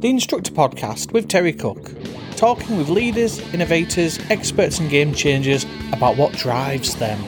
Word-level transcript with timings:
the 0.00 0.10
Instructor 0.10 0.52
Podcast 0.52 1.12
with 1.12 1.26
Terry 1.26 1.54
Cook, 1.54 1.90
talking 2.36 2.76
with 2.76 2.90
leaders, 2.90 3.38
innovators, 3.54 4.18
experts, 4.28 4.78
and 4.78 4.90
game 4.90 5.14
changers 5.14 5.64
about 5.92 6.18
what 6.18 6.34
drives 6.34 6.94
them. 6.96 7.18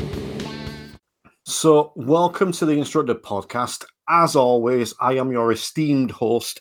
So, 1.47 1.93
welcome 1.97 2.53
to 2.53 2.67
the 2.67 2.79
Instructor 2.79 3.15
Podcast. 3.15 3.87
As 4.07 4.37
always, 4.37 4.93
I 5.01 5.15
am 5.15 5.33
your 5.33 5.51
esteemed 5.51 6.11
host, 6.11 6.61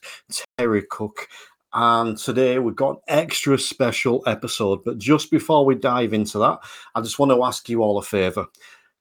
Terry 0.57 0.83
Cook. 0.89 1.27
And 1.73 2.17
today 2.17 2.57
we've 2.59 2.75
got 2.75 2.91
an 2.91 3.01
extra 3.09 3.59
special 3.59 4.23
episode. 4.25 4.85
But 4.85 4.99
just 4.99 5.29
before 5.29 5.65
we 5.65 5.75
dive 5.75 6.13
into 6.13 6.39
that, 6.39 6.59
I 6.95 7.01
just 7.01 7.19
want 7.19 7.33
to 7.33 7.43
ask 7.43 7.67
you 7.67 7.83
all 7.83 7.97
a 7.97 8.01
favor. 8.01 8.45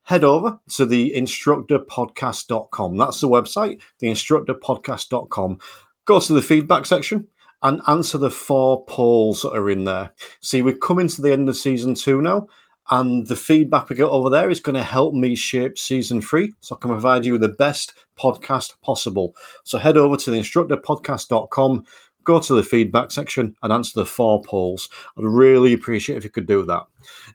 Head 0.02 0.24
over 0.24 0.58
to 0.70 0.86
the 0.86 1.12
instructorpodcast.com. 1.16 2.96
That's 2.96 3.20
the 3.20 3.28
website, 3.28 3.80
the 4.00 4.08
instructorpodcast.com. 4.08 5.58
Go 6.06 6.20
to 6.20 6.32
the 6.32 6.42
feedback 6.42 6.86
section 6.86 7.26
and 7.62 7.82
answer 7.88 8.16
the 8.16 8.30
four 8.30 8.84
polls 8.86 9.42
that 9.42 9.52
are 9.52 9.70
in 9.70 9.84
there. 9.84 10.12
See, 10.40 10.62
we're 10.62 10.76
coming 10.76 11.08
to 11.08 11.20
the 11.20 11.32
end 11.32 11.48
of 11.48 11.56
season 11.56 11.94
two 11.94 12.22
now, 12.22 12.46
and 12.90 13.26
the 13.26 13.36
feedback 13.36 13.88
we 13.88 13.96
get 13.96 14.04
over 14.04 14.30
there 14.30 14.48
is 14.48 14.60
going 14.60 14.76
to 14.76 14.82
help 14.82 15.14
me 15.14 15.34
shape 15.34 15.76
season 15.76 16.22
three 16.22 16.52
so 16.60 16.76
I 16.76 16.78
can 16.80 16.90
provide 16.90 17.24
you 17.24 17.32
with 17.32 17.40
the 17.40 17.48
best 17.48 17.94
podcast 18.16 18.74
possible. 18.82 19.34
So 19.64 19.78
head 19.78 19.96
over 19.96 20.16
to 20.16 20.30
the 20.30 20.38
instructorpodcast.com, 20.38 21.84
go 22.26 22.40
to 22.40 22.54
the 22.54 22.62
feedback 22.62 23.10
section 23.10 23.56
and 23.62 23.72
answer 23.72 23.98
the 23.98 24.04
four 24.04 24.42
polls. 24.42 24.90
I'd 25.16 25.24
really 25.24 25.72
appreciate 25.72 26.16
if 26.16 26.24
you 26.24 26.30
could 26.30 26.46
do 26.46 26.64
that. 26.66 26.84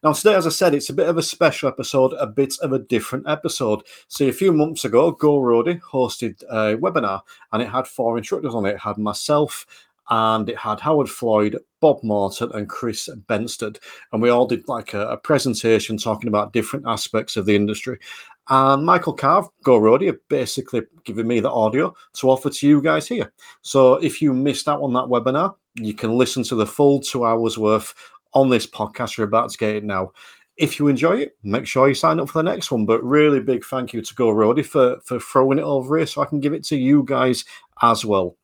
Now, 0.04 0.14
today, 0.14 0.36
as 0.36 0.46
I 0.46 0.52
said, 0.52 0.76
it's 0.76 0.90
a 0.90 0.94
bit 0.94 1.10
of 1.10 1.18
a 1.18 1.24
special 1.24 1.70
episode, 1.70 2.14
a 2.14 2.28
bit 2.28 2.56
of 2.62 2.74
a 2.74 2.80
different 2.80 3.28
episode. 3.28 3.82
See, 4.10 4.30
a 4.30 4.34
few 4.34 4.52
months 4.52 4.86
ago, 4.86 5.12
Go 5.12 5.40
Roadie 5.40 5.82
hosted 5.82 6.44
a 6.44 6.78
webinar 6.78 7.22
and 7.52 7.64
it 7.64 7.70
had 7.70 7.88
four 7.88 8.18
instructors 8.18 8.54
on 8.54 8.66
it. 8.66 8.76
It 8.76 8.80
had 8.80 8.98
myself, 8.98 9.66
and 10.12 10.50
it 10.50 10.58
had 10.58 10.82
Howard 10.82 11.10
Floyd, 11.10 11.58
Bob 11.80 12.04
Morton, 12.04 12.52
and 12.54 12.68
Chris 12.68 13.10
Bensted. 13.28 13.78
And 14.12 14.22
we 14.22 14.30
all 14.30 14.46
did 14.46 14.68
like 14.68 14.94
a, 14.94 15.08
a, 15.08 15.18
presentation 15.18 15.98
talking 15.98 16.28
about 16.28 16.52
different 16.52 16.86
aspects 16.86 17.38
of 17.38 17.46
the 17.46 17.56
industry. 17.56 17.98
And 18.50 18.86
Michael 18.86 19.14
Carr, 19.14 19.50
Go 19.64 19.80
Roadie, 19.80 20.18
basically 20.28 20.82
giving 21.04 21.28
me 21.28 21.40
the 21.40 21.52
audio 21.52 21.96
to 22.14 22.30
offer 22.30 22.50
to 22.50 22.68
you 22.68 22.82
guys 22.82 23.08
here. 23.08 23.32
So 23.62 23.96
if 23.96 24.22
you 24.22 24.34
missed 24.34 24.68
out 24.68 24.82
on 24.82 24.94
that 24.94 25.06
webinar, 25.06 25.56
you 25.76 25.94
can 25.94 26.18
listen 26.18 26.44
to 26.44 26.56
the 26.56 26.66
full 26.66 27.00
two 27.00 27.26
hours 27.26 27.58
worth 27.58 27.94
on 28.34 28.50
this 28.50 28.68
podcast. 28.68 29.18
You're 29.18 29.28
about 29.28 29.52
to 29.52 29.58
get 29.58 29.76
it 29.76 29.84
now. 29.84 30.12
If 30.58 30.80
you 30.80 30.90
enjoy 30.90 31.18
it, 31.18 31.38
make 31.44 31.66
sure 31.66 31.88
you 31.88 31.94
sign 31.94 32.20
up 32.20 32.30
for 32.30 32.40
the 32.40 32.52
next 32.52 32.72
one. 32.72 32.86
But 32.86 33.04
really 33.04 33.40
big 33.40 33.64
thank 33.64 33.94
you 33.94 34.02
to 34.02 34.16
Go 34.16 34.28
Roadie 34.28 34.66
for, 34.66 35.00
for 35.06 35.20
throwing 35.20 35.60
it 35.60 35.64
over 35.64 35.98
here 35.98 36.06
so 36.06 36.22
I 36.22 36.26
can 36.26 36.40
give 36.40 36.54
it 36.54 36.64
to 36.66 36.76
you 36.76 37.04
guys 37.06 37.46
as 37.82 38.04
well. 38.04 38.36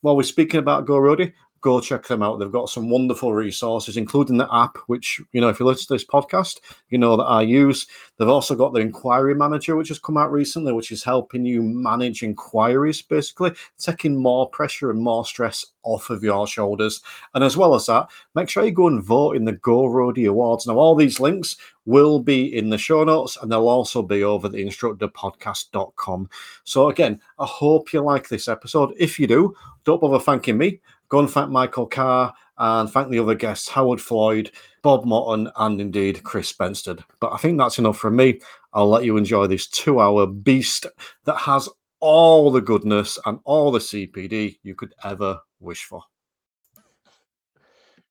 While 0.00 0.16
we're 0.16 0.22
speaking 0.22 0.60
about 0.60 0.86
Go 0.86 0.94
Roadie, 0.94 1.32
go 1.66 1.80
check 1.80 2.06
them 2.06 2.22
out. 2.22 2.38
They've 2.38 2.52
got 2.52 2.68
some 2.68 2.88
wonderful 2.88 3.34
resources, 3.34 3.96
including 3.96 4.36
the 4.36 4.48
app, 4.54 4.78
which, 4.86 5.20
you 5.32 5.40
know, 5.40 5.48
if 5.48 5.58
you 5.58 5.66
listen 5.66 5.88
to 5.88 5.94
this 5.94 6.06
podcast, 6.06 6.60
you 6.90 6.96
know 6.96 7.16
that 7.16 7.24
I 7.24 7.42
use. 7.42 7.88
They've 8.16 8.28
also 8.28 8.54
got 8.54 8.72
the 8.72 8.78
inquiry 8.78 9.34
manager, 9.34 9.74
which 9.74 9.88
has 9.88 9.98
come 9.98 10.16
out 10.16 10.30
recently, 10.30 10.72
which 10.72 10.92
is 10.92 11.02
helping 11.02 11.44
you 11.44 11.62
manage 11.62 12.22
inquiries, 12.22 13.02
basically, 13.02 13.50
taking 13.78 14.14
more 14.14 14.48
pressure 14.48 14.92
and 14.92 15.00
more 15.02 15.26
stress 15.26 15.66
off 15.82 16.08
of 16.08 16.22
your 16.22 16.46
shoulders. 16.46 17.00
And 17.34 17.42
as 17.42 17.56
well 17.56 17.74
as 17.74 17.86
that, 17.86 18.10
make 18.36 18.48
sure 18.48 18.64
you 18.64 18.70
go 18.70 18.86
and 18.86 19.02
vote 19.02 19.34
in 19.34 19.44
the 19.44 19.52
Go 19.52 19.88
Roadie 19.88 20.28
Awards. 20.28 20.68
Now, 20.68 20.76
all 20.76 20.94
these 20.94 21.18
links 21.18 21.56
will 21.84 22.20
be 22.20 22.56
in 22.56 22.70
the 22.70 22.78
show 22.78 23.02
notes 23.02 23.36
and 23.40 23.50
they'll 23.50 23.68
also 23.68 24.02
be 24.02 24.22
over 24.22 24.48
the 24.48 24.64
instructorpodcast.com. 24.64 26.30
So, 26.62 26.90
again, 26.90 27.20
I 27.40 27.46
hope 27.46 27.92
you 27.92 28.02
like 28.02 28.28
this 28.28 28.46
episode. 28.46 28.94
If 28.96 29.18
you 29.18 29.26
do, 29.26 29.56
don't 29.84 30.00
bother 30.00 30.18
thanking 30.18 30.58
me 30.58 30.80
Go 31.08 31.20
and 31.20 31.30
thank 31.30 31.50
Michael 31.50 31.86
Carr 31.86 32.34
and 32.58 32.90
thank 32.90 33.10
the 33.10 33.18
other 33.18 33.34
guests, 33.34 33.68
Howard 33.68 34.00
Floyd, 34.00 34.50
Bob 34.82 35.04
Morton, 35.04 35.50
and 35.56 35.80
indeed 35.80 36.22
Chris 36.22 36.52
Bensted. 36.52 37.02
But 37.20 37.32
I 37.32 37.36
think 37.36 37.58
that's 37.58 37.78
enough 37.78 37.98
from 37.98 38.16
me. 38.16 38.40
I'll 38.72 38.88
let 38.88 39.04
you 39.04 39.16
enjoy 39.16 39.46
this 39.46 39.68
two 39.68 40.00
hour 40.00 40.26
beast 40.26 40.86
that 41.24 41.36
has 41.36 41.68
all 42.00 42.50
the 42.50 42.60
goodness 42.60 43.18
and 43.26 43.38
all 43.44 43.70
the 43.70 43.78
CPD 43.78 44.58
you 44.62 44.74
could 44.74 44.94
ever 45.04 45.40
wish 45.60 45.84
for. 45.84 46.02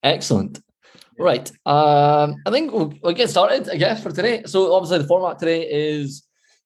Excellent. 0.03 0.61
Right. 1.17 1.49
Um, 1.65 2.35
I 2.45 2.51
think 2.51 2.71
we'll, 2.71 2.93
we'll, 3.01 3.13
get 3.13 3.29
started, 3.29 3.69
I 3.69 3.77
guess, 3.77 4.03
for 4.03 4.11
today. 4.11 4.43
So, 4.45 4.73
obviously, 4.73 4.99
the 4.99 5.07
format 5.07 5.39
today 5.39 5.67
is 5.69 6.23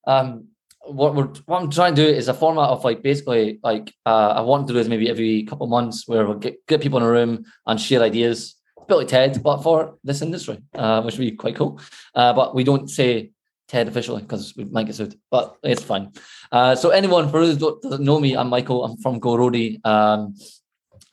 um, 0.07 0.47
what 0.91 1.15
we're 1.15 1.27
what 1.45 1.61
I'm 1.61 1.69
trying 1.69 1.95
to 1.95 2.05
do 2.05 2.07
is 2.07 2.27
a 2.27 2.33
format 2.33 2.69
of 2.69 2.83
like 2.83 3.01
basically 3.01 3.59
like 3.63 3.93
uh, 4.05 4.29
I 4.29 4.41
want 4.41 4.67
to 4.67 4.73
do 4.73 4.79
is 4.79 4.89
maybe 4.89 5.09
every 5.09 5.43
couple 5.43 5.65
of 5.65 5.69
months 5.69 6.07
where 6.07 6.25
we'll 6.25 6.37
get, 6.37 6.65
get 6.67 6.81
people 6.81 6.97
in 6.97 7.05
a 7.05 7.11
room 7.11 7.45
and 7.65 7.79
share 7.79 8.01
ideas. 8.01 8.55
A 8.77 8.85
bit 8.85 8.95
like 8.95 9.07
TED, 9.07 9.43
but 9.43 9.61
for 9.61 9.97
this 10.03 10.21
industry, 10.21 10.57
uh, 10.73 11.01
which 11.03 11.17
would 11.17 11.25
be 11.25 11.31
quite 11.31 11.55
cool. 11.55 11.79
Uh, 12.15 12.33
but 12.33 12.55
we 12.55 12.63
don't 12.63 12.89
say 12.89 13.31
TED 13.67 13.87
officially 13.87 14.21
because 14.21 14.55
we 14.55 14.65
might 14.65 14.87
get 14.87 14.95
sued, 14.95 15.15
but 15.29 15.57
it's 15.63 15.83
fine. 15.83 16.11
Uh, 16.51 16.75
so 16.75 16.89
anyone 16.89 17.29
for 17.29 17.45
those 17.45 17.57
who 17.57 17.79
doesn't 17.81 18.03
know 18.03 18.19
me, 18.19 18.35
I'm 18.35 18.49
Michael. 18.49 18.83
I'm 18.83 18.97
from 18.97 19.19
Go 19.19 19.35
Roadie, 19.35 19.85
um, 19.85 20.33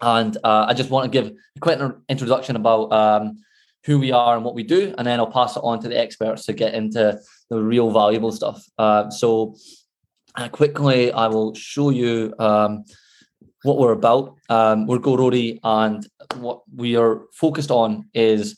and 0.00 0.37
uh, 0.43 0.66
I 0.69 0.75
just 0.75 0.91
want 0.91 1.12
to 1.12 1.22
give 1.22 1.32
a 1.56 1.60
quick 1.60 1.78
introduction 2.08 2.56
about 2.56 2.93
um, 2.93 3.38
who 3.86 4.00
we 4.00 4.10
are 4.10 4.34
and 4.34 4.44
what 4.44 4.54
we 4.54 4.64
do, 4.64 4.94
and 4.98 5.06
then 5.06 5.20
I'll 5.20 5.30
pass 5.30 5.56
it 5.56 5.60
on 5.60 5.80
to 5.82 5.88
the 5.88 5.98
experts 5.98 6.44
to 6.47 6.52
get 6.52 6.74
into 6.74 7.19
the 7.48 7.62
real 7.62 7.91
valuable 7.91 8.32
stuff. 8.32 8.64
Uh, 8.76 9.08
so 9.10 9.56
uh, 10.34 10.48
quickly, 10.48 11.12
I 11.12 11.28
will 11.28 11.54
show 11.54 11.91
you 11.91 12.34
um, 12.38 12.84
what 13.62 13.78
we're 13.78 13.92
about. 13.92 14.36
Um, 14.48 14.86
we're 14.86 14.98
Go 14.98 15.16
Roadie, 15.16 15.60
and 15.62 16.06
what 16.34 16.62
we 16.75 16.96
are 16.96 17.22
focused 17.32 17.70
on 17.70 18.08
is 18.12 18.56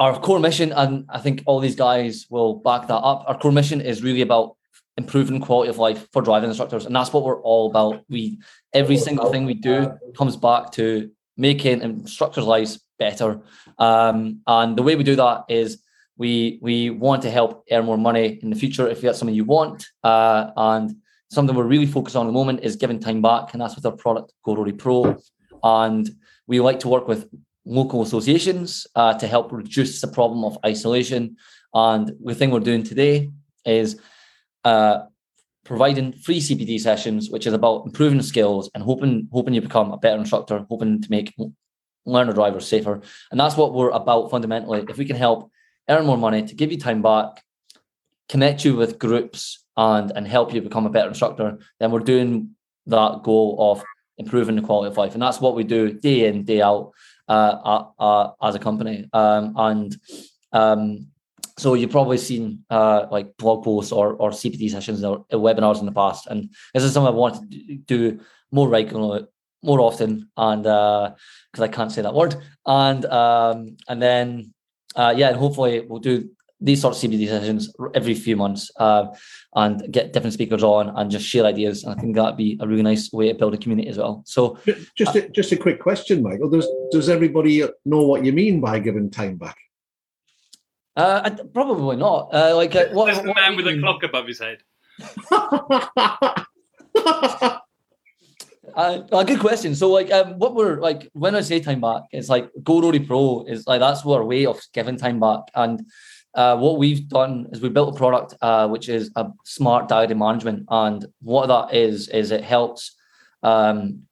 our 0.00 0.18
core 0.18 0.40
mission, 0.40 0.72
and 0.72 1.04
I 1.10 1.20
think 1.20 1.42
all 1.46 1.60
these 1.60 1.76
guys 1.76 2.26
will 2.30 2.54
back 2.54 2.88
that 2.88 2.96
up. 2.96 3.24
Our 3.28 3.38
core 3.38 3.52
mission 3.52 3.82
is 3.82 4.02
really 4.02 4.22
about 4.22 4.56
improving 4.96 5.40
quality 5.40 5.68
of 5.68 5.78
life 5.78 6.08
for 6.12 6.22
driving 6.22 6.48
instructors, 6.48 6.86
and 6.86 6.96
that's 6.96 7.12
what 7.12 7.24
we're 7.24 7.42
all 7.42 7.70
about. 7.70 8.04
We 8.08 8.38
every 8.72 8.96
single 8.96 9.30
thing 9.30 9.44
we 9.44 9.54
do 9.54 9.92
comes 10.16 10.36
back 10.36 10.72
to 10.72 11.10
making 11.36 11.82
instructors' 11.82 12.44
lives 12.44 12.80
better. 12.98 13.40
Um, 13.78 14.40
and 14.46 14.76
the 14.76 14.82
way 14.82 14.96
we 14.96 15.04
do 15.04 15.16
that 15.16 15.44
is 15.48 15.82
we 16.16 16.58
we 16.62 16.90
want 16.90 17.22
to 17.22 17.30
help 17.30 17.64
earn 17.70 17.86
more 17.86 17.98
money 17.98 18.38
in 18.42 18.50
the 18.50 18.56
future 18.56 18.86
if 18.88 19.00
that's 19.00 19.18
something 19.18 19.34
you 19.34 19.44
want. 19.44 19.86
Uh, 20.02 20.50
and 20.56 20.96
something 21.30 21.56
we're 21.56 21.64
really 21.64 21.86
focused 21.86 22.16
on 22.16 22.26
at 22.26 22.28
the 22.28 22.32
moment 22.32 22.60
is 22.62 22.76
giving 22.76 23.00
time 23.00 23.20
back, 23.20 23.52
and 23.52 23.60
that's 23.60 23.74
with 23.74 23.86
our 23.86 23.92
product 23.96 24.32
Go 24.44 24.54
Pro. 24.72 25.16
And 25.62 26.10
we 26.46 26.60
like 26.60 26.80
to 26.80 26.88
work 26.88 27.08
with 27.08 27.28
local 27.64 28.02
associations 28.02 28.86
uh, 28.94 29.14
to 29.14 29.26
help 29.26 29.50
reduce 29.50 30.00
the 30.00 30.08
problem 30.08 30.44
of 30.44 30.58
isolation. 30.64 31.36
And 31.72 32.12
the 32.22 32.34
thing 32.34 32.50
we're 32.50 32.60
doing 32.60 32.82
today 32.82 33.30
is 33.64 33.98
uh, 34.64 35.04
providing 35.64 36.12
free 36.12 36.40
CPD 36.40 36.78
sessions, 36.78 37.30
which 37.30 37.46
is 37.46 37.52
about 37.52 37.86
improving 37.86 38.22
skills 38.22 38.70
and 38.74 38.84
hoping 38.84 39.28
hoping 39.32 39.54
you 39.54 39.60
become 39.60 39.92
a 39.92 39.96
better 39.98 40.18
instructor, 40.18 40.64
hoping 40.68 41.00
to 41.02 41.10
make 41.10 41.34
learner 42.06 42.32
drivers 42.32 42.68
safer. 42.68 43.00
And 43.30 43.40
that's 43.40 43.56
what 43.56 43.72
we're 43.72 43.90
about 43.90 44.30
fundamentally. 44.30 44.84
If 44.88 44.98
we 44.98 45.06
can 45.06 45.16
help 45.16 45.50
earn 45.88 46.06
more 46.06 46.18
money 46.18 46.42
to 46.46 46.54
give 46.54 46.70
you 46.70 46.78
time 46.78 47.02
back, 47.02 47.42
connect 48.28 48.64
you 48.64 48.76
with 48.76 48.98
groups 48.98 49.64
and 49.76 50.12
and 50.14 50.28
help 50.28 50.54
you 50.54 50.62
become 50.62 50.86
a 50.86 50.90
better 50.90 51.08
instructor, 51.08 51.58
then 51.80 51.90
we're 51.90 52.00
doing 52.00 52.50
that 52.86 53.22
goal 53.22 53.56
of 53.58 53.82
improving 54.18 54.56
the 54.56 54.62
quality 54.62 54.90
of 54.90 54.96
life. 54.96 55.14
And 55.14 55.22
that's 55.22 55.40
what 55.40 55.54
we 55.54 55.64
do 55.64 55.92
day 55.92 56.26
in, 56.26 56.44
day 56.44 56.62
out 56.62 56.92
uh, 57.28 57.32
uh, 57.64 57.86
uh, 57.98 58.32
as 58.42 58.54
a 58.54 58.58
company. 58.58 59.08
Um, 59.12 59.54
and 59.56 59.96
um, 60.52 61.08
so 61.56 61.74
you've 61.74 61.90
probably 61.90 62.18
seen 62.18 62.64
uh, 62.70 63.06
like 63.10 63.36
blog 63.36 63.64
posts 63.64 63.92
or, 63.92 64.14
or 64.14 64.30
CPD 64.30 64.70
sessions 64.70 65.04
or 65.04 65.24
webinars 65.30 65.78
in 65.80 65.86
the 65.86 65.92
past. 65.92 66.26
And 66.26 66.50
this 66.72 66.82
is 66.82 66.92
something 66.92 67.12
I 67.12 67.16
want 67.16 67.50
to 67.50 67.76
do 67.76 68.20
more 68.50 68.68
regularly, 68.68 69.26
more 69.62 69.80
often, 69.80 70.30
and 70.36 70.62
because 70.62 71.60
uh, 71.60 71.62
I 71.62 71.68
can't 71.68 71.92
say 71.92 72.02
that 72.02 72.14
word. 72.14 72.36
And 72.66 73.04
um, 73.06 73.76
and 73.88 74.02
then 74.02 74.52
uh, 74.96 75.14
yeah, 75.16 75.28
and 75.28 75.36
hopefully 75.36 75.84
we'll 75.88 76.00
do 76.00 76.28
these 76.60 76.80
sorts 76.80 77.02
of 77.02 77.10
CPD 77.10 77.28
sessions 77.28 77.72
every 77.94 78.14
few 78.14 78.36
months 78.36 78.70
uh, 78.78 79.06
and 79.54 79.92
get 79.92 80.12
different 80.12 80.32
speakers 80.32 80.62
on 80.62 80.88
and 80.96 81.10
just 81.10 81.26
share 81.26 81.44
ideas. 81.44 81.84
And 81.84 81.94
I 81.94 82.00
think 82.00 82.16
that'd 82.16 82.36
be 82.36 82.58
a 82.60 82.66
really 82.66 82.82
nice 82.82 83.12
way 83.12 83.28
to 83.28 83.34
build 83.34 83.54
a 83.54 83.58
community 83.58 83.88
as 83.88 83.98
well. 83.98 84.22
So 84.24 84.58
just 84.96 85.14
a, 85.14 85.28
just 85.28 85.52
a 85.52 85.56
quick 85.56 85.80
question, 85.80 86.22
Michael. 86.22 86.48
Does 86.48 86.68
does 86.90 87.08
everybody 87.08 87.64
know 87.84 88.02
what 88.02 88.24
you 88.24 88.32
mean 88.32 88.60
by 88.60 88.78
giving 88.80 89.10
time 89.10 89.36
back? 89.36 89.56
Uh, 90.96 91.30
probably 91.52 91.96
not. 91.96 92.32
Uh, 92.32 92.54
like 92.54 92.76
uh, 92.76 92.86
what, 92.92 93.14
the 93.14 93.34
man 93.34 93.56
with 93.56 93.66
a 93.66 93.78
clock 93.80 94.02
above 94.02 94.26
his 94.26 94.40
head. 94.40 94.58
Uh, 98.74 99.02
a 99.12 99.24
good 99.24 99.38
question. 99.38 99.74
So, 99.74 99.90
like, 99.90 100.10
um, 100.10 100.38
what 100.38 100.54
we're 100.54 100.80
like 100.80 101.08
when 101.12 101.36
I 101.36 101.42
say 101.42 101.60
time 101.60 101.80
back, 101.80 102.02
it's 102.10 102.28
like 102.28 102.50
Go 102.62 102.80
Roadie 102.80 103.06
Pro 103.06 103.44
is 103.46 103.66
like 103.66 103.80
that's 103.80 104.04
our 104.04 104.24
way 104.24 104.46
of 104.46 104.60
giving 104.72 104.96
time 104.96 105.20
back. 105.20 105.42
And 105.54 105.86
uh, 106.34 106.56
what 106.56 106.78
we've 106.78 107.08
done 107.08 107.46
is 107.52 107.60
we 107.60 107.68
built 107.68 107.94
a 107.94 107.98
product 107.98 108.34
uh, 108.42 108.66
which 108.68 108.88
is 108.88 109.10
a 109.14 109.28
smart 109.44 109.88
diary 109.88 110.14
management. 110.14 110.64
And 110.68 111.06
what 111.20 111.46
that 111.46 111.74
is 111.74 112.08
is 112.08 112.32
it 112.32 112.42
helps 112.42 112.96
um, 113.42 114.02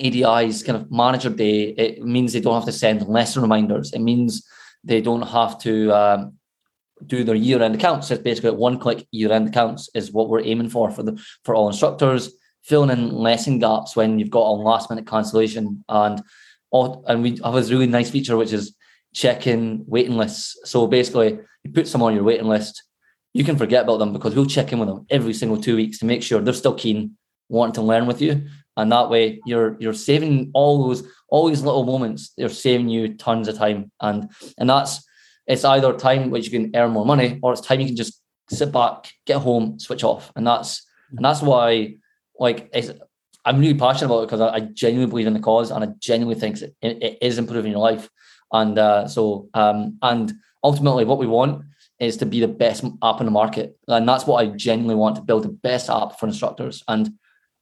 ADIs 0.00 0.64
kind 0.64 0.80
of 0.80 0.92
manage 0.92 1.24
their 1.24 1.32
day. 1.32 1.70
It 1.70 2.02
means 2.02 2.32
they 2.32 2.40
don't 2.40 2.54
have 2.54 2.66
to 2.66 2.72
send 2.72 3.06
lesson 3.08 3.42
reminders. 3.42 3.92
It 3.92 4.00
means 4.00 4.46
they 4.84 5.00
don't 5.00 5.22
have 5.22 5.58
to 5.60 5.90
um, 5.92 6.34
do 7.06 7.24
their 7.24 7.34
year-end 7.34 7.74
accounts. 7.74 8.10
It's 8.10 8.22
basically 8.22 8.52
one-click 8.52 9.06
year-end 9.10 9.48
accounts 9.48 9.88
is 9.94 10.12
what 10.12 10.28
we're 10.28 10.42
aiming 10.42 10.70
for 10.70 10.90
for 10.90 11.02
the 11.02 11.20
for 11.44 11.54
all 11.54 11.68
instructors. 11.68 12.32
Filling 12.62 12.90
in 12.90 13.10
lesson 13.10 13.58
gaps 13.58 13.94
when 13.94 14.18
you've 14.18 14.30
got 14.30 14.48
a 14.48 14.52
last-minute 14.52 15.06
cancellation, 15.06 15.84
and 15.88 16.22
all, 16.70 17.04
and 17.06 17.22
we 17.22 17.38
have 17.44 17.54
this 17.54 17.70
really 17.70 17.86
nice 17.86 18.10
feature 18.10 18.38
which 18.38 18.54
is 18.54 18.74
checking 19.12 19.84
waiting 19.86 20.16
lists. 20.16 20.58
So 20.64 20.86
basically, 20.86 21.38
you 21.62 21.72
put 21.72 21.88
someone 21.88 22.12
on 22.12 22.16
your 22.16 22.24
waiting 22.24 22.48
list, 22.48 22.82
you 23.34 23.44
can 23.44 23.58
forget 23.58 23.84
about 23.84 23.98
them 23.98 24.12
because 24.14 24.34
we'll 24.34 24.46
check 24.46 24.72
in 24.72 24.78
with 24.78 24.88
them 24.88 25.04
every 25.10 25.34
single 25.34 25.60
two 25.60 25.76
weeks 25.76 25.98
to 25.98 26.06
make 26.06 26.22
sure 26.22 26.40
they're 26.40 26.54
still 26.54 26.74
keen, 26.74 27.18
wanting 27.50 27.74
to 27.74 27.82
learn 27.82 28.06
with 28.06 28.22
you, 28.22 28.46
and 28.78 28.90
that 28.90 29.10
way 29.10 29.40
you're 29.44 29.76
you're 29.78 29.92
saving 29.92 30.50
all 30.54 30.88
those 30.88 31.06
all 31.34 31.48
these 31.48 31.62
little 31.62 31.82
moments. 31.82 32.32
They're 32.38 32.48
saving 32.48 32.88
you 32.88 33.14
tons 33.14 33.48
of 33.48 33.58
time, 33.58 33.90
and 34.00 34.30
and 34.56 34.70
that's 34.70 35.04
it's 35.48 35.64
either 35.64 35.92
time 35.92 36.30
which 36.30 36.44
you 36.48 36.52
can 36.52 36.76
earn 36.76 36.92
more 36.92 37.04
money, 37.04 37.40
or 37.42 37.52
it's 37.52 37.60
time 37.60 37.80
you 37.80 37.86
can 37.86 37.96
just 37.96 38.22
sit 38.48 38.70
back, 38.70 39.10
get 39.26 39.38
home, 39.38 39.80
switch 39.80 40.04
off, 40.04 40.30
and 40.36 40.46
that's 40.46 40.86
and 41.10 41.24
that's 41.24 41.42
why 41.42 41.96
like 42.38 42.70
it's, 42.72 42.92
I'm 43.44 43.58
really 43.58 43.74
passionate 43.74 44.06
about 44.06 44.20
it 44.20 44.26
because 44.26 44.40
I, 44.40 44.48
I, 44.54 44.60
genuinely 44.60 45.10
believe 45.10 45.26
in 45.26 45.34
the 45.34 45.40
cause 45.40 45.70
and 45.70 45.84
I 45.84 45.88
genuinely 45.98 46.40
think 46.40 46.62
it, 46.62 46.74
it 46.80 47.18
is 47.20 47.36
improving 47.38 47.70
your 47.70 47.80
life. 47.80 48.08
And 48.50 48.78
uh, 48.78 49.06
so, 49.06 49.48
um, 49.54 49.98
and 50.02 50.32
ultimately, 50.62 51.04
what 51.04 51.18
we 51.18 51.26
want 51.26 51.64
is 51.98 52.16
to 52.18 52.26
be 52.26 52.40
the 52.40 52.48
best 52.48 52.84
app 53.02 53.20
in 53.20 53.26
the 53.26 53.32
market, 53.32 53.76
and 53.88 54.08
that's 54.08 54.26
what 54.26 54.36
I 54.40 54.46
genuinely 54.46 54.94
want 54.94 55.16
to 55.16 55.22
build 55.22 55.42
the 55.42 55.56
best 55.68 55.90
app 55.90 56.20
for 56.20 56.26
instructors. 56.26 56.84
And 56.86 57.10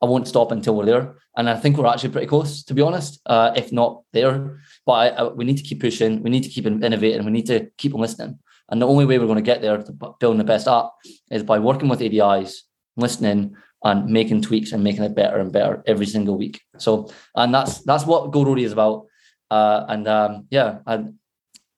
I 0.03 0.07
won't 0.07 0.27
stop 0.27 0.51
until 0.51 0.75
we're 0.75 0.87
there. 0.87 1.15
And 1.37 1.49
I 1.49 1.57
think 1.57 1.77
we're 1.77 1.87
actually 1.87 2.11
pretty 2.11 2.27
close, 2.27 2.65
to 2.65 2.75
be 2.75 2.83
honest, 2.83 3.21
uh, 3.27 3.53
if 3.55 3.73
not 3.73 4.03
there. 4.13 4.61
But 4.85 4.93
I, 4.93 5.09
I, 5.09 5.29
we 5.29 5.45
need 5.45 5.59
to 5.59 5.63
keep 5.63 5.81
pushing. 5.81 6.23
We 6.23 6.31
need 6.31 6.43
to 6.43 6.49
keep 6.49 6.67
innovating. 6.67 7.25
We 7.25 7.31
need 7.31 7.47
to 7.47 7.71
keep 7.79 7.95
listening. 7.95 8.39
And 8.69 8.83
the 8.83 8.89
only 8.89 9.05
way 9.05 9.19
we're 9.19 9.27
going 9.27 9.37
to 9.37 9.43
get 9.43 9.63
there 9.63 9.81
to 9.81 9.93
building 10.19 10.39
the 10.39 10.45
best 10.45 10.67
app 10.67 10.91
is 11.31 11.43
by 11.43 11.59
working 11.59 11.89
with 11.89 12.01
ADIs, 12.01 12.63
listening, 12.97 13.55
and 13.85 14.07
making 14.07 14.43
tweaks 14.43 14.73
and 14.73 14.83
making 14.83 15.05
it 15.05 15.15
better 15.15 15.39
and 15.39 15.53
better 15.53 15.83
every 15.87 16.07
single 16.07 16.37
week. 16.37 16.61
So, 16.79 17.13
and 17.35 17.55
that's 17.55 17.83
that's 17.83 18.07
what 18.07 18.31
Go 18.31 18.45
Roadie 18.45 18.65
is 18.65 18.73
about. 18.73 19.07
Uh, 19.51 19.85
and 19.89 20.09
um, 20.09 20.47
yeah, 20.51 20.79
and 20.87 21.15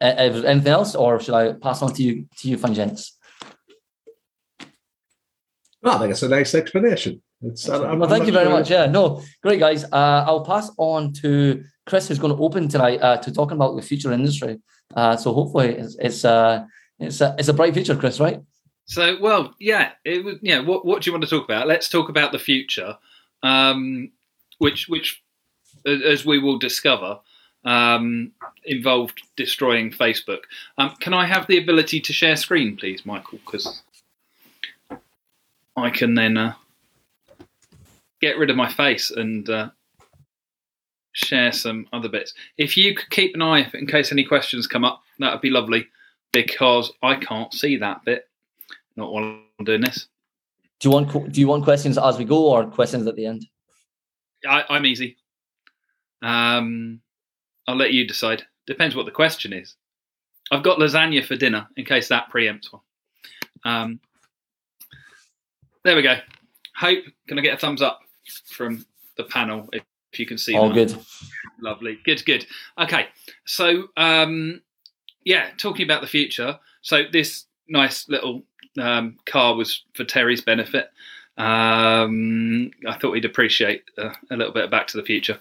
if 0.00 0.44
anything 0.44 0.73
else, 0.73 0.94
or 0.94 1.21
should 1.21 1.35
I 1.35 1.55
pass 1.55 1.82
on 1.82 1.93
to 1.94 2.03
you 2.03 2.26
to 2.38 2.49
you, 2.49 2.56
fun 2.56 2.75
gents? 2.75 3.19
Well, 5.82 5.97
I 5.97 5.99
think 5.99 6.12
it's 6.12 6.23
a 6.23 6.29
nice 6.29 6.55
explanation. 6.55 7.23
It's, 7.42 7.69
I'm, 7.69 7.98
well, 7.98 8.08
thank 8.08 8.26
you 8.26 8.32
very 8.32 8.46
sure. 8.46 8.52
much. 8.52 8.70
Yeah, 8.70 8.86
no, 8.86 9.22
great 9.42 9.60
guys. 9.60 9.84
Uh, 9.84 10.25
I'll 10.26 10.44
pass 10.44 10.70
on 10.78 11.12
to 11.14 11.62
Chris, 11.86 12.08
who's 12.08 12.19
going 12.19 12.34
to 12.34 12.42
open 12.42 12.69
tonight 12.69 13.00
uh, 13.02 13.19
to 13.19 13.32
talking 13.32 13.56
about 13.56 13.76
the 13.76 13.82
future 13.82 14.12
industry. 14.12 14.58
Uh, 14.94 15.16
so 15.16 15.32
hopefully, 15.32 15.75
it's 15.75 15.96
it's, 15.98 16.25
uh, 16.25 16.64
it's 16.98 17.20
a 17.20 17.34
it's 17.38 17.48
a 17.48 17.52
bright 17.52 17.75
future, 17.75 17.96
Chris. 17.96 18.20
Right? 18.20 18.40
So, 18.86 19.19
well, 19.20 19.54
yeah, 19.58 19.92
it 20.04 20.25
was. 20.25 20.36
Yeah, 20.42 20.60
what 20.60 20.86
what 20.86 21.02
do 21.02 21.08
you 21.08 21.12
want 21.12 21.25
to 21.25 21.31
talk 21.31 21.44
about? 21.44 21.66
Let's 21.66 21.88
talk 21.88 22.08
about 22.08 22.32
the 22.32 22.38
future, 22.38 22.96
um, 23.42 24.10
which 24.58 24.88
which, 24.88 25.22
as 25.87 26.25
we 26.25 26.38
will 26.38 26.58
discover, 26.58 27.19
um, 27.64 28.32
involved 28.64 29.22
destroying 29.37 29.90
Facebook. 29.90 30.40
Um, 30.78 30.94
can 31.00 31.14
I 31.14 31.26
have 31.26 31.46
the 31.46 31.58
ability 31.58 32.00
to 32.00 32.12
share 32.12 32.37
screen, 32.37 32.76
please, 32.76 33.04
Michael? 33.04 33.38
Because 33.44 33.82
I 35.76 35.90
can 35.90 36.14
then 36.14 36.37
uh, 36.37 36.54
get 38.25 38.38
rid 38.38 38.49
of 38.49 38.56
my 38.56 38.73
face 38.73 39.11
and 39.11 39.50
uh, 39.50 39.69
share 41.12 41.53
some 41.53 41.87
other 41.93 42.09
bits. 42.09 42.32
If 42.56 42.75
you 42.75 42.94
could 42.94 43.11
keep 43.11 43.35
an 43.35 43.43
eye 43.43 43.69
in 43.75 43.87
case 43.87 44.12
any 44.12 44.25
questions 44.25 44.67
come 44.67 44.85
up, 44.85 45.03
that 45.19 45.31
would 45.31 45.43
be 45.43 45.50
lovely 45.50 45.87
because 46.32 46.91
I 47.03 47.17
can't 47.17 47.53
see 47.53 47.76
that 47.76 48.03
bit. 48.06 48.26
Not 48.97 49.12
while 49.12 49.25
I'm 49.25 49.65
doing 49.65 49.82
this. 49.82 50.09
Do 50.81 50.88
you 50.88 50.93
want 50.93 51.32
Do 51.32 51.41
you 51.41 51.49
want 51.49 51.65
questions 51.65 51.99
as 51.99 52.19
we 52.19 52.25
go 52.25 52.47
or 52.49 52.65
questions 52.65 53.06
at 53.06 53.15
the 53.15 53.26
end? 53.26 53.47
I, 54.49 54.65
I'm 54.71 54.87
easy. 54.87 55.17
Um, 56.23 57.00
I'll 57.69 57.76
let 57.76 57.93
you 57.93 58.06
decide. 58.06 58.43
Depends 58.67 58.97
what 58.97 59.05
the 59.05 59.12
question 59.12 59.53
is. 59.53 59.76
I've 60.50 60.62
got 60.62 60.79
lasagna 60.79 61.25
for 61.25 61.37
dinner 61.37 61.67
in 61.76 61.85
case 61.85 62.09
that 62.09 62.31
preempts 62.32 62.73
one. 62.73 62.82
Um, 63.65 64.00
there 65.85 65.97
we 65.97 66.03
go. 66.03 66.17
Hope, 66.76 67.05
can 67.29 67.38
I 67.38 67.43
get 67.43 67.55
a 67.55 67.59
thumbs 67.59 67.82
up 67.82 68.00
from 68.47 68.85
the 69.17 69.25
panel 69.25 69.69
if, 69.73 69.82
you 70.17 70.26
can 70.26 70.38
see? 70.38 70.55
All 70.55 70.69
that? 70.69 70.75
good. 70.75 70.97
Lovely. 71.61 71.99
Good, 72.05 72.25
good. 72.25 72.47
Okay. 72.79 73.09
So, 73.47 73.88
um, 73.97 74.61
yeah, 75.25 75.49
talking 75.56 75.85
about 75.85 76.03
the 76.03 76.06
future. 76.06 76.56
So, 76.82 77.03
this 77.11 77.47
nice 77.69 78.09
little 78.09 78.44
um, 78.81 79.17
car 79.26 79.56
was 79.56 79.82
for 79.94 80.05
Terry's 80.05 80.41
benefit. 80.41 80.91
Um, 81.37 82.71
I 82.87 82.97
thought 82.97 83.15
he'd 83.15 83.25
appreciate 83.25 83.82
uh, 83.99 84.12
a 84.31 84.37
little 84.37 84.53
bit 84.53 84.65
of 84.65 84.71
Back 84.71 84.87
to 84.88 84.97
the 84.97 85.03
Future. 85.03 85.38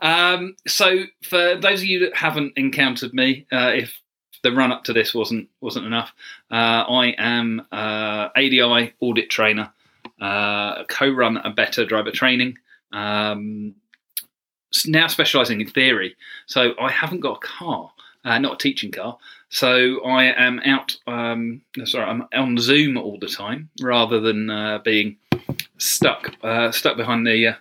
Um, 0.00 0.56
so, 0.66 1.04
for 1.22 1.54
those 1.54 1.82
of 1.82 1.86
you 1.86 2.00
that 2.00 2.16
haven't 2.16 2.54
encountered 2.56 3.14
me, 3.14 3.46
uh, 3.52 3.72
if 3.74 4.00
the 4.42 4.52
run 4.52 4.72
up 4.72 4.84
to 4.84 4.92
this 4.92 5.14
wasn't 5.14 5.48
wasn't 5.60 5.86
enough, 5.86 6.12
uh, 6.50 6.84
I 6.88 7.14
am 7.18 7.66
uh, 7.70 8.28
ADI 8.36 8.92
audit 9.00 9.30
trainer, 9.30 9.72
uh, 10.20 10.84
co-run 10.84 11.38
a 11.38 11.50
better 11.50 11.84
driver 11.84 12.10
training. 12.10 12.56
Um, 12.92 13.74
now 14.86 15.06
specialising 15.06 15.60
in 15.60 15.68
theory, 15.68 16.16
so 16.46 16.74
I 16.80 16.90
haven't 16.90 17.20
got 17.20 17.38
a 17.38 17.46
car, 17.46 17.90
uh, 18.24 18.38
not 18.38 18.54
a 18.54 18.58
teaching 18.58 18.90
car. 18.90 19.16
So 19.48 20.04
I 20.04 20.24
am 20.24 20.60
out. 20.60 20.96
Um, 21.06 21.62
sorry, 21.84 22.04
I'm 22.04 22.26
on 22.34 22.58
Zoom 22.58 22.96
all 22.96 23.18
the 23.18 23.28
time 23.28 23.70
rather 23.80 24.20
than 24.20 24.50
uh, 24.50 24.78
being 24.84 25.16
stuck 25.78 26.34
uh, 26.42 26.72
stuck 26.72 26.96
behind 26.96 27.26
the 27.26 27.48
uh, 27.48 27.54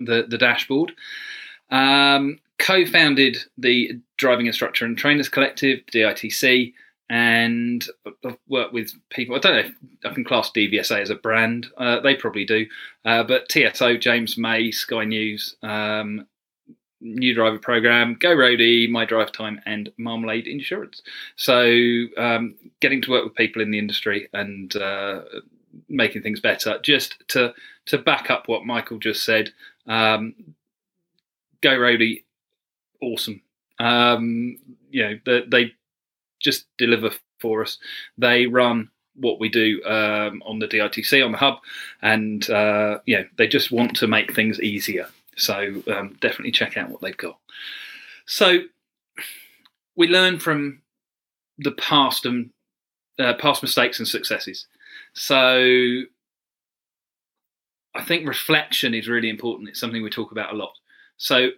the, 0.00 0.26
the 0.28 0.38
dashboard. 0.38 0.92
Um, 1.70 2.38
co-founded 2.58 3.38
the 3.56 4.00
Driving 4.16 4.46
Instructor 4.46 4.84
and 4.84 4.96
Trainers 4.96 5.28
Collective, 5.28 5.80
DITC, 5.92 6.72
and 7.10 7.86
I've 8.24 8.38
worked 8.48 8.72
with 8.72 8.92
people. 9.10 9.34
I 9.34 9.38
don't 9.38 9.52
know 9.52 9.58
if 9.58 9.72
I 10.04 10.14
can 10.14 10.24
class 10.24 10.50
DVSA 10.50 11.00
as 11.00 11.10
a 11.10 11.14
brand. 11.14 11.66
Uh, 11.76 12.00
they 12.00 12.14
probably 12.14 12.44
do, 12.44 12.66
uh, 13.04 13.24
but 13.24 13.48
TSO, 13.48 13.96
James 13.96 14.36
May, 14.36 14.70
Sky 14.70 15.04
News, 15.04 15.56
um, 15.62 16.26
new 17.00 17.34
driver 17.34 17.58
program, 17.58 18.16
Go 18.20 18.34
Roadie, 18.34 18.90
My 18.90 19.04
Drive 19.04 19.32
Time, 19.32 19.60
and 19.66 19.90
Marmalade 19.96 20.46
Insurance. 20.46 21.02
So, 21.36 21.72
um, 22.16 22.54
getting 22.80 23.00
to 23.02 23.10
work 23.10 23.24
with 23.24 23.34
people 23.34 23.62
in 23.62 23.70
the 23.70 23.78
industry 23.78 24.28
and 24.32 24.74
uh, 24.76 25.22
making 25.88 26.22
things 26.22 26.40
better. 26.40 26.78
Just 26.82 27.22
to 27.28 27.54
to 27.86 27.98
back 27.98 28.30
up 28.30 28.48
what 28.48 28.66
Michael 28.66 28.98
just 28.98 29.24
said, 29.24 29.50
um, 29.86 30.34
Go 31.62 31.70
Roadie, 31.70 32.24
awesome. 33.00 33.40
Um, 33.78 34.58
you 34.90 35.04
know, 35.04 35.18
they, 35.24 35.42
they 35.48 35.72
just 36.40 36.66
deliver 36.76 37.10
for 37.40 37.62
us. 37.62 37.78
They 38.16 38.46
run 38.46 38.90
what 39.14 39.40
we 39.40 39.48
do 39.48 39.82
um, 39.84 40.42
on 40.46 40.58
the 40.58 40.68
DITC 40.68 41.24
on 41.24 41.32
the 41.32 41.38
hub, 41.38 41.58
and 42.02 42.48
uh, 42.50 42.98
yeah, 43.06 43.24
they 43.36 43.48
just 43.48 43.70
want 43.70 43.96
to 43.96 44.06
make 44.06 44.34
things 44.34 44.60
easier. 44.60 45.08
So 45.36 45.82
um, 45.88 46.16
definitely 46.20 46.52
check 46.52 46.76
out 46.76 46.90
what 46.90 47.00
they've 47.00 47.16
got. 47.16 47.38
So 48.26 48.60
we 49.96 50.08
learn 50.08 50.38
from 50.38 50.82
the 51.58 51.72
past 51.72 52.26
and 52.26 52.50
uh, 53.18 53.34
past 53.34 53.62
mistakes 53.62 53.98
and 53.98 54.06
successes. 54.06 54.66
So 55.14 56.02
I 57.94 58.04
think 58.04 58.28
reflection 58.28 58.94
is 58.94 59.08
really 59.08 59.28
important. 59.28 59.68
It's 59.68 59.80
something 59.80 60.02
we 60.02 60.10
talk 60.10 60.32
about 60.32 60.52
a 60.52 60.56
lot. 60.56 60.72
So 61.16 61.50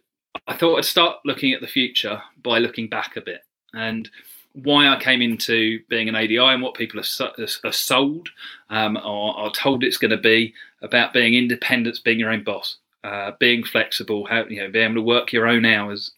I 0.47 0.57
thought 0.57 0.77
I'd 0.79 0.85
start 0.85 1.19
looking 1.25 1.53
at 1.53 1.61
the 1.61 1.67
future 1.67 2.23
by 2.43 2.59
looking 2.59 2.89
back 2.89 3.17
a 3.17 3.21
bit 3.21 3.43
and 3.75 4.09
why 4.55 4.89
I 4.89 5.01
came 5.01 5.23
into 5.23 5.81
being 5.89 6.09
an 6.09 6.17
ADI 6.17 6.39
and 6.39 6.63
what 6.63 6.75
people 6.75 7.01
are, 7.01 7.31
are 7.65 7.73
sold 7.73 8.31
um, 8.69 8.97
or 8.97 9.39
are 9.39 9.51
told 9.53 9.85
it's 9.85 9.97
going 9.97 10.11
to 10.11 10.17
be 10.17 10.55
about 10.83 11.13
being 11.13 11.35
independent, 11.35 12.01
being 12.05 12.19
your 12.19 12.31
own 12.31 12.43
boss 12.43 12.79
uh, 13.03 13.33
being 13.39 13.65
flexible, 13.65 14.27
how 14.27 14.45
you 14.45 14.63
know, 14.63 14.71
being 14.71 14.85
able 14.85 14.97
to 14.97 15.03
work 15.03 15.33
your 15.33 15.47
own 15.47 15.65
hours. 15.65 16.13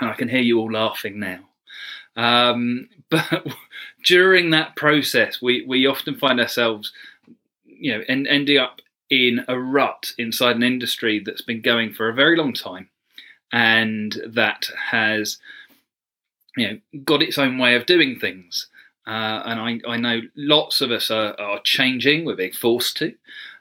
And 0.00 0.10
I 0.10 0.14
can 0.14 0.28
hear 0.28 0.40
you 0.40 0.58
all 0.58 0.72
laughing 0.72 1.18
now. 1.18 1.40
Um, 2.16 2.88
but 3.10 3.46
during 4.04 4.50
that 4.50 4.76
process, 4.76 5.40
we 5.40 5.64
we 5.66 5.86
often 5.86 6.16
find 6.16 6.40
ourselves, 6.40 6.92
you 7.64 7.96
know, 7.96 8.04
en- 8.08 8.26
ending 8.26 8.58
up 8.58 8.80
in 9.10 9.44
a 9.48 9.58
rut 9.58 10.12
inside 10.18 10.56
an 10.56 10.62
industry 10.62 11.22
that's 11.24 11.40
been 11.40 11.62
going 11.62 11.94
for 11.94 12.08
a 12.08 12.14
very 12.14 12.36
long 12.36 12.52
time, 12.52 12.90
and 13.52 14.20
that 14.26 14.66
has, 14.90 15.38
you 16.58 16.68
know, 16.68 17.00
got 17.04 17.22
its 17.22 17.38
own 17.38 17.58
way 17.58 17.74
of 17.74 17.86
doing 17.86 18.18
things. 18.18 18.68
Uh, 19.06 19.42
and 19.46 19.60
I, 19.60 19.90
I 19.90 19.96
know 19.96 20.20
lots 20.36 20.80
of 20.80 20.90
us 20.90 21.10
are, 21.10 21.34
are 21.40 21.60
changing. 21.62 22.24
We're 22.24 22.36
being 22.36 22.52
forced 22.52 22.96
to. 22.98 23.14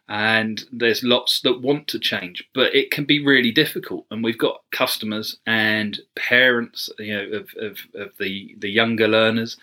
and 0.09 0.63
there's 0.71 1.03
lots 1.03 1.41
that 1.41 1.61
want 1.61 1.87
to 1.89 1.99
change, 1.99 2.43
but 2.53 2.73
it 2.73 2.91
can 2.91 3.03
be 3.03 3.23
really 3.23 3.51
difficult. 3.51 4.05
And 4.09 4.23
we've 4.23 4.37
got 4.37 4.61
customers 4.71 5.37
and 5.45 5.99
parents, 6.15 6.89
you 6.97 7.13
know, 7.13 7.37
of, 7.37 7.49
of, 7.59 7.77
of 7.93 8.11
the 8.17 8.55
the 8.59 8.69
younger 8.69 9.07
learners 9.07 9.57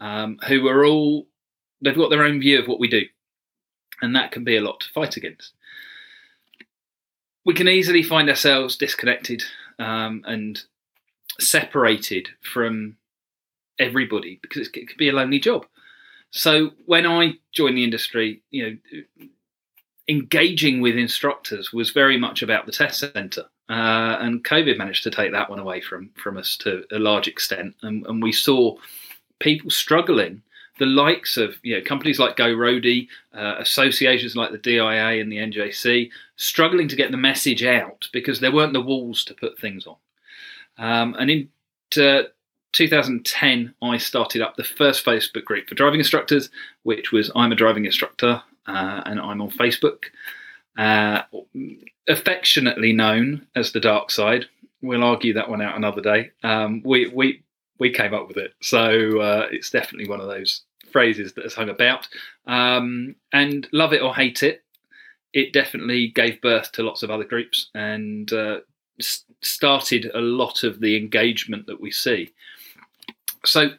um, 0.00 0.38
who 0.48 0.66
are 0.68 0.84
all 0.84 1.26
they've 1.80 1.96
got 1.96 2.10
their 2.10 2.24
own 2.24 2.40
view 2.40 2.58
of 2.58 2.66
what 2.66 2.80
we 2.80 2.88
do, 2.88 3.02
and 4.02 4.16
that 4.16 4.32
can 4.32 4.42
be 4.44 4.56
a 4.56 4.62
lot 4.62 4.80
to 4.80 4.90
fight 4.90 5.16
against. 5.16 5.52
We 7.44 7.54
can 7.54 7.68
easily 7.68 8.02
find 8.02 8.28
ourselves 8.28 8.76
disconnected 8.76 9.42
um, 9.78 10.24
and 10.26 10.60
separated 11.40 12.28
from 12.42 12.96
everybody 13.78 14.38
because 14.42 14.68
it 14.68 14.88
could 14.88 14.96
be 14.96 15.08
a 15.08 15.12
lonely 15.12 15.38
job. 15.38 15.66
So 16.30 16.70
when 16.86 17.06
I 17.06 17.34
joined 17.52 17.76
the 17.76 17.84
industry, 17.84 18.42
you 18.50 18.80
know, 19.18 19.26
engaging 20.08 20.80
with 20.80 20.96
instructors 20.96 21.72
was 21.72 21.90
very 21.90 22.18
much 22.18 22.42
about 22.42 22.66
the 22.66 22.72
test 22.72 23.00
centre. 23.00 23.44
Uh, 23.68 24.18
and 24.20 24.44
COVID 24.44 24.76
managed 24.76 25.04
to 25.04 25.10
take 25.10 25.32
that 25.32 25.48
one 25.48 25.58
away 25.58 25.80
from 25.80 26.10
from 26.22 26.36
us 26.36 26.56
to 26.58 26.84
a 26.92 26.98
large 26.98 27.28
extent, 27.28 27.74
and, 27.82 28.04
and 28.06 28.22
we 28.22 28.30
saw 28.30 28.76
people 29.38 29.70
struggling. 29.70 30.42
The 30.78 30.86
likes 30.86 31.38
of 31.38 31.56
you 31.62 31.76
know 31.76 31.82
companies 31.82 32.18
like 32.18 32.36
Go 32.36 32.54
Roadie, 32.54 33.08
uh, 33.32 33.54
associations 33.58 34.36
like 34.36 34.50
the 34.50 34.58
DIA 34.58 35.20
and 35.20 35.32
the 35.32 35.38
NJC, 35.38 36.10
struggling 36.36 36.88
to 36.88 36.96
get 36.96 37.10
the 37.10 37.16
message 37.16 37.64
out 37.64 38.06
because 38.12 38.40
there 38.40 38.52
weren't 38.52 38.74
the 38.74 38.82
walls 38.82 39.24
to 39.24 39.34
put 39.34 39.58
things 39.58 39.86
on. 39.86 39.96
Um, 40.78 41.14
and 41.18 41.30
in 41.30 41.48
2010, 41.90 43.74
I 43.82 43.96
started 43.98 44.42
up 44.42 44.56
the 44.56 44.64
first 44.64 45.04
Facebook 45.04 45.44
group 45.44 45.68
for 45.68 45.74
driving 45.74 46.00
instructors, 46.00 46.50
which 46.82 47.12
was 47.12 47.30
I'm 47.34 47.52
a 47.52 47.56
driving 47.56 47.84
instructor, 47.84 48.42
uh, 48.66 49.02
and 49.06 49.20
I'm 49.20 49.40
on 49.40 49.50
Facebook, 49.50 50.04
uh, 50.76 51.22
affectionately 52.08 52.92
known 52.92 53.46
as 53.54 53.72
the 53.72 53.80
Dark 53.80 54.10
Side. 54.10 54.46
We'll 54.82 55.04
argue 55.04 55.32
that 55.34 55.48
one 55.48 55.62
out 55.62 55.76
another 55.76 56.02
day. 56.02 56.32
Um, 56.42 56.82
we 56.84 57.08
we 57.08 57.42
we 57.78 57.90
came 57.90 58.14
up 58.14 58.28
with 58.28 58.36
it, 58.36 58.54
so 58.60 59.20
uh, 59.20 59.48
it's 59.50 59.70
definitely 59.70 60.08
one 60.08 60.20
of 60.20 60.26
those 60.26 60.62
phrases 60.92 61.32
that 61.34 61.44
has 61.44 61.54
hung 61.54 61.68
about. 61.68 62.08
Um, 62.46 63.16
and 63.32 63.66
love 63.72 63.92
it 63.92 64.02
or 64.02 64.14
hate 64.14 64.42
it, 64.42 64.62
it 65.32 65.52
definitely 65.52 66.08
gave 66.08 66.40
birth 66.40 66.70
to 66.72 66.82
lots 66.82 67.02
of 67.02 67.10
other 67.10 67.24
groups 67.24 67.68
and 67.74 68.32
uh, 68.32 68.60
started 69.44 70.10
a 70.14 70.20
lot 70.20 70.62
of 70.62 70.80
the 70.80 70.96
engagement 70.96 71.66
that 71.66 71.80
we 71.80 71.90
see. 71.90 72.32
So 73.44 73.70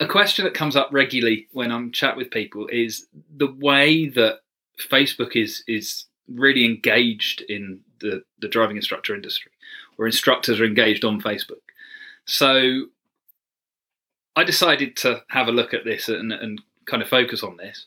a 0.00 0.06
question 0.06 0.44
that 0.44 0.54
comes 0.54 0.74
up 0.74 0.88
regularly 0.92 1.46
when 1.52 1.70
I'm 1.70 1.92
chat 1.92 2.16
with 2.16 2.30
people 2.30 2.66
is 2.68 3.06
the 3.36 3.52
way 3.52 4.08
that 4.08 4.40
Facebook 4.80 5.36
is 5.36 5.62
is 5.68 6.06
really 6.28 6.64
engaged 6.64 7.42
in 7.42 7.80
the, 8.00 8.22
the 8.40 8.48
driving 8.48 8.76
instructor 8.76 9.14
industry, 9.14 9.52
or 9.98 10.06
instructors 10.06 10.60
are 10.60 10.64
engaged 10.64 11.04
on 11.04 11.20
Facebook. 11.20 11.62
So 12.24 12.86
I 14.34 14.44
decided 14.44 14.96
to 14.98 15.22
have 15.28 15.48
a 15.48 15.52
look 15.52 15.74
at 15.74 15.84
this 15.84 16.08
and, 16.08 16.32
and 16.32 16.60
kind 16.86 17.02
of 17.02 17.08
focus 17.08 17.42
on 17.42 17.56
this, 17.56 17.86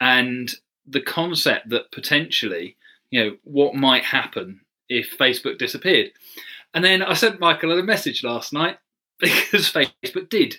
and 0.00 0.52
the 0.86 1.00
concept 1.00 1.68
that 1.70 1.92
potentially, 1.92 2.76
you 3.10 3.22
know, 3.22 3.36
what 3.44 3.74
might 3.74 4.04
happen 4.04 4.60
if 4.88 5.16
Facebook 5.18 5.58
disappeared. 5.58 6.12
And 6.74 6.84
then 6.84 7.02
I 7.02 7.14
sent 7.14 7.40
Michael 7.40 7.78
a 7.78 7.82
message 7.82 8.24
last 8.24 8.52
night 8.52 8.78
because 9.20 9.72
Facebook 9.72 10.28
did. 10.28 10.56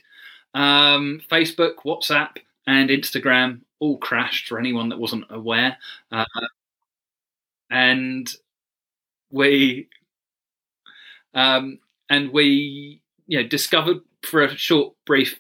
Um, 0.53 1.21
Facebook, 1.29 1.75
WhatsApp, 1.85 2.37
and 2.67 2.89
Instagram 2.89 3.61
all 3.79 3.97
crashed 3.97 4.47
for 4.47 4.57
anyone 4.57 4.89
that 4.89 4.99
wasn't 4.99 5.25
aware. 5.29 5.77
Uh, 6.11 6.25
and 7.69 8.33
we 9.31 9.89
um, 11.33 11.79
and 12.09 12.31
we 12.31 13.01
you 13.27 13.41
know 13.41 13.47
discovered 13.47 13.97
for 14.23 14.43
a 14.43 14.55
short 14.55 14.95
brief 15.05 15.37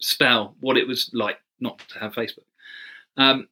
spell 0.00 0.54
what 0.60 0.76
it 0.76 0.86
was 0.86 1.10
like 1.12 1.38
not 1.60 1.78
to 1.88 1.98
have 1.98 2.14
Facebook. 2.14 2.44
Um, 3.16 3.48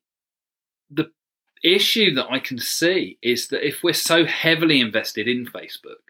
issue 1.62 2.14
that 2.14 2.30
I 2.30 2.38
can 2.38 2.58
see 2.58 3.18
is 3.22 3.48
that 3.48 3.66
if 3.66 3.82
we're 3.82 3.94
so 3.94 4.24
heavily 4.24 4.80
invested 4.80 5.28
in 5.28 5.46
Facebook, 5.46 6.06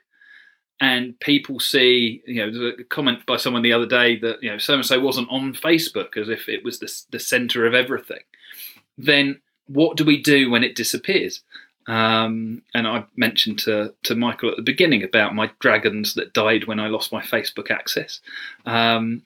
and 0.81 1.19
people 1.21 1.59
see, 1.59 2.23
you 2.26 2.35
know, 2.35 2.53
there's 2.53 2.81
a 2.81 2.85
comment 2.85 3.25
by 3.25 3.37
someone 3.37 3.62
the 3.62 3.73
other 3.73 3.87
day 3.87 4.19
that 4.19 4.43
you 4.43 4.50
know 4.50 4.59
so 4.59 4.75
and 4.75 4.85
so 4.85 5.00
wasn't 5.00 5.31
on 5.31 5.55
Facebook 5.55 6.17
as 6.17 6.29
if 6.29 6.49
it 6.49 6.65
was 6.65 6.79
the 6.79 7.03
the 7.11 7.19
center 7.19 7.67
of 7.67 7.75
everything. 7.75 8.21
Then 8.99 9.41
what 9.69 9.97
do 9.97 10.05
we 10.05 10.21
do 10.21 10.50
when 10.50 10.65
it 10.65 10.76
disappears? 10.76 11.43
Um, 11.87 12.62
and 12.75 12.87
I 12.87 13.05
mentioned 13.17 13.59
to 13.61 13.95
to 14.03 14.15
Michael 14.15 14.50
at 14.50 14.57
the 14.57 14.62
beginning 14.62 15.03
about 15.03 15.35
my 15.35 15.50
dragons 15.61 16.15
that 16.15 16.35
died 16.35 16.67
when 16.67 16.81
I 16.81 16.88
lost 16.88 17.12
my 17.12 17.23
Facebook 17.23 17.71
access. 17.71 18.21
Um, 18.67 19.23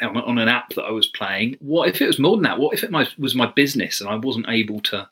on, 0.00 0.16
on 0.18 0.38
an 0.38 0.48
app 0.48 0.74
that 0.74 0.84
I 0.84 0.90
was 0.90 1.06
playing. 1.06 1.56
What 1.60 1.88
if 1.88 2.02
it 2.02 2.06
was 2.06 2.18
more 2.18 2.36
than 2.36 2.42
that? 2.42 2.58
What 2.58 2.74
if 2.74 2.84
it 2.84 2.92
was 3.18 3.34
my 3.34 3.46
business 3.46 4.00
and 4.00 4.10
I 4.10 4.16
wasn't 4.16 4.48
able 4.48 4.80
to, 4.80 5.08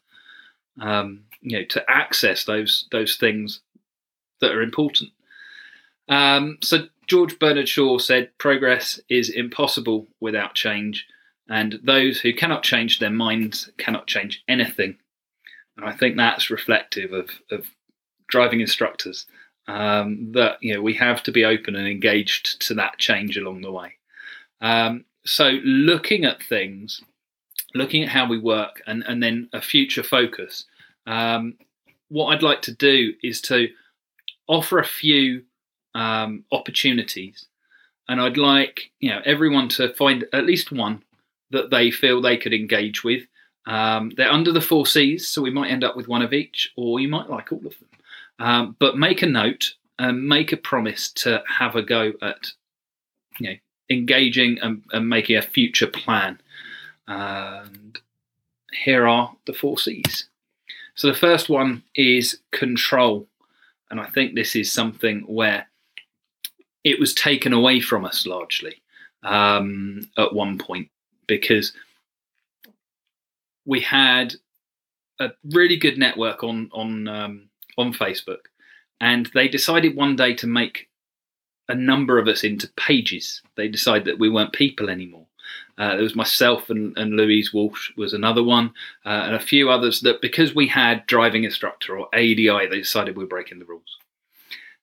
um, 0.81 1.25
you 1.40 1.59
know, 1.59 1.64
to 1.66 1.90
access 1.90 2.45
those 2.45 2.87
those 2.90 3.16
things 3.16 3.61
that 4.40 4.52
are 4.52 4.62
important? 4.62 5.11
Um, 6.09 6.59
so 6.62 6.88
George 7.07 7.38
Bernard 7.38 7.69
Shaw 7.69 7.99
said, 7.99 8.37
"Progress 8.38 9.00
is 9.09 9.31
impossible 9.31 10.09
without 10.21 10.54
change, 10.54 11.07
and 11.49 11.78
those 11.83 12.21
who 12.21 12.33
cannot 12.33 12.62
change 12.62 12.99
their 12.99 13.11
minds 13.11 13.71
cannot 13.78 14.07
change 14.07 14.43
anything." 14.49 14.99
And 15.76 15.87
I 15.87 15.93
think 15.93 16.16
that's 16.16 16.50
reflective 16.50 17.12
of, 17.12 17.31
of 17.50 17.66
driving 18.28 18.61
instructors. 18.61 19.26
Um, 19.66 20.33
that 20.33 20.59
you 20.61 20.75
know 20.75 20.83
we 20.83 20.93
have 20.95 21.23
to 21.23 21.33
be 21.33 21.45
open 21.45 21.75
and 21.75 21.88
engaged 21.88 22.61
to 22.66 22.75
that 22.75 22.99
change 22.99 23.38
along 23.38 23.62
the 23.62 23.73
way. 23.73 23.95
Um, 24.61 25.07
so 25.25 25.59
looking 25.64 26.25
at 26.25 26.43
things, 26.43 27.00
looking 27.75 28.02
at 28.02 28.09
how 28.09 28.26
we 28.28 28.38
work, 28.38 28.83
and 28.87 29.04
and 29.07 29.23
then 29.23 29.49
a 29.52 29.61
future 29.61 30.02
focus. 30.02 30.64
Um, 31.07 31.54
what 32.09 32.26
I'd 32.26 32.43
like 32.43 32.62
to 32.62 32.75
do 32.75 33.14
is 33.23 33.40
to 33.43 33.69
offer 34.47 34.78
a 34.78 34.85
few 34.85 35.43
um, 35.95 36.45
opportunities, 36.52 37.47
and 38.09 38.21
I'd 38.21 38.37
like 38.37 38.90
you 39.00 39.11
know 39.11 39.21
everyone 39.25 39.69
to 39.71 39.93
find 39.95 40.25
at 40.33 40.47
least 40.47 40.73
one 40.73 41.02
that 41.50 41.71
they 41.71 41.90
feel 41.90 42.21
they 42.21 42.37
could 42.37 42.54
engage 42.54 43.04
with. 43.04 43.23
Um, 43.66 44.12
they're 44.16 44.31
under 44.31 44.52
the 44.52 44.61
four 44.61 44.87
C's, 44.87 45.26
so 45.26 45.40
we 45.40 45.50
might 45.50 45.71
end 45.71 45.85
up 45.85 45.97
with 45.97 46.09
one 46.09 46.23
of 46.23 46.33
each, 46.33 46.73
or 46.76 47.00
you 47.00 47.09
might 47.09 47.31
like 47.31 47.52
all 47.52 47.66
of 47.66 47.78
them. 47.78 47.88
Um, 48.38 48.76
but 48.78 48.99
make 48.99 49.23
a 49.23 49.26
note 49.26 49.75
and 49.99 50.28
make 50.28 50.52
a 50.52 50.57
promise 50.57 51.11
to 51.12 51.43
have 51.49 51.76
a 51.76 51.83
go 51.83 52.12
at 52.21 52.52
you 53.38 53.50
know 53.50 53.57
engaging 53.90 54.59
and, 54.62 54.83
and 54.93 55.09
making 55.09 55.37
a 55.37 55.43
future 55.43 55.87
plan. 55.87 56.40
And 57.07 57.99
here 58.73 59.07
are 59.07 59.35
the 59.47 59.53
four 59.53 59.79
C's. 59.79 60.29
So 60.95 61.09
the 61.09 61.15
first 61.15 61.49
one 61.49 61.83
is 61.95 62.41
control. 62.53 63.27
And 63.91 64.01
I 64.01 64.07
think 64.07 64.35
this 64.35 64.57
is 64.57 64.73
something 64.73 65.21
where 65.23 65.69
it 66.85 67.01
was 67.01 67.15
taken 67.15 67.53
away 67.53 67.81
from 67.81 68.05
us 68.05 68.27
largely 68.27 68.83
um, 69.23 70.09
at 70.19 70.35
one 70.35 70.59
point 70.59 70.89
because 71.27 71.73
we 73.65 73.81
had 73.81 74.35
a 75.21 75.31
really 75.53 75.77
good 75.77 75.99
network 75.99 76.45
on 76.45 76.69
on 76.73 77.09
um, 77.09 77.49
on 77.79 77.93
Facebook, 77.93 78.47
and 79.01 79.31
they 79.35 79.49
decided 79.49 79.97
one 79.97 80.17
day 80.17 80.35
to 80.35 80.47
make 80.47 80.89
a 81.69 81.75
number 81.75 82.19
of 82.19 82.29
us 82.29 82.45
into 82.45 82.69
pages. 82.77 83.41
They 83.57 83.69
decided 83.69 84.05
that 84.07 84.19
we 84.19 84.29
weren't 84.29 84.53
people 84.53 84.91
anymore. 84.91 85.27
Uh, 85.77 85.95
there 85.95 86.03
was 86.03 86.15
myself 86.15 86.71
and, 86.71 86.97
and 86.97 87.17
Louise 87.17 87.53
Walsh 87.53 87.91
was 87.97 88.13
another 88.13 88.43
one, 88.43 88.73
uh, 89.05 89.23
and 89.27 89.35
a 89.35 89.41
few 89.41 89.71
others 89.71 90.01
that 90.03 90.23
because 90.23 90.55
we 90.55 90.67
had 90.67 91.07
driving 91.07 91.45
instructor 91.45 91.99
or 91.99 92.09
ADI, 92.15 92.67
they 92.69 92.79
decided 92.79 93.17
we 93.17 93.25
were 93.25 93.29
breaking 93.29 93.59
the 93.59 93.65
rules. 93.65 93.99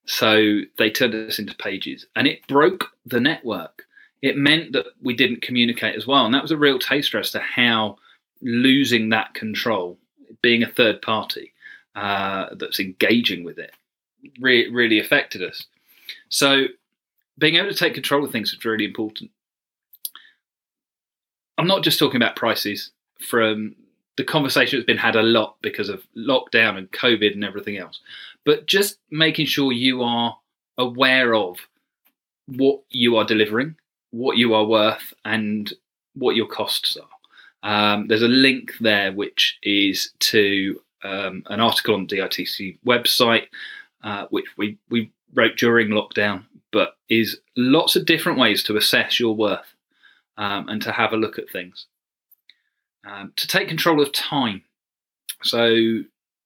So 0.05 0.61
they 0.77 0.89
turned 0.89 1.15
us 1.15 1.39
into 1.39 1.55
pages 1.55 2.05
and 2.15 2.27
it 2.27 2.45
broke 2.47 2.85
the 3.05 3.19
network. 3.19 3.83
It 4.21 4.37
meant 4.37 4.73
that 4.73 4.87
we 5.01 5.15
didn't 5.15 5.41
communicate 5.41 5.95
as 5.95 6.05
well. 6.05 6.25
And 6.25 6.33
that 6.33 6.41
was 6.41 6.51
a 6.51 6.57
real 6.57 6.79
taster 6.79 7.19
as 7.19 7.31
to 7.31 7.39
how 7.39 7.97
losing 8.41 9.09
that 9.09 9.33
control, 9.33 9.97
being 10.41 10.63
a 10.63 10.69
third 10.69 11.01
party 11.01 11.53
uh, 11.95 12.47
that's 12.55 12.79
engaging 12.79 13.43
with 13.43 13.57
it, 13.57 13.71
re- 14.39 14.69
really 14.69 14.99
affected 14.99 15.43
us. 15.43 15.65
So 16.29 16.65
being 17.37 17.55
able 17.55 17.69
to 17.69 17.75
take 17.75 17.93
control 17.93 18.23
of 18.23 18.31
things 18.31 18.53
is 18.53 18.65
really 18.65 18.85
important. 18.85 19.31
I'm 21.61 21.67
not 21.67 21.83
just 21.83 21.99
talking 21.99 22.17
about 22.17 22.35
prices 22.35 22.91
from 23.19 23.75
the 24.17 24.23
conversation 24.25 24.77
that's 24.77 24.85
been 24.85 24.97
had 24.97 25.15
a 25.15 25.21
lot 25.21 25.55
because 25.61 25.87
of 25.87 26.03
lockdown 26.17 26.77
and 26.77 26.91
COVID 26.91 27.33
and 27.33 27.45
everything 27.45 27.77
else 27.77 28.01
but 28.45 28.65
just 28.65 28.97
making 29.09 29.45
sure 29.45 29.71
you 29.71 30.01
are 30.01 30.37
aware 30.77 31.35
of 31.35 31.57
what 32.47 32.81
you 32.89 33.17
are 33.17 33.25
delivering, 33.25 33.75
what 34.11 34.37
you 34.37 34.53
are 34.53 34.65
worth, 34.65 35.13
and 35.25 35.73
what 36.15 36.35
your 36.35 36.47
costs 36.47 36.97
are. 36.97 37.07
Um, 37.63 38.07
there's 38.07 38.23
a 38.23 38.27
link 38.27 38.73
there 38.79 39.11
which 39.11 39.57
is 39.61 40.11
to 40.19 40.81
um, 41.03 41.43
an 41.47 41.59
article 41.59 41.93
on 41.93 42.07
the 42.07 42.17
DITC 42.17 42.79
website, 42.85 43.45
uh, 44.03 44.25
which 44.31 44.45
we, 44.57 44.77
we 44.89 45.11
wrote 45.33 45.57
during 45.57 45.89
lockdown, 45.89 46.43
but 46.71 46.97
is 47.09 47.39
lots 47.55 47.95
of 47.95 48.05
different 48.05 48.39
ways 48.39 48.63
to 48.63 48.77
assess 48.77 49.19
your 49.19 49.35
worth 49.35 49.75
um, 50.37 50.69
and 50.69 50.81
to 50.81 50.91
have 50.91 51.13
a 51.13 51.17
look 51.17 51.37
at 51.37 51.49
things. 51.49 51.85
Um, 53.05 53.33
to 53.35 53.47
take 53.47 53.67
control 53.67 54.01
of 54.01 54.11
time. 54.11 54.63
So 55.43 56.01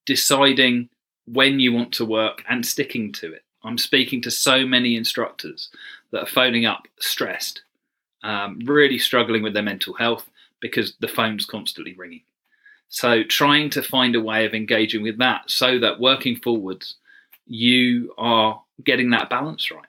deciding 0.06 0.88
when 1.26 1.60
you 1.60 1.72
want 1.72 1.92
to 1.92 2.04
work 2.04 2.42
and 2.48 2.64
sticking 2.64 3.12
to 3.12 3.32
it. 3.32 3.42
I'm 3.62 3.78
speaking 3.78 4.22
to 4.22 4.30
so 4.30 4.64
many 4.64 4.96
instructors 4.96 5.70
that 6.12 6.22
are 6.22 6.26
phoning 6.26 6.66
up 6.66 6.86
stressed, 7.00 7.62
um, 8.22 8.60
really 8.64 8.98
struggling 8.98 9.42
with 9.42 9.54
their 9.54 9.62
mental 9.62 9.94
health 9.94 10.30
because 10.60 10.94
the 11.00 11.08
phone's 11.08 11.44
constantly 11.44 11.94
ringing. 11.94 12.22
So 12.88 13.24
trying 13.24 13.70
to 13.70 13.82
find 13.82 14.14
a 14.14 14.20
way 14.20 14.46
of 14.46 14.54
engaging 14.54 15.02
with 15.02 15.18
that 15.18 15.50
so 15.50 15.78
that 15.80 15.98
working 15.98 16.36
forwards, 16.36 16.94
you 17.46 18.14
are 18.16 18.62
getting 18.84 19.10
that 19.10 19.28
balance 19.28 19.70
right. 19.70 19.84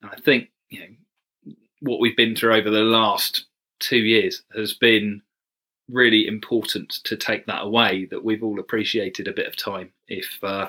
And 0.00 0.10
I 0.10 0.16
think, 0.16 0.48
you 0.70 0.80
know, 0.80 0.94
what 1.80 2.00
we've 2.00 2.16
been 2.16 2.34
through 2.34 2.54
over 2.54 2.70
the 2.70 2.80
last 2.80 3.46
two 3.80 3.98
years 3.98 4.42
has 4.54 4.72
been 4.72 5.22
really 5.88 6.26
important 6.26 6.90
to 7.04 7.16
take 7.16 7.46
that 7.46 7.62
away 7.62 8.04
that 8.06 8.24
we've 8.24 8.42
all 8.42 8.60
appreciated 8.60 9.26
a 9.26 9.32
bit 9.32 9.46
of 9.46 9.56
time 9.56 9.90
if 10.08 10.38
uh, 10.42 10.68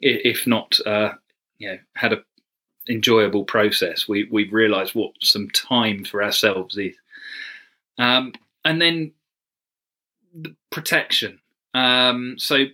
if 0.00 0.46
not 0.46 0.78
uh, 0.86 1.12
you 1.58 1.68
know 1.68 1.78
had 1.94 2.12
a 2.12 2.22
enjoyable 2.88 3.44
process. 3.44 4.08
We 4.08 4.28
we've 4.30 4.52
realized 4.52 4.94
what 4.94 5.12
some 5.20 5.48
time 5.50 6.04
for 6.04 6.22
ourselves 6.22 6.76
is. 6.76 6.96
Um, 7.98 8.32
and 8.64 8.80
then 8.80 9.12
the 10.34 10.54
protection. 10.70 11.40
Um, 11.74 12.36
so 12.38 12.64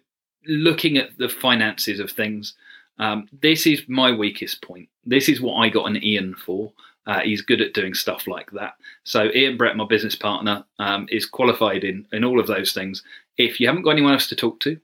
looking 0.47 0.99
at 0.99 1.17
the 1.19 1.29
finances 1.29 1.99
of 1.99 2.11
things 2.11 2.55
um, 2.99 3.29
this 3.43 3.67
is 3.67 3.83
my 3.89 4.13
weakest 4.13 4.63
point. 4.63 4.89
This 5.05 5.29
is 5.29 5.41
what 5.41 5.57
i 5.57 5.69
got 5.69 5.87
an 5.87 6.03
ian 6.03 6.35
for 6.35 6.73
uh, 7.07 7.21
he's 7.21 7.43
good 7.43 7.61
at 7.61 7.75
doing 7.75 7.95
stuff 7.95 8.27
like 8.27 8.51
that. 8.53 8.75
So 9.05 9.31
Ian 9.35 9.57
Brett, 9.57 9.77
my 9.77 9.87
business 9.87 10.15
partner, 10.15 10.65
um, 10.79 11.07
is 11.11 11.27
qualified 11.27 11.85
in 11.85 12.07
in 12.13 12.25
all 12.25 12.41
of 12.41 12.47
those 12.47 12.73
things. 12.73 13.03
If 13.37 13.61
you 13.61 13.67
haven't 13.67 13.83
got 13.83 13.91
anyone 13.91 14.13
else 14.13 14.29
to 14.29 14.37
talk 14.37 14.61
to 14.61 14.79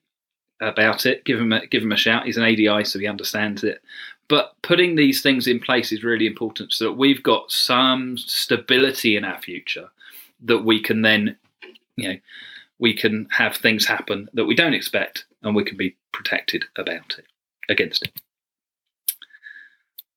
about 0.61 1.07
it, 1.07 1.25
give 1.25 1.41
him 1.41 1.53
a, 1.53 1.67
give 1.67 1.83
him 1.83 1.93
a 1.93 1.97
shout. 1.97 2.27
He's 2.27 2.37
an 2.37 2.45
ADI, 2.45 2.85
so 2.85 2.99
he 2.99 3.07
understands 3.07 3.65
it. 3.65 3.81
But 4.29 4.55
putting 4.63 4.95
these 4.95 5.23
things 5.23 5.47
in 5.47 5.59
place 5.59 5.93
is 5.93 6.05
really 6.05 6.27
important, 6.27 6.73
so 6.73 6.85
that 6.85 6.93
we've 6.93 7.23
got 7.23 7.51
some 7.51 8.17
stability 8.19 9.17
in 9.17 9.25
our 9.25 9.41
future 9.41 9.89
that 10.43 10.65
we 10.65 10.81
can 10.81 11.03
then, 11.03 11.37
you 11.97 12.09
know, 12.09 12.17
we 12.79 12.95
can 12.95 13.27
have 13.31 13.57
things 13.57 13.85
happen 13.85 14.29
that 14.35 14.47
we 14.47 14.55
don't 14.55 14.75
expect, 14.75 15.25
and 15.43 15.55
we 15.55 15.65
can 15.65 15.77
be 15.77 15.97
protected 16.13 16.65
about 16.77 17.17
it 17.19 17.27
against 17.69 18.05
it. 18.05 18.21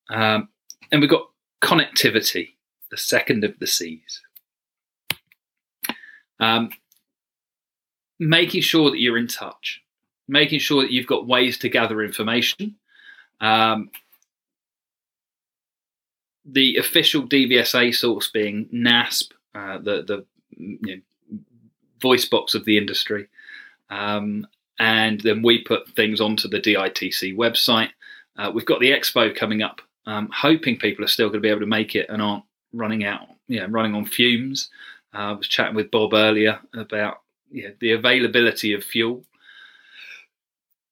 Um, 0.09 0.49
and 0.91 1.01
we've 1.01 1.09
got 1.09 1.29
connectivity, 1.63 2.53
the 2.91 2.97
second 2.97 3.43
of 3.43 3.57
the 3.59 3.67
C's. 3.67 4.21
Um, 6.39 6.69
making 8.19 8.61
sure 8.61 8.91
that 8.91 8.99
you're 8.99 9.17
in 9.17 9.27
touch, 9.27 9.81
making 10.27 10.59
sure 10.59 10.81
that 10.81 10.91
you've 10.91 11.07
got 11.07 11.25
ways 11.25 11.57
to 11.59 11.69
gather 11.69 12.03
information. 12.03 12.75
Um, 13.39 13.89
the 16.45 16.75
official 16.75 17.23
DVSA 17.23 17.95
source 17.95 18.29
being 18.29 18.67
NASP, 18.73 19.31
uh, 19.55 19.77
the 19.77 20.03
the 20.03 20.25
you 20.57 20.79
know, 20.81 21.39
voice 22.01 22.25
box 22.25 22.53
of 22.53 22.65
the 22.65 22.77
industry, 22.77 23.27
um, 23.89 24.45
and 24.79 25.21
then 25.21 25.41
we 25.41 25.63
put 25.63 25.87
things 25.89 26.19
onto 26.19 26.49
the 26.49 26.59
DITC 26.59 27.35
website. 27.37 27.89
Uh, 28.35 28.51
we've 28.53 28.65
got 28.65 28.81
the 28.81 28.91
expo 28.91 29.33
coming 29.33 29.61
up 29.61 29.81
um, 30.05 30.29
hoping 30.33 30.77
people 30.77 31.03
are 31.05 31.09
still 31.09 31.27
going 31.27 31.39
to 31.39 31.41
be 31.41 31.49
able 31.49 31.61
to 31.61 31.65
make 31.65 31.95
it 31.95 32.07
and 32.09 32.21
aren't 32.21 32.43
running 32.73 33.05
out, 33.05 33.27
you 33.47 33.59
know, 33.59 33.67
running 33.67 33.95
on 33.95 34.05
fumes. 34.05 34.69
Uh, 35.13 35.17
I 35.17 35.31
was 35.33 35.47
chatting 35.47 35.75
with 35.75 35.91
Bob 35.91 36.13
earlier 36.13 36.59
about 36.73 37.21
you 37.51 37.63
know, 37.63 37.73
the 37.79 37.91
availability 37.91 38.73
of 38.73 38.83
fuel. 38.83 39.23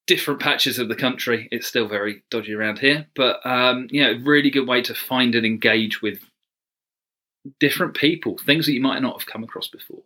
Different 0.07 0.39
patches 0.39 0.79
of 0.79 0.89
the 0.89 0.95
country, 0.95 1.47
it's 1.51 1.67
still 1.67 1.87
very 1.87 2.23
dodgy 2.29 2.53
around 2.53 2.79
here, 2.79 3.07
but 3.15 3.45
um, 3.45 3.87
you 3.91 4.03
know, 4.03 4.19
really 4.23 4.49
good 4.49 4.67
way 4.67 4.81
to 4.81 4.93
find 4.93 5.35
and 5.35 5.45
engage 5.45 6.01
with 6.01 6.19
different 7.59 7.95
people, 7.95 8.37
things 8.37 8.65
that 8.65 8.73
you 8.73 8.81
might 8.81 9.01
not 9.01 9.19
have 9.19 9.27
come 9.27 9.43
across 9.43 9.67
before, 9.67 10.01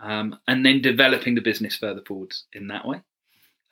um, 0.00 0.38
and 0.48 0.66
then 0.66 0.82
developing 0.82 1.34
the 1.34 1.40
business 1.40 1.76
further 1.76 2.02
forwards 2.06 2.44
in 2.52 2.68
that 2.68 2.86
way. 2.86 3.00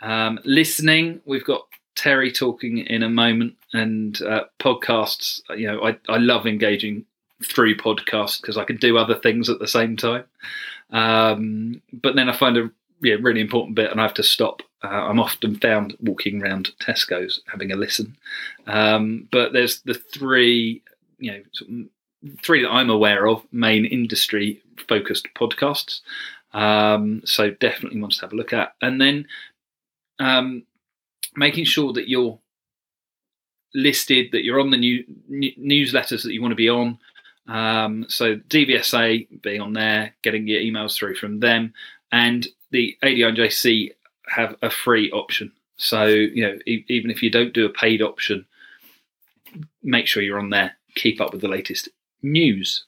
Um, 0.03 0.39
listening, 0.45 1.21
we've 1.25 1.45
got 1.45 1.67
Terry 2.01 2.33
talking 2.33 2.79
in 2.79 3.03
a 3.03 3.11
moment 3.11 3.57
and 3.75 4.23
uh, 4.23 4.45
podcasts. 4.59 5.43
You 5.55 5.67
know, 5.67 5.85
I, 5.85 5.99
I 6.09 6.17
love 6.17 6.47
engaging 6.47 7.05
through 7.45 7.77
podcasts 7.77 8.41
because 8.41 8.57
I 8.57 8.65
can 8.65 8.79
do 8.79 8.97
other 8.97 9.15
things 9.15 9.51
at 9.51 9.59
the 9.59 9.69
same 9.69 9.99
time. 9.99 10.25
Um, 10.89 11.83
but 11.93 12.17
then 12.17 12.31
I 12.31 12.33
find 12.33 12.57
a 12.57 12.71
yeah, 13.03 13.17
really 13.21 13.43
important 13.43 13.75
bit 13.75 13.91
and 13.91 14.01
I 14.01 14.05
have 14.05 14.15
to 14.15 14.23
stop. 14.23 14.63
Uh, 14.83 14.89
I'm 14.89 15.21
often 15.21 15.57
found 15.57 15.95
walking 16.01 16.43
around 16.43 16.71
Tesco's 16.81 17.43
having 17.53 17.71
a 17.71 17.77
listen. 17.77 18.17
Um, 18.67 19.29
but 19.31 19.53
there's 19.53 19.83
the 19.83 19.93
three, 19.93 20.83
you 21.19 21.33
know, 21.33 21.85
three 22.43 22.63
that 22.63 22.71
I'm 22.71 22.89
aware 22.89 23.29
of 23.29 23.45
main 23.53 23.85
industry 23.85 24.63
focused 24.89 25.29
podcasts. 25.35 26.01
Um, 26.55 27.21
so 27.27 27.51
definitely 27.51 28.01
wants 28.01 28.17
to 28.17 28.23
have 28.23 28.33
a 28.33 28.37
look 28.37 28.55
at. 28.55 28.75
And 28.81 28.99
then 28.99 29.27
um, 30.19 30.63
making 31.37 31.65
sure 31.65 31.93
that 31.93 32.09
you're 32.09 32.39
listed, 33.75 34.33
that 34.33 34.45
you're 34.45 34.61
on 34.61 34.71
the 34.71 34.77
new, 34.77 35.05
new 35.29 35.53
newsletters 35.57 36.23
that 36.23 36.33
you 36.33 36.43
want 36.43 36.53
to 36.53 36.57
be 36.57 36.69
on. 36.69 36.99
Um, 37.47 38.07
so 38.09 38.37
DVSA 38.37 39.43
being 39.43 39.61
on 39.61 39.73
there, 39.73 40.15
getting 40.23 40.47
your 40.47 40.61
emails 40.61 40.97
through 40.97 41.17
from 41.17 41.41
them, 41.41 41.73
and 42.13 42.47
the 42.71 42.97
ADINJC 43.03 43.93
have 44.29 44.57
a 44.63 44.71
free 44.71 45.11
option. 45.11 45.53
So 45.77 46.05
you 46.05 46.43
know, 46.47 46.59
e- 46.67 46.85
even 46.89 47.11
if 47.11 47.23
you 47.23 47.31
don't 47.31 47.55
do 47.55 47.67
a 47.67 47.71
paid 47.71 48.03
option, 48.03 48.47
make 49.83 50.07
sure 50.07 50.23
you're 50.23 50.39
on 50.39 50.51
there. 50.51 50.77
Keep 50.95 51.21
up 51.21 51.33
with 51.33 51.41
the 51.41 51.49
latest 51.49 51.89
news. 52.23 52.85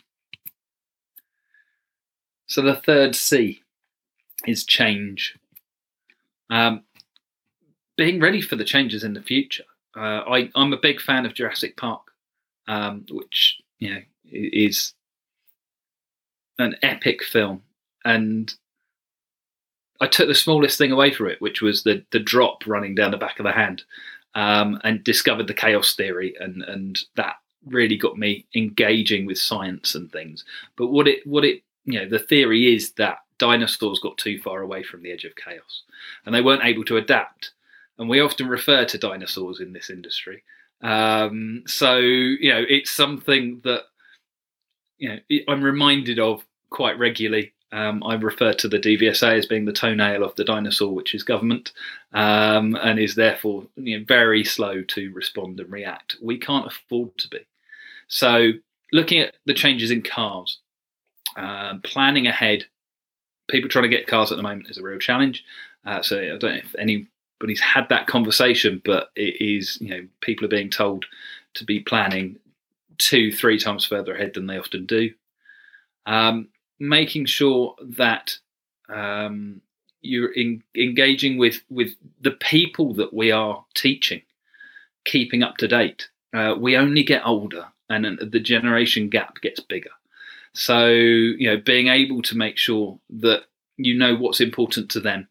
So 2.46 2.62
the 2.62 2.76
third 2.76 3.14
C 3.14 3.62
is 4.46 4.64
change. 4.64 5.38
Um, 6.50 6.82
being 7.96 8.20
ready 8.20 8.40
for 8.40 8.56
the 8.56 8.64
changes 8.64 9.04
in 9.04 9.14
the 9.14 9.22
future. 9.22 9.64
Uh, 9.96 10.22
I, 10.26 10.50
I'm 10.54 10.72
a 10.72 10.78
big 10.78 11.00
fan 11.00 11.26
of 11.26 11.34
Jurassic 11.34 11.76
Park, 11.76 12.02
um, 12.66 13.04
which 13.10 13.60
you 13.78 13.94
know 13.94 14.00
is 14.24 14.94
an 16.58 16.76
epic 16.82 17.22
film, 17.22 17.62
and 18.04 18.54
I 20.00 20.06
took 20.06 20.28
the 20.28 20.34
smallest 20.34 20.78
thing 20.78 20.92
away 20.92 21.12
from 21.12 21.28
it, 21.28 21.40
which 21.40 21.60
was 21.60 21.82
the 21.82 22.04
the 22.10 22.20
drop 22.20 22.66
running 22.66 22.94
down 22.94 23.10
the 23.10 23.18
back 23.18 23.38
of 23.38 23.44
the 23.44 23.52
hand, 23.52 23.82
um, 24.34 24.80
and 24.84 25.04
discovered 25.04 25.46
the 25.46 25.54
chaos 25.54 25.94
theory, 25.94 26.34
and 26.40 26.62
and 26.62 27.00
that 27.16 27.36
really 27.66 27.96
got 27.96 28.18
me 28.18 28.46
engaging 28.56 29.26
with 29.26 29.38
science 29.38 29.94
and 29.94 30.10
things. 30.10 30.44
But 30.76 30.88
what 30.88 31.06
it 31.06 31.26
what 31.26 31.44
it 31.44 31.62
you 31.84 32.00
know 32.00 32.08
the 32.08 32.18
theory 32.18 32.74
is 32.74 32.92
that 32.92 33.18
dinosaurs 33.38 33.98
got 33.98 34.16
too 34.16 34.40
far 34.40 34.62
away 34.62 34.82
from 34.82 35.02
the 35.02 35.12
edge 35.12 35.24
of 35.24 35.36
chaos, 35.36 35.82
and 36.24 36.34
they 36.34 36.40
weren't 36.40 36.64
able 36.64 36.84
to 36.84 36.96
adapt 36.96 37.52
and 38.02 38.10
we 38.10 38.20
often 38.20 38.48
refer 38.48 38.84
to 38.84 38.98
dinosaurs 38.98 39.60
in 39.60 39.72
this 39.72 39.88
industry. 39.88 40.42
Um, 40.82 41.62
so 41.68 41.98
you 41.98 42.52
know, 42.52 42.64
it's 42.68 42.90
something 42.90 43.60
that 43.62 43.84
you 44.98 45.08
know 45.08 45.38
I'm 45.48 45.62
reminded 45.62 46.18
of 46.18 46.44
quite 46.68 46.98
regularly. 46.98 47.52
Um, 47.70 48.02
I 48.04 48.14
refer 48.14 48.52
to 48.54 48.68
the 48.68 48.80
DVSA 48.80 49.38
as 49.38 49.46
being 49.46 49.64
the 49.64 49.72
toenail 49.72 50.24
of 50.24 50.34
the 50.34 50.44
dinosaur, 50.44 50.92
which 50.92 51.14
is 51.14 51.22
government, 51.22 51.72
um, 52.12 52.76
and 52.82 52.98
is 52.98 53.14
therefore 53.14 53.66
you 53.76 53.98
know, 53.98 54.04
very 54.06 54.44
slow 54.44 54.82
to 54.82 55.12
respond 55.12 55.60
and 55.60 55.70
react. 55.72 56.16
We 56.20 56.38
can't 56.38 56.66
afford 56.66 57.16
to 57.18 57.28
be. 57.28 57.38
So, 58.08 58.50
looking 58.92 59.20
at 59.20 59.36
the 59.46 59.54
changes 59.54 59.92
in 59.92 60.02
cars, 60.02 60.58
um, 61.36 61.80
planning 61.82 62.26
ahead, 62.26 62.66
people 63.48 63.70
trying 63.70 63.84
to 63.84 63.96
get 63.96 64.08
cars 64.08 64.32
at 64.32 64.36
the 64.36 64.42
moment 64.42 64.68
is 64.70 64.76
a 64.76 64.82
real 64.82 64.98
challenge. 64.98 65.44
Uh, 65.86 66.02
so, 66.02 66.20
I 66.20 66.36
don't 66.36 66.42
know 66.42 66.48
if 66.48 66.74
any 66.78 67.06
but 67.42 67.48
he's 67.48 67.60
had 67.60 67.88
that 67.88 68.06
conversation. 68.06 68.80
But 68.84 69.10
it 69.16 69.44
is, 69.44 69.76
you 69.80 69.88
know, 69.88 70.06
people 70.20 70.44
are 70.44 70.56
being 70.56 70.70
told 70.70 71.06
to 71.54 71.64
be 71.64 71.80
planning 71.80 72.36
two, 72.98 73.32
three 73.32 73.58
times 73.58 73.84
further 73.84 74.14
ahead 74.14 74.34
than 74.34 74.46
they 74.46 74.58
often 74.58 74.86
do. 74.86 75.10
Um, 76.06 76.48
making 76.78 77.26
sure 77.26 77.74
that 77.82 78.38
um, 78.88 79.60
you're 80.02 80.32
in, 80.32 80.62
engaging 80.76 81.36
with 81.36 81.62
with 81.68 81.96
the 82.20 82.30
people 82.30 82.94
that 82.94 83.12
we 83.12 83.32
are 83.32 83.64
teaching, 83.74 84.22
keeping 85.04 85.42
up 85.42 85.56
to 85.56 85.66
date. 85.66 86.08
Uh, 86.32 86.54
we 86.56 86.76
only 86.76 87.02
get 87.02 87.26
older, 87.26 87.66
and 87.90 88.20
the 88.20 88.40
generation 88.40 89.08
gap 89.08 89.40
gets 89.42 89.58
bigger. 89.58 89.90
So, 90.54 90.86
you 90.86 91.50
know, 91.50 91.56
being 91.56 91.88
able 91.88 92.22
to 92.22 92.36
make 92.36 92.56
sure 92.56 93.00
that 93.10 93.46
you 93.78 93.98
know 93.98 94.14
what's 94.14 94.40
important 94.40 94.90
to 94.90 95.00
them, 95.00 95.26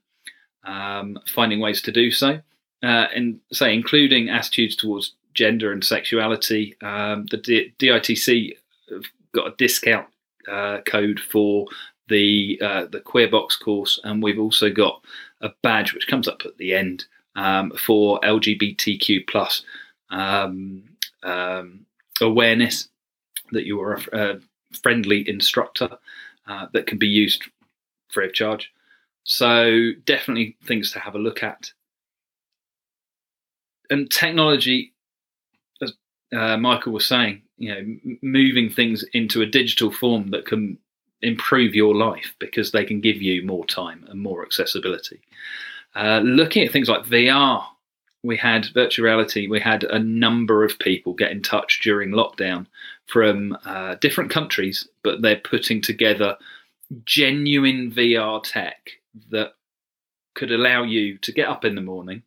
um, 0.63 1.17
finding 1.27 1.59
ways 1.59 1.81
to 1.83 1.91
do 1.91 2.11
so, 2.11 2.39
uh, 2.83 3.07
and 3.15 3.39
say, 3.51 3.73
including 3.73 4.29
attitudes 4.29 4.75
towards 4.75 5.13
gender 5.33 5.71
and 5.71 5.83
sexuality. 5.83 6.75
Um, 6.81 7.25
the 7.31 7.37
D- 7.37 7.73
DITC 7.79 8.57
have 8.89 9.03
got 9.33 9.47
a 9.47 9.55
discount 9.57 10.07
uh, 10.47 10.79
code 10.85 11.19
for 11.19 11.67
the 12.07 12.59
uh, 12.61 12.85
the 12.85 12.99
Queer 12.99 13.29
Box 13.29 13.55
course, 13.55 13.99
and 14.03 14.21
we've 14.21 14.39
also 14.39 14.69
got 14.69 15.03
a 15.41 15.49
badge 15.63 15.93
which 15.93 16.07
comes 16.07 16.27
up 16.27 16.41
at 16.45 16.57
the 16.57 16.73
end 16.73 17.05
um, 17.35 17.71
for 17.71 18.19
LGBTQ 18.21 19.27
plus 19.27 19.63
um, 20.09 20.83
um, 21.23 21.85
awareness 22.21 22.89
that 23.51 23.65
you 23.65 23.81
are 23.81 23.93
a, 23.93 24.19
a 24.19 24.39
friendly 24.83 25.27
instructor 25.27 25.89
uh, 26.47 26.67
that 26.73 26.87
can 26.87 26.97
be 26.97 27.07
used 27.07 27.43
free 28.09 28.25
of 28.25 28.33
charge. 28.33 28.71
So 29.23 29.91
definitely 30.05 30.57
things 30.65 30.91
to 30.91 30.99
have 30.99 31.15
a 31.15 31.19
look 31.19 31.43
at. 31.43 31.71
And 33.89 34.09
technology, 34.09 34.93
as 35.81 35.93
uh, 36.33 36.57
Michael 36.57 36.93
was 36.93 37.05
saying, 37.05 37.41
you 37.57 37.69
know, 37.69 37.77
m- 37.77 38.19
moving 38.21 38.69
things 38.69 39.03
into 39.13 39.41
a 39.41 39.45
digital 39.45 39.91
form 39.91 40.31
that 40.31 40.45
can 40.45 40.77
improve 41.21 41.75
your 41.75 41.93
life 41.93 42.33
because 42.39 42.71
they 42.71 42.85
can 42.85 43.01
give 43.01 43.21
you 43.21 43.45
more 43.45 43.65
time 43.65 44.05
and 44.09 44.19
more 44.19 44.43
accessibility. 44.43 45.19
Uh, 45.95 46.19
looking 46.23 46.63
at 46.65 46.71
things 46.71 46.89
like 46.89 47.03
VR, 47.03 47.63
we 48.23 48.37
had 48.37 48.67
virtual 48.73 49.05
reality, 49.05 49.47
we 49.47 49.59
had 49.59 49.83
a 49.83 49.99
number 49.99 50.63
of 50.63 50.79
people 50.79 51.13
get 51.13 51.31
in 51.31 51.41
touch 51.41 51.81
during 51.83 52.11
lockdown 52.11 52.65
from 53.07 53.57
uh, 53.65 53.95
different 53.95 54.31
countries, 54.31 54.87
but 55.03 55.21
they're 55.21 55.35
putting 55.35 55.81
together 55.81 56.37
genuine 57.05 57.91
VR 57.91 58.41
tech 58.43 58.91
that 59.29 59.53
could 60.33 60.51
allow 60.51 60.83
you 60.83 61.17
to 61.19 61.31
get 61.31 61.47
up 61.47 61.65
in 61.65 61.75
the 61.75 61.81
morning, 61.81 62.23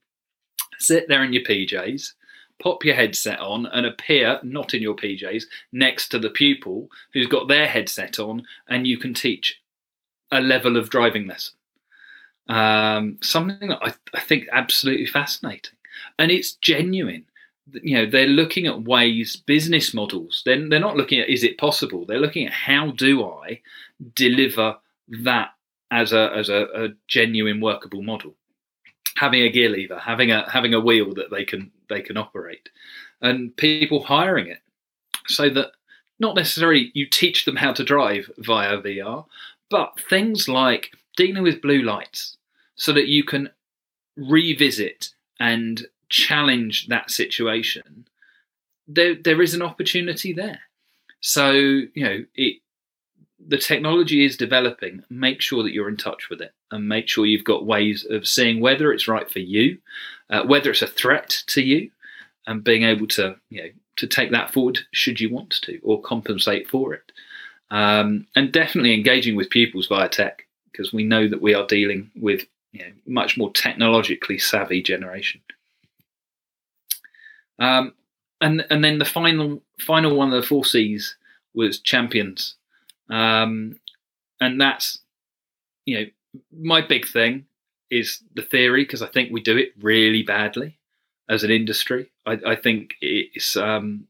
sit 0.79 1.09
there 1.09 1.25
in 1.25 1.33
your 1.33 1.43
PJs, 1.43 2.13
pop 2.61 2.85
your 2.85 2.95
headset 2.95 3.41
on, 3.41 3.67
and 3.67 3.87
appear 3.87 4.39
not 4.43 4.75
in 4.75 4.83
your 4.83 4.95
PJs 4.95 5.45
next 5.73 6.09
to 6.09 6.19
the 6.19 6.31
pupil 6.31 6.89
who's 7.13 7.27
got 7.27 7.49
their 7.49 7.67
headset 7.67 8.19
on, 8.19 8.45
and 8.69 8.87
you 8.87 8.99
can 8.99 9.15
teach 9.15 9.61
a 10.31 10.41
level 10.41 10.77
of 10.77 10.91
driving 10.91 11.27
lesson. 11.27 11.55
Um, 12.49 13.19
something 13.23 13.69
that 13.69 13.83
I, 13.83 13.95
I 14.13 14.21
think 14.21 14.49
absolutely 14.53 15.07
fascinating, 15.07 15.77
and 16.19 16.31
it's 16.31 16.53
genuine. 16.53 17.25
You 17.73 17.97
know, 17.97 18.07
they're 18.07 18.27
looking 18.27 18.67
at 18.67 18.83
ways, 18.83 19.37
business 19.37 19.95
models. 19.95 20.43
Then 20.45 20.69
they're 20.69 20.79
not 20.79 20.97
looking 20.97 21.21
at 21.21 21.31
is 21.31 21.43
it 21.43 21.57
possible. 21.57 22.05
They're 22.05 22.19
looking 22.21 22.47
at 22.47 22.53
how 22.53 22.91
do 22.91 23.25
I 23.25 23.63
deliver 24.15 24.77
that 25.23 25.54
as 25.95 26.13
a 26.13 26.31
as 26.35 26.49
a, 26.49 26.67
a 26.75 26.89
genuine 27.09 27.61
workable 27.61 28.03
model 28.03 28.35
having 29.17 29.43
a 29.43 29.49
gear 29.49 29.69
lever, 29.69 29.99
having 29.99 30.31
a 30.31 30.49
having 30.51 30.75
a 30.75 30.81
wheel 30.81 31.15
that 31.15 31.31
they 31.31 31.45
can 31.45 31.71
they 31.89 32.01
can 32.01 32.17
operate, 32.17 32.69
and 33.21 33.57
people 33.57 34.03
hiring 34.03 34.49
it, 34.49 34.61
so 35.27 35.49
that 35.51 35.73
not 36.19 36.37
necessarily 36.37 36.91
you 36.95 37.07
teach 37.07 37.45
them 37.45 37.57
how 37.57 37.73
to 37.73 37.85
drive 37.85 38.31
via 38.39 38.79
VR, 38.79 39.25
but 39.71 39.99
things 40.09 40.49
like 40.49 40.91
dealing 41.17 41.43
with 41.43 41.63
blue 41.63 41.83
lights, 41.83 42.37
so 42.77 42.93
that 42.93 43.07
you 43.07 43.25
can 43.25 43.51
revisit 44.17 45.11
and 45.41 45.87
challenge 46.09 46.89
that 46.89 47.11
situation. 47.11 48.07
There 48.89 49.15
there 49.15 49.43
is 49.43 49.55
an 49.55 49.63
opportunity 49.63 50.33
there. 50.33 50.61
So 51.21 51.53
you 51.53 52.05
know 52.05 52.25
it 52.35 52.61
the 53.47 53.59
technology 53.59 54.25
is 54.25 54.37
developing, 54.37 55.03
make 55.11 55.41
sure 55.41 55.63
that 55.63 55.73
you're 55.73 55.89
in 55.89 55.97
touch 55.97 56.31
with 56.31 56.41
it 56.41 56.53
and 56.71 56.89
make 56.89 57.09
sure 57.09 57.27
you've 57.27 57.45
got 57.45 57.67
ways 57.67 58.07
of 58.09 58.27
seeing 58.27 58.61
whether 58.61 58.93
it's 58.93 59.09
right 59.09 59.31
for 59.31 59.41
you, 59.41 59.79
uh, 60.31 60.43
whether 60.45 60.71
it's 60.71 60.83
a 60.83 60.87
threat 60.87 61.43
to 61.49 61.63
you, 61.63 61.91
and 62.47 62.65
being 62.65 62.83
able 62.83 63.07
to, 63.07 63.37
you 63.51 63.63
know, 63.63 63.69
to 63.97 64.07
take 64.07 64.31
that 64.31 64.53
forward 64.53 64.79
should 64.93 65.21
you 65.21 65.31
want 65.31 65.51
to 65.63 65.79
or 65.83 66.01
compensate 66.03 66.69
for 66.69 66.95
it. 66.95 67.13
Um, 67.71 68.27
and 68.37 68.53
definitely 68.53 68.95
engaging 68.95 69.37
with 69.37 69.51
pupils 69.51 69.87
via 69.87 70.09
tech 70.09 70.47
because 70.71 70.93
we 70.93 71.05
know 71.05 71.29
that 71.29 71.41
we 71.41 71.55
are 71.55 71.67
dealing 71.67 72.11
with 72.17 72.45
you 72.73 72.81
know, 72.81 72.93
much 73.07 73.39
more 73.39 73.53
technologically 73.53 74.39
savvy 74.39 74.83
generation. 74.83 75.41
Um, 77.59 77.95
and 78.41 78.67
and 78.69 78.85
then 78.85 78.99
the 78.99 79.05
final 79.05 79.63
final 79.79 80.17
one 80.17 80.33
of 80.33 80.43
the 80.43 80.47
four 80.47 80.65
C's 80.65 81.17
was 81.55 81.79
champions. 81.79 82.57
Um, 83.11 83.79
and 84.41 84.61
that's, 84.61 84.99
you 85.85 85.99
know, 85.99 86.07
my 86.53 86.81
big 86.81 87.07
thing 87.07 87.47
is 87.91 88.21
the 88.35 88.43
theory 88.43 88.83
because 88.85 89.03
I 89.03 89.07
think 89.07 89.31
we 89.31 89.41
do 89.41 89.57
it 89.57 89.73
really 89.81 90.23
badly 90.23 90.79
as 91.29 91.45
an 91.45 91.51
industry. 91.51 92.11
I, 92.27 92.39
I 92.47 92.57
think 92.57 92.95
it's 93.01 93.57
um, 93.57 94.07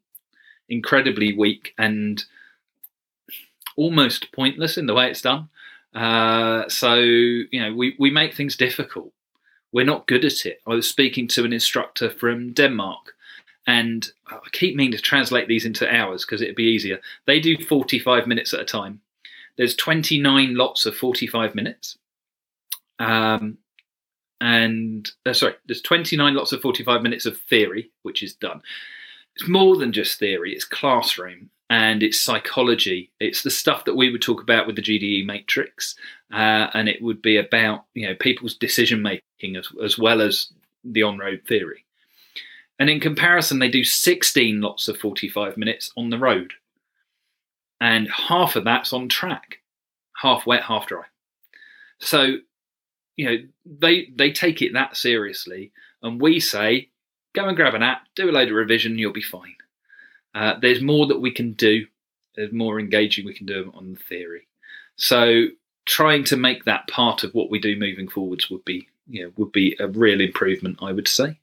incredibly 0.69 1.37
weak 1.37 1.75
and 1.79 2.25
almost 3.77 4.33
pointless 4.33 4.79
in 4.79 4.87
the 4.87 4.95
way 4.95 5.11
it's 5.11 5.23
done. 5.23 5.49
Uh, 5.95 6.69
so 6.69 6.95
you 6.97 7.61
know, 7.61 7.73
we 7.75 7.95
we 7.99 8.11
make 8.11 8.35
things 8.35 8.57
difficult. 8.57 9.13
We're 9.73 9.85
not 9.85 10.07
good 10.07 10.25
at 10.25 10.47
it. 10.47 10.61
I 10.67 10.71
was 10.71 10.89
speaking 10.89 11.29
to 11.29 11.45
an 11.45 11.53
instructor 11.53 12.11
from 12.11 12.53
Denmark, 12.53 13.14
and 13.67 14.07
I 14.27 14.39
keep 14.53 14.77
meaning 14.77 14.93
to 14.93 14.99
translate 14.99 15.49
these 15.49 15.65
into 15.65 15.93
hours 15.93 16.25
because 16.25 16.43
it'd 16.43 16.57
be 16.57 16.65
easier. 16.65 17.01
They 17.27 17.41
do 17.41 17.57
45 17.57 18.27
minutes 18.27 18.53
at 18.53 18.61
a 18.61 18.65
time. 18.65 19.01
There's 19.57 19.75
29 19.75 20.55
lots 20.55 20.87
of 20.87 20.97
45 20.97 21.55
minutes. 21.55 21.97
Um, 22.99 23.59
and 24.41 25.11
uh, 25.25 25.33
sorry, 25.33 25.55
there's 25.67 25.81
29 25.81 26.35
lots 26.35 26.53
of 26.53 26.61
45 26.61 27.03
minutes 27.03 27.25
of 27.25 27.39
theory, 27.39 27.91
which 28.03 28.23
is 28.23 28.35
done. 28.35 28.61
It's 29.37 29.49
more 29.49 29.77
than 29.77 29.93
just 29.93 30.19
theory, 30.19 30.53
it's 30.53 30.65
classroom 30.65 31.51
and 31.71 32.03
it's 32.03 32.21
psychology. 32.21 33.11
It's 33.21 33.43
the 33.43 33.51
stuff 33.51 33.85
that 33.87 33.97
we 33.97 34.11
would 34.11 34.23
talk 34.23 34.43
about 34.43 34.67
with 34.67 34.77
the 34.77 34.83
GDE 34.83 35.27
matrix. 35.27 35.97
Uh, 36.33 36.69
and 36.75 36.89
it 36.89 37.03
would 37.03 37.23
be 37.23 37.37
about 37.37 37.85
you 37.95 38.07
know 38.07 38.15
people's 38.15 38.55
decision 38.55 39.03
making 39.03 39.57
as, 39.57 39.69
as 39.83 39.99
well 39.99 40.21
as 40.21 40.53
the 40.85 41.03
on 41.03 41.19
road 41.19 41.43
theory. 41.47 41.84
And 42.79 42.91
in 42.91 43.01
comparison, 43.01 43.59
they 43.59 43.69
do 43.69 43.85
16 43.85 44.61
lots 44.61 44.89
of 44.89 44.99
45 44.99 45.57
minutes 45.57 45.93
on 45.97 46.11
the 46.11 46.19
road. 46.19 46.55
And 47.81 48.09
half 48.11 48.57
of 48.57 48.65
that's 48.65 48.93
on 48.93 49.09
track, 49.09 49.59
half 50.17 50.47
wet, 50.47 50.63
half 50.63 50.87
dry. 50.87 51.05
So, 52.01 52.37
you 53.17 53.27
know, 53.27 53.37
they 53.65 54.11
they 54.15 54.33
take 54.33 54.63
it 54.63 54.73
that 54.73 54.97
seriously. 54.97 55.73
And 56.03 56.21
we 56.21 56.41
say, 56.41 56.89
go 57.35 57.47
and 57.47 57.57
grab 57.57 57.75
an 57.75 57.83
app, 57.83 58.07
do 58.15 58.31
a 58.31 58.33
load 58.33 58.49
of 58.49 58.55
revision, 58.55 58.99
you'll 58.99 59.13
be 59.13 59.23
fine. 59.23 59.57
Uh, 60.35 60.55
there's 60.61 60.83
more 60.83 61.07
that 61.07 61.21
we 61.21 61.31
can 61.31 61.53
do. 61.53 61.87
There's 62.35 62.53
more 62.53 62.81
engaging 62.81 63.25
we 63.25 63.35
can 63.35 63.47
do 63.47 63.73
on 63.75 63.93
the 63.93 64.01
theory. 64.01 64.49
So 64.97 65.47
trying 65.87 66.25
to 66.25 66.37
make 66.37 66.65
that 66.65 66.89
part 66.89 67.25
of 67.25 67.35
what 67.35 67.51
we 67.51 67.59
do 67.59 67.79
moving 67.79 68.09
forwards 68.09 68.51
would 68.51 68.65
be, 68.65 68.89
you 69.09 69.25
know, 69.25 69.33
would 69.37 69.53
be 69.53 69.77
a 69.79 69.87
real 69.87 70.21
improvement, 70.21 70.79
I 70.83 70.93
would 70.93 71.09
say. 71.09 71.39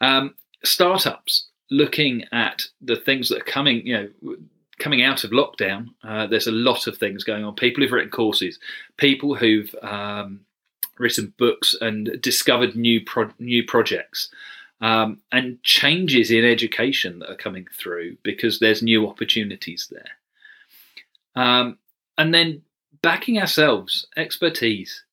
Um, 0.00 0.34
startups 0.64 1.46
looking 1.70 2.24
at 2.32 2.66
the 2.80 2.96
things 2.96 3.28
that 3.28 3.42
are 3.42 3.52
coming, 3.52 3.86
you 3.86 3.94
know, 3.96 4.36
coming 4.78 5.02
out 5.02 5.24
of 5.24 5.30
lockdown. 5.30 5.88
Uh, 6.04 6.26
there's 6.26 6.46
a 6.46 6.52
lot 6.52 6.86
of 6.86 6.98
things 6.98 7.24
going 7.24 7.44
on. 7.44 7.54
People 7.54 7.82
who've 7.82 7.92
written 7.92 8.10
courses, 8.10 8.58
people 8.96 9.34
who've 9.34 9.74
um, 9.82 10.40
written 10.98 11.32
books 11.38 11.74
and 11.80 12.20
discovered 12.20 12.76
new 12.76 13.04
pro- 13.04 13.32
new 13.38 13.64
projects. 13.64 14.30
Um, 14.82 15.22
and 15.32 15.62
changes 15.62 16.30
in 16.30 16.44
education 16.44 17.20
that 17.20 17.30
are 17.30 17.36
coming 17.36 17.66
through 17.72 18.18
because 18.22 18.58
there's 18.58 18.82
new 18.82 19.08
opportunities 19.08 19.90
there. 19.90 21.42
Um, 21.42 21.78
and 22.18 22.34
then 22.34 22.60
backing 23.00 23.38
ourselves, 23.38 24.06
expertise. 24.16 25.04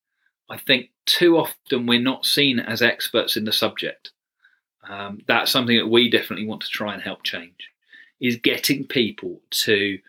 I 0.49 0.57
think 0.57 0.89
too 1.05 1.37
often 1.37 1.85
we're 1.85 2.01
not 2.01 2.25
seen 2.25 2.59
as 2.59 2.81
experts 2.81 3.37
in 3.37 3.45
the 3.45 3.53
subject. 3.53 4.11
Um, 4.89 5.21
that's 5.27 5.51
something 5.51 5.77
that 5.77 5.87
we 5.87 6.09
definitely 6.09 6.45
want 6.45 6.61
to 6.61 6.69
try 6.69 6.93
and 6.93 7.01
help 7.01 7.23
change. 7.23 7.69
Is 8.19 8.37
getting 8.37 8.85
people 8.85 9.41
to 9.51 9.99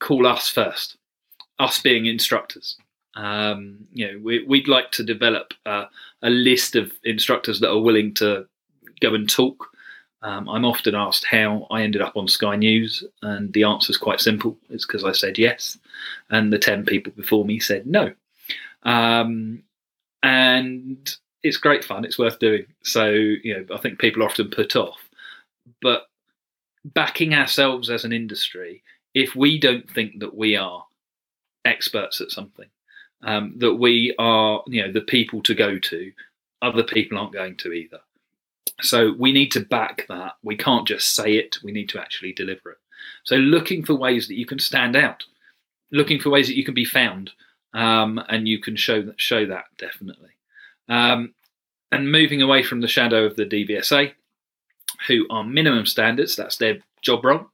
call 0.00 0.26
us 0.26 0.48
first, 0.48 0.96
us 1.58 1.80
being 1.80 2.06
instructors. 2.06 2.76
Um, 3.16 3.86
you 3.92 4.06
know, 4.06 4.18
we, 4.22 4.44
would 4.44 4.68
like 4.68 4.90
to 4.92 5.04
develop 5.04 5.54
uh, 5.66 5.86
a 6.22 6.30
list 6.30 6.74
of 6.74 6.92
instructors 7.04 7.60
that 7.60 7.70
are 7.70 7.80
willing 7.80 8.12
to 8.14 8.46
go 9.00 9.14
and 9.14 9.28
talk. 9.28 9.68
Um, 10.22 10.48
I'm 10.48 10.64
often 10.64 10.94
asked 10.94 11.24
how 11.24 11.66
I 11.70 11.82
ended 11.82 12.00
up 12.00 12.16
on 12.16 12.26
Sky 12.26 12.56
News, 12.56 13.04
and 13.22 13.52
the 13.52 13.64
answer 13.64 13.90
is 13.90 13.98
quite 13.98 14.20
simple. 14.20 14.56
It's 14.70 14.86
because 14.86 15.04
I 15.04 15.12
said 15.12 15.38
yes, 15.38 15.78
and 16.30 16.52
the 16.52 16.58
10 16.58 16.86
people 16.86 17.12
before 17.14 17.44
me 17.44 17.60
said 17.60 17.86
no. 17.86 18.12
Um, 18.82 19.62
and 20.22 21.16
it's 21.44 21.58
great 21.58 21.84
fun. 21.84 22.04
It's 22.04 22.18
worth 22.18 22.40
doing. 22.40 22.66
So 22.82 23.06
you 23.06 23.54
know, 23.54 23.74
I 23.74 23.78
think 23.78 24.00
people 24.00 24.22
are 24.22 24.26
often 24.26 24.50
put 24.50 24.74
off, 24.74 25.08
but 25.80 26.08
backing 26.84 27.34
ourselves 27.34 27.88
as 27.88 28.04
an 28.04 28.12
industry 28.12 28.82
if 29.14 29.36
we 29.36 29.58
don't 29.58 29.88
think 29.90 30.18
that 30.18 30.36
we 30.36 30.56
are 30.56 30.84
experts 31.64 32.20
at 32.20 32.30
something, 32.30 32.68
um, 33.22 33.54
that 33.58 33.74
we 33.74 34.14
are, 34.18 34.62
you 34.66 34.82
know, 34.82 34.92
the 34.92 35.00
people 35.00 35.42
to 35.42 35.54
go 35.54 35.78
to, 35.78 36.12
other 36.60 36.82
people 36.82 37.16
aren't 37.16 37.32
going 37.32 37.56
to 37.56 37.72
either. 37.72 38.00
So 38.82 39.14
we 39.18 39.32
need 39.32 39.52
to 39.52 39.60
back 39.60 40.06
that. 40.08 40.32
We 40.42 40.56
can't 40.56 40.86
just 40.86 41.14
say 41.14 41.34
it. 41.36 41.58
We 41.62 41.72
need 41.72 41.88
to 41.90 42.00
actually 42.00 42.32
deliver 42.32 42.72
it. 42.72 42.78
So 43.22 43.36
looking 43.36 43.84
for 43.84 43.94
ways 43.94 44.28
that 44.28 44.34
you 44.36 44.46
can 44.46 44.58
stand 44.58 44.96
out, 44.96 45.22
looking 45.92 46.18
for 46.18 46.30
ways 46.30 46.48
that 46.48 46.56
you 46.56 46.64
can 46.64 46.74
be 46.74 46.84
found, 46.84 47.30
um, 47.72 48.20
and 48.28 48.48
you 48.48 48.60
can 48.60 48.76
show 48.76 49.02
that 49.02 49.20
show 49.20 49.46
that 49.46 49.64
definitely. 49.78 50.30
Um, 50.88 51.34
and 51.90 52.10
moving 52.10 52.42
away 52.42 52.62
from 52.62 52.80
the 52.80 52.88
shadow 52.88 53.24
of 53.24 53.36
the 53.36 53.46
DVSA, 53.46 54.12
who 55.06 55.26
are 55.30 55.44
minimum 55.44 55.86
standards. 55.86 56.36
That's 56.36 56.56
their 56.56 56.78
job 57.02 57.24
role, 57.24 57.46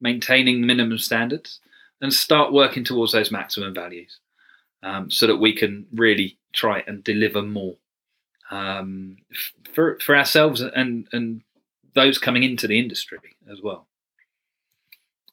maintaining 0.00 0.66
minimum 0.66 0.98
standards, 0.98 1.60
and 2.00 2.12
start 2.12 2.52
working 2.52 2.84
towards 2.84 3.12
those 3.12 3.30
maximum 3.30 3.74
values, 3.74 4.18
um, 4.82 5.10
so 5.10 5.26
that 5.26 5.36
we 5.36 5.54
can 5.54 5.86
really 5.94 6.38
try 6.52 6.82
and 6.86 7.04
deliver 7.04 7.42
more 7.42 7.76
um, 8.50 9.16
for 9.72 9.98
for 10.00 10.16
ourselves 10.16 10.60
and 10.60 11.06
and 11.12 11.42
those 11.94 12.18
coming 12.18 12.42
into 12.42 12.66
the 12.66 12.78
industry 12.78 13.18
as 13.50 13.60
well. 13.62 13.86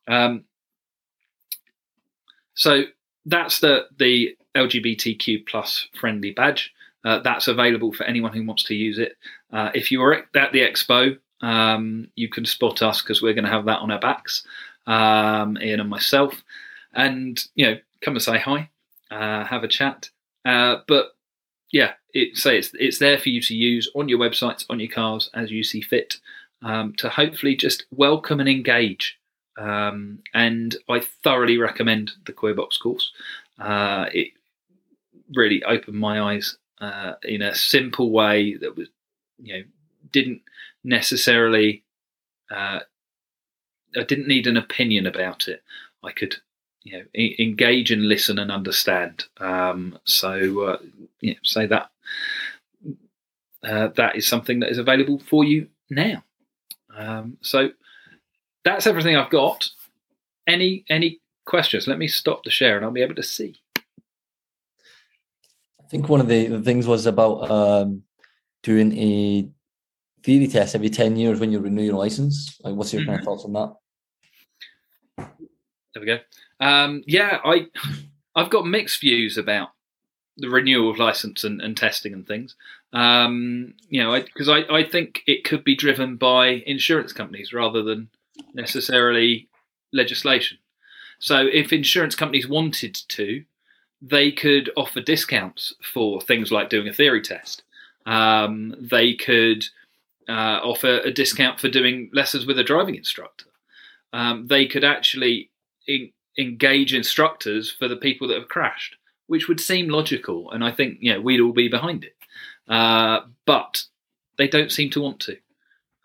Um, 0.08 0.46
so 2.54 2.84
that's 3.26 3.60
the 3.60 3.88
the 3.98 4.38
LGBTQ 4.56 5.46
plus 5.48 5.88
friendly 6.00 6.32
badge. 6.32 6.74
Uh, 7.06 7.20
that's 7.20 7.48
available 7.48 7.94
for 7.94 8.04
anyone 8.04 8.34
who 8.34 8.44
wants 8.44 8.64
to 8.64 8.74
use 8.76 8.98
it. 8.98 9.16
Uh, 9.54 9.70
if 9.76 9.92
you 9.92 10.00
were 10.00 10.26
at 10.36 10.52
the 10.52 10.60
expo, 10.60 11.16
um, 11.42 12.08
you 12.16 12.28
can 12.28 12.46
spot 12.46 12.82
us 12.82 13.02
because 13.02 13.22
we're 13.22 13.34
going 13.34 13.46
to 13.46 13.52
have 13.52 13.66
that 13.66 13.80
on 13.80 13.92
our 13.92 14.00
backs, 14.00 14.44
um, 14.88 15.58
Ian 15.62 15.82
and 15.82 15.90
myself, 15.90 16.44
and 16.94 17.46
you 17.54 17.68
know, 17.68 17.78
come 18.02 18.16
and 18.16 18.24
say 18.24 18.40
hi, 18.40 18.70
uh, 19.12 19.44
have 19.46 19.64
a 19.64 19.68
chat. 19.68 20.10
Uh, 20.46 20.78
but 20.88 21.16
yeah, 21.72 21.94
it 22.14 22.38
say 22.38 22.58
it's 22.58 22.72
it's 22.74 22.98
there 22.98 23.20
for 23.20 23.30
you 23.30 23.42
to 23.42 23.56
use 23.56 23.90
on 23.96 24.10
your 24.10 24.20
websites, 24.20 24.66
on 24.70 24.80
your 24.80 24.92
cars 24.92 25.30
as 25.36 25.52
you 25.52 25.64
see 25.64 25.82
fit, 25.82 26.18
um, 26.64 26.94
to 26.96 27.10
hopefully 27.10 27.56
just 27.56 27.86
welcome 27.92 28.40
and 28.40 28.50
engage. 28.50 29.20
Um, 29.58 30.20
and 30.34 30.76
I 30.90 31.02
thoroughly 31.24 31.58
recommend 31.58 32.12
the 32.26 32.34
Queerbox 32.34 32.80
course. 32.82 33.12
Uh, 33.60 34.08
it 34.12 34.30
really 35.34 35.64
opened 35.64 35.98
my 35.98 36.20
eyes 36.34 36.58
uh, 36.80 37.14
in 37.24 37.42
a 37.42 37.56
simple 37.56 38.12
way 38.12 38.56
that 38.56 38.76
was, 38.76 38.88
you 39.42 39.54
know, 39.54 39.64
didn't 40.12 40.42
necessarily. 40.84 41.84
Uh, 42.50 42.80
I 43.98 44.04
didn't 44.04 44.28
need 44.28 44.46
an 44.46 44.58
opinion 44.58 45.08
about 45.08 45.48
it. 45.48 45.64
I 46.04 46.12
could, 46.12 46.36
you 46.84 46.98
know, 46.98 47.06
e- 47.16 47.36
engage 47.40 47.92
and 47.92 48.08
listen 48.08 48.38
and 48.38 48.52
understand. 48.52 49.26
Um, 49.38 49.98
so, 50.04 50.62
uh, 50.62 50.78
know, 51.32 51.40
say 51.44 51.66
that 51.68 51.90
uh, 53.64 53.88
that 53.96 54.16
is 54.16 54.28
something 54.28 54.60
that 54.60 54.70
is 54.70 54.78
available 54.78 55.20
for 55.20 55.44
you 55.44 55.68
now. 55.90 56.24
Um, 56.96 57.38
so 57.42 57.70
that's 58.64 58.88
everything 58.88 59.16
I've 59.16 59.30
got. 59.30 59.70
Any 60.48 60.86
any 60.90 61.20
questions? 61.46 61.88
Let 61.88 61.98
me 61.98 62.08
stop 62.08 62.44
the 62.44 62.52
share 62.52 62.76
and 62.76 62.86
I'll 62.86 62.92
be 62.92 63.02
able 63.02 63.16
to 63.16 63.24
see. 63.24 63.56
I 65.86 65.88
think 65.88 66.10
one 66.10 66.20
of 66.20 66.28
the, 66.28 66.48
the 66.48 66.62
things 66.64 66.88
was 66.88 67.06
about 67.06 67.52
um, 67.52 68.02
doing 68.64 68.98
a 68.98 69.48
theory 70.24 70.48
test 70.48 70.74
every 70.74 70.90
10 70.90 71.16
years 71.16 71.40
when 71.40 71.52
you 71.52 71.60
renew 71.60 71.84
your 71.84 71.94
license. 71.96 72.60
Like, 72.64 72.74
what's 72.74 72.92
your 72.92 73.04
mm-hmm. 73.04 73.12
kind 73.12 73.20
of 73.20 73.26
thoughts 73.26 73.46
on 73.46 73.54
that? 73.54 73.76
There 75.94 76.02
we 76.02 76.06
go. 76.08 76.20
Um, 76.60 77.04
yeah, 77.06 77.38
I, 77.46 77.68
I've 78.36 78.50
got 78.50 78.66
mixed 78.66 79.00
views 79.00 79.38
about 79.38 79.70
the 80.38 80.50
renewal 80.50 80.90
of 80.90 80.98
license 80.98 81.44
and, 81.44 81.62
and 81.62 81.78
testing 81.78 82.14
and 82.14 82.28
things. 82.28 82.56
Um, 82.92 83.76
you 83.88 84.02
know, 84.02 84.20
because 84.20 84.50
I, 84.50 84.62
I, 84.62 84.80
I 84.80 84.84
think 84.84 85.22
it 85.28 85.44
could 85.44 85.64
be 85.64 85.76
driven 85.76 86.16
by 86.16 86.48
insurance 86.48 87.14
companies 87.14 87.54
rather 87.54 87.84
than 87.84 88.10
necessarily 88.56 89.50
legislation. 89.94 90.58
So 91.20 91.46
if 91.46 91.72
insurance 91.72 92.16
companies 92.16 92.50
wanted 92.50 92.96
to, 93.10 93.46
they 94.08 94.32
could 94.32 94.70
offer 94.78 95.02
discounts 95.02 95.74
for 95.82 96.22
things 96.22 96.52
like 96.52 96.70
doing 96.70 96.88
a 96.88 96.94
theory 96.94 97.22
test. 97.22 97.64
Um, 98.06 98.76
they 98.80 99.16
could 99.16 99.66
uh, 100.30 100.60
offer 100.64 101.00
a 101.00 101.12
discount 101.12 101.60
for 101.60 101.70
doing 101.70 102.10
lessons 102.14 102.46
with 102.46 102.60
a 102.60 102.64
driving 102.64 102.96
instructor. 102.96 103.48
Um, 104.14 104.48
they 104.48 104.68
could 104.68 104.84
actually 104.84 105.50
in- 105.88 106.12
engage 106.38 106.94
instructors 106.94 107.72
for 107.72 107.88
the 107.88 107.96
people 107.96 108.28
that 108.28 108.38
have 108.38 108.48
crashed, 108.48 108.96
which 109.26 109.48
would 109.48 109.60
seem 109.60 109.90
logical, 109.90 110.52
and 110.52 110.64
I 110.64 110.72
think 110.72 111.00
know 111.14 111.22
we'd 111.22 111.42
all 111.42 111.52
be 111.52 111.68
behind 111.68 112.04
it. 112.04 112.16
Uh, 112.68 113.22
but 113.46 113.84
they 114.38 114.48
don't 114.48 114.72
seem 114.72 114.92
to 114.92 115.02
want 115.02 115.20
to, 115.22 115.38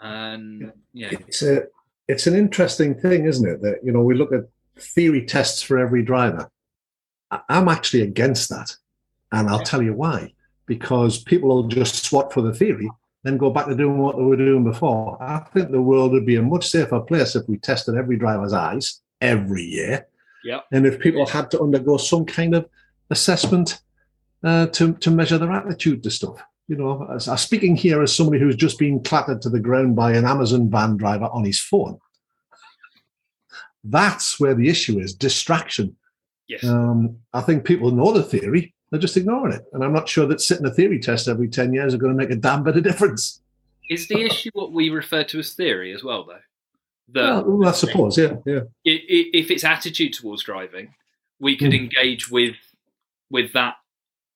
and 0.00 0.72
yeah, 0.94 1.10
it's 1.12 1.42
a 1.42 1.64
it's 2.08 2.26
an 2.26 2.34
interesting 2.34 2.94
thing, 2.94 3.26
isn't 3.26 3.48
it? 3.48 3.60
That 3.62 3.80
you 3.84 3.92
know 3.92 4.00
we 4.00 4.14
look 4.14 4.32
at 4.32 4.48
theory 4.76 5.26
tests 5.26 5.62
for 5.62 5.78
every 5.78 6.02
driver. 6.02 6.50
I'm 7.48 7.68
actually 7.68 8.02
against 8.02 8.48
that. 8.50 8.74
And 9.32 9.48
I'll 9.48 9.62
tell 9.62 9.82
you 9.82 9.94
why. 9.94 10.34
Because 10.66 11.22
people 11.22 11.48
will 11.48 11.68
just 11.68 12.04
swat 12.04 12.32
for 12.32 12.42
the 12.42 12.54
theory, 12.54 12.90
then 13.22 13.36
go 13.36 13.50
back 13.50 13.66
to 13.66 13.74
doing 13.74 13.98
what 13.98 14.16
they 14.16 14.22
were 14.22 14.36
doing 14.36 14.64
before. 14.64 15.20
I 15.22 15.40
think 15.52 15.70
the 15.70 15.82
world 15.82 16.12
would 16.12 16.26
be 16.26 16.36
a 16.36 16.42
much 16.42 16.68
safer 16.68 17.00
place 17.00 17.36
if 17.36 17.48
we 17.48 17.58
tested 17.58 17.96
every 17.96 18.16
driver's 18.16 18.52
eyes 18.52 19.00
every 19.20 19.62
year. 19.62 20.06
Yeah. 20.44 20.60
And 20.72 20.86
if 20.86 20.98
people 20.98 21.26
had 21.26 21.50
to 21.50 21.60
undergo 21.60 21.96
some 21.96 22.24
kind 22.24 22.54
of 22.54 22.68
assessment 23.10 23.80
uh, 24.42 24.66
to, 24.68 24.94
to 24.94 25.10
measure 25.10 25.38
their 25.38 25.52
attitude 25.52 26.02
to 26.02 26.10
stuff. 26.10 26.42
You 26.68 26.76
know, 26.76 27.06
as, 27.12 27.28
I'm 27.28 27.36
speaking 27.36 27.76
here 27.76 28.02
as 28.02 28.14
somebody 28.14 28.40
who's 28.40 28.56
just 28.56 28.78
been 28.78 29.02
clattered 29.02 29.42
to 29.42 29.50
the 29.50 29.60
ground 29.60 29.96
by 29.96 30.12
an 30.12 30.24
Amazon 30.24 30.70
van 30.70 30.96
driver 30.96 31.26
on 31.26 31.44
his 31.44 31.60
phone. 31.60 31.98
That's 33.82 34.38
where 34.38 34.54
the 34.54 34.68
issue 34.68 34.98
is 34.98 35.14
distraction. 35.14 35.96
Yes. 36.50 36.64
Um, 36.64 37.16
I 37.32 37.42
think 37.42 37.64
people 37.64 37.92
know 37.92 38.12
the 38.12 38.24
theory, 38.24 38.74
they're 38.90 38.98
just 38.98 39.16
ignoring 39.16 39.52
it. 39.54 39.64
And 39.72 39.84
I'm 39.84 39.92
not 39.92 40.08
sure 40.08 40.26
that 40.26 40.40
sitting 40.40 40.66
a 40.66 40.70
theory 40.70 40.98
test 40.98 41.28
every 41.28 41.48
10 41.48 41.72
years 41.72 41.94
are 41.94 41.98
going 41.98 42.12
to 42.12 42.18
make 42.18 42.32
a 42.32 42.40
damn 42.40 42.64
bit 42.64 42.76
of 42.76 42.82
difference. 42.82 43.40
Is 43.88 44.08
the 44.08 44.20
issue 44.20 44.50
what 44.52 44.72
we 44.72 44.90
refer 44.90 45.22
to 45.22 45.38
as 45.38 45.52
theory 45.52 45.92
as 45.94 46.02
well, 46.02 46.24
though? 46.24 46.40
The, 47.12 47.44
well, 47.46 47.68
I 47.68 47.72
suppose, 47.72 48.18
yeah, 48.18 48.34
yeah. 48.44 48.60
If 48.84 49.52
it's 49.52 49.62
attitude 49.62 50.12
towards 50.12 50.42
driving, 50.42 50.92
we 51.38 51.56
could 51.56 51.70
mm. 51.70 51.78
engage 51.78 52.30
with 52.30 52.56
with 53.30 53.52
that, 53.52 53.76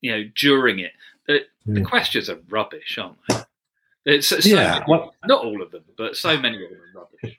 you 0.00 0.12
know, 0.12 0.24
during 0.36 0.80
it. 0.80 0.92
The, 1.26 1.46
the 1.66 1.82
questions 1.82 2.28
are 2.28 2.38
rubbish, 2.48 2.98
aren't 2.98 3.16
they? 3.28 4.14
It's 4.16 4.26
so 4.26 4.38
yeah, 4.42 4.84
well, 4.88 5.14
not 5.26 5.44
all 5.44 5.62
of 5.62 5.70
them, 5.70 5.84
but 5.96 6.16
so 6.16 6.36
many 6.36 6.62
of 6.64 6.70
them 6.70 6.80
are 6.80 7.00
rubbish. 7.00 7.38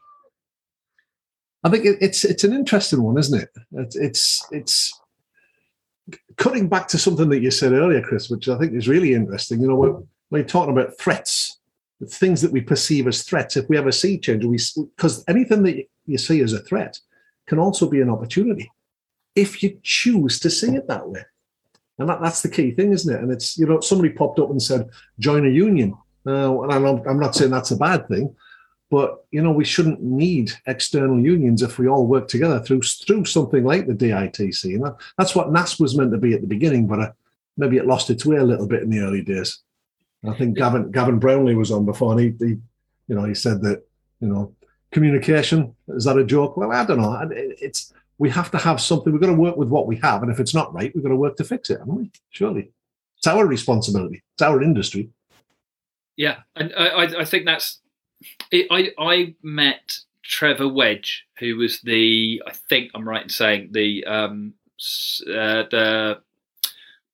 I 1.66 1.70
think 1.70 1.84
it's 2.00 2.24
it's 2.24 2.44
an 2.44 2.54
interesting 2.54 3.02
one, 3.02 3.18
isn't 3.18 3.42
it? 3.42 3.50
It's 3.72 3.96
it's, 3.96 4.48
it's 4.52 5.02
cutting 6.38 6.70
back 6.70 6.88
to 6.90 7.00
something 7.00 7.28
that 7.30 7.42
you 7.42 7.50
said 7.50 7.74
earlier, 7.74 8.04
Chris, 8.04 8.30
which 8.30 8.48
I 8.48 8.58
think 8.60 8.74
is 8.74 8.88
really 8.88 9.16
interesting. 9.16 9.60
You 9.60 9.70
know, 9.70 9.76
when, 9.76 10.08
when 10.30 10.42
you're 10.42 10.48
talking 10.48 10.74
about 10.74 11.00
threats, 11.00 11.58
things 12.08 12.40
that 12.44 12.52
we 12.52 12.62
perceive 12.62 13.08
as 13.08 13.24
threats, 13.24 13.58
if 13.58 13.68
we 13.68 13.76
have 13.76 13.88
a 13.88 13.92
sea 13.92 14.20
change, 14.20 14.46
we 14.46 14.60
because 14.96 15.24
anything 15.28 15.64
that 15.64 15.84
you 16.06 16.20
see 16.20 16.42
as 16.42 16.54
a 16.54 16.60
threat 16.60 17.00
can 17.48 17.58
also 17.58 17.90
be 17.90 18.00
an 18.00 18.12
opportunity 18.12 18.72
if 19.36 19.64
you 19.64 19.80
choose 19.82 20.40
to 20.42 20.52
see 20.52 20.76
it 20.76 20.88
that 20.88 21.10
way. 21.10 21.22
And 21.98 22.08
that, 22.10 22.22
that's 22.22 22.44
the 22.44 22.50
key 22.50 22.72
thing, 22.72 22.92
isn't 22.92 23.14
it? 23.14 23.22
And 23.22 23.32
it's, 23.32 23.58
you 23.58 23.66
know, 23.66 23.80
somebody 23.80 24.10
popped 24.10 24.40
up 24.40 24.52
and 24.52 24.62
said, 24.62 24.90
join 25.18 25.48
a 25.48 25.50
union. 25.50 25.96
Uh, 26.28 26.62
and 26.62 26.72
I'm, 26.72 26.86
I'm 26.86 27.20
not 27.20 27.36
saying 27.36 27.52
that's 27.52 27.72
a 27.72 27.78
bad 27.78 28.08
thing, 28.08 28.36
but 28.90 29.26
you 29.32 29.42
know, 29.42 29.52
we 29.52 29.66
shouldn't 29.66 30.02
need 30.02 30.52
external 30.68 31.20
unions 31.20 31.62
if 31.62 31.80
we 31.80 31.88
all 31.88 32.06
work 32.06 32.28
together 32.28 32.60
through 32.60 32.82
through 32.82 33.26
something 33.26 33.64
like 33.64 33.88
the 33.88 33.94
DITC. 33.94 34.76
And 34.76 34.96
that's 35.18 35.36
what 35.36 35.52
NASP 35.52 35.80
was 35.80 35.98
meant 35.98 36.12
to 36.12 36.18
be 36.18 36.34
at 36.34 36.42
the 36.42 36.48
beginning, 36.48 36.88
but 36.88 37.00
uh, 37.00 37.12
maybe 37.58 37.78
it 37.78 37.88
lost 37.88 38.10
its 38.10 38.26
way 38.26 38.38
a 38.38 38.44
little 38.44 38.68
bit 38.68 38.84
in 38.84 38.90
the 38.90 39.00
early 39.00 39.22
days. 39.22 39.60
I 40.28 40.34
think 40.34 40.58
Gavin 40.58 40.92
Gavin 40.92 41.20
Brownlee 41.20 41.56
was 41.56 41.72
on 41.72 41.86
before, 41.86 42.14
and 42.14 42.22
he, 42.22 42.46
he, 42.46 42.58
you 43.08 43.16
know, 43.16 43.26
he 43.26 43.36
said 43.36 43.62
that 43.62 43.84
you 44.20 44.28
know, 44.28 44.54
communication 44.92 45.76
is 45.90 46.06
that 46.06 46.18
a 46.18 46.24
joke? 46.24 46.58
Well, 46.58 46.72
I 46.72 46.86
don't 46.86 47.02
know. 47.02 47.28
It's 47.32 47.94
we 48.18 48.30
have 48.30 48.50
to 48.52 48.58
have 48.58 48.80
something. 48.82 49.12
We've 49.12 49.22
got 49.22 49.28
to 49.28 49.34
work 49.34 49.58
with 49.58 49.70
what 49.70 49.88
we 49.88 49.98
have, 49.98 50.24
and 50.24 50.32
if 50.32 50.40
it's 50.40 50.54
not 50.54 50.74
right, 50.74 50.92
we've 50.94 51.04
got 51.04 51.10
to 51.10 51.16
work 51.16 51.36
to 51.38 51.44
fix 51.44 51.70
it, 51.70 51.80
haven't 51.80 51.96
we? 51.96 52.12
Surely, 52.30 52.72
it's 53.18 53.28
our 53.28 53.46
responsibility. 53.46 54.24
It's 54.36 54.42
our 54.42 54.62
industry. 54.62 55.10
Yeah, 56.16 56.38
and 56.56 56.74
I, 56.78 57.22
I 57.22 57.26
think 57.26 57.46
that's 57.46 57.82
it, 58.52 58.68
I 58.72 58.92
I 58.98 59.36
met 59.44 60.00
Trevor 60.24 60.68
Wedge, 60.68 61.26
who 61.40 61.58
was 61.58 61.82
the 61.82 62.42
I 62.48 62.52
think 62.70 62.92
I'm 62.94 63.08
right 63.08 63.24
in 63.24 63.30
saying 63.30 63.70
the 63.72 64.04
um 64.06 64.54
uh, 65.28 65.64
the 65.72 66.22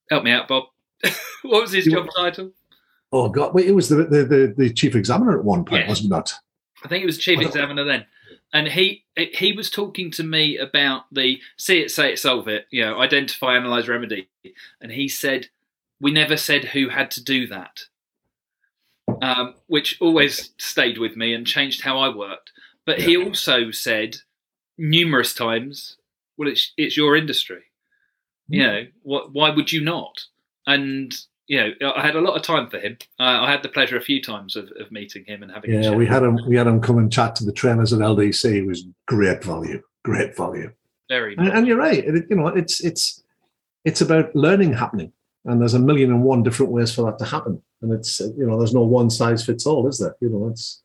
help 0.09 0.23
me 0.23 0.31
out, 0.31 0.47
Bob. 0.47 0.65
what 1.43 1.61
was 1.61 1.71
his 1.71 1.85
job 1.85 2.07
title? 2.15 2.51
Oh 3.11 3.29
God, 3.29 3.53
wait, 3.53 3.67
it 3.67 3.75
was 3.75 3.89
the, 3.89 3.97
the 3.97 4.23
the, 4.23 4.53
the 4.57 4.73
chief 4.73 4.95
examiner 4.95 5.37
at 5.37 5.43
one 5.43 5.65
point, 5.65 5.81
yes. 5.81 5.89
wasn't 5.89 6.11
that? 6.11 6.33
I 6.83 6.87
think 6.87 7.03
it 7.03 7.07
was 7.07 7.17
chief 7.17 7.39
examiner 7.39 7.83
then. 7.83 8.05
and 8.53 8.67
he 8.67 9.05
he 9.15 9.53
was 9.53 9.69
talking 9.69 10.11
to 10.11 10.23
me 10.23 10.57
about 10.57 11.05
the 11.11 11.39
see 11.57 11.81
it, 11.81 11.91
say 11.91 12.13
it, 12.13 12.19
solve 12.19 12.47
it. 12.47 12.67
You 12.71 12.85
know, 12.85 12.99
identify, 12.99 13.55
analyze, 13.55 13.87
remedy. 13.87 14.29
And 14.81 14.91
he 14.91 15.07
said 15.07 15.49
we 15.99 16.11
never 16.11 16.35
said 16.37 16.65
who 16.65 16.89
had 16.89 17.11
to 17.11 17.23
do 17.23 17.47
that, 17.47 17.85
um, 19.21 19.55
which 19.67 19.97
always 20.01 20.49
stayed 20.57 20.97
with 20.97 21.15
me 21.15 21.33
and 21.33 21.45
changed 21.47 21.81
how 21.81 21.99
I 21.99 22.13
worked. 22.15 22.51
But 22.85 22.99
he 22.99 23.15
also 23.17 23.71
said 23.71 24.17
numerous 24.77 25.33
times, 25.33 25.97
"Well, 26.37 26.49
it's 26.49 26.73
it's 26.77 26.97
your 26.97 27.15
industry. 27.15 27.61
You 28.47 28.63
know, 28.67 28.87
what? 29.03 29.31
Why 29.33 29.49
would 29.51 29.71
you 29.71 29.81
not?" 29.81 30.19
And 30.67 31.13
you 31.47 31.57
know, 31.59 31.91
I 31.95 32.01
had 32.01 32.15
a 32.15 32.21
lot 32.21 32.35
of 32.35 32.43
time 32.43 32.69
for 32.69 32.79
him. 32.79 32.97
Uh, 33.19 33.23
I 33.43 33.51
had 33.51 33.61
the 33.61 33.69
pleasure 33.69 33.97
a 33.97 34.01
few 34.01 34.21
times 34.21 34.55
of, 34.55 34.71
of 34.79 34.91
meeting 34.91 35.25
him 35.25 35.43
and 35.43 35.51
having. 35.51 35.71
a 35.71 35.75
Yeah, 35.75 35.81
chat. 35.89 35.97
we 35.97 36.05
had 36.07 36.23
him. 36.23 36.39
We 36.47 36.55
had 36.55 36.67
him 36.67 36.81
come 36.81 36.97
and 36.97 37.11
chat 37.11 37.35
to 37.37 37.45
the 37.45 37.51
trainers 37.51 37.93
at 37.93 37.99
LDC. 37.99 38.45
It 38.53 38.65
was 38.65 38.85
great 39.07 39.43
value, 39.43 39.81
great 40.03 40.35
value. 40.35 40.71
very. 41.09 41.35
And, 41.37 41.49
and 41.49 41.67
you're 41.67 41.77
right. 41.77 42.03
It, 42.03 42.25
you 42.29 42.35
know, 42.37 42.47
it's 42.47 42.83
it's 42.83 43.21
it's 43.85 44.01
about 44.01 44.35
learning 44.35 44.73
happening, 44.73 45.11
and 45.45 45.59
there's 45.59 45.73
a 45.73 45.79
million 45.79 46.11
and 46.11 46.23
one 46.23 46.43
different 46.43 46.71
ways 46.71 46.93
for 46.93 47.03
that 47.05 47.17
to 47.19 47.25
happen. 47.25 47.61
And 47.81 47.91
it's 47.91 48.19
you 48.19 48.45
know, 48.45 48.57
there's 48.57 48.73
no 48.73 48.81
one 48.81 49.09
size 49.09 49.45
fits 49.45 49.65
all, 49.65 49.87
is 49.87 49.99
there? 49.99 50.15
You 50.21 50.29
know, 50.29 50.47
it's 50.47 50.81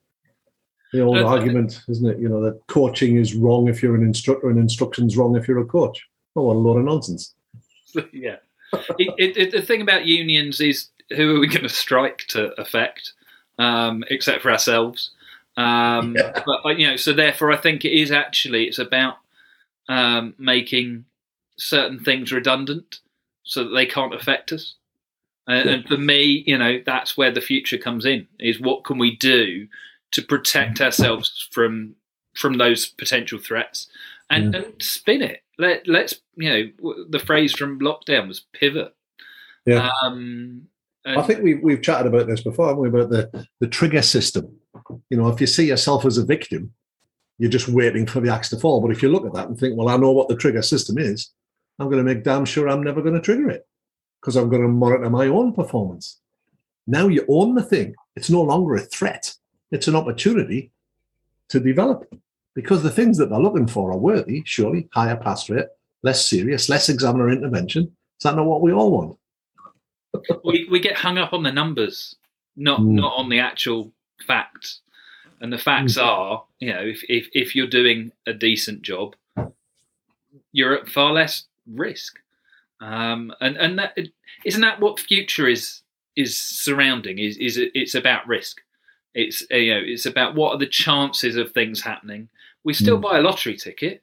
the 0.92 1.00
old 1.00 1.18
I- 1.18 1.22
argument, 1.22 1.82
isn't 1.88 2.08
it? 2.08 2.18
You 2.18 2.28
know, 2.28 2.40
that 2.42 2.60
coaching 2.68 3.16
is 3.16 3.34
wrong 3.34 3.68
if 3.68 3.82
you're 3.82 3.94
an 3.94 4.02
instructor, 4.04 4.48
and 4.50 4.58
instruction's 4.58 5.16
wrong 5.16 5.36
if 5.36 5.46
you're 5.46 5.60
a 5.60 5.66
coach. 5.66 6.02
Oh, 6.34 6.42
what 6.42 6.56
a 6.56 6.58
lot 6.58 6.76
of 6.76 6.84
nonsense! 6.84 7.34
yeah. 8.12 8.36
it, 8.98 9.14
it, 9.18 9.36
it, 9.36 9.52
the 9.52 9.62
thing 9.62 9.80
about 9.80 10.06
unions 10.06 10.60
is 10.60 10.88
who 11.16 11.36
are 11.36 11.40
we 11.40 11.46
going 11.46 11.62
to 11.62 11.68
strike 11.68 12.24
to 12.28 12.58
affect, 12.60 13.12
um, 13.58 14.04
except 14.10 14.42
for 14.42 14.50
ourselves. 14.50 15.10
Um, 15.56 16.14
Yeah. 16.16 16.42
But 16.44 16.64
uh, 16.64 16.70
you 16.70 16.86
know, 16.86 16.96
so 16.96 17.12
therefore, 17.12 17.52
I 17.52 17.56
think 17.56 17.84
it 17.84 17.92
is 17.92 18.10
actually 18.10 18.64
it's 18.64 18.78
about 18.78 19.18
um, 19.88 20.34
making 20.38 21.04
certain 21.58 21.98
things 21.98 22.32
redundant 22.32 23.00
so 23.46 23.64
that 23.64 23.70
they 23.70 23.86
can't 23.86 24.14
affect 24.14 24.52
us. 24.52 24.74
And, 25.48 25.68
and 25.68 25.86
for 25.86 25.96
me, 25.96 26.42
you 26.46 26.58
know, 26.58 26.80
that's 26.84 27.16
where 27.16 27.30
the 27.30 27.40
future 27.40 27.78
comes 27.78 28.04
in: 28.04 28.26
is 28.40 28.60
what 28.60 28.84
can 28.84 28.98
we 28.98 29.16
do 29.16 29.68
to 30.10 30.22
protect 30.22 30.80
ourselves 30.80 31.48
from 31.52 31.94
from 32.34 32.58
those 32.58 32.86
potential 32.86 33.38
threats, 33.38 33.86
and, 34.28 34.54
and 34.54 34.82
spin 34.82 35.22
it. 35.22 35.42
Let 35.58 35.86
let's 35.86 36.16
you 36.34 36.50
know 36.50 37.04
the 37.08 37.20
phrase 37.20 37.52
from 37.52 37.80
lockdown 37.80 38.28
was 38.28 38.44
pivot. 38.52 38.94
Yeah. 39.64 39.88
Um, 40.02 40.68
I 41.06 41.22
think 41.22 41.42
we've 41.42 41.62
we've 41.62 41.82
chatted 41.82 42.12
about 42.12 42.26
this 42.26 42.42
before, 42.42 42.66
haven't 42.66 42.82
we? 42.82 42.88
About 42.88 43.10
the 43.10 43.46
the 43.60 43.68
trigger 43.68 44.02
system. 44.02 44.52
You 45.10 45.16
know, 45.16 45.28
if 45.28 45.40
you 45.40 45.46
see 45.46 45.68
yourself 45.68 46.04
as 46.04 46.18
a 46.18 46.24
victim, 46.24 46.72
you're 47.38 47.50
just 47.50 47.68
waiting 47.68 48.06
for 48.06 48.20
the 48.20 48.32
axe 48.32 48.50
to 48.50 48.58
fall. 48.58 48.80
But 48.80 48.90
if 48.90 49.02
you 49.02 49.10
look 49.10 49.24
at 49.24 49.32
that 49.34 49.48
and 49.48 49.56
think, 49.56 49.76
well, 49.76 49.88
I 49.88 49.96
know 49.96 50.10
what 50.10 50.28
the 50.28 50.36
trigger 50.36 50.62
system 50.62 50.98
is, 50.98 51.30
I'm 51.78 51.90
going 51.90 52.04
to 52.04 52.14
make 52.14 52.24
damn 52.24 52.44
sure 52.44 52.68
I'm 52.68 52.82
never 52.82 53.02
going 53.02 53.14
to 53.14 53.20
trigger 53.20 53.50
it 53.50 53.66
because 54.20 54.36
I'm 54.36 54.48
going 54.48 54.62
to 54.62 54.68
monitor 54.68 55.10
my 55.10 55.26
own 55.26 55.52
performance. 55.52 56.20
Now 56.86 57.08
you 57.08 57.24
own 57.28 57.54
the 57.54 57.62
thing. 57.62 57.94
It's 58.14 58.30
no 58.30 58.42
longer 58.42 58.74
a 58.76 58.80
threat. 58.80 59.34
It's 59.70 59.88
an 59.88 59.96
opportunity 59.96 60.70
to 61.48 61.60
develop 61.60 62.12
because 62.54 62.82
the 62.82 62.90
things 62.90 63.18
that 63.18 63.28
they're 63.28 63.38
looking 63.38 63.66
for 63.66 63.92
are 63.92 63.98
worthy, 63.98 64.42
surely, 64.46 64.88
higher 64.92 65.16
pass 65.16 65.50
rate, 65.50 65.66
less 66.02 66.26
serious, 66.26 66.68
less 66.68 66.88
examiner 66.88 67.28
intervention. 67.30 67.84
Is 67.84 68.22
that 68.22 68.36
not 68.36 68.46
what 68.46 68.62
we 68.62 68.72
all 68.72 68.90
want? 68.92 69.18
we, 70.44 70.66
we 70.70 70.80
get 70.80 70.96
hung 70.96 71.18
up 71.18 71.32
on 71.32 71.42
the 71.42 71.52
numbers, 71.52 72.16
not 72.56 72.80
Mm. 72.80 72.92
not 72.92 73.12
on 73.16 73.28
the 73.28 73.40
actual 73.40 73.92
facts. 74.26 74.80
And 75.40 75.52
the 75.52 75.58
facts 75.58 75.98
are, 75.98 76.44
you 76.60 76.72
know, 76.72 76.80
if, 76.80 77.02
if 77.10 77.28
if 77.34 77.54
you're 77.54 77.66
doing 77.66 78.10
a 78.26 78.32
decent 78.32 78.80
job, 78.80 79.14
you're 80.52 80.78
at 80.78 80.88
far 80.88 81.12
less 81.12 81.44
risk. 81.66 82.18
Um, 82.80 83.32
and 83.40 83.56
and 83.56 83.78
that 83.78 83.96
isn't 84.44 84.60
that 84.60 84.80
what 84.80 85.00
future 85.00 85.48
is 85.48 85.80
is 86.14 86.38
surrounding 86.38 87.18
is 87.18 87.36
is 87.38 87.56
it, 87.56 87.70
it's 87.74 87.94
about 87.94 88.26
risk. 88.26 88.60
It's 89.14 89.42
you 89.50 89.74
know 89.74 89.80
it's 89.82 90.06
about 90.06 90.34
what 90.34 90.52
are 90.54 90.58
the 90.58 90.66
chances 90.66 91.36
of 91.36 91.52
things 91.52 91.80
happening. 91.80 92.28
We 92.64 92.72
still 92.74 92.98
Mm. 92.98 93.02
buy 93.02 93.18
a 93.18 93.22
lottery 93.22 93.56
ticket. 93.56 94.02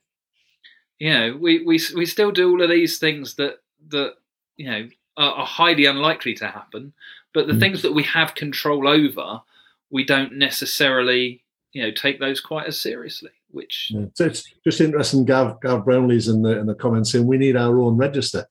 You 0.99 1.13
know, 1.13 1.37
we, 1.39 1.63
we 1.63 1.79
we 1.95 2.05
still 2.05 2.31
do 2.31 2.49
all 2.49 2.61
of 2.61 2.69
these 2.69 2.97
things 2.97 3.35
that 3.35 3.57
that 3.89 4.13
you 4.57 4.69
know 4.69 4.89
are, 5.17 5.33
are 5.33 5.45
highly 5.45 5.85
unlikely 5.85 6.33
to 6.35 6.47
happen. 6.47 6.93
But 7.33 7.47
the 7.47 7.53
Mm. 7.53 7.59
things 7.59 7.81
that 7.81 7.93
we 7.93 8.03
have 8.03 8.35
control 8.35 8.87
over, 8.87 9.41
we 9.89 10.03
don't 10.03 10.33
necessarily 10.33 11.43
you 11.73 11.83
know 11.83 11.91
take 11.91 12.19
those 12.19 12.39
quite 12.39 12.67
as 12.67 12.79
seriously. 12.79 13.31
Which 13.53 13.91
Yeah. 13.93 14.05
So 14.15 14.25
it's 14.25 14.43
just 14.65 14.81
interesting. 14.81 15.25
Gav, 15.25 15.61
Gav 15.61 15.85
Brownlee's 15.85 16.27
in 16.27 16.41
the 16.41 16.57
in 16.59 16.65
the 16.65 16.73
comments 16.75 17.11
saying 17.11 17.27
we 17.27 17.37
need 17.37 17.55
our 17.55 17.79
own 17.79 17.95
register, 17.97 18.45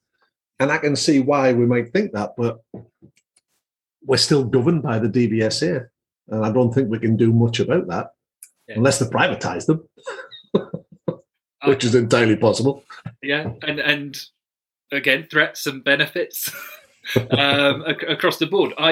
and 0.60 0.70
I 0.70 0.78
can 0.78 0.94
see 0.96 1.18
why 1.20 1.52
we 1.52 1.66
might 1.66 1.92
think 1.92 2.12
that, 2.12 2.30
but 2.36 2.58
we're 4.06 4.16
still 4.16 4.44
governed 4.44 4.82
by 4.82 4.98
the 5.00 5.08
DVSA, 5.08 5.88
and 6.28 6.44
I 6.46 6.52
don't 6.52 6.72
think 6.72 6.88
we 6.88 6.98
can 7.00 7.16
do 7.16 7.32
much 7.32 7.58
about 7.60 7.88
that 7.88 8.10
Yeah. 8.68 8.76
unless 8.78 8.98
they 9.00 9.06
privatise 9.06 9.66
them, 9.66 9.88
which 11.64 11.84
is 11.84 11.94
entirely 11.94 12.36
possible. 12.36 12.84
yeah, 13.22 13.52
and 13.62 13.78
and 13.80 14.20
again 14.92 15.26
threats 15.30 15.66
and 15.66 15.82
benefits 15.84 16.52
um, 17.16 17.84
ac- 17.86 18.06
across 18.08 18.38
the 18.38 18.46
board. 18.46 18.72
I, 18.78 18.90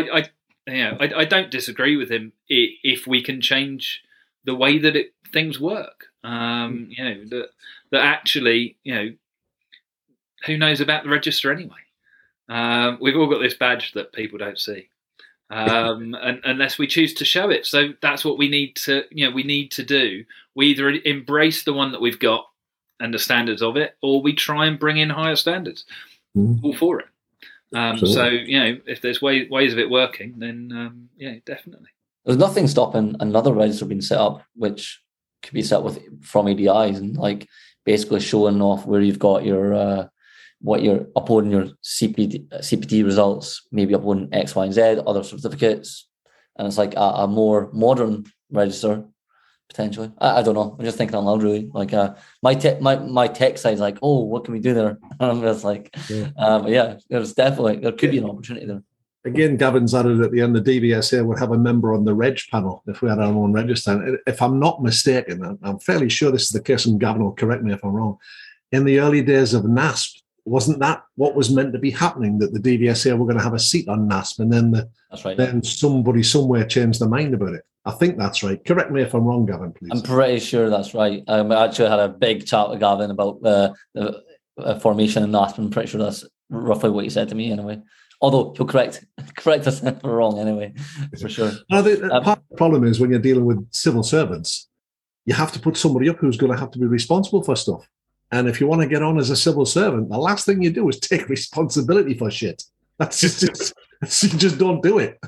I 0.66 0.72
know, 0.74 0.96
I, 1.00 1.20
I 1.20 1.24
don't 1.24 1.50
disagree 1.50 1.96
with 1.96 2.10
him 2.10 2.32
if 2.48 3.06
we 3.06 3.22
can 3.22 3.40
change 3.40 4.02
the 4.44 4.54
way 4.54 4.78
that 4.78 4.96
it, 4.96 5.12
things 5.32 5.60
work. 5.60 6.06
Um, 6.22 6.88
you 6.90 7.04
know 7.04 7.24
that 7.30 7.50
that 7.92 8.04
actually, 8.04 8.76
you 8.84 8.94
know, 8.94 9.10
who 10.46 10.56
knows 10.56 10.80
about 10.80 11.04
the 11.04 11.10
register 11.10 11.52
anyway? 11.52 11.72
Um, 12.48 12.98
we've 13.00 13.16
all 13.16 13.28
got 13.28 13.40
this 13.40 13.54
badge 13.54 13.92
that 13.92 14.12
people 14.12 14.38
don't 14.38 14.58
see, 14.58 14.88
um, 15.50 16.14
and, 16.20 16.40
unless 16.44 16.78
we 16.78 16.86
choose 16.86 17.14
to 17.14 17.24
show 17.24 17.50
it. 17.50 17.66
So 17.66 17.90
that's 18.02 18.24
what 18.24 18.38
we 18.38 18.48
need 18.48 18.76
to, 18.76 19.04
you 19.10 19.28
know, 19.28 19.34
we 19.34 19.44
need 19.44 19.70
to 19.72 19.84
do. 19.84 20.24
We 20.54 20.68
either 20.68 20.90
embrace 21.04 21.62
the 21.62 21.72
one 21.72 21.92
that 21.92 22.00
we've 22.00 22.18
got 22.18 22.46
and 22.98 23.14
the 23.14 23.18
standards 23.18 23.62
of 23.62 23.76
it, 23.76 23.96
or 24.02 24.20
we 24.20 24.34
try 24.34 24.66
and 24.66 24.78
bring 24.78 24.98
in 24.98 25.10
higher 25.10 25.36
standards. 25.36 25.84
Mhm. 26.36 26.62
All 26.62 26.74
for 26.74 27.00
it. 27.00 27.06
Um, 27.72 27.98
so 27.98 28.26
you 28.26 28.58
know, 28.58 28.80
if 28.86 29.00
there's 29.00 29.22
way, 29.22 29.46
ways 29.48 29.72
of 29.72 29.78
it 29.78 29.88
working, 29.88 30.34
then 30.38 30.72
um, 30.74 31.08
yeah, 31.16 31.36
definitely. 31.44 31.90
There's 32.24 32.38
nothing 32.38 32.68
stopping 32.68 33.16
another 33.20 33.52
register 33.52 33.86
being 33.86 34.00
set 34.02 34.18
up, 34.18 34.42
which 34.54 35.00
could 35.42 35.54
be 35.54 35.62
set 35.62 35.78
up 35.78 35.84
with 35.84 36.24
from 36.24 36.46
ADIs 36.46 36.98
and 36.98 37.16
like 37.16 37.48
basically 37.84 38.20
showing 38.20 38.60
off 38.60 38.86
where 38.86 39.00
you've 39.00 39.18
got 39.18 39.44
your 39.44 39.74
uh, 39.74 40.06
what 40.60 40.82
you're 40.82 41.06
uploading 41.16 41.50
your 41.50 41.68
CPD, 41.82 42.46
CPT 42.60 43.04
results, 43.04 43.66
maybe 43.72 43.94
uploading 43.94 44.28
X, 44.32 44.54
Y, 44.54 44.64
and 44.64 44.74
Z, 44.74 44.80
other 45.06 45.22
certificates, 45.22 46.08
and 46.56 46.68
it's 46.68 46.76
like 46.78 46.94
a, 46.94 47.00
a 47.00 47.26
more 47.26 47.70
modern 47.72 48.26
register 48.50 49.04
potentially. 49.70 50.10
I, 50.18 50.40
I 50.40 50.42
don't 50.42 50.54
know. 50.54 50.76
I'm 50.78 50.84
just 50.84 50.98
thinking 50.98 51.16
out 51.16 51.24
loud, 51.24 51.42
really. 51.42 51.70
Like 51.72 51.94
uh, 51.94 52.14
my 52.42 52.54
tech, 52.54 52.80
my 52.82 52.96
my 52.96 53.28
tech 53.28 53.56
side's 53.56 53.80
like, 53.80 53.98
oh, 54.02 54.24
what 54.24 54.44
can 54.44 54.52
we 54.52 54.60
do 54.60 54.74
there? 54.74 54.98
And 55.18 55.30
I'm 55.30 55.40
just 55.40 55.64
like, 55.64 55.94
Yeah. 56.10 56.28
um, 56.36 56.68
yeah, 56.68 56.98
there's 57.08 57.32
definitely 57.32 57.76
there 57.76 57.92
could 57.92 58.10
be 58.10 58.18
an 58.18 58.28
opportunity 58.28 58.66
there. 58.66 58.82
Again, 59.24 59.56
Gavin's 59.58 59.94
added 59.94 60.20
at 60.22 60.30
the 60.32 60.40
end, 60.40 60.56
the 60.56 60.62
DVSA 60.62 61.24
would 61.24 61.38
have 61.38 61.52
a 61.52 61.58
member 61.58 61.92
on 61.92 62.04
the 62.04 62.14
reg 62.14 62.40
panel 62.50 62.82
if 62.86 63.02
we 63.02 63.10
had 63.10 63.18
our 63.18 63.26
own 63.32 63.52
register. 63.52 63.90
And 63.92 64.18
If 64.26 64.40
I'm 64.40 64.58
not 64.58 64.82
mistaken, 64.82 65.44
I'm- 65.44 65.58
I'm 65.62 65.78
fairly 65.78 66.08
sure 66.08 66.30
this 66.30 66.44
is 66.44 66.50
the 66.50 66.62
case, 66.62 66.86
and 66.86 66.98
Gavin 66.98 67.22
will 67.22 67.32
correct 67.32 67.62
me 67.62 67.72
if 67.74 67.84
I'm 67.84 67.92
wrong. 67.92 68.16
In 68.72 68.84
the 68.84 68.98
early 69.00 69.22
days 69.22 69.52
of 69.52 69.64
NASP, 69.64 70.22
wasn't 70.46 70.78
that 70.78 71.02
what 71.16 71.34
was 71.34 71.50
meant 71.54 71.74
to 71.74 71.78
be 71.78 71.90
happening? 71.90 72.38
That 72.38 72.54
the 72.54 72.60
DVSA 72.60 73.14
were 73.14 73.26
going 73.26 73.36
to 73.36 73.44
have 73.44 73.52
a 73.52 73.58
seat 73.58 73.88
on 73.88 74.08
NASP, 74.08 74.38
and 74.38 74.50
then 74.50 74.70
the, 74.70 74.88
That's 75.10 75.24
right. 75.26 75.36
then 75.36 75.62
somebody 75.62 76.22
somewhere 76.22 76.64
changed 76.64 77.00
their 77.00 77.08
mind 77.08 77.34
about 77.34 77.52
it. 77.52 77.62
I 77.84 77.90
think 77.92 78.16
that's 78.16 78.42
right. 78.42 78.62
Correct 78.64 78.90
me 78.90 79.02
if 79.02 79.12
I'm 79.14 79.24
wrong, 79.24 79.44
Gavin, 79.44 79.72
please. 79.72 79.90
I'm 79.92 80.00
pretty 80.02 80.38
sure 80.38 80.70
that's 80.70 80.94
right. 80.94 81.22
Um, 81.28 81.52
I 81.52 81.64
actually 81.66 81.90
had 81.90 81.98
a 82.00 82.08
big 82.08 82.46
chat 82.46 82.70
with 82.70 82.80
Gavin 82.80 83.10
about 83.10 83.42
the, 83.42 83.74
the 83.94 84.22
uh, 84.58 84.78
formation 84.78 85.22
and 85.22 85.32
NASP. 85.34 85.58
I'm 85.58 85.70
pretty 85.70 85.88
sure 85.90 86.00
that's 86.00 86.24
roughly 86.48 86.88
what 86.90 87.04
he 87.04 87.10
said 87.10 87.28
to 87.28 87.34
me 87.34 87.52
anyway. 87.52 87.80
Although 88.20 88.52
he'll 88.56 88.66
correct 88.66 89.04
correct 89.36 89.66
us 89.66 89.82
if 89.82 90.02
we're 90.02 90.16
wrong 90.16 90.38
anyway, 90.38 90.74
for 91.18 91.28
sure. 91.28 91.52
No, 91.70 91.82
the, 91.82 92.02
Um, 92.12 92.22
part 92.22 92.38
of 92.38 92.44
the 92.50 92.56
problem 92.56 92.84
is 92.84 93.00
when 93.00 93.10
you're 93.10 93.18
dealing 93.18 93.46
with 93.46 93.66
civil 93.72 94.02
servants, 94.02 94.68
you 95.24 95.34
have 95.34 95.52
to 95.52 95.60
put 95.60 95.76
somebody 95.76 96.08
up 96.08 96.18
who's 96.18 96.36
going 96.36 96.52
to 96.52 96.58
have 96.58 96.70
to 96.72 96.78
be 96.78 96.86
responsible 96.86 97.42
for 97.42 97.56
stuff. 97.56 97.88
And 98.32 98.48
if 98.48 98.60
you 98.60 98.66
want 98.66 98.82
to 98.82 98.88
get 98.88 99.02
on 99.02 99.18
as 99.18 99.30
a 99.30 99.36
civil 99.36 99.66
servant, 99.66 100.08
the 100.08 100.18
last 100.18 100.46
thing 100.46 100.62
you 100.62 100.70
do 100.70 100.88
is 100.88 101.00
take 101.00 101.28
responsibility 101.28 102.14
for 102.14 102.30
shit. 102.30 102.62
That's 102.98 103.20
just, 103.20 103.40
just 103.40 103.74
you 104.22 104.38
just 104.38 104.58
don't 104.58 104.82
do 104.82 104.98
it 104.98 105.18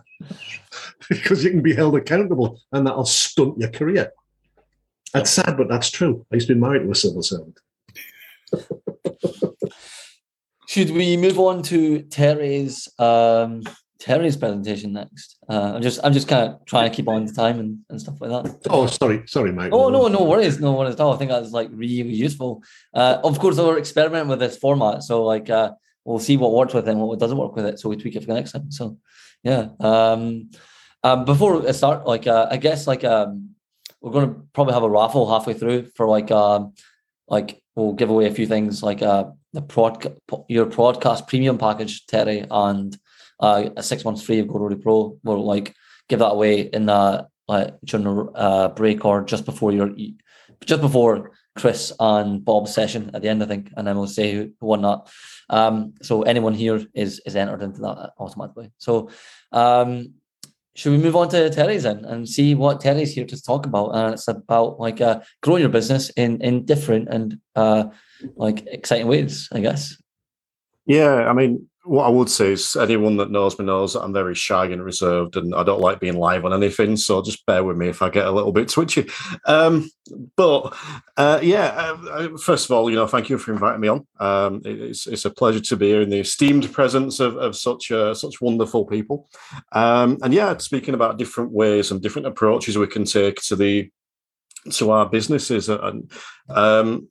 because 1.08 1.42
you 1.42 1.50
can 1.50 1.62
be 1.62 1.74
held 1.74 1.96
accountable, 1.96 2.60
and 2.72 2.86
that'll 2.86 3.04
stunt 3.04 3.58
your 3.58 3.70
career. 3.70 4.12
That's 5.14 5.30
sad, 5.30 5.56
but 5.56 5.68
that's 5.68 5.90
true. 5.90 6.24
I 6.32 6.36
used 6.36 6.48
to 6.48 6.54
be 6.54 6.60
married 6.60 6.82
to 6.82 6.90
a 6.90 6.94
civil 6.94 7.22
servant. 7.22 7.58
Should 10.72 10.92
we 10.92 11.18
move 11.18 11.38
on 11.38 11.62
to 11.64 12.00
Terry's 12.04 12.88
um, 12.98 13.62
Terry's 14.00 14.38
presentation 14.38 14.94
next. 14.94 15.36
Uh, 15.46 15.72
I'm 15.74 15.82
just 15.82 16.00
I'm 16.02 16.14
just 16.14 16.28
kind 16.28 16.48
of 16.48 16.64
trying 16.64 16.88
to 16.90 16.96
keep 16.96 17.08
on 17.08 17.26
the 17.26 17.32
time 17.34 17.60
and, 17.60 17.80
and 17.90 18.00
stuff 18.00 18.14
like 18.22 18.30
that. 18.30 18.70
Oh, 18.70 18.86
sorry, 18.86 19.22
sorry, 19.26 19.52
Mike. 19.52 19.70
Oh 19.70 19.90
no, 19.90 20.08
no 20.08 20.24
worries, 20.24 20.60
no 20.60 20.72
worries 20.72 20.94
at 20.94 21.00
all. 21.00 21.12
I 21.12 21.18
think 21.18 21.30
that's 21.30 21.50
like 21.50 21.68
really 21.74 22.14
useful. 22.14 22.62
Uh, 22.94 23.18
of 23.22 23.38
course, 23.38 23.58
we're 23.58 23.76
experimenting 23.76 24.30
with 24.30 24.38
this 24.38 24.56
format, 24.56 25.02
so 25.02 25.22
like 25.24 25.50
uh, 25.50 25.72
we'll 26.06 26.18
see 26.18 26.38
what 26.38 26.54
works 26.54 26.72
with 26.72 26.88
it 26.88 26.92
and 26.92 27.02
what 27.02 27.18
doesn't 27.18 27.36
work 27.36 27.54
with 27.54 27.66
it, 27.66 27.78
so 27.78 27.90
we 27.90 27.96
tweak 27.98 28.16
it 28.16 28.20
for 28.20 28.28
the 28.28 28.34
next 28.40 28.52
time. 28.52 28.70
So 28.70 28.96
yeah. 29.42 29.66
Um, 29.78 30.52
um, 31.04 31.26
before 31.26 31.68
I 31.68 31.72
start, 31.72 32.06
like 32.06 32.26
uh, 32.26 32.48
I 32.50 32.56
guess 32.56 32.86
like 32.86 33.04
um, 33.04 33.50
we're 34.00 34.12
going 34.12 34.28
to 34.30 34.40
probably 34.54 34.72
have 34.72 34.84
a 34.84 34.88
raffle 34.88 35.30
halfway 35.30 35.52
through 35.52 35.90
for 35.96 36.08
like 36.08 36.30
um, 36.30 36.72
like 37.28 37.62
we'll 37.76 37.92
give 37.92 38.08
away 38.08 38.24
a 38.26 38.34
few 38.34 38.46
things 38.46 38.82
like 38.82 39.02
uh 39.02 39.24
the 39.52 39.62
prod 39.62 40.16
your 40.48 40.66
podcast 40.66 41.28
premium 41.28 41.58
package, 41.58 42.06
Terry, 42.06 42.44
and 42.50 42.96
uh, 43.40 43.70
a 43.76 43.82
six 43.82 44.04
months 44.04 44.22
free 44.22 44.38
of 44.38 44.46
GoRoadie 44.46 44.82
Pro. 44.82 45.18
We'll 45.22 45.44
like 45.44 45.74
give 46.08 46.20
that 46.20 46.32
away 46.32 46.60
in 46.60 46.86
the 46.86 47.26
like 47.48 47.74
during 47.84 48.28
uh, 48.34 48.68
break 48.68 49.04
or 49.04 49.22
just 49.22 49.44
before 49.44 49.72
your 49.72 49.90
just 50.64 50.80
before 50.80 51.32
Chris 51.54 51.92
and 52.00 52.44
Bob's 52.44 52.72
session 52.72 53.10
at 53.14 53.22
the 53.22 53.28
end, 53.28 53.42
I 53.42 53.46
think, 53.46 53.72
and 53.76 53.86
then 53.86 53.98
we'll 53.98 54.06
say 54.06 54.34
who 54.34 54.52
won 54.60 54.82
that. 54.82 55.00
Um, 55.50 55.94
so 56.02 56.22
anyone 56.22 56.54
here 56.54 56.82
is 56.94 57.20
is 57.26 57.36
entered 57.36 57.62
into 57.62 57.80
that 57.82 58.12
automatically. 58.18 58.70
So 58.78 59.10
um, 59.52 60.14
should 60.74 60.92
we 60.92 60.98
move 60.98 61.16
on 61.16 61.28
to 61.30 61.50
Terry's 61.50 61.82
then 61.82 62.04
and 62.04 62.28
see 62.28 62.54
what 62.54 62.80
Terry's 62.80 63.14
here 63.14 63.26
to 63.26 63.42
talk 63.42 63.66
about? 63.66 63.90
And 63.90 64.14
it's 64.14 64.28
about 64.28 64.80
like 64.80 65.00
uh, 65.00 65.20
growing 65.42 65.60
your 65.60 65.70
business 65.70 66.10
in 66.10 66.40
in 66.40 66.64
different 66.64 67.08
and 67.08 67.38
uh, 67.56 67.84
like 68.36 68.66
exciting 68.66 69.06
ways, 69.06 69.48
I 69.52 69.60
guess. 69.60 69.96
Yeah, 70.86 71.28
I 71.28 71.32
mean, 71.32 71.68
what 71.84 72.06
I 72.06 72.10
would 72.10 72.30
say 72.30 72.52
is 72.52 72.76
anyone 72.76 73.16
that 73.16 73.30
knows 73.30 73.58
me 73.58 73.64
knows 73.64 73.94
that 73.94 74.02
I'm 74.02 74.12
very 74.12 74.34
shy 74.34 74.66
and 74.66 74.84
reserved, 74.84 75.36
and 75.36 75.54
I 75.54 75.64
don't 75.64 75.80
like 75.80 75.98
being 75.98 76.16
live 76.16 76.44
on 76.44 76.52
anything. 76.52 76.96
So 76.96 77.22
just 77.22 77.44
bear 77.44 77.64
with 77.64 77.76
me 77.76 77.88
if 77.88 78.02
I 78.02 78.08
get 78.08 78.26
a 78.26 78.30
little 78.30 78.52
bit 78.52 78.68
twitchy. 78.68 79.08
Um, 79.46 79.90
but 80.36 80.76
uh, 81.16 81.40
yeah, 81.42 81.66
uh, 81.66 82.08
uh 82.10 82.38
first 82.38 82.66
of 82.66 82.70
all, 82.70 82.88
you 82.88 82.96
know, 82.96 83.06
thank 83.06 83.28
you 83.28 83.38
for 83.38 83.52
inviting 83.52 83.80
me 83.80 83.88
on. 83.88 84.06
Um, 84.20 84.62
it's, 84.64 85.06
it's 85.06 85.24
a 85.24 85.30
pleasure 85.30 85.60
to 85.60 85.76
be 85.76 85.88
here 85.88 86.02
in 86.02 86.10
the 86.10 86.20
esteemed 86.20 86.72
presence 86.72 87.18
of, 87.18 87.36
of 87.36 87.56
such 87.56 87.90
uh, 87.90 88.14
such 88.14 88.40
wonderful 88.40 88.84
people. 88.84 89.28
Um, 89.72 90.18
and 90.22 90.32
yeah, 90.32 90.56
speaking 90.58 90.94
about 90.94 91.18
different 91.18 91.50
ways 91.50 91.90
and 91.90 92.00
different 92.00 92.28
approaches 92.28 92.78
we 92.78 92.86
can 92.86 93.04
take 93.04 93.36
to 93.42 93.56
the 93.56 93.90
to 94.70 94.92
our 94.92 95.08
businesses 95.08 95.68
and 95.68 96.10
um, 96.48 97.08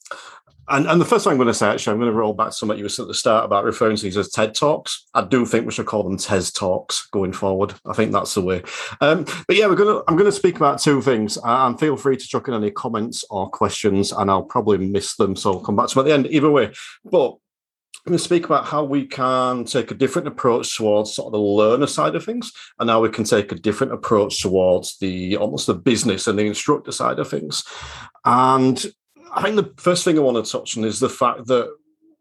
and, 0.70 0.88
and 0.88 1.01
the 1.01 1.05
first 1.05 1.24
thing 1.24 1.32
I'm 1.32 1.38
going 1.38 1.47
to 1.47 1.53
say, 1.53 1.70
actually, 1.70 1.93
I'm 1.93 1.99
going 1.99 2.12
to 2.12 2.18
roll 2.18 2.34
back 2.34 2.47
to 2.47 2.53
something 2.53 2.78
you 2.78 2.84
were 2.84 3.03
at 3.03 3.07
the 3.07 3.14
start 3.14 3.45
about 3.45 3.66
referring 3.66 3.97
to 3.97 4.03
these 4.03 4.18
as 4.18 4.30
TED 4.30 4.53
Talks. 4.53 5.07
I 5.14 5.24
do 5.24 5.45
think 5.45 5.66
we 5.66 5.72
should 5.72 5.86
call 5.86 6.03
them 6.03 6.18
TES 6.18 6.51
Talks 6.51 7.07
going 7.07 7.34
forward. 7.34 7.74
I 7.86 7.93
think 7.93 8.12
that's 8.12 8.34
the 8.34 8.41
way. 8.41 8.64
Um, 9.01 9.26
but 9.47 9.55
yeah, 9.55 9.68
we're 9.68 9.76
going 9.76 9.95
to. 9.95 10.03
I'm 10.07 10.16
going 10.16 10.30
to 10.30 10.32
speak 10.32 10.57
about 10.57 10.80
two 10.80 11.01
things, 11.01 11.38
and 11.43 11.80
feel 11.80 11.97
free 11.97 12.18
to 12.18 12.28
chuck 12.28 12.47
in 12.47 12.53
any 12.53 12.72
comments 12.72 13.26
or 13.30 13.49
questions, 13.49 14.12
and 14.12 14.30
I'll 14.30 14.43
probably 14.43 14.78
miss 14.78 15.16
them, 15.16 15.36
so 15.36 15.53
I'll 15.53 15.59
come 15.59 15.76
back 15.76 15.88
to 15.88 15.95
them 15.95 16.05
at 16.05 16.07
the 16.07 16.14
end. 16.14 16.28
Either 16.28 16.51
way, 16.51 16.72
but 17.03 17.38
I'm 18.05 18.12
going 18.12 18.18
to 18.18 18.24
speak 18.24 18.45
about 18.45 18.66
how 18.66 18.84
we 18.84 19.05
can 19.05 19.64
take 19.64 19.91
a 19.91 19.95
different 19.95 20.28
approach 20.28 20.76
towards 20.76 21.14
sort 21.14 21.28
of 21.28 21.34
the 21.34 21.39
learner 21.39 21.88
side 21.88 22.16
of 22.16 22.24
things, 22.24 22.51
and 22.80 22.89
how 22.89 23.01
we 23.01 23.09
can 23.09 23.26
take 23.26 23.51
a 23.51 23.55
different 23.55 23.93
approach 23.93 24.41
towards 24.41 24.97
the 24.99 25.38
almost 25.38 25.68
the 25.68 25.76
business 25.76 26.28
and 26.28 26.39
the 26.39 26.47
instructor 26.47 26.91
side 26.91 27.20
of 27.20 27.30
things. 27.30 27.64
And 28.26 28.84
I 29.34 29.41
think 29.41 29.55
the 29.55 29.73
first 29.82 30.03
thing 30.03 30.17
I 30.17 30.21
want 30.21 30.43
to 30.43 30.51
touch 30.51 30.77
on 30.77 30.84
is 30.84 30.99
the 30.99 31.09
fact 31.09 31.47
that 31.47 31.69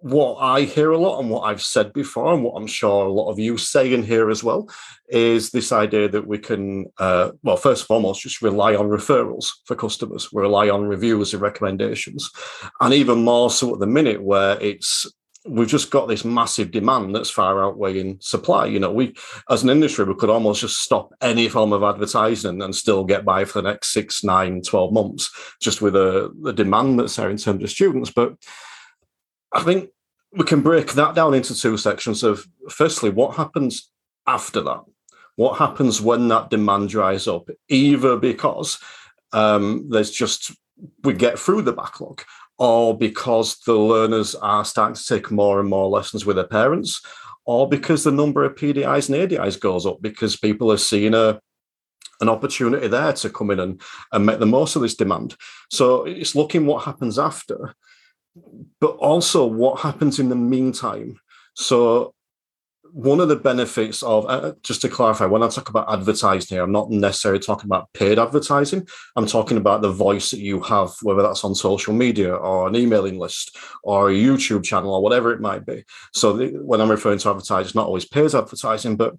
what 0.02 0.36
I 0.36 0.62
hear 0.62 0.92
a 0.92 0.98
lot 0.98 1.20
and 1.20 1.28
what 1.28 1.42
I've 1.42 1.62
said 1.62 1.92
before, 1.92 2.32
and 2.32 2.42
what 2.42 2.54
I'm 2.54 2.66
sure 2.66 3.06
a 3.06 3.12
lot 3.12 3.30
of 3.30 3.38
you 3.38 3.58
say 3.58 3.92
in 3.92 4.02
here 4.02 4.30
as 4.30 4.42
well, 4.42 4.68
is 5.08 5.50
this 5.50 5.72
idea 5.72 6.08
that 6.08 6.26
we 6.26 6.38
can, 6.38 6.86
uh, 6.98 7.32
well, 7.42 7.58
first 7.58 7.82
and 7.82 7.88
foremost, 7.88 8.22
just 8.22 8.40
rely 8.40 8.74
on 8.74 8.88
referrals 8.88 9.48
for 9.66 9.74
customers. 9.74 10.32
We 10.32 10.40
rely 10.40 10.70
on 10.70 10.84
reviews 10.84 11.34
and 11.34 11.42
recommendations. 11.42 12.30
And 12.80 12.94
even 12.94 13.24
more 13.24 13.50
so 13.50 13.74
at 13.74 13.80
the 13.80 13.86
minute 13.86 14.22
where 14.22 14.58
it's 14.60 15.06
we've 15.46 15.68
just 15.68 15.90
got 15.90 16.06
this 16.06 16.24
massive 16.24 16.70
demand 16.70 17.14
that's 17.14 17.30
far 17.30 17.64
outweighing 17.64 18.18
supply. 18.20 18.66
You 18.66 18.78
know, 18.78 18.92
we 18.92 19.14
as 19.48 19.62
an 19.62 19.70
industry, 19.70 20.04
we 20.04 20.14
could 20.14 20.30
almost 20.30 20.60
just 20.60 20.82
stop 20.82 21.14
any 21.20 21.48
form 21.48 21.72
of 21.72 21.82
advertising 21.82 22.60
and 22.62 22.74
still 22.74 23.04
get 23.04 23.24
by 23.24 23.44
for 23.44 23.62
the 23.62 23.70
next 23.70 23.92
six, 23.92 24.22
nine, 24.22 24.62
12 24.62 24.92
months, 24.92 25.30
just 25.60 25.80
with 25.80 25.94
the, 25.94 26.30
the 26.42 26.52
demand 26.52 26.98
that's 26.98 27.16
there 27.16 27.30
in 27.30 27.38
terms 27.38 27.62
of 27.62 27.70
students. 27.70 28.10
But 28.10 28.36
I 29.52 29.62
think 29.62 29.90
we 30.32 30.44
can 30.44 30.60
break 30.60 30.92
that 30.92 31.14
down 31.14 31.34
into 31.34 31.58
two 31.58 31.76
sections 31.76 32.22
of 32.22 32.46
firstly, 32.68 33.10
what 33.10 33.36
happens 33.36 33.90
after 34.26 34.60
that? 34.60 34.82
What 35.36 35.58
happens 35.58 36.02
when 36.02 36.28
that 36.28 36.50
demand 36.50 36.90
dries 36.90 37.26
up? 37.26 37.48
Either 37.68 38.16
because 38.16 38.78
um, 39.32 39.88
there's 39.88 40.10
just 40.10 40.52
we 41.02 41.14
get 41.14 41.38
through 41.38 41.62
the 41.62 41.72
backlog, 41.72 42.22
or 42.60 42.96
because 42.96 43.58
the 43.60 43.74
learners 43.74 44.34
are 44.36 44.66
starting 44.66 44.94
to 44.94 45.06
take 45.06 45.30
more 45.30 45.58
and 45.58 45.68
more 45.68 45.88
lessons 45.88 46.26
with 46.26 46.36
their 46.36 46.46
parents, 46.46 47.00
or 47.46 47.66
because 47.66 48.04
the 48.04 48.12
number 48.12 48.44
of 48.44 48.54
PDIs 48.54 49.08
and 49.08 49.16
ADIs 49.16 49.58
goes 49.58 49.86
up 49.86 50.00
because 50.02 50.36
people 50.36 50.70
are 50.70 50.76
seeing 50.76 51.14
a 51.14 51.40
an 52.20 52.28
opportunity 52.28 52.86
there 52.86 53.14
to 53.14 53.30
come 53.30 53.50
in 53.50 53.58
and, 53.58 53.80
and 54.12 54.26
make 54.26 54.38
the 54.38 54.44
most 54.46 54.76
of 54.76 54.82
this 54.82 54.94
demand. 54.94 55.34
So 55.70 56.04
it's 56.04 56.34
looking 56.34 56.66
what 56.66 56.84
happens 56.84 57.18
after, 57.18 57.74
but 58.78 58.90
also 58.96 59.46
what 59.46 59.80
happens 59.80 60.18
in 60.18 60.28
the 60.28 60.36
meantime. 60.36 61.18
So 61.54 62.12
one 62.92 63.20
of 63.20 63.28
the 63.28 63.36
benefits 63.36 64.02
of 64.02 64.26
uh, 64.28 64.52
just 64.62 64.80
to 64.80 64.88
clarify 64.88 65.24
when 65.24 65.42
i 65.42 65.48
talk 65.48 65.68
about 65.68 65.92
advertising 65.92 66.56
here 66.56 66.62
i'm 66.62 66.72
not 66.72 66.90
necessarily 66.90 67.40
talking 67.40 67.66
about 67.66 67.92
paid 67.92 68.18
advertising. 68.18 68.86
I'm 69.16 69.26
talking 69.26 69.56
about 69.56 69.82
the 69.82 69.92
voice 69.92 70.30
that 70.30 70.40
you 70.40 70.60
have 70.62 70.90
whether 71.02 71.22
that's 71.22 71.44
on 71.44 71.54
social 71.54 71.94
media 71.94 72.34
or 72.34 72.68
an 72.68 72.76
emailing 72.76 73.18
list 73.18 73.56
or 73.82 74.10
a 74.10 74.14
youtube 74.14 74.64
channel 74.64 74.94
or 74.94 75.02
whatever 75.02 75.32
it 75.32 75.40
might 75.40 75.66
be. 75.66 75.84
So 76.12 76.32
the, 76.34 76.48
when 76.48 76.80
i'm 76.80 76.90
referring 76.90 77.18
to 77.18 77.30
advertising 77.30 77.66
it's 77.66 77.74
not 77.74 77.86
always 77.86 78.06
paid 78.06 78.34
advertising 78.34 78.96
but 78.96 79.14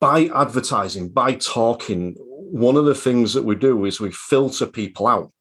by 0.00 0.26
advertising 0.34 1.08
by 1.08 1.34
talking 1.34 2.14
one 2.18 2.76
of 2.76 2.84
the 2.84 2.94
things 2.94 3.34
that 3.34 3.44
we 3.44 3.54
do 3.56 3.84
is 3.84 4.00
we 4.00 4.12
filter 4.12 4.66
people 4.66 5.06
out 5.06 5.32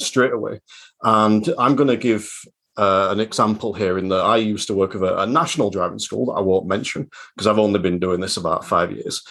straight 0.00 0.32
away. 0.32 0.60
And 1.02 1.48
i'm 1.58 1.76
going 1.76 1.88
to 1.88 1.96
give 1.96 2.30
uh, 2.78 3.08
an 3.10 3.18
example 3.18 3.74
here 3.74 3.98
in 3.98 4.08
that 4.08 4.24
I 4.24 4.36
used 4.36 4.68
to 4.68 4.74
work 4.74 4.94
with 4.94 5.02
a, 5.02 5.22
a 5.22 5.26
national 5.26 5.70
driving 5.70 5.98
school 5.98 6.26
that 6.26 6.38
I 6.38 6.40
won't 6.40 6.68
mention 6.68 7.10
because 7.34 7.48
I've 7.48 7.58
only 7.58 7.80
been 7.80 7.98
doing 7.98 8.20
this 8.20 8.36
about 8.36 8.64
five 8.64 8.92
years. 8.92 9.22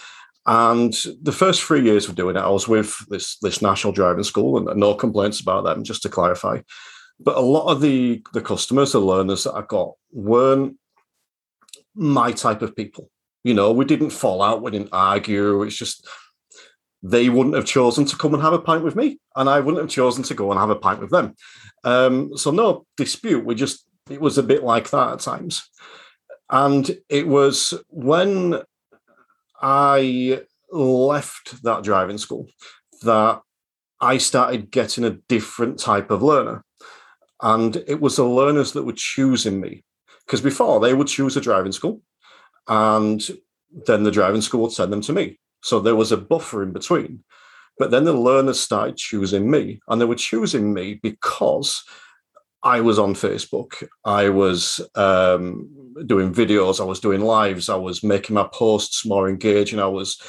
And 0.46 0.92
the 1.22 1.32
first 1.32 1.62
three 1.62 1.82
years 1.82 2.08
of 2.08 2.14
doing 2.14 2.36
it, 2.36 2.40
I 2.40 2.48
was 2.50 2.68
with 2.68 2.96
this 3.08 3.38
this 3.38 3.60
national 3.60 3.92
driving 3.92 4.24
school, 4.24 4.56
and 4.56 4.78
no 4.78 4.94
complaints 4.94 5.40
about 5.40 5.64
them, 5.64 5.82
just 5.82 6.02
to 6.02 6.08
clarify. 6.08 6.60
But 7.18 7.36
a 7.36 7.40
lot 7.40 7.70
of 7.70 7.80
the 7.80 8.22
the 8.32 8.40
customers, 8.40 8.92
the 8.92 9.00
learners 9.00 9.44
that 9.44 9.54
I 9.54 9.62
got, 9.62 9.92
weren't 10.12 10.76
my 11.94 12.32
type 12.32 12.62
of 12.62 12.76
people. 12.76 13.10
You 13.44 13.54
know, 13.54 13.72
we 13.72 13.84
didn't 13.84 14.10
fall 14.10 14.42
out, 14.42 14.62
we 14.62 14.70
didn't 14.70 14.90
argue. 14.92 15.62
It's 15.62 15.76
just 15.76 16.06
they 17.02 17.28
wouldn't 17.28 17.54
have 17.54 17.64
chosen 17.64 18.04
to 18.06 18.16
come 18.16 18.34
and 18.34 18.42
have 18.42 18.52
a 18.52 18.58
pint 18.58 18.82
with 18.82 18.96
me, 18.96 19.18
and 19.36 19.48
I 19.48 19.60
wouldn't 19.60 19.82
have 19.82 19.90
chosen 19.90 20.22
to 20.24 20.34
go 20.34 20.50
and 20.50 20.60
have 20.60 20.70
a 20.70 20.76
pint 20.76 21.00
with 21.00 21.10
them. 21.10 21.34
Um, 21.84 22.36
so 22.36 22.50
no 22.50 22.86
dispute. 22.96 23.44
We 23.44 23.54
just 23.54 23.86
it 24.10 24.20
was 24.20 24.38
a 24.38 24.42
bit 24.42 24.64
like 24.64 24.90
that 24.90 25.12
at 25.12 25.20
times, 25.20 25.68
and 26.50 26.90
it 27.08 27.26
was 27.28 27.74
when 27.88 28.62
I 29.60 30.40
left 30.70 31.62
that 31.62 31.82
driving 31.82 32.18
school 32.18 32.48
that 33.02 33.40
I 34.00 34.18
started 34.18 34.70
getting 34.70 35.04
a 35.04 35.18
different 35.28 35.78
type 35.78 36.10
of 36.10 36.22
learner, 36.22 36.64
and 37.40 37.76
it 37.86 38.00
was 38.00 38.16
the 38.16 38.24
learners 38.24 38.72
that 38.72 38.84
were 38.84 38.92
choosing 38.94 39.60
me 39.60 39.84
because 40.26 40.40
before 40.40 40.80
they 40.80 40.94
would 40.94 41.06
choose 41.06 41.36
a 41.36 41.40
driving 41.40 41.72
school, 41.72 42.02
and 42.66 43.30
then 43.86 44.02
the 44.02 44.10
driving 44.10 44.42
school 44.42 44.62
would 44.62 44.72
send 44.72 44.92
them 44.92 45.00
to 45.02 45.12
me. 45.12 45.38
So 45.62 45.80
there 45.80 45.96
was 45.96 46.12
a 46.12 46.16
buffer 46.16 46.62
in 46.62 46.72
between. 46.72 47.24
But 47.78 47.90
then 47.90 48.04
the 48.04 48.12
learners 48.12 48.58
started 48.58 48.96
choosing 48.96 49.50
me, 49.50 49.80
and 49.88 50.00
they 50.00 50.04
were 50.04 50.16
choosing 50.16 50.74
me 50.74 50.94
because 50.94 51.84
I 52.62 52.80
was 52.80 52.98
on 52.98 53.14
Facebook. 53.14 53.86
I 54.04 54.30
was 54.30 54.80
um, 54.96 55.94
doing 56.06 56.34
videos. 56.34 56.80
I 56.80 56.84
was 56.84 57.00
doing 57.00 57.20
lives. 57.20 57.68
I 57.68 57.76
was 57.76 58.02
making 58.02 58.34
my 58.34 58.48
posts 58.52 59.06
more 59.06 59.28
engaging. 59.28 59.78
I 59.78 59.86
was 59.86 60.20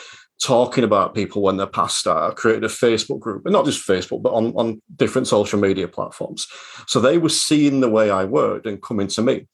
talking 0.42 0.84
about 0.84 1.16
people 1.16 1.42
when 1.42 1.58
they're 1.58 1.68
past. 1.68 2.08
I 2.08 2.32
created 2.32 2.64
a 2.64 2.68
Facebook 2.68 3.20
group, 3.20 3.46
and 3.46 3.54
not 3.54 3.66
just 3.66 3.88
Facebook, 3.88 4.22
but 4.22 4.34
on, 4.34 4.54
on 4.56 4.82
different 4.96 5.28
social 5.28 5.60
media 5.60 5.88
platforms. 5.88 6.48
So 6.88 7.00
they 7.00 7.18
were 7.18 7.30
seeing 7.30 7.80
the 7.80 7.90
way 7.90 8.12
I 8.12 8.26
worked 8.26 8.68
and 8.68 8.82
coming 8.82 9.08
to 9.08 9.22
me. 9.24 9.48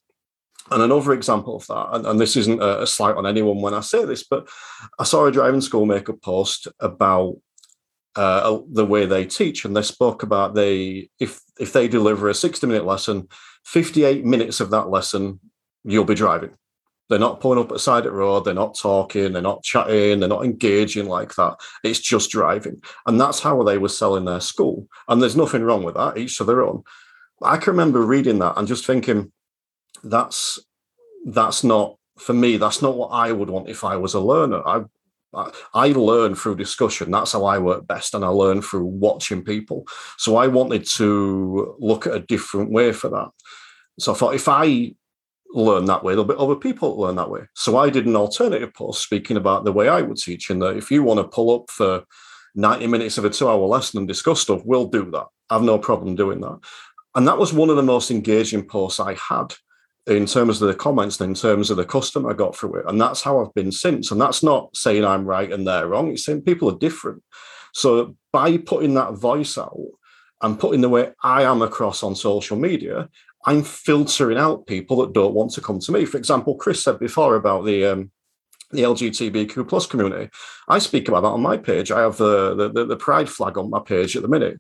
And 0.72 0.82
another 0.82 1.14
example 1.14 1.58
of 1.58 1.68
that, 1.68 1.90
and, 1.92 2.06
and 2.08 2.20
this 2.20 2.36
isn't 2.36 2.62
a, 2.62 2.84
a, 2.84 2.88
slight 2.88 3.16
on 3.16 3.28
anyone 3.28 3.62
when 3.62 3.76
I 3.76 3.82
say 3.82 4.04
this, 4.04 4.24
but 4.24 4.50
I 4.98 5.04
saw 5.04 5.26
a 5.26 5.32
driving 5.32 5.62
school 5.62 5.86
make 5.86 6.10
a 6.10 6.14
post 6.14 6.68
about 6.80 7.36
uh, 8.16 8.60
the 8.72 8.86
way 8.86 9.06
they 9.06 9.26
teach, 9.26 9.64
and 9.64 9.76
they 9.76 9.84
spoke 9.84 10.24
about 10.24 10.56
they 10.56 11.10
if 11.20 11.40
if 11.60 11.74
they 11.74 11.88
deliver 11.88 12.30
a 12.30 12.34
sixty 12.34 12.66
minute 12.66 12.86
lesson, 12.86 13.28
fifty 13.64 14.06
eight 14.06 14.26
minutes 14.26 14.60
of 14.60 14.72
that 14.72 14.90
lesson 14.90 15.40
you'll 15.84 16.06
be 16.06 16.16
driving. 16.16 16.52
They're 17.10 17.20
not 17.20 17.40
pulling 17.40 17.60
up 17.60 17.68
at 17.68 17.74
the 17.74 17.80
side 17.80 18.06
of 18.06 18.14
the 18.14 18.18
road. 18.18 18.46
They're 18.46 18.54
not 18.56 18.76
talking. 18.76 19.34
They're 19.34 19.42
not 19.42 19.64
chatting. 19.64 20.20
They're 20.20 20.30
not 20.30 20.44
engaging 20.44 21.08
like 21.08 21.36
that. 21.36 21.58
It's 21.84 22.00
just 22.00 22.32
driving. 22.32 22.82
And 23.06 23.22
that's 23.22 23.40
how 23.40 23.62
they 23.62 23.78
were 23.78 23.90
selling 23.90 24.26
their 24.26 24.40
school. 24.40 24.88
And 25.08 25.22
there's 25.22 25.36
nothing 25.36 25.62
wrong 25.62 25.84
with 25.84 25.96
that, 25.96 26.18
each 26.18 26.38
to 26.40 26.44
their 26.44 26.64
own. 26.64 26.82
I 27.44 27.58
can 27.58 27.72
remember 27.72 28.02
reading 28.02 28.40
that 28.40 28.58
and 28.58 28.68
just 28.68 28.86
thinking, 28.86 29.32
that's 30.06 30.60
that's 31.26 31.64
not 31.64 31.98
for 32.18 32.34
me. 32.34 32.58
That's 32.58 32.82
not 32.82 32.96
what 32.96 33.08
I 33.08 33.32
would 33.32 33.50
want 33.50 33.70
if 33.70 33.84
I 33.84 33.98
was 33.98 34.14
a 34.14 34.20
learner. 34.20 34.62
I 34.66 34.84
I 35.74 35.88
learn 35.90 36.36
through 36.36 36.56
discussion. 36.56 37.12
That's 37.12 37.34
how 37.34 37.44
I 37.46 37.58
work 37.58 37.86
best, 37.88 38.14
and 38.14 38.24
I 38.24 38.30
learn 38.30 38.62
through 38.62 38.86
watching 38.86 39.44
people. 39.44 39.86
So 40.18 40.38
I 40.38 40.48
wanted 40.48 40.86
to 40.92 41.76
look 41.80 42.08
at 42.08 42.16
a 42.16 42.22
different 42.22 42.72
way 42.72 42.94
for 42.94 43.10
that. 43.10 43.30
So 44.00 44.14
I 44.14 44.16
thought 44.16 44.36
if 44.36 44.48
I 44.48 44.94
learn 45.54 45.86
that 45.86 46.04
way, 46.04 46.14
there'll 46.14 46.26
be 46.26 46.36
other 46.38 46.56
people 46.56 46.98
learn 46.98 47.16
that 47.16 47.30
way. 47.30 47.42
So 47.54 47.78
I 47.78 47.90
did 47.90 48.06
an 48.06 48.16
alternative 48.16 48.74
post 48.74 49.02
speaking 49.02 49.38
about 49.38 49.66
the 49.66 49.74
way 49.74 49.90
I 49.90 50.02
would 50.02 50.18
teach, 50.18 50.50
and 50.50 50.62
that 50.62 50.78
if 50.78 50.90
you 50.90 51.04
want 51.04 51.20
to 51.20 51.28
pull 51.28 51.54
up 51.54 51.70
for 51.70 52.04
90 52.56 52.88
minutes 52.88 53.18
of 53.18 53.26
a 53.26 53.30
two 53.30 53.50
hour 53.50 53.66
lesson 53.66 54.00
and 54.00 54.08
discuss 54.08 54.42
stuff, 54.42 54.62
we'll 54.64 54.88
do 54.88 55.10
that. 55.12 55.28
I 55.50 55.56
have 55.56 55.64
no 55.64 55.78
problem 55.78 56.16
doing 56.16 56.40
that. 56.42 56.60
And 57.14 57.28
that 57.28 57.38
was 57.38 57.54
one 57.54 57.70
of 57.70 57.76
the 57.76 57.84
most 57.84 58.12
engaging 58.12 58.66
posts 58.68 59.00
I 59.00 59.14
had 59.16 59.54
in 60.08 60.26
terms 60.26 60.62
of 60.62 60.68
the 60.68 60.76
comments 60.76 61.20
and 61.20 61.30
in 61.30 61.36
terms 61.36 61.70
of 61.70 61.78
the 61.78 61.86
custom 61.86 62.26
I 62.26 62.34
got 62.34 62.56
through 62.56 62.76
it. 62.76 62.86
And 62.88 63.02
that's 63.02 63.22
how 63.22 63.40
I've 63.40 63.54
been 63.54 63.72
since. 63.72 64.12
And 64.12 64.22
that's 64.22 64.44
not 64.44 64.76
saying 64.76 65.04
I'm 65.04 65.26
right 65.26 65.52
and 65.52 65.68
they're 65.68 65.88
wrong. 65.88 66.12
It's 66.12 66.26
saying 66.26 66.44
people 66.44 66.70
are 66.70 66.78
different. 66.78 67.24
So 67.74 68.16
by 68.32 68.58
putting 68.58 68.94
that 68.94 69.14
voice 69.14 69.58
out 69.58 69.78
and 70.42 70.60
putting 70.60 70.82
the 70.82 70.90
way 70.90 71.12
I 71.24 71.44
am 71.44 71.62
across 71.62 72.04
on 72.04 72.16
social 72.16 72.58
media, 72.58 73.10
I'm 73.46 73.64
filtering 73.64 74.38
out 74.38 74.68
people 74.68 74.98
that 74.98 75.14
don't 75.14 75.34
want 75.34 75.52
to 75.54 75.62
come 75.62 75.80
to 75.80 75.92
me. 75.92 76.06
For 76.06 76.18
example, 76.18 76.56
Chris 76.56 76.84
said 76.84 77.00
before 77.00 77.36
about 77.36 77.66
the 77.66 77.86
um, 77.86 78.12
the 78.72 78.82
LGBTQ 78.82 79.68
plus 79.68 79.86
community. 79.86 80.30
I 80.68 80.80
speak 80.80 81.08
about 81.08 81.22
that 81.22 81.28
on 81.30 81.42
my 81.42 81.58
page. 81.58 81.92
I 81.92 82.02
have 82.02 82.18
the, 82.18 82.56
the 82.56 82.86
the 82.86 82.98
pride 82.98 83.30
flag 83.30 83.58
on 83.58 83.70
my 83.70 83.80
page 83.80 84.16
at 84.16 84.24
the 84.24 84.28
minute. 84.28 84.60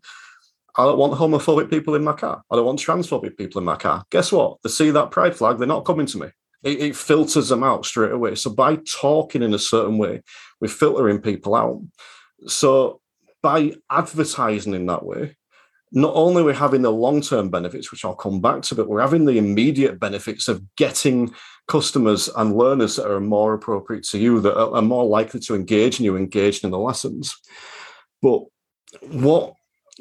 I 0.78 0.84
don't 0.84 0.98
want 0.98 1.14
homophobic 1.14 1.70
people 1.70 1.96
in 1.96 2.04
my 2.04 2.14
car. 2.14 2.44
I 2.52 2.56
don't 2.56 2.66
want 2.66 2.80
transphobic 2.80 3.38
people 3.38 3.60
in 3.60 3.66
my 3.66 3.78
car. 3.78 4.04
Guess 4.10 4.32
what? 4.32 4.58
They 4.64 4.70
see 4.70 4.92
that 4.92 5.12
pride 5.12 5.36
flag, 5.36 5.58
they're 5.58 5.68
not 5.68 5.86
coming 5.86 6.06
to 6.08 6.18
me. 6.18 6.28
It, 6.64 6.80
it 6.82 6.96
filters 6.96 7.50
them 7.50 7.64
out 7.64 7.86
straight 7.86 8.12
away. 8.12 8.36
So 8.36 8.50
by 8.50 8.78
talking 8.78 9.42
in 9.42 9.54
a 9.54 9.60
certain 9.60 9.98
way, 9.98 10.22
we're 10.60 10.68
filtering 10.68 11.22
people 11.22 11.56
out. 11.56 11.82
So 12.48 13.02
by 13.42 13.74
advertising 13.90 14.74
in 14.74 14.86
that 14.88 15.06
way, 15.06 15.38
not 15.92 16.14
only 16.14 16.44
we're 16.44 16.52
we 16.52 16.58
having 16.58 16.82
the 16.82 16.92
long-term 16.92 17.50
benefits, 17.50 17.92
which 17.92 18.04
I'll 18.04 18.16
come 18.16 18.42
back 18.42 18.64
to, 18.64 18.76
but 18.76 18.90
we're 18.90 19.02
having 19.02 19.26
the 19.26 19.38
immediate 19.38 20.00
benefits 20.00 20.48
of 20.48 20.62
getting 20.76 21.34
customers 21.68 22.30
and 22.36 22.58
learners 22.58 22.98
that 22.98 23.10
are 23.10 23.22
more 23.22 23.54
appropriate 23.54 24.04
to 24.06 24.18
you, 24.18 24.42
that 24.42 24.60
are 24.60 24.82
more 24.82 25.06
likely 25.06 25.40
to 25.42 25.56
engage 25.56 26.00
in 26.00 26.06
you, 26.06 26.18
engaged 26.18 26.66
in 26.66 26.72
the 26.72 26.80
lessons. 26.80 27.36
But 28.22 28.44
what 29.02 29.55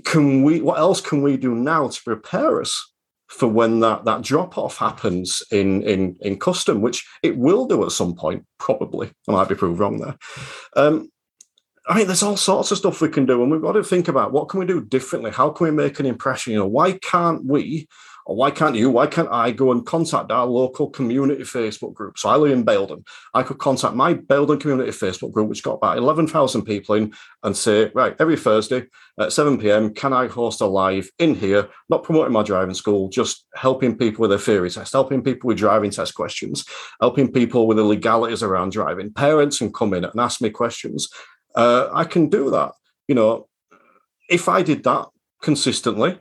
can 0.04 0.42
we 0.42 0.60
what 0.60 0.78
else 0.78 1.00
can 1.00 1.22
we 1.22 1.36
do 1.36 1.54
now 1.54 1.88
to 1.88 2.02
prepare 2.02 2.60
us 2.60 2.92
for 3.28 3.48
when 3.48 3.80
that 3.80 4.04
that 4.04 4.22
drop 4.22 4.58
off 4.58 4.76
happens 4.78 5.42
in 5.50 5.82
in 5.82 6.16
in 6.20 6.38
custom 6.38 6.80
which 6.80 7.06
it 7.22 7.36
will 7.36 7.66
do 7.66 7.84
at 7.84 7.92
some 7.92 8.14
point 8.14 8.44
probably 8.58 9.10
i 9.28 9.32
might 9.32 9.48
be 9.48 9.54
proved 9.54 9.78
wrong 9.78 9.98
there 9.98 10.16
um, 10.76 11.08
I 11.86 11.98
mean, 11.98 12.06
there's 12.06 12.22
all 12.22 12.38
sorts 12.38 12.70
of 12.70 12.78
stuff 12.78 13.02
we 13.02 13.10
can 13.10 13.26
do, 13.26 13.42
and 13.42 13.52
we've 13.52 13.60
got 13.60 13.72
to 13.72 13.84
think 13.84 14.08
about 14.08 14.32
what 14.32 14.48
can 14.48 14.58
we 14.58 14.64
do 14.64 14.82
differently. 14.82 15.30
How 15.30 15.50
can 15.50 15.66
we 15.66 15.70
make 15.70 16.00
an 16.00 16.06
impression? 16.06 16.54
You 16.54 16.60
know, 16.60 16.66
why 16.66 16.92
can't 16.92 17.44
we 17.44 17.88
or 18.26 18.36
why 18.36 18.50
can't 18.50 18.74
you? 18.74 18.90
Why 18.90 19.06
can't 19.06 19.30
I 19.30 19.50
go 19.50 19.70
and 19.70 19.84
contact 19.84 20.30
our 20.30 20.46
local 20.46 20.88
community 20.88 21.42
Facebook 21.42 21.92
group? 21.92 22.18
So 22.18 22.28
I 22.28 22.36
live 22.36 22.52
in 22.52 22.64
Baildon. 22.64 23.06
I 23.34 23.42
could 23.42 23.58
contact 23.58 23.94
my 23.94 24.14
Baildon 24.14 24.60
community 24.60 24.90
Facebook 24.90 25.32
group, 25.32 25.48
which 25.48 25.62
got 25.62 25.74
about 25.74 25.98
11,000 25.98 26.62
people 26.62 26.94
in, 26.94 27.12
and 27.42 27.56
say, 27.56 27.90
right, 27.94 28.16
every 28.18 28.36
Thursday 28.36 28.86
at 29.18 29.32
7 29.32 29.58
p.m., 29.58 29.92
can 29.92 30.12
I 30.12 30.26
host 30.26 30.62
a 30.62 30.66
live 30.66 31.10
in 31.18 31.34
here, 31.34 31.68
not 31.90 32.02
promoting 32.02 32.32
my 32.32 32.42
driving 32.42 32.74
school, 32.74 33.08
just 33.10 33.44
helping 33.54 33.96
people 33.96 34.22
with 34.22 34.30
their 34.30 34.38
theory 34.38 34.70
test, 34.70 34.94
helping 34.94 35.22
people 35.22 35.48
with 35.48 35.58
driving 35.58 35.90
test 35.90 36.14
questions, 36.14 36.64
helping 37.00 37.30
people 37.30 37.66
with 37.66 37.76
the 37.76 37.84
legalities 37.84 38.42
around 38.42 38.72
driving. 38.72 39.12
Parents 39.12 39.58
can 39.58 39.72
come 39.72 39.92
in 39.92 40.04
and 40.04 40.18
ask 40.18 40.40
me 40.40 40.48
questions. 40.48 41.08
Uh, 41.54 41.88
I 41.92 42.04
can 42.04 42.28
do 42.30 42.50
that. 42.50 42.72
You 43.06 43.14
know, 43.14 43.48
if 44.30 44.48
I 44.48 44.62
did 44.62 44.82
that 44.84 45.06
consistently, 45.42 46.18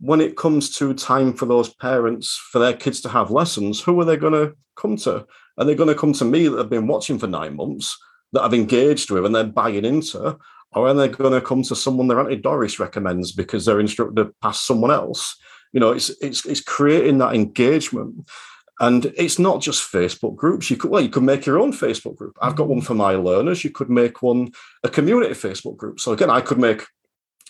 when 0.00 0.20
it 0.20 0.36
comes 0.36 0.76
to 0.76 0.94
time 0.94 1.32
for 1.32 1.46
those 1.46 1.74
parents 1.74 2.36
for 2.50 2.58
their 2.58 2.72
kids 2.72 3.00
to 3.00 3.08
have 3.08 3.30
lessons, 3.30 3.80
who 3.80 3.98
are 4.00 4.04
they 4.04 4.16
going 4.16 4.32
to 4.32 4.56
come 4.76 4.96
to? 4.96 5.26
Are 5.56 5.64
they 5.64 5.74
going 5.74 5.88
to 5.88 5.94
come 5.94 6.12
to 6.14 6.24
me 6.24 6.48
that 6.48 6.58
have 6.58 6.70
been 6.70 6.86
watching 6.86 7.18
for 7.18 7.26
nine 7.26 7.56
months, 7.56 7.98
that 8.32 8.42
I've 8.42 8.54
engaged 8.54 9.10
with, 9.10 9.26
and 9.26 9.34
they're 9.34 9.44
buying 9.44 9.84
into? 9.84 10.38
Or 10.72 10.86
are 10.86 10.94
they 10.94 11.08
going 11.08 11.32
to 11.32 11.40
come 11.40 11.62
to 11.64 11.74
someone 11.74 12.08
their 12.08 12.20
Auntie 12.20 12.36
Doris 12.36 12.78
recommends 12.78 13.32
because 13.32 13.64
their 13.64 13.80
instructor 13.80 14.32
passed 14.40 14.66
someone 14.66 14.90
else? 14.90 15.36
You 15.72 15.80
know, 15.80 15.92
it's 15.92 16.10
it's 16.20 16.46
it's 16.46 16.60
creating 16.60 17.18
that 17.18 17.34
engagement. 17.34 18.28
And 18.80 19.06
it's 19.16 19.40
not 19.40 19.60
just 19.60 19.90
Facebook 19.90 20.36
groups. 20.36 20.70
You 20.70 20.76
could 20.76 20.90
well, 20.90 21.00
you 21.00 21.08
could 21.08 21.24
make 21.24 21.44
your 21.46 21.58
own 21.58 21.72
Facebook 21.72 22.16
group. 22.16 22.36
I've 22.40 22.54
got 22.54 22.68
one 22.68 22.80
mm. 22.80 22.84
for 22.84 22.94
my 22.94 23.12
learners. 23.16 23.64
You 23.64 23.70
could 23.70 23.90
make 23.90 24.22
one 24.22 24.52
a 24.84 24.88
community 24.88 25.34
Facebook 25.34 25.76
group. 25.76 25.98
So 25.98 26.12
again, 26.12 26.30
I 26.30 26.40
could 26.40 26.58
make 26.58 26.86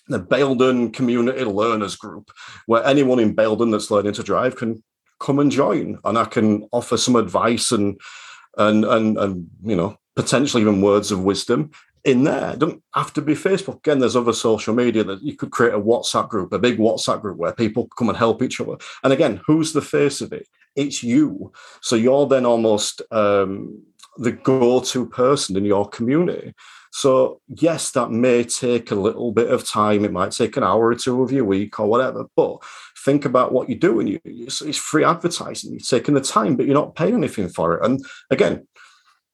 the 0.08 0.20
Baildon 0.20 0.92
Community 0.92 1.44
Learners 1.44 1.96
Group, 1.96 2.30
where 2.66 2.84
anyone 2.84 3.18
in 3.18 3.34
Baildon 3.34 3.70
that's 3.70 3.90
learning 3.90 4.14
to 4.14 4.22
drive 4.22 4.56
can 4.56 4.82
come 5.20 5.38
and 5.38 5.50
join, 5.50 5.98
and 6.04 6.18
I 6.18 6.24
can 6.24 6.68
offer 6.72 6.96
some 6.96 7.16
advice 7.16 7.72
and 7.72 8.00
and 8.56 8.84
and 8.84 9.18
and 9.18 9.48
you 9.62 9.76
know 9.76 9.98
potentially 10.16 10.62
even 10.62 10.82
words 10.82 11.12
of 11.12 11.22
wisdom 11.22 11.70
in 12.04 12.24
there. 12.24 12.52
It 12.52 12.58
doesn't 12.58 12.82
have 12.94 13.12
to 13.14 13.22
be 13.22 13.34
Facebook. 13.34 13.78
Again, 13.78 13.98
there's 13.98 14.16
other 14.16 14.32
social 14.32 14.74
media 14.74 15.04
that 15.04 15.22
you 15.22 15.36
could 15.36 15.50
create 15.50 15.74
a 15.74 15.80
WhatsApp 15.80 16.28
group, 16.28 16.52
a 16.52 16.58
big 16.58 16.78
WhatsApp 16.78 17.20
group 17.20 17.36
where 17.36 17.52
people 17.52 17.88
come 17.96 18.08
and 18.08 18.18
help 18.18 18.42
each 18.42 18.60
other. 18.60 18.76
And 19.04 19.12
again, 19.12 19.40
who's 19.46 19.72
the 19.72 19.82
face 19.82 20.20
of 20.20 20.32
it? 20.32 20.48
It's 20.74 21.02
you. 21.02 21.52
So 21.82 21.96
you're 21.96 22.26
then 22.26 22.46
almost 22.46 23.02
um, 23.10 23.82
the 24.16 24.32
go-to 24.32 25.06
person 25.06 25.56
in 25.56 25.64
your 25.64 25.88
community. 25.88 26.54
So, 26.92 27.40
yes, 27.48 27.90
that 27.92 28.10
may 28.10 28.44
take 28.44 28.90
a 28.90 28.96
little 28.96 29.32
bit 29.32 29.50
of 29.50 29.68
time. 29.68 30.04
It 30.04 30.12
might 30.12 30.32
take 30.32 30.56
an 30.56 30.64
hour 30.64 30.86
or 30.86 30.94
two 30.94 31.22
of 31.22 31.32
your 31.32 31.44
week 31.44 31.78
or 31.78 31.86
whatever, 31.86 32.26
but 32.34 32.62
think 33.04 33.24
about 33.24 33.52
what 33.52 33.68
you're 33.68 33.78
doing. 33.78 34.20
It's, 34.24 34.62
it's 34.62 34.78
free 34.78 35.04
advertising. 35.04 35.72
You're 35.72 35.80
taking 35.80 36.14
the 36.14 36.20
time, 36.20 36.56
but 36.56 36.66
you're 36.66 36.74
not 36.74 36.94
paying 36.94 37.14
anything 37.14 37.48
for 37.48 37.74
it. 37.74 37.84
And 37.84 38.04
again, 38.30 38.66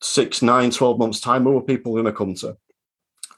six, 0.01 0.43
nine, 0.43 0.71
12 0.71 0.99
months' 0.99 1.21
time, 1.21 1.45
people 1.63 1.93
are 1.93 2.03
going 2.03 2.13
to 2.13 2.13
come 2.13 2.35
to. 2.37 2.57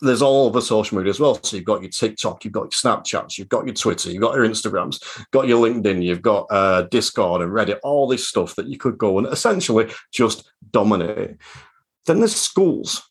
There's 0.02 0.22
all 0.22 0.50
the 0.50 0.60
social 0.60 0.98
media 0.98 1.10
as 1.10 1.20
well. 1.20 1.40
So 1.42 1.56
you've 1.56 1.64
got 1.64 1.80
your 1.80 1.90
TikTok, 1.90 2.44
you've 2.44 2.52
got 2.52 2.62
your 2.62 2.70
Snapchats, 2.70 3.38
you've 3.38 3.48
got 3.48 3.64
your 3.64 3.74
Twitter, 3.74 4.10
you've 4.10 4.20
got 4.20 4.34
your 4.34 4.46
Instagrams, 4.46 5.02
got 5.30 5.48
your 5.48 5.66
LinkedIn, 5.66 6.02
you've 6.02 6.22
got 6.22 6.46
uh, 6.50 6.82
Discord 6.82 7.40
and 7.40 7.52
Reddit, 7.52 7.78
all 7.82 8.06
this 8.06 8.28
stuff 8.28 8.54
that 8.56 8.66
you 8.66 8.76
could 8.76 8.98
go 8.98 9.18
and 9.18 9.26
essentially 9.28 9.90
just 10.12 10.50
dominate. 10.70 11.36
Then 12.04 12.18
there's 12.18 12.36
schools. 12.36 13.08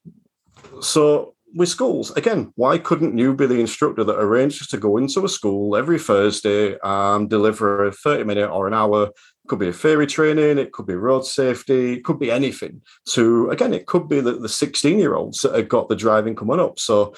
So 0.81 1.35
with 1.53 1.69
schools, 1.69 2.11
again, 2.11 2.51
why 2.55 2.77
couldn't 2.77 3.17
you 3.17 3.33
be 3.33 3.45
the 3.47 3.59
instructor 3.59 4.03
that 4.03 4.19
arranges 4.19 4.67
to 4.67 4.77
go 4.77 4.97
into 4.97 5.23
a 5.23 5.29
school 5.29 5.77
every 5.77 5.99
Thursday 5.99 6.77
and 6.83 7.29
deliver 7.29 7.85
a 7.85 7.91
30 7.91 8.25
minute 8.25 8.49
or 8.49 8.67
an 8.67 8.73
hour? 8.73 9.05
It 9.05 9.47
could 9.47 9.59
be 9.59 9.69
a 9.69 9.73
theory 9.73 10.07
training, 10.07 10.57
it 10.57 10.71
could 10.71 10.87
be 10.87 10.95
road 10.95 11.25
safety, 11.25 11.93
it 11.93 12.03
could 12.03 12.19
be 12.19 12.31
anything. 12.31 12.81
To 13.09 13.49
again, 13.51 13.73
it 13.73 13.85
could 13.85 14.09
be 14.09 14.19
the, 14.19 14.33
the 14.33 14.49
16 14.49 14.99
year 14.99 15.15
olds 15.15 15.41
that 15.41 15.55
have 15.55 15.69
got 15.69 15.87
the 15.87 15.95
driving 15.95 16.35
coming 16.35 16.59
up. 16.59 16.79
So 16.79 17.15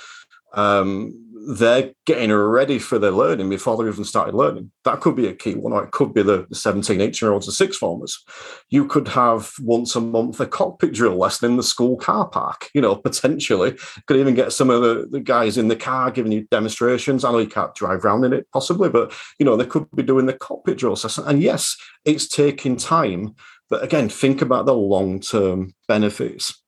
um, 0.53 1.26
they're 1.47 1.93
getting 2.05 2.33
ready 2.33 2.77
for 2.77 2.99
their 2.99 3.11
learning 3.11 3.49
before 3.49 3.77
they 3.77 3.89
even 3.89 4.03
started 4.03 4.35
learning. 4.35 4.69
That 4.83 4.99
could 4.99 5.15
be 5.15 5.27
a 5.27 5.33
key 5.33 5.55
one, 5.55 5.71
or 5.71 5.85
it 5.85 5.91
could 5.91 6.13
be 6.13 6.21
the 6.21 6.45
17, 6.51 6.99
18 6.99 7.25
year 7.25 7.31
olds, 7.31 7.45
the 7.45 7.53
six 7.53 7.77
formers. 7.77 8.21
You 8.69 8.85
could 8.85 9.07
have 9.07 9.53
once 9.61 9.95
a 9.95 10.01
month 10.01 10.41
a 10.41 10.45
cockpit 10.45 10.93
drill 10.93 11.15
lesson 11.15 11.51
in 11.51 11.57
the 11.57 11.63
school 11.63 11.95
car 11.95 12.27
park, 12.27 12.69
you 12.73 12.81
know, 12.81 12.95
potentially. 12.95 13.77
Could 14.07 14.17
even 14.17 14.35
get 14.35 14.51
some 14.51 14.69
of 14.69 14.81
the, 14.81 15.07
the 15.09 15.21
guys 15.21 15.57
in 15.57 15.69
the 15.69 15.77
car 15.77 16.11
giving 16.11 16.33
you 16.33 16.45
demonstrations. 16.51 17.23
I 17.23 17.31
know 17.31 17.37
you 17.37 17.47
can't 17.47 17.73
drive 17.73 18.03
around 18.03 18.25
in 18.25 18.33
it 18.33 18.45
possibly, 18.51 18.89
but, 18.89 19.13
you 19.39 19.45
know, 19.45 19.55
they 19.55 19.65
could 19.65 19.89
be 19.95 20.03
doing 20.03 20.25
the 20.25 20.33
cockpit 20.33 20.77
drill 20.77 20.97
session. 20.97 21.23
And 21.27 21.41
yes, 21.41 21.77
it's 22.03 22.27
taking 22.27 22.75
time. 22.75 23.35
But 23.69 23.83
again, 23.83 24.09
think 24.09 24.41
about 24.41 24.65
the 24.65 24.75
long 24.75 25.21
term 25.21 25.75
benefits. 25.87 26.61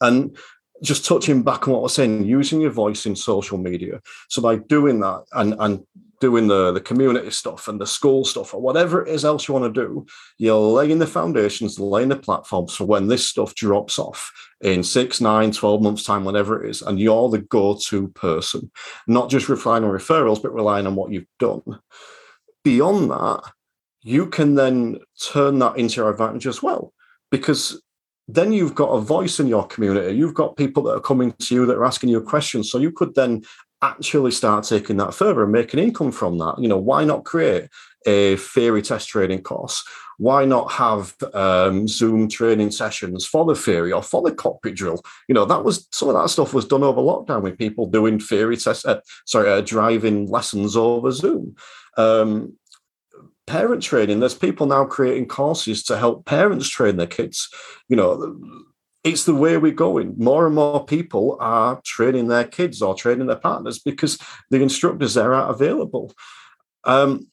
And 0.00 0.36
just 0.82 1.04
touching 1.04 1.42
back 1.42 1.66
on 1.66 1.74
what 1.74 1.80
I 1.80 1.82
was 1.82 1.94
saying, 1.94 2.24
using 2.24 2.60
your 2.60 2.70
voice 2.70 3.06
in 3.06 3.16
social 3.16 3.58
media. 3.58 4.00
So 4.28 4.42
by 4.42 4.56
doing 4.56 5.00
that 5.00 5.24
and 5.32 5.54
and 5.58 5.86
doing 6.20 6.48
the 6.48 6.72
the 6.72 6.80
community 6.80 7.30
stuff 7.30 7.68
and 7.68 7.80
the 7.80 7.86
school 7.86 8.24
stuff 8.24 8.54
or 8.54 8.60
whatever 8.60 9.04
it 9.04 9.08
is 9.08 9.24
else 9.24 9.48
you 9.48 9.54
want 9.54 9.74
to 9.74 9.80
do, 9.80 10.06
you're 10.38 10.56
laying 10.56 10.98
the 10.98 11.06
foundations, 11.06 11.78
laying 11.78 12.08
the 12.08 12.16
platforms 12.16 12.74
for 12.74 12.84
when 12.84 13.06
this 13.08 13.26
stuff 13.26 13.54
drops 13.54 13.98
off 13.98 14.32
in 14.62 14.82
six, 14.82 15.20
nine, 15.20 15.52
12 15.52 15.82
months 15.82 16.04
time, 16.04 16.24
whatever 16.24 16.64
it 16.64 16.70
is, 16.70 16.82
and 16.82 16.98
you're 16.98 17.28
the 17.28 17.38
go-to 17.38 18.08
person, 18.08 18.70
not 19.06 19.28
just 19.28 19.48
relying 19.48 19.84
on 19.84 19.90
referrals, 19.90 20.42
but 20.42 20.54
relying 20.54 20.86
on 20.86 20.94
what 20.94 21.12
you've 21.12 21.26
done. 21.38 21.62
Beyond 22.64 23.10
that, 23.10 23.42
you 24.02 24.26
can 24.26 24.54
then 24.54 24.98
turn 25.20 25.58
that 25.58 25.76
into 25.76 25.96
your 25.96 26.10
advantage 26.10 26.46
as 26.46 26.62
well 26.62 26.94
because 27.30 27.82
then 28.28 28.52
you've 28.52 28.74
got 28.74 28.90
a 28.90 29.00
voice 29.00 29.38
in 29.38 29.46
your 29.46 29.66
community. 29.66 30.16
You've 30.16 30.34
got 30.34 30.56
people 30.56 30.82
that 30.84 30.96
are 30.96 31.00
coming 31.00 31.32
to 31.32 31.54
you 31.54 31.66
that 31.66 31.76
are 31.76 31.84
asking 31.84 32.08
you 32.08 32.20
questions. 32.20 32.70
So 32.70 32.78
you 32.78 32.90
could 32.90 33.14
then 33.14 33.42
actually 33.82 34.32
start 34.32 34.64
taking 34.64 34.96
that 34.96 35.14
further 35.14 35.42
and 35.42 35.52
make 35.52 35.72
an 35.72 35.78
income 35.78 36.10
from 36.10 36.38
that. 36.38 36.56
You 36.58 36.68
know, 36.68 36.78
why 36.78 37.04
not 37.04 37.24
create 37.24 37.68
a 38.06 38.36
theory 38.36 38.82
test 38.82 39.08
training 39.08 39.42
course? 39.42 39.84
Why 40.18 40.44
not 40.46 40.72
have 40.72 41.14
um, 41.34 41.86
Zoom 41.86 42.28
training 42.28 42.70
sessions 42.70 43.26
for 43.26 43.44
the 43.44 43.54
theory 43.54 43.92
or 43.92 44.02
for 44.02 44.22
the 44.22 44.34
cockpit 44.34 44.74
drill? 44.74 45.02
You 45.28 45.34
know, 45.34 45.44
that 45.44 45.62
was 45.62 45.86
some 45.92 46.08
of 46.08 46.14
that 46.14 46.30
stuff 46.30 46.54
was 46.54 46.64
done 46.64 46.82
over 46.82 47.00
lockdown 47.00 47.42
with 47.42 47.58
people 47.58 47.86
doing 47.86 48.18
theory 48.18 48.56
test, 48.56 48.86
uh, 48.86 49.00
sorry, 49.26 49.50
uh, 49.50 49.60
driving 49.60 50.28
lessons 50.28 50.74
over 50.74 51.10
Zoom. 51.12 51.54
Um, 51.98 52.54
parent 53.46 53.82
training. 53.82 54.20
There's 54.20 54.34
people 54.34 54.66
now 54.66 54.84
creating 54.84 55.28
courses 55.28 55.82
to 55.84 55.98
help 55.98 56.26
parents 56.26 56.68
train 56.68 56.96
their 56.96 57.06
kids. 57.06 57.48
You 57.88 57.96
know, 57.96 58.38
it's 59.04 59.24
the 59.24 59.34
way 59.34 59.56
we're 59.56 59.72
going. 59.72 60.14
More 60.18 60.46
and 60.46 60.54
more 60.54 60.84
people 60.84 61.36
are 61.40 61.80
training 61.84 62.28
their 62.28 62.44
kids 62.44 62.82
or 62.82 62.94
training 62.94 63.26
their 63.26 63.36
partners 63.36 63.78
because 63.78 64.18
the 64.50 64.60
instructors 64.60 65.14
there 65.14 65.32
are 65.32 65.50
available. 65.50 66.12
Um, 66.84 67.28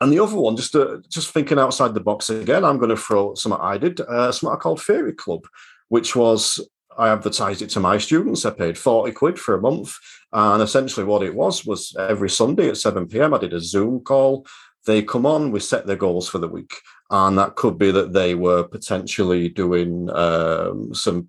and 0.00 0.12
the 0.12 0.18
other 0.18 0.36
one, 0.36 0.56
just 0.56 0.72
to, 0.72 1.02
just 1.08 1.30
thinking 1.30 1.58
outside 1.58 1.94
the 1.94 2.00
box 2.00 2.28
again, 2.28 2.64
I'm 2.64 2.78
going 2.78 2.90
to 2.90 2.96
throw 2.96 3.34
something 3.34 3.60
I 3.60 3.78
did, 3.78 4.00
uh, 4.00 4.30
something 4.32 4.54
I 4.54 4.60
called 4.60 4.82
Theory 4.82 5.14
Club, 5.14 5.46
which 5.88 6.14
was 6.14 6.60
I 6.98 7.08
advertised 7.10 7.62
it 7.62 7.70
to 7.70 7.80
my 7.80 7.98
students. 7.98 8.44
I 8.44 8.50
paid 8.50 8.78
40 8.78 9.12
quid 9.12 9.38
for 9.38 9.54
a 9.54 9.60
month. 9.60 9.96
And 10.32 10.62
essentially 10.62 11.04
what 11.04 11.22
it 11.22 11.34
was 11.34 11.64
was 11.64 11.94
every 11.98 12.30
Sunday 12.30 12.68
at 12.68 12.76
7 12.76 13.06
p.m. 13.06 13.34
I 13.34 13.38
did 13.38 13.52
a 13.52 13.60
Zoom 13.60 14.00
call 14.00 14.46
they 14.86 15.02
come 15.02 15.26
on, 15.26 15.50
we 15.50 15.60
set 15.60 15.86
their 15.86 15.96
goals 15.96 16.28
for 16.28 16.38
the 16.38 16.48
week. 16.48 16.80
And 17.10 17.38
that 17.38 17.56
could 17.56 17.78
be 17.78 17.90
that 17.90 18.12
they 18.12 18.34
were 18.34 18.64
potentially 18.64 19.48
doing 19.48 20.10
um, 20.10 20.94
some 20.94 21.28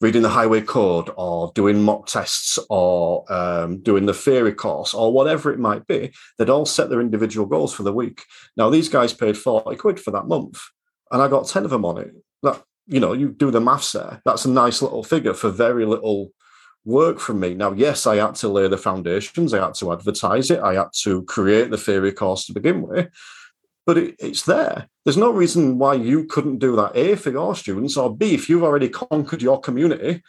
reading 0.00 0.22
the 0.22 0.30
highway 0.30 0.62
code 0.62 1.10
or 1.16 1.52
doing 1.54 1.82
mock 1.82 2.06
tests 2.06 2.58
or 2.70 3.30
um, 3.30 3.82
doing 3.82 4.06
the 4.06 4.14
theory 4.14 4.52
course 4.52 4.94
or 4.94 5.12
whatever 5.12 5.52
it 5.52 5.58
might 5.58 5.86
be. 5.86 6.12
They'd 6.38 6.48
all 6.48 6.64
set 6.64 6.88
their 6.88 7.00
individual 7.00 7.46
goals 7.46 7.74
for 7.74 7.82
the 7.82 7.92
week. 7.92 8.24
Now, 8.56 8.70
these 8.70 8.88
guys 8.88 9.12
paid 9.12 9.36
40 9.36 9.76
quid 9.76 10.00
for 10.00 10.10
that 10.12 10.26
month, 10.26 10.60
and 11.10 11.20
I 11.20 11.28
got 11.28 11.48
10 11.48 11.64
of 11.64 11.70
them 11.70 11.84
on 11.84 11.98
it. 11.98 12.12
That, 12.42 12.62
you 12.86 13.00
know, 13.00 13.12
you 13.12 13.28
do 13.28 13.50
the 13.50 13.60
maths 13.60 13.92
there. 13.92 14.22
That's 14.24 14.46
a 14.46 14.50
nice 14.50 14.80
little 14.80 15.02
figure 15.02 15.34
for 15.34 15.50
very 15.50 15.84
little 15.84 16.32
work 16.84 17.18
from 17.18 17.40
me. 17.40 17.54
Now, 17.54 17.72
yes, 17.72 18.06
I 18.06 18.16
had 18.16 18.34
to 18.36 18.48
lay 18.48 18.68
the 18.68 18.78
foundations, 18.78 19.52
I 19.52 19.64
had 19.64 19.74
to 19.74 19.92
advertise 19.92 20.50
it, 20.50 20.60
I 20.60 20.74
had 20.74 20.92
to 21.02 21.22
create 21.24 21.70
the 21.70 21.78
theory 21.78 22.12
course 22.12 22.46
to 22.46 22.52
begin 22.52 22.82
with, 22.82 23.08
but 23.86 23.98
it, 23.98 24.16
it's 24.18 24.44
there. 24.44 24.88
There's 25.04 25.16
no 25.16 25.30
reason 25.30 25.78
why 25.78 25.94
you 25.94 26.24
couldn't 26.24 26.58
do 26.58 26.76
that, 26.76 26.96
A, 26.96 27.16
for 27.16 27.30
your 27.30 27.54
students, 27.54 27.96
or 27.96 28.14
B, 28.14 28.34
if 28.34 28.48
you've 28.48 28.64
already 28.64 28.88
conquered 28.88 29.42
your 29.42 29.60
community, 29.60 30.22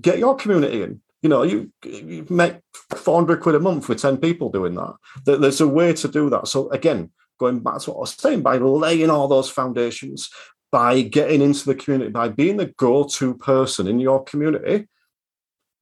get 0.00 0.18
your 0.18 0.36
community 0.36 0.82
in. 0.82 1.00
You 1.22 1.28
know, 1.28 1.42
you, 1.42 1.72
you 1.84 2.26
make 2.30 2.58
400 2.94 3.40
quid 3.40 3.56
a 3.56 3.60
month 3.60 3.88
with 3.88 4.00
10 4.00 4.18
people 4.18 4.50
doing 4.50 4.74
that. 4.74 4.94
There's 5.24 5.60
a 5.60 5.66
way 5.66 5.92
to 5.94 6.08
do 6.08 6.30
that. 6.30 6.46
So, 6.46 6.70
again, 6.70 7.10
going 7.38 7.58
back 7.60 7.80
to 7.80 7.90
what 7.90 7.96
I 7.96 8.00
was 8.00 8.14
saying, 8.14 8.42
by 8.42 8.58
laying 8.58 9.10
all 9.10 9.26
those 9.26 9.50
foundations, 9.50 10.30
by 10.70 11.02
getting 11.02 11.42
into 11.42 11.64
the 11.64 11.74
community, 11.74 12.10
by 12.10 12.28
being 12.28 12.56
the 12.56 12.66
go 12.66 13.04
to 13.04 13.34
person 13.34 13.88
in 13.88 13.98
your 13.98 14.22
community, 14.24 14.86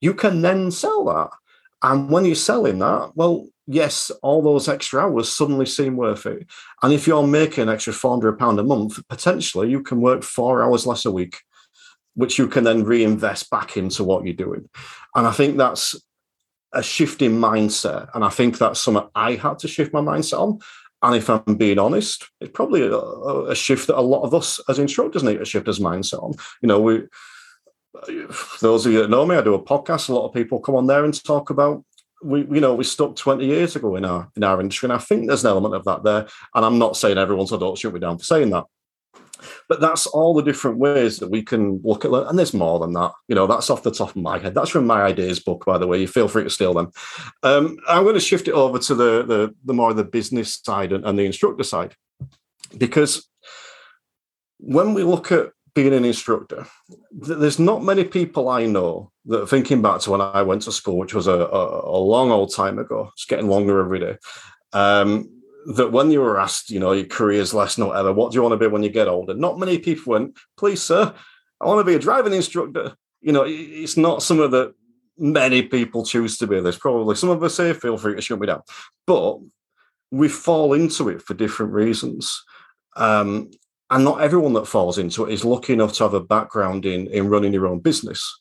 you 0.00 0.14
can 0.14 0.42
then 0.42 0.70
sell 0.70 1.04
that. 1.06 1.30
And 1.82 2.10
when 2.10 2.24
you're 2.24 2.34
selling 2.34 2.78
that, 2.78 3.12
well, 3.14 3.46
yes, 3.66 4.10
all 4.22 4.42
those 4.42 4.68
extra 4.68 5.02
hours 5.02 5.28
suddenly 5.28 5.66
seem 5.66 5.96
worth 5.96 6.26
it. 6.26 6.46
And 6.82 6.92
if 6.92 7.06
you're 7.06 7.26
making 7.26 7.62
an 7.62 7.68
extra 7.68 7.92
£400 7.92 8.58
a 8.58 8.62
month, 8.62 9.06
potentially 9.08 9.70
you 9.70 9.82
can 9.82 10.00
work 10.00 10.22
four 10.22 10.62
hours 10.62 10.86
less 10.86 11.04
a 11.04 11.10
week, 11.10 11.38
which 12.14 12.38
you 12.38 12.48
can 12.48 12.64
then 12.64 12.84
reinvest 12.84 13.50
back 13.50 13.76
into 13.76 14.04
what 14.04 14.24
you're 14.24 14.34
doing. 14.34 14.68
And 15.14 15.26
I 15.26 15.32
think 15.32 15.56
that's 15.56 15.94
a 16.72 16.82
shift 16.82 17.22
in 17.22 17.38
mindset. 17.38 18.08
And 18.14 18.24
I 18.24 18.28
think 18.30 18.58
that's 18.58 18.80
something 18.80 19.08
I 19.14 19.34
had 19.34 19.58
to 19.60 19.68
shift 19.68 19.92
my 19.92 20.00
mindset 20.00 20.40
on. 20.40 20.58
And 21.02 21.14
if 21.14 21.28
I'm 21.28 21.56
being 21.56 21.78
honest, 21.78 22.28
it's 22.40 22.52
probably 22.52 22.82
a, 22.82 22.96
a 22.96 23.54
shift 23.54 23.86
that 23.88 23.98
a 23.98 24.00
lot 24.00 24.22
of 24.22 24.34
us 24.34 24.60
as 24.68 24.78
instructors 24.78 25.22
need 25.22 25.38
to 25.38 25.44
shift 25.44 25.68
as 25.68 25.78
mindset 25.78 26.22
on. 26.22 26.32
You 26.62 26.68
know, 26.68 26.80
we 26.80 27.02
those 28.60 28.86
of 28.86 28.92
you 28.92 29.00
that 29.00 29.10
know 29.10 29.26
me, 29.26 29.36
I 29.36 29.42
do 29.42 29.54
a 29.54 29.62
podcast. 29.62 30.08
A 30.08 30.14
lot 30.14 30.26
of 30.26 30.34
people 30.34 30.60
come 30.60 30.74
on 30.74 30.86
there 30.86 31.04
and 31.04 31.24
talk 31.24 31.50
about 31.50 31.84
we, 32.22 32.40
you 32.40 32.60
know, 32.60 32.74
we 32.74 32.84
stuck 32.84 33.14
20 33.16 33.44
years 33.44 33.76
ago 33.76 33.96
in 33.96 34.04
our 34.04 34.30
in 34.36 34.44
our 34.44 34.60
industry, 34.60 34.86
and 34.86 34.92
I 34.92 34.98
think 34.98 35.26
there's 35.26 35.44
an 35.44 35.50
element 35.50 35.74
of 35.74 35.84
that 35.84 36.02
there. 36.02 36.26
And 36.54 36.64
I'm 36.64 36.78
not 36.78 36.96
saying 36.96 37.18
everyone's 37.18 37.52
adult 37.52 37.78
shoot 37.78 37.94
me 37.94 38.00
down 38.00 38.18
for 38.18 38.24
saying 38.24 38.50
that, 38.50 38.64
but 39.68 39.80
that's 39.80 40.06
all 40.06 40.34
the 40.34 40.42
different 40.42 40.78
ways 40.78 41.18
that 41.18 41.30
we 41.30 41.42
can 41.42 41.80
look 41.84 42.04
at 42.04 42.12
it. 42.12 42.26
And 42.26 42.38
there's 42.38 42.54
more 42.54 42.78
than 42.78 42.92
that. 42.94 43.12
You 43.28 43.34
know, 43.34 43.46
that's 43.46 43.70
off 43.70 43.82
the 43.82 43.90
top 43.90 44.10
of 44.10 44.16
my 44.16 44.38
head. 44.38 44.54
That's 44.54 44.70
from 44.70 44.86
my 44.86 45.02
ideas 45.02 45.40
book, 45.40 45.64
by 45.66 45.78
the 45.78 45.86
way. 45.86 46.00
You 46.00 46.08
feel 46.08 46.28
free 46.28 46.44
to 46.44 46.50
steal 46.50 46.74
them. 46.74 46.90
Um, 47.42 47.76
I'm 47.88 48.04
going 48.04 48.14
to 48.14 48.20
shift 48.20 48.48
it 48.48 48.54
over 48.54 48.78
to 48.78 48.94
the 48.94 49.22
the, 49.22 49.54
the 49.64 49.74
more 49.74 49.92
the 49.92 50.04
business 50.04 50.60
side 50.64 50.92
and, 50.92 51.04
and 51.04 51.18
the 51.18 51.26
instructor 51.26 51.64
side, 51.64 51.94
because 52.76 53.28
when 54.58 54.94
we 54.94 55.02
look 55.02 55.30
at 55.30 55.50
being 55.76 55.92
an 55.92 56.06
instructor, 56.06 56.66
there's 57.12 57.58
not 57.58 57.84
many 57.84 58.02
people 58.02 58.48
I 58.48 58.64
know 58.64 59.12
that 59.26 59.46
thinking 59.46 59.82
back 59.82 60.00
to 60.00 60.10
when 60.10 60.22
I 60.22 60.42
went 60.42 60.62
to 60.62 60.72
school, 60.72 60.96
which 60.96 61.12
was 61.12 61.26
a, 61.26 61.34
a, 61.34 61.90
a 61.90 61.98
long 61.98 62.30
old 62.30 62.52
time 62.54 62.78
ago. 62.78 63.10
It's 63.12 63.26
getting 63.26 63.48
longer 63.48 63.78
every 63.78 64.00
day. 64.00 64.16
Um, 64.72 65.30
that 65.74 65.92
when 65.92 66.10
you 66.10 66.22
were 66.22 66.40
asked, 66.40 66.70
you 66.70 66.80
know, 66.80 66.92
your 66.92 67.04
career's 67.04 67.52
less, 67.52 67.76
not 67.76 67.94
ever, 67.94 68.10
what 68.10 68.32
do 68.32 68.36
you 68.36 68.42
want 68.42 68.54
to 68.54 68.56
be 68.56 68.68
when 68.68 68.82
you 68.82 68.88
get 68.88 69.06
older? 69.06 69.34
Not 69.34 69.58
many 69.58 69.78
people 69.78 70.12
went, 70.12 70.38
please, 70.56 70.80
sir, 70.80 71.14
I 71.60 71.66
want 71.66 71.80
to 71.80 71.84
be 71.84 71.94
a 71.94 71.98
driving 71.98 72.32
instructor. 72.32 72.96
You 73.20 73.32
know, 73.32 73.44
it's 73.46 73.98
not 73.98 74.22
something 74.22 74.50
that 74.50 74.74
many 75.18 75.60
people 75.60 76.06
choose 76.06 76.38
to 76.38 76.46
be. 76.46 76.58
There's 76.60 76.78
probably 76.78 77.16
some 77.16 77.28
of 77.28 77.42
us 77.42 77.54
say, 77.54 77.74
feel 77.74 77.98
free 77.98 78.14
to 78.14 78.22
shut 78.22 78.40
me 78.40 78.46
down. 78.46 78.62
But 79.06 79.40
we 80.10 80.28
fall 80.28 80.72
into 80.72 81.10
it 81.10 81.20
for 81.20 81.34
different 81.34 81.72
reasons. 81.72 82.42
Um, 82.96 83.50
and 83.90 84.04
not 84.04 84.20
everyone 84.20 84.52
that 84.54 84.66
falls 84.66 84.98
into 84.98 85.24
it 85.24 85.32
is 85.32 85.44
lucky 85.44 85.72
enough 85.72 85.92
to 85.92 86.04
have 86.04 86.14
a 86.14 86.20
background 86.20 86.86
in 86.86 87.06
in 87.08 87.28
running 87.28 87.52
your 87.52 87.66
own 87.66 87.78
business 87.78 88.40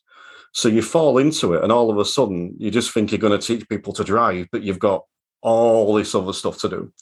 so 0.52 0.68
you 0.68 0.82
fall 0.82 1.18
into 1.18 1.54
it 1.54 1.62
and 1.62 1.72
all 1.72 1.90
of 1.90 1.98
a 1.98 2.04
sudden 2.04 2.54
you 2.58 2.70
just 2.70 2.90
think 2.90 3.10
you're 3.10 3.18
going 3.18 3.38
to 3.38 3.46
teach 3.46 3.68
people 3.68 3.92
to 3.92 4.04
drive 4.04 4.46
but 4.50 4.62
you've 4.62 4.78
got 4.78 5.04
all 5.42 5.94
this 5.94 6.14
other 6.14 6.32
stuff 6.32 6.58
to 6.58 6.68
do 6.68 6.92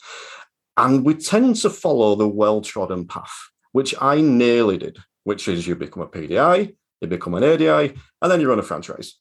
and 0.77 1.05
we 1.05 1.15
tend 1.15 1.57
to 1.57 1.71
follow 1.71 2.15
the 2.15 2.29
well-trodden 2.29 3.07
path 3.07 3.35
which 3.73 3.95
i 4.01 4.21
nearly 4.21 4.77
did 4.77 4.99
which 5.25 5.49
is 5.49 5.67
you 5.67 5.75
become 5.75 6.03
a 6.03 6.07
pdi 6.07 6.75
you 7.01 7.09
become 7.09 7.35
an 7.35 7.45
adi 7.45 7.67
and 7.69 8.31
then 8.31 8.41
you 8.41 8.49
run 8.49 8.59
a 8.59 8.63
franchise 8.63 9.15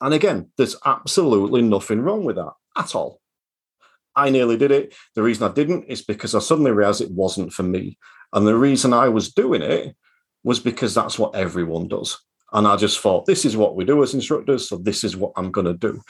and 0.00 0.14
again 0.14 0.50
there's 0.56 0.76
absolutely 0.84 1.62
nothing 1.62 2.00
wrong 2.00 2.24
with 2.24 2.36
that 2.36 2.52
at 2.76 2.94
all 2.94 3.20
I 4.16 4.30
nearly 4.30 4.56
did 4.56 4.70
it. 4.70 4.94
The 5.14 5.22
reason 5.22 5.48
I 5.48 5.52
didn't 5.52 5.86
is 5.86 6.02
because 6.02 6.34
I 6.34 6.38
suddenly 6.38 6.70
realized 6.70 7.00
it 7.00 7.10
wasn't 7.10 7.52
for 7.52 7.62
me. 7.62 7.98
And 8.34 8.46
the 8.46 8.56
reason 8.56 8.92
I 8.92 9.08
was 9.08 9.32
doing 9.32 9.62
it 9.62 9.96
was 10.42 10.60
because 10.60 10.94
that's 10.94 11.18
what 11.18 11.34
everyone 11.34 11.88
does. 11.88 12.20
And 12.52 12.66
I 12.66 12.76
just 12.76 13.00
thought, 13.00 13.26
this 13.26 13.44
is 13.44 13.56
what 13.56 13.76
we 13.76 13.84
do 13.84 14.02
as 14.02 14.12
instructors. 14.12 14.68
So 14.68 14.76
this 14.76 15.02
is 15.02 15.16
what 15.16 15.32
I'm 15.36 15.50
going 15.50 15.66
to 15.66 15.74
do. 15.74 16.02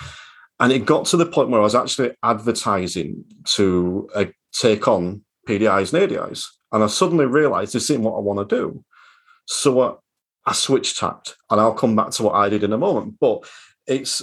And 0.59 0.73
it 0.73 0.87
got 0.87 1.07
to 1.07 1.17
the 1.17 1.27
point 1.27 1.51
where 1.51 1.61
I 1.61 1.65
was 1.65 1.75
actually 1.75 2.13
advertising 2.23 3.25
to 3.55 4.09
uh, 4.15 4.25
take 4.53 4.89
on 4.89 5.23
PDIs 5.49 5.93
and 5.93 6.11
ADIs. 6.11 6.47
And 6.73 6.83
I 6.83 6.87
suddenly 6.89 7.27
realized 7.27 7.75
this 7.75 7.91
isn't 7.91 8.03
what 8.03 8.17
I 8.17 8.21
want 8.21 8.49
to 8.49 8.57
do. 8.57 8.85
So 9.47 9.81
uh, 9.81 9.95
I 10.47 10.53
switched 10.53 10.99
tact. 10.99 11.37
And 11.51 11.61
I'll 11.61 11.75
come 11.75 11.95
back 11.95 12.11
to 12.13 12.23
what 12.25 12.35
I 12.35 12.49
did 12.49 12.65
in 12.65 12.73
a 12.73 12.79
moment. 12.79 13.17
But 13.21 13.49
it's 13.87 14.23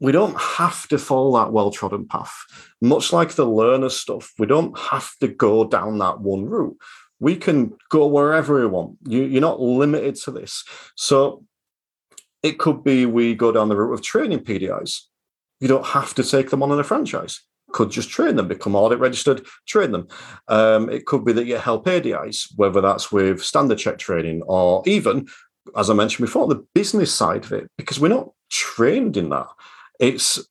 we 0.00 0.12
don't 0.12 0.38
have 0.40 0.86
to 0.88 0.98
follow 0.98 1.38
that 1.38 1.52
well 1.52 1.70
trodden 1.70 2.06
path. 2.06 2.34
Much 2.80 3.12
like 3.12 3.32
the 3.32 3.46
learner 3.46 3.88
stuff, 3.88 4.32
we 4.38 4.46
don't 4.46 4.78
have 4.78 5.10
to 5.20 5.28
go 5.28 5.64
down 5.64 5.98
that 5.98 6.20
one 6.20 6.44
route. 6.44 6.76
We 7.20 7.36
can 7.36 7.76
go 7.90 8.06
wherever 8.06 8.60
we 8.60 8.66
want. 8.66 8.98
You, 9.06 9.22
you're 9.24 9.40
not 9.40 9.60
limited 9.60 10.16
to 10.16 10.30
this. 10.30 10.64
So 10.96 11.44
it 12.42 12.58
could 12.58 12.84
be 12.84 13.06
we 13.06 13.34
go 13.34 13.52
down 13.52 13.68
the 13.68 13.76
route 13.76 13.94
of 13.94 14.02
training 14.02 14.40
PDIs. 14.40 15.00
You 15.60 15.68
don't 15.68 15.86
have 15.86 16.14
to 16.14 16.22
take 16.22 16.50
them 16.50 16.62
on 16.62 16.70
in 16.70 16.78
a 16.78 16.84
franchise. 16.84 17.40
Could 17.72 17.90
just 17.90 18.08
train 18.08 18.36
them, 18.36 18.48
become 18.48 18.76
audit 18.76 18.98
registered, 18.98 19.44
train 19.66 19.92
them. 19.92 20.08
Um, 20.46 20.88
it 20.88 21.04
could 21.04 21.24
be 21.24 21.32
that 21.32 21.46
you 21.46 21.58
help 21.58 21.86
ADIs, 21.86 22.52
whether 22.56 22.80
that's 22.80 23.12
with 23.12 23.42
standard 23.42 23.78
check 23.78 23.98
training 23.98 24.42
or 24.46 24.82
even, 24.86 25.26
as 25.76 25.90
I 25.90 25.94
mentioned 25.94 26.26
before, 26.26 26.46
the 26.46 26.64
business 26.74 27.12
side 27.12 27.44
of 27.44 27.52
it, 27.52 27.68
because 27.76 28.00
we're 28.00 28.08
not 28.08 28.30
trained 28.50 29.16
in 29.16 29.28
that 29.30 29.48
it's 29.98 30.46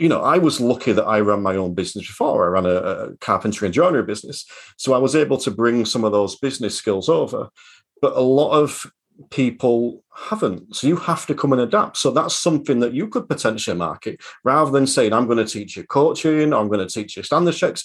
you 0.00 0.08
know, 0.08 0.22
I 0.22 0.38
was 0.38 0.62
lucky 0.62 0.92
that 0.92 1.04
I 1.04 1.20
ran 1.20 1.42
my 1.42 1.56
own 1.56 1.74
business 1.74 2.06
before. 2.06 2.46
I 2.46 2.48
ran 2.48 2.64
a, 2.64 2.76
a, 2.76 3.16
carpentry 3.18 3.66
and 3.66 3.74
joinery 3.74 4.02
business. 4.02 4.46
So 4.78 4.94
I 4.94 4.98
was 4.98 5.14
able 5.14 5.36
to 5.36 5.50
bring 5.50 5.84
some 5.84 6.04
of 6.04 6.12
those 6.12 6.36
business 6.36 6.74
skills 6.74 7.10
over. 7.10 7.50
But 8.00 8.16
a 8.16 8.22
lot 8.22 8.52
of 8.52 8.90
people 9.28 10.02
haven't. 10.16 10.74
So 10.74 10.86
you 10.86 10.96
have 10.96 11.26
to 11.26 11.34
come 11.34 11.52
and 11.52 11.60
adapt. 11.60 11.98
So 11.98 12.10
that's 12.12 12.34
something 12.34 12.80
that 12.80 12.94
you 12.94 13.08
could 13.08 13.28
potentially 13.28 13.76
market 13.76 14.22
rather 14.42 14.70
than 14.70 14.86
saying, 14.86 15.12
I'm 15.12 15.26
going 15.26 15.36
to 15.36 15.44
teach 15.44 15.76
you 15.76 15.84
coaching, 15.84 16.54
I'm 16.54 16.68
going 16.68 16.86
to 16.86 16.92
teach 16.92 17.18
you 17.18 17.22
standard 17.22 17.54
checks. 17.54 17.84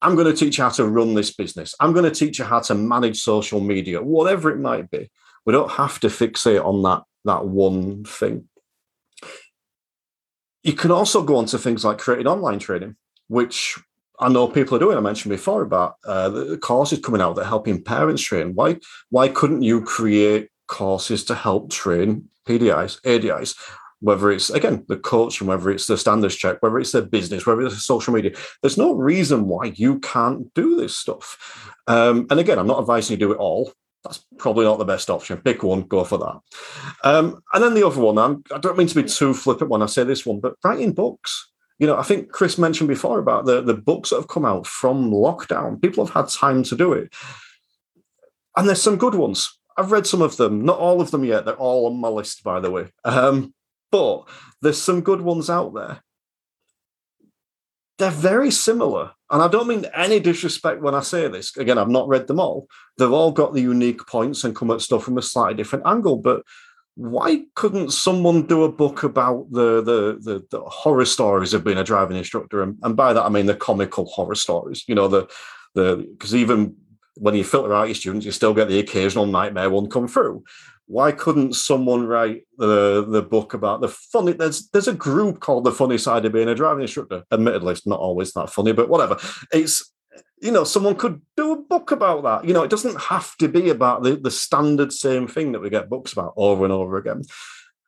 I'm 0.00 0.14
going 0.14 0.32
to 0.32 0.36
teach 0.36 0.58
you 0.58 0.64
how 0.64 0.70
to 0.70 0.86
run 0.86 1.14
this 1.14 1.34
business. 1.34 1.74
I'm 1.80 1.92
going 1.92 2.04
to 2.04 2.16
teach 2.16 2.38
you 2.38 2.44
how 2.44 2.60
to 2.60 2.76
manage 2.76 3.20
social 3.20 3.60
media, 3.60 4.00
whatever 4.00 4.52
it 4.52 4.60
might 4.60 4.90
be. 4.92 5.10
We 5.44 5.52
don't 5.52 5.72
have 5.72 5.98
to 6.00 6.06
fixate 6.06 6.64
on 6.64 6.82
that, 6.82 7.02
that 7.24 7.46
one 7.46 8.04
thing. 8.04 8.48
You 10.62 10.74
can 10.74 10.90
also 10.90 11.22
go 11.22 11.36
on 11.36 11.46
to 11.46 11.58
things 11.58 11.84
like 11.84 11.98
creating 11.98 12.26
online 12.26 12.58
training, 12.58 12.96
which 13.28 13.78
I 14.20 14.28
know 14.28 14.46
people 14.46 14.76
are 14.76 14.80
doing. 14.80 14.96
I 14.96 15.00
mentioned 15.00 15.30
before 15.30 15.62
about 15.62 15.96
uh, 16.06 16.28
the 16.28 16.58
courses 16.58 17.00
coming 17.00 17.20
out 17.20 17.34
that 17.36 17.42
are 17.42 17.48
helping 17.48 17.82
parents 17.82 18.22
train. 18.22 18.54
Why 18.54 18.78
why 19.10 19.28
couldn't 19.28 19.62
you 19.62 19.82
create 19.82 20.48
courses 20.68 21.24
to 21.24 21.34
help 21.34 21.70
train 21.70 22.28
PDIs, 22.46 23.00
ADIs, 23.02 23.56
whether 24.00 24.30
it's 24.30 24.50
again 24.50 24.84
the 24.88 24.96
coaching, 24.96 25.46
whether 25.46 25.70
it's 25.70 25.86
the 25.86 25.98
standards 25.98 26.36
check, 26.36 26.58
whether 26.60 26.78
it's 26.78 26.92
the 26.92 27.02
business, 27.02 27.46
whether 27.46 27.62
it's 27.62 27.84
social 27.84 28.12
media. 28.12 28.32
There's 28.60 28.78
no 28.78 28.92
reason 28.94 29.46
why 29.46 29.72
you 29.74 30.00
can't 30.00 30.52
do 30.54 30.76
this 30.76 30.96
stuff. 30.96 31.74
Um, 31.86 32.26
and 32.30 32.38
again, 32.38 32.58
I'm 32.58 32.66
not 32.66 32.80
advising 32.80 33.14
you 33.14 33.18
do 33.18 33.32
it 33.32 33.38
all. 33.38 33.72
That's 34.04 34.24
probably 34.36 34.64
not 34.64 34.78
the 34.78 34.84
best 34.84 35.10
option. 35.10 35.38
Pick 35.38 35.62
one, 35.62 35.82
go 35.82 36.04
for 36.04 36.18
that. 36.18 36.40
Um, 37.04 37.42
and 37.52 37.62
then 37.62 37.74
the 37.74 37.86
other 37.86 38.00
one, 38.00 38.18
I'm, 38.18 38.42
I 38.52 38.58
do 38.58 38.68
not 38.68 38.76
mean 38.76 38.88
to 38.88 39.02
be 39.02 39.08
too 39.08 39.32
flippant 39.32 39.70
when 39.70 39.82
I 39.82 39.86
say 39.86 40.02
this 40.04 40.26
one, 40.26 40.40
but 40.40 40.56
writing 40.64 40.92
books. 40.92 41.50
You 41.78 41.86
know, 41.86 41.96
I 41.96 42.02
think 42.02 42.30
Chris 42.30 42.58
mentioned 42.58 42.88
before 42.88 43.18
about 43.18 43.44
the, 43.44 43.60
the 43.60 43.74
books 43.74 44.10
that 44.10 44.16
have 44.16 44.28
come 44.28 44.44
out 44.44 44.66
from 44.66 45.10
lockdown. 45.10 45.80
People 45.80 46.04
have 46.04 46.14
had 46.14 46.28
time 46.28 46.62
to 46.64 46.76
do 46.76 46.92
it. 46.92 47.12
And 48.56 48.68
there's 48.68 48.82
some 48.82 48.96
good 48.96 49.14
ones. 49.14 49.58
I've 49.76 49.92
read 49.92 50.06
some 50.06 50.20
of 50.20 50.36
them, 50.36 50.64
not 50.64 50.78
all 50.78 51.00
of 51.00 51.10
them 51.10 51.24
yet. 51.24 51.44
They're 51.44 51.54
all 51.54 51.86
on 51.86 51.96
my 51.96 52.08
list, 52.08 52.44
by 52.44 52.60
the 52.60 52.70
way. 52.70 52.88
Um, 53.04 53.54
but 53.90 54.28
there's 54.60 54.80
some 54.80 55.00
good 55.00 55.22
ones 55.22 55.48
out 55.48 55.74
there. 55.74 56.02
They're 57.98 58.10
very 58.10 58.50
similar. 58.50 59.12
And 59.30 59.42
I 59.42 59.48
don't 59.48 59.68
mean 59.68 59.86
any 59.94 60.20
disrespect 60.20 60.82
when 60.82 60.94
I 60.94 61.00
say 61.00 61.28
this. 61.28 61.56
Again, 61.56 61.78
I've 61.78 61.88
not 61.88 62.08
read 62.08 62.26
them 62.26 62.40
all. 62.40 62.66
They've 62.98 63.10
all 63.10 63.32
got 63.32 63.54
the 63.54 63.60
unique 63.60 64.06
points 64.06 64.44
and 64.44 64.56
come 64.56 64.70
at 64.70 64.80
stuff 64.80 65.04
from 65.04 65.18
a 65.18 65.22
slightly 65.22 65.54
different 65.54 65.86
angle. 65.86 66.16
But 66.16 66.42
why 66.94 67.44
couldn't 67.54 67.92
someone 67.92 68.46
do 68.46 68.64
a 68.64 68.72
book 68.72 69.02
about 69.02 69.50
the 69.50 69.82
the 69.82 70.18
the, 70.20 70.46
the 70.50 70.60
horror 70.60 71.06
stories 71.06 71.54
of 71.54 71.64
being 71.64 71.78
a 71.78 71.84
driving 71.84 72.16
instructor? 72.16 72.62
And, 72.62 72.78
and 72.82 72.96
by 72.96 73.12
that 73.12 73.24
I 73.24 73.28
mean 73.28 73.46
the 73.46 73.54
comical 73.54 74.04
horror 74.06 74.34
stories. 74.34 74.84
You 74.86 74.94
know, 74.94 75.08
the 75.08 75.30
the 75.74 76.06
because 76.12 76.34
even 76.34 76.76
when 77.16 77.34
you 77.34 77.44
filter 77.44 77.74
out 77.74 77.88
your 77.88 77.94
students, 77.94 78.26
you 78.26 78.32
still 78.32 78.54
get 78.54 78.68
the 78.68 78.78
occasional 78.78 79.26
nightmare 79.26 79.70
one 79.70 79.88
come 79.88 80.08
through. 80.08 80.44
Why 80.92 81.10
couldn't 81.10 81.54
someone 81.54 82.06
write 82.06 82.42
the 82.58 83.02
the 83.08 83.22
book 83.22 83.54
about 83.54 83.80
the 83.80 83.88
funny? 83.88 84.32
There's 84.32 84.68
there's 84.68 84.88
a 84.88 84.92
group 84.94 85.40
called 85.40 85.64
the 85.64 85.72
funny 85.72 85.96
side 85.96 86.26
of 86.26 86.34
being 86.34 86.50
a 86.50 86.54
driving 86.54 86.82
instructor. 86.82 87.24
Admittedly, 87.32 87.72
it's 87.72 87.86
not 87.86 87.98
always 87.98 88.32
that 88.32 88.50
funny, 88.50 88.72
but 88.72 88.90
whatever. 88.90 89.16
It's 89.54 89.90
you 90.42 90.50
know, 90.50 90.64
someone 90.64 90.96
could 90.96 91.22
do 91.34 91.52
a 91.52 91.56
book 91.56 91.92
about 91.92 92.24
that. 92.24 92.44
You 92.44 92.52
know, 92.52 92.62
it 92.62 92.70
doesn't 92.70 93.00
have 93.00 93.34
to 93.38 93.48
be 93.48 93.70
about 93.70 94.02
the, 94.02 94.16
the 94.16 94.30
standard 94.30 94.92
same 94.92 95.26
thing 95.26 95.52
that 95.52 95.60
we 95.60 95.70
get 95.70 95.88
books 95.88 96.12
about 96.12 96.34
over 96.36 96.64
and 96.64 96.72
over 96.72 96.98
again. 96.98 97.22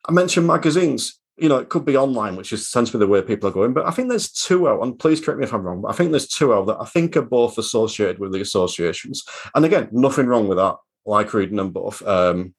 I 0.09 0.11
mentioned 0.11 0.47
magazines. 0.47 1.19
You 1.37 1.49
know, 1.49 1.57
it 1.57 1.69
could 1.69 1.85
be 1.85 1.97
online, 1.97 2.35
which 2.37 2.53
is 2.53 2.61
essentially 2.61 2.99
the 2.99 3.07
way 3.07 3.21
people 3.21 3.49
are 3.49 3.53
going. 3.53 3.73
But 3.73 3.85
I 3.85 3.91
think 3.91 4.09
there's 4.09 4.31
two 4.31 4.67
out, 4.67 4.81
and 4.81 4.97
please 4.97 5.21
correct 5.21 5.39
me 5.39 5.45
if 5.45 5.53
I'm 5.53 5.61
wrong, 5.61 5.81
but 5.81 5.89
I 5.89 5.93
think 5.93 6.09
there's 6.09 6.27
two 6.27 6.55
out 6.55 6.65
that 6.65 6.81
I 6.81 6.85
think 6.85 7.15
are 7.15 7.21
both 7.21 7.59
associated 7.59 8.17
with 8.17 8.31
the 8.31 8.41
associations. 8.41 9.23
And 9.53 9.63
again, 9.63 9.89
nothing 9.91 10.25
wrong 10.25 10.47
with 10.47 10.57
that. 10.57 10.77
Like 11.05 11.35
reading 11.35 11.57
them 11.57 11.69
both. 11.69 12.01
Um, 12.07 12.54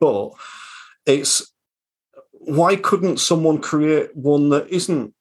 but 0.00 0.32
it's 1.06 1.52
why 2.32 2.76
couldn't 2.76 3.18
someone 3.18 3.60
create 3.60 4.14
one 4.16 4.48
that 4.50 4.68
isn't 4.68 5.14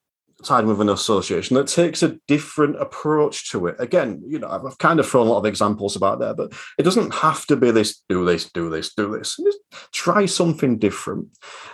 tied 0.44 0.66
with 0.66 0.82
an 0.82 0.90
association 0.90 1.56
that 1.56 1.68
takes 1.68 2.04
a 2.04 2.18
different 2.28 2.82
approach 2.82 3.52
to 3.52 3.68
it. 3.68 3.76
Again, 3.80 4.22
you 4.26 4.40
know, 4.40 4.50
I've 4.50 4.78
kind 4.78 5.00
of 5.00 5.08
thrown 5.08 5.28
a 5.28 5.30
lot 5.30 5.40
of 5.40 5.46
examples 5.46 5.96
about 5.96 6.20
there, 6.20 6.34
but 6.34 6.54
it 6.78 6.84
doesn't 6.84 7.14
have 7.16 7.46
to 7.48 7.56
be 7.56 7.72
this, 7.72 8.02
do 8.10 8.26
this, 8.26 8.50
do 8.52 8.70
this, 8.70 8.94
do 8.96 9.18
this. 9.18 9.38
Just 9.38 9.60
try 9.92 10.26
something 10.26 10.78
different. 10.78 11.28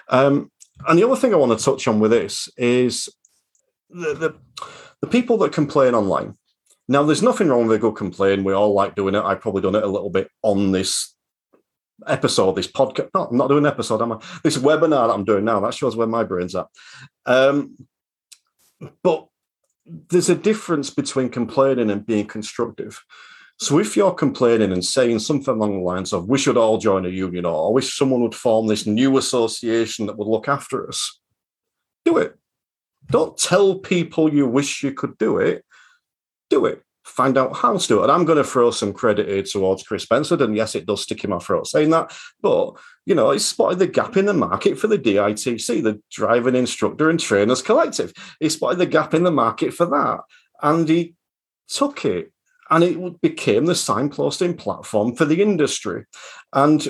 Um, 0.09 0.51
and 0.87 0.99
the 0.99 1.05
other 1.05 1.15
thing 1.15 1.33
I 1.33 1.37
want 1.37 1.57
to 1.57 1.63
touch 1.63 1.87
on 1.87 1.99
with 1.99 2.11
this 2.11 2.49
is 2.57 3.09
the, 3.89 4.13
the, 4.13 4.35
the 5.01 5.07
people 5.07 5.37
that 5.39 5.53
complain 5.53 5.95
online. 5.95 6.35
Now, 6.89 7.03
there's 7.03 7.23
nothing 7.23 7.49
wrong 7.49 7.67
with 7.67 7.77
a 7.77 7.79
good 7.79 7.95
complain. 7.95 8.43
We 8.43 8.53
all 8.53 8.73
like 8.73 8.95
doing 8.95 9.15
it. 9.15 9.23
I've 9.23 9.41
probably 9.41 9.61
done 9.61 9.75
it 9.75 9.83
a 9.83 9.87
little 9.87 10.09
bit 10.09 10.29
on 10.41 10.71
this 10.71 11.13
episode, 12.05 12.55
this 12.55 12.67
podcast. 12.67 13.09
No, 13.13 13.25
I'm 13.25 13.37
not 13.37 13.47
doing 13.47 13.65
an 13.65 13.71
episode, 13.71 14.01
am 14.01 14.13
I? 14.13 14.19
This 14.43 14.57
webinar 14.57 15.07
that 15.07 15.13
I'm 15.13 15.25
doing 15.25 15.45
now, 15.45 15.59
that 15.61 15.73
shows 15.73 15.95
where 15.95 16.07
my 16.07 16.23
brain's 16.23 16.55
at. 16.55 16.67
Um, 17.25 17.75
but 19.03 19.27
there's 19.85 20.29
a 20.29 20.35
difference 20.35 20.89
between 20.89 21.29
complaining 21.29 21.89
and 21.89 22.05
being 22.05 22.27
constructive. 22.27 23.03
So 23.59 23.79
if 23.79 23.97
you're 23.97 24.13
complaining 24.13 24.71
and 24.71 24.85
saying 24.85 25.19
something 25.19 25.55
along 25.55 25.79
the 25.79 25.83
lines 25.83 26.13
of, 26.13 26.29
we 26.29 26.37
should 26.37 26.57
all 26.57 26.77
join 26.77 27.05
a 27.05 27.09
union 27.09 27.45
or 27.45 27.69
I 27.69 27.71
wish 27.71 27.97
someone 27.97 28.21
would 28.21 28.35
form 28.35 28.67
this 28.67 28.85
new 28.85 29.17
association 29.17 30.05
that 30.05 30.17
would 30.17 30.27
look 30.27 30.47
after 30.47 30.87
us, 30.87 31.19
do 32.05 32.17
it. 32.17 32.35
Don't 33.09 33.37
tell 33.37 33.75
people 33.75 34.31
you 34.31 34.45
wish 34.45 34.83
you 34.83 34.91
could 34.91 35.17
do 35.17 35.39
it. 35.39 35.65
Do 36.49 36.65
it 36.65 36.83
find 37.17 37.35
out 37.35 37.55
how 37.55 37.75
to 37.75 37.87
do 37.87 37.99
it. 37.99 38.03
And 38.03 38.11
I'm 38.11 38.25
going 38.25 38.37
to 38.37 38.43
throw 38.43 38.69
some 38.69 38.93
credit 38.93 39.27
here 39.27 39.41
towards 39.41 39.81
Chris 39.81 40.05
Bensted. 40.05 40.39
And 40.41 40.55
yes, 40.55 40.75
it 40.75 40.85
does 40.85 41.01
stick 41.01 41.23
in 41.23 41.31
my 41.31 41.39
throat 41.39 41.65
saying 41.65 41.89
that. 41.89 42.15
But, 42.41 42.73
you 43.07 43.15
know, 43.15 43.31
he 43.31 43.39
spotted 43.39 43.79
the 43.79 43.87
gap 43.87 44.15
in 44.17 44.25
the 44.25 44.33
market 44.33 44.77
for 44.77 44.85
the 44.85 44.99
DITC, 44.99 45.81
the 45.81 45.99
Driving 46.11 46.55
Instructor 46.55 47.09
and 47.09 47.19
Trainers 47.19 47.63
Collective. 47.63 48.13
He 48.39 48.49
spotted 48.49 48.77
the 48.77 48.85
gap 48.85 49.15
in 49.15 49.23
the 49.23 49.31
market 49.31 49.73
for 49.73 49.87
that. 49.87 50.19
And 50.61 50.87
he 50.87 51.15
took 51.67 52.05
it 52.05 52.31
and 52.69 52.83
it 52.83 53.21
became 53.21 53.65
the 53.65 53.73
signposting 53.73 54.57
platform 54.57 55.15
for 55.15 55.25
the 55.25 55.41
industry. 55.41 56.05
And 56.53 56.87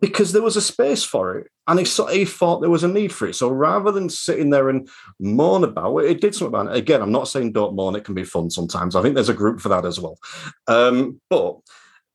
because 0.00 0.32
there 0.32 0.42
was 0.42 0.56
a 0.56 0.62
space 0.62 1.04
for 1.04 1.38
it 1.38 1.50
and 1.66 1.78
he, 1.78 1.84
he 2.12 2.24
thought 2.24 2.60
there 2.60 2.70
was 2.70 2.84
a 2.84 2.88
need 2.88 3.12
for 3.12 3.28
it. 3.28 3.34
So 3.34 3.48
rather 3.48 3.92
than 3.92 4.08
sitting 4.08 4.50
there 4.50 4.68
and 4.68 4.88
moan 5.18 5.62
about 5.62 5.98
it, 5.98 6.10
it 6.10 6.20
did 6.20 6.34
something 6.34 6.54
about 6.54 6.74
it. 6.74 6.78
Again, 6.78 7.02
I'm 7.02 7.12
not 7.12 7.28
saying 7.28 7.52
don't 7.52 7.76
moan, 7.76 7.96
it 7.96 8.04
can 8.04 8.14
be 8.14 8.24
fun 8.24 8.50
sometimes. 8.50 8.96
I 8.96 9.02
think 9.02 9.14
there's 9.14 9.28
a 9.28 9.34
group 9.34 9.60
for 9.60 9.68
that 9.68 9.84
as 9.84 10.00
well. 10.00 10.18
Um, 10.66 11.20
but 11.28 11.58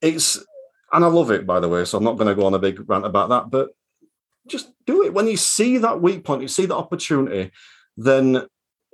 it's, 0.02 0.44
and 0.92 1.06
I 1.06 1.08
love 1.08 1.32
it, 1.32 1.46
by 1.46 1.60
the 1.60 1.70
way, 1.70 1.86
so 1.86 1.98
I'm 1.98 2.04
not 2.04 2.18
going 2.18 2.28
to 2.28 2.36
go 2.36 2.46
on 2.46 2.54
a 2.54 2.60
big 2.60 2.90
rant 2.90 3.06
about 3.06 3.30
that, 3.30 3.50
but 3.50 3.70
just 4.48 4.72
do 4.86 5.04
it. 5.04 5.14
When 5.14 5.28
you 5.28 5.38
see 5.38 5.78
that 5.78 6.02
weak 6.02 6.24
point, 6.24 6.42
you 6.42 6.48
see 6.48 6.66
the 6.66 6.76
opportunity, 6.76 7.52
then 7.98 8.46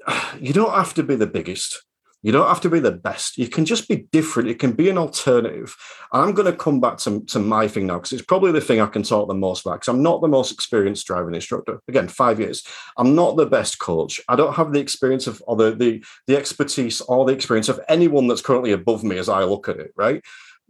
you 0.39 0.54
don't 0.54 0.74
have 0.74 0.94
to 0.96 1.04
be 1.04 1.16
the 1.16 1.28
biggest. 1.28 1.84
You 2.24 2.32
don't 2.32 2.47
have 2.47 2.61
to 2.61 2.69
be 2.69 2.80
the 2.80 2.91
best. 2.91 3.38
You 3.38 3.47
can 3.47 3.65
just 3.65 3.88
be 3.88 4.07
different. 4.11 4.49
It 4.49 4.59
can 4.59 4.74
be 4.74 4.89
an 4.89 4.97
alternative. 4.97 5.76
And 6.13 6.22
I'm 6.22 6.34
going 6.34 6.51
to 6.51 6.57
come 6.57 6.80
back 6.80 6.97
to, 6.99 7.22
to 7.22 7.39
my 7.39 7.67
thing 7.67 7.88
now 7.88 7.95
because 7.95 8.13
it's 8.13 8.22
probably 8.22 8.51
the 8.51 8.61
thing 8.61 8.80
I 8.80 8.86
can 8.86 9.01
talk 9.01 9.28
the 9.28 9.34
most 9.34 9.65
about 9.65 9.80
because 9.80 9.88
I'm 9.88 10.03
not 10.03 10.22
the 10.22 10.28
most 10.28 10.51
experienced 10.51 11.07
driving 11.07 11.34
instructor. 11.34 11.80
Again, 11.88 12.07
five 12.07 12.39
years. 12.39 12.63
I'm 12.97 13.15
not 13.15 13.38
the 13.38 13.47
best 13.47 13.80
coach. 13.80 14.22
I 14.28 14.36
don't 14.36 14.53
have 14.53 14.72
the 14.72 14.80
experience 14.80 15.26
of 15.26 15.41
or 15.47 15.55
the, 15.55 15.72
the, 15.72 16.03
the 16.28 16.38
expertise 16.38 17.01
or 17.01 17.26
the 17.26 17.34
experience 17.34 17.69
of 17.69 17.80
anyone 17.89 18.28
that's 18.28 18.41
currently 18.41 18.72
above 18.72 19.03
me 19.03 19.17
as 19.17 19.28
I 19.28 19.43
look 19.43 19.67
at 19.67 19.80
it, 19.80 19.91
right? 19.95 20.22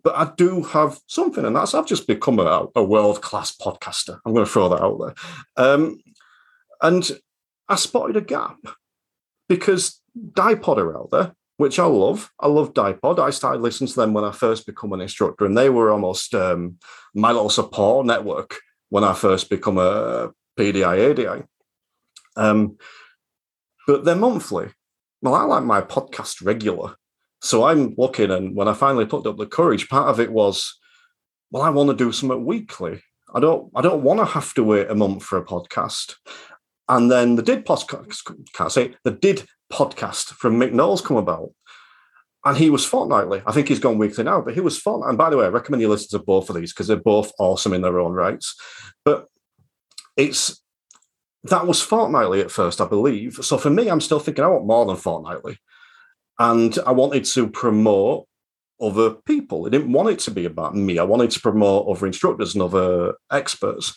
But 0.04 0.16
I 0.16 0.32
do 0.36 0.64
have 0.64 1.00
something, 1.08 1.46
and 1.46 1.56
that's 1.56 1.76
I've 1.76 1.86
just 1.86 2.08
become 2.08 2.40
a, 2.40 2.68
a 2.76 2.84
world 2.84 3.22
class 3.22 3.56
podcaster. 3.56 4.20
I'm 4.26 4.34
going 4.34 4.46
to 4.46 4.52
throw 4.52 4.70
that 4.70 4.82
out 4.82 5.00
there. 5.00 5.64
Um, 5.64 6.00
and 6.82 7.12
I 7.70 7.76
spotted 7.76 8.18
a 8.18 8.22
gap 8.22 8.58
because 9.48 10.02
Dipod 10.18 10.78
are 10.78 10.98
out 10.98 11.12
there 11.12 11.36
which 11.62 11.78
I 11.78 11.86
love. 11.86 12.32
I 12.40 12.48
love 12.48 12.74
Dipod. 12.74 13.20
I 13.20 13.30
started 13.30 13.62
listening 13.62 13.90
to 13.90 13.96
them 13.96 14.14
when 14.14 14.24
I 14.24 14.32
first 14.32 14.66
become 14.66 14.94
an 14.94 15.02
instructor, 15.02 15.46
and 15.46 15.56
they 15.56 15.70
were 15.70 15.92
almost 15.92 16.34
um, 16.34 16.80
my 17.14 17.32
little 17.32 17.52
support 17.52 18.08
network 18.08 18.58
when 18.90 19.04
I 19.04 19.14
first 19.14 19.48
become 19.48 19.78
a 19.78 20.32
PDI 20.58 21.12
ADI. 21.12 21.44
Um, 22.36 22.78
but 23.86 24.06
they're 24.06 24.16
monthly. 24.16 24.70
Well, 25.22 25.36
I 25.36 25.44
like 25.44 25.64
my 25.64 25.82
podcast 25.82 26.44
regular. 26.44 26.96
So 27.44 27.66
I'm 27.66 27.94
looking, 27.96 28.32
and 28.32 28.56
when 28.56 28.68
I 28.68 28.74
finally 28.74 29.06
put 29.06 29.28
up 29.28 29.38
the 29.38 29.46
courage, 29.46 29.88
part 29.88 30.10
of 30.10 30.20
it 30.20 30.32
was, 30.32 30.80
well, 31.52 31.62
I 31.62 31.70
want 31.70 31.92
to 31.92 31.96
do 31.96 32.12
something 32.12 32.44
weekly. 32.44 33.04
I 33.36 33.40
don't, 33.40 33.72
I 33.76 33.82
don't 33.82 34.02
want 34.02 34.20
to 34.20 34.26
have 34.26 34.56
to 34.56 34.64
wait 34.64 34.90
a 34.90 34.96
month 34.96 35.22
for 35.22 35.38
a 35.38 35.46
podcast. 35.46 36.16
And 36.90 37.10
then 37.12 37.36
the 37.36 37.42
did 37.42 37.66
podcast, 37.66 38.36
can't 38.54 38.72
say 38.72 38.96
the 39.04 39.12
did 39.12 39.46
podcast 39.72 40.30
from 40.34 40.60
Mick 40.60 40.74
Knowles 40.74 41.02
come 41.02 41.18
about. 41.18 41.52
And 42.44 42.58
he 42.58 42.70
was 42.70 42.84
fortnightly. 42.86 43.44
I 43.46 43.52
think 43.52 43.68
he's 43.68 43.80
gone 43.80 44.00
weekly 44.00 44.24
now, 44.24 44.42
but 44.42 44.56
he 44.56 44.62
was 44.62 44.78
fortnightly. 44.78 45.10
And 45.10 45.18
by 45.18 45.30
the 45.30 45.38
way, 45.38 45.46
I 45.46 45.50
recommend 45.50 45.82
you 45.82 45.90
listen 45.90 46.18
to 46.20 46.26
both 46.26 46.50
of 46.50 46.56
these 46.56 46.74
because 46.74 46.88
they're 46.88 46.98
both 46.98 47.32
awesome 47.38 47.74
in 47.74 47.82
their 47.82 48.00
own 48.00 48.14
rights. 48.14 48.56
But 49.06 49.28
it's 50.18 50.62
that 51.44 51.66
was 51.66 51.82
fortnightly 51.82 52.42
at 52.42 52.52
first, 52.52 52.82
I 52.82 52.86
believe. 52.86 53.40
So 53.42 53.58
for 53.58 53.70
me, 53.70 53.90
I'm 53.90 54.02
still 54.02 54.20
thinking 54.20 54.44
I 54.44 54.48
want 54.48 54.66
more 54.66 54.86
than 54.86 54.96
fortnightly. 54.96 55.58
And 56.40 56.78
I 56.86 56.92
wanted 56.92 57.26
to 57.26 57.48
promote 57.48 58.28
other 58.82 59.12
people. 59.12 59.66
I 59.66 59.70
didn't 59.70 59.92
want 59.92 60.10
it 60.10 60.20
to 60.20 60.32
be 60.32 60.46
about 60.46 60.76
me. 60.76 60.98
I 60.98 61.04
wanted 61.04 61.32
to 61.32 61.40
promote 61.40 61.88
other 61.88 62.08
instructors 62.08 62.56
and 62.56 62.64
other 62.64 63.14
experts. 63.32 63.94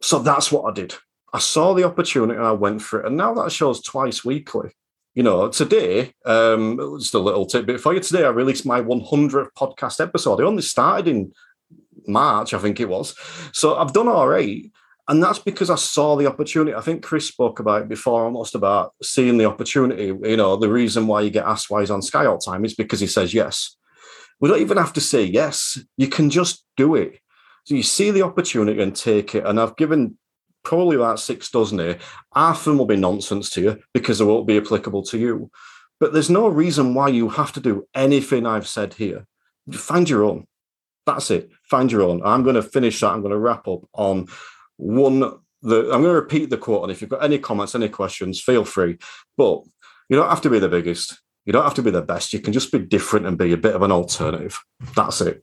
So 0.00 0.18
that's 0.18 0.50
what 0.50 0.70
I 0.70 0.72
did. 0.72 0.94
I 1.34 1.40
saw 1.40 1.74
the 1.74 1.82
opportunity 1.82 2.38
and 2.38 2.46
I 2.46 2.52
went 2.52 2.80
for 2.80 3.00
it. 3.00 3.06
And 3.06 3.16
now 3.16 3.34
that 3.34 3.50
shows 3.50 3.82
twice 3.82 4.24
weekly. 4.24 4.70
You 5.14 5.24
know, 5.24 5.48
today, 5.48 6.12
um, 6.24 6.98
just 7.00 7.14
a 7.14 7.18
little 7.18 7.44
tidbit 7.44 7.80
for 7.80 7.92
you. 7.92 8.00
Today, 8.00 8.24
I 8.24 8.28
released 8.28 8.64
my 8.64 8.80
100th 8.80 9.48
podcast 9.56 10.00
episode. 10.00 10.40
I 10.40 10.44
only 10.44 10.62
started 10.62 11.08
in 11.08 11.32
March, 12.06 12.54
I 12.54 12.58
think 12.58 12.78
it 12.78 12.88
was. 12.88 13.16
So 13.52 13.76
I've 13.76 13.92
done 13.92 14.08
all 14.08 14.28
right. 14.28 14.70
And 15.08 15.22
that's 15.22 15.38
because 15.40 15.70
I 15.70 15.74
saw 15.74 16.16
the 16.16 16.26
opportunity. 16.26 16.74
I 16.74 16.80
think 16.80 17.02
Chris 17.02 17.28
spoke 17.28 17.58
about 17.58 17.82
it 17.82 17.88
before, 17.88 18.24
almost 18.24 18.54
about 18.54 18.94
seeing 19.02 19.36
the 19.36 19.44
opportunity. 19.44 20.06
You 20.06 20.36
know, 20.36 20.56
the 20.56 20.72
reason 20.72 21.06
why 21.08 21.20
you 21.22 21.30
get 21.30 21.46
asked 21.46 21.68
why 21.68 21.80
he's 21.80 21.90
on 21.90 22.02
Sky 22.02 22.26
all 22.26 22.38
the 22.38 22.44
time 22.44 22.64
is 22.64 22.74
because 22.74 23.00
he 23.00 23.06
says 23.06 23.34
yes. 23.34 23.76
We 24.40 24.48
don't 24.48 24.60
even 24.60 24.78
have 24.78 24.92
to 24.94 25.00
say 25.00 25.24
yes. 25.24 25.78
You 25.96 26.08
can 26.08 26.30
just 26.30 26.64
do 26.76 26.94
it. 26.94 27.18
So 27.64 27.74
you 27.74 27.82
see 27.82 28.10
the 28.10 28.22
opportunity 28.22 28.80
and 28.82 28.94
take 28.94 29.34
it. 29.34 29.44
And 29.44 29.60
I've 29.60 29.76
given 29.76 30.16
probably 30.64 30.96
about 30.96 31.20
six 31.20 31.50
dozen 31.50 31.78
here. 31.78 31.98
Half 32.34 32.58
of 32.58 32.64
them 32.64 32.78
will 32.78 32.86
be 32.86 32.96
nonsense 32.96 33.50
to 33.50 33.60
you 33.60 33.82
because 33.92 34.18
they 34.18 34.24
won't 34.24 34.46
be 34.46 34.56
applicable 34.56 35.02
to 35.04 35.18
you. 35.18 35.50
But 36.00 36.12
there's 36.12 36.30
no 36.30 36.48
reason 36.48 36.94
why 36.94 37.08
you 37.08 37.28
have 37.28 37.52
to 37.52 37.60
do 37.60 37.86
anything 37.94 38.46
I've 38.46 38.66
said 38.66 38.94
here. 38.94 39.26
Find 39.72 40.08
your 40.08 40.24
own. 40.24 40.46
That's 41.06 41.30
it. 41.30 41.50
Find 41.64 41.90
your 41.92 42.02
own. 42.02 42.22
I'm 42.24 42.42
going 42.42 42.56
to 42.56 42.62
finish 42.62 43.00
that. 43.00 43.12
I'm 43.12 43.20
going 43.20 43.32
to 43.32 43.38
wrap 43.38 43.68
up 43.68 43.88
on 43.92 44.26
one. 44.76 45.20
The 45.62 45.80
I'm 45.92 46.02
going 46.02 46.04
to 46.04 46.14
repeat 46.14 46.50
the 46.50 46.58
quote, 46.58 46.82
and 46.82 46.92
if 46.92 47.00
you've 47.00 47.10
got 47.10 47.24
any 47.24 47.38
comments, 47.38 47.74
any 47.74 47.88
questions, 47.88 48.40
feel 48.40 48.64
free. 48.64 48.98
But 49.36 49.62
you 50.08 50.16
don't 50.16 50.28
have 50.28 50.42
to 50.42 50.50
be 50.50 50.58
the 50.58 50.68
biggest. 50.68 51.20
You 51.46 51.52
don't 51.52 51.64
have 51.64 51.74
to 51.74 51.82
be 51.82 51.90
the 51.90 52.02
best. 52.02 52.32
You 52.32 52.40
can 52.40 52.52
just 52.52 52.72
be 52.72 52.78
different 52.78 53.26
and 53.26 53.38
be 53.38 53.52
a 53.52 53.56
bit 53.56 53.74
of 53.74 53.82
an 53.82 53.92
alternative. 53.92 54.58
That's 54.94 55.20
it. 55.20 55.42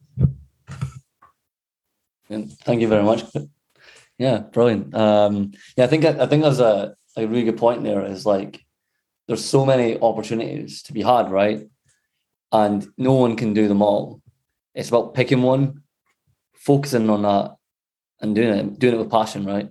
Thank 2.29 2.81
you 2.81 2.87
very 2.87 3.03
much. 3.03 3.23
Yeah, 4.21 4.37
brilliant. 4.37 4.93
Um, 4.93 5.53
yeah, 5.75 5.85
I 5.85 5.87
think 5.87 6.05
I 6.05 6.27
think 6.27 6.43
there's 6.43 6.59
a, 6.59 6.93
a 7.17 7.25
really 7.25 7.43
good 7.43 7.57
point 7.57 7.83
there. 7.83 8.05
Is 8.05 8.23
like 8.23 8.63
there's 9.25 9.43
so 9.43 9.65
many 9.65 9.99
opportunities 9.99 10.83
to 10.83 10.93
be 10.93 11.01
had, 11.01 11.31
right? 11.31 11.67
And 12.51 12.87
no 12.99 13.13
one 13.13 13.35
can 13.35 13.55
do 13.55 13.67
them 13.67 13.81
all. 13.81 14.21
It's 14.75 14.89
about 14.89 15.15
picking 15.15 15.41
one, 15.41 15.81
focusing 16.53 17.09
on 17.09 17.23
that, 17.23 17.55
and 18.19 18.35
doing 18.35 18.49
it, 18.49 18.77
doing 18.77 18.93
it 18.93 18.99
with 18.99 19.09
passion, 19.09 19.43
right? 19.43 19.69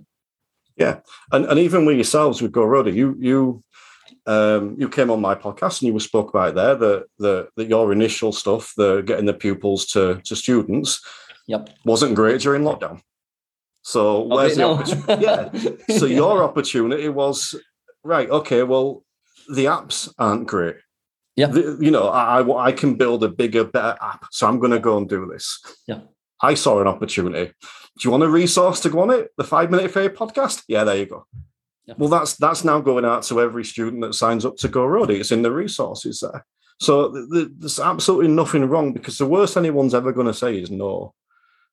Yeah, 0.75 0.99
and 1.31 1.45
and 1.45 1.57
even 1.57 1.85
with 1.85 1.95
yourselves 1.95 2.41
with 2.41 2.51
GoRoadie, 2.51 2.93
you 2.93 3.15
you 3.19 3.63
um, 4.25 4.75
you 4.77 4.89
came 4.89 5.11
on 5.11 5.21
my 5.21 5.33
podcast 5.33 5.79
and 5.79 5.87
you 5.87 5.93
were 5.93 6.01
spoke 6.01 6.31
about 6.31 6.55
there 6.55 6.75
the 6.75 7.05
the, 7.19 7.47
the 7.55 7.63
your 7.63 7.93
initial 7.93 8.33
stuff, 8.33 8.73
the 8.75 8.99
getting 8.99 9.27
the 9.27 9.33
pupils 9.33 9.85
to 9.93 10.19
to 10.25 10.35
students, 10.35 10.99
yep, 11.47 11.69
wasn't 11.85 12.15
great 12.15 12.41
during 12.41 12.63
lockdown. 12.63 13.01
So 13.81 14.23
oh, 14.23 14.35
where's 14.35 14.55
the 14.55 14.63
opportunity? 14.63 15.23
yeah. 15.89 15.97
So 15.97 16.05
your 16.05 16.43
opportunity 16.43 17.09
was 17.09 17.55
right. 18.03 18.29
Okay. 18.29 18.63
Well, 18.63 19.03
the 19.53 19.65
apps 19.65 20.13
aren't 20.17 20.47
great. 20.47 20.75
Yeah. 21.35 21.47
The, 21.47 21.77
you 21.79 21.91
know, 21.91 22.09
I 22.09 22.67
I 22.67 22.71
can 22.71 22.95
build 22.95 23.23
a 23.23 23.29
bigger, 23.29 23.63
better 23.63 23.97
app. 24.01 24.25
So 24.31 24.47
I'm 24.47 24.59
going 24.59 24.71
to 24.71 24.79
go 24.79 24.97
and 24.97 25.09
do 25.09 25.25
this. 25.31 25.59
Yeah. 25.87 26.01
I 26.41 26.55
saw 26.55 26.81
an 26.81 26.87
opportunity. 26.87 27.51
Do 27.99 28.07
you 28.07 28.11
want 28.11 28.23
a 28.23 28.29
resource 28.29 28.79
to 28.81 28.89
go 28.89 29.01
on 29.01 29.11
it? 29.11 29.31
The 29.37 29.43
five 29.43 29.69
minute 29.69 29.91
fair 29.91 30.09
podcast? 30.09 30.63
Yeah, 30.67 30.83
there 30.83 30.97
you 30.97 31.05
go. 31.05 31.25
Yeah. 31.85 31.95
Well, 31.97 32.09
that's 32.09 32.35
that's 32.35 32.63
now 32.63 32.79
going 32.79 33.05
out 33.05 33.23
to 33.23 33.41
every 33.41 33.65
student 33.65 34.01
that 34.03 34.15
signs 34.15 34.45
up 34.45 34.57
to 34.57 34.69
GoRoadie. 34.69 35.19
It's 35.19 35.31
in 35.31 35.41
the 35.41 35.51
resources 35.51 36.19
there. 36.19 36.45
So 36.79 37.09
there's 37.09 37.79
absolutely 37.79 38.29
nothing 38.29 38.65
wrong 38.65 38.91
because 38.91 39.19
the 39.19 39.27
worst 39.27 39.55
anyone's 39.55 39.93
ever 39.93 40.11
going 40.11 40.27
to 40.27 40.33
say 40.33 40.57
is 40.57 40.71
no. 40.71 41.13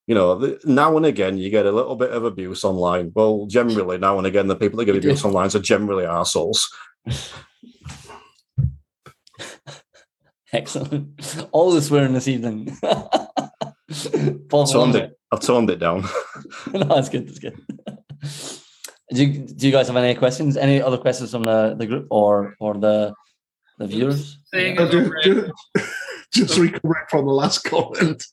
You 0.09 0.15
know, 0.15 0.59
now 0.65 0.97
and 0.97 1.05
again 1.05 1.37
you 1.37 1.51
get 1.51 1.67
a 1.67 1.71
little 1.71 1.95
bit 1.95 2.13
of 2.13 2.25
abuse 2.25 2.65
online. 2.65 3.13
Well, 3.15 3.45
generally 3.45 3.99
now 3.99 4.17
and 4.17 4.27
again 4.27 4.47
the 4.47 4.57
people 4.57 4.79
that 4.79 4.87
get 4.87 4.97
abuse 4.97 5.23
online 5.23 5.55
are 5.55 5.59
generally 5.61 6.07
assholes. 6.07 6.75
Excellent. 10.53 11.47
All 11.53 11.71
the 11.73 11.83
swearing 11.83 12.15
this 12.15 12.27
evening. 12.27 12.75
I've 12.83 14.49
toned 14.51 14.95
it. 14.95 15.19
I've 15.31 15.41
toned 15.41 15.69
it 15.69 15.79
down. 15.79 16.05
no, 16.73 16.85
that's 16.85 17.11
good. 17.11 17.29
That's 17.29 17.39
good. 17.39 17.61
Do 19.13 19.25
you, 19.27 19.47
do 19.47 19.67
you 19.67 19.73
guys 19.73 19.89
have 19.89 19.97
any 19.97 20.15
questions? 20.15 20.57
Any 20.57 20.81
other 20.81 20.97
questions 20.97 21.33
from 21.33 21.43
the, 21.43 21.75
the 21.79 21.87
group 21.87 22.07
or 22.11 22.55
or 22.61 22.79
the 22.79 23.13
the 23.77 23.87
viewers? 23.87 24.39
Uh, 24.55 24.75
just, 24.75 25.23
just, 25.23 25.53
just 26.33 26.59
recovering 26.59 27.05
from 27.11 27.27
the 27.27 27.33
last 27.33 27.59
comment. 27.65 28.25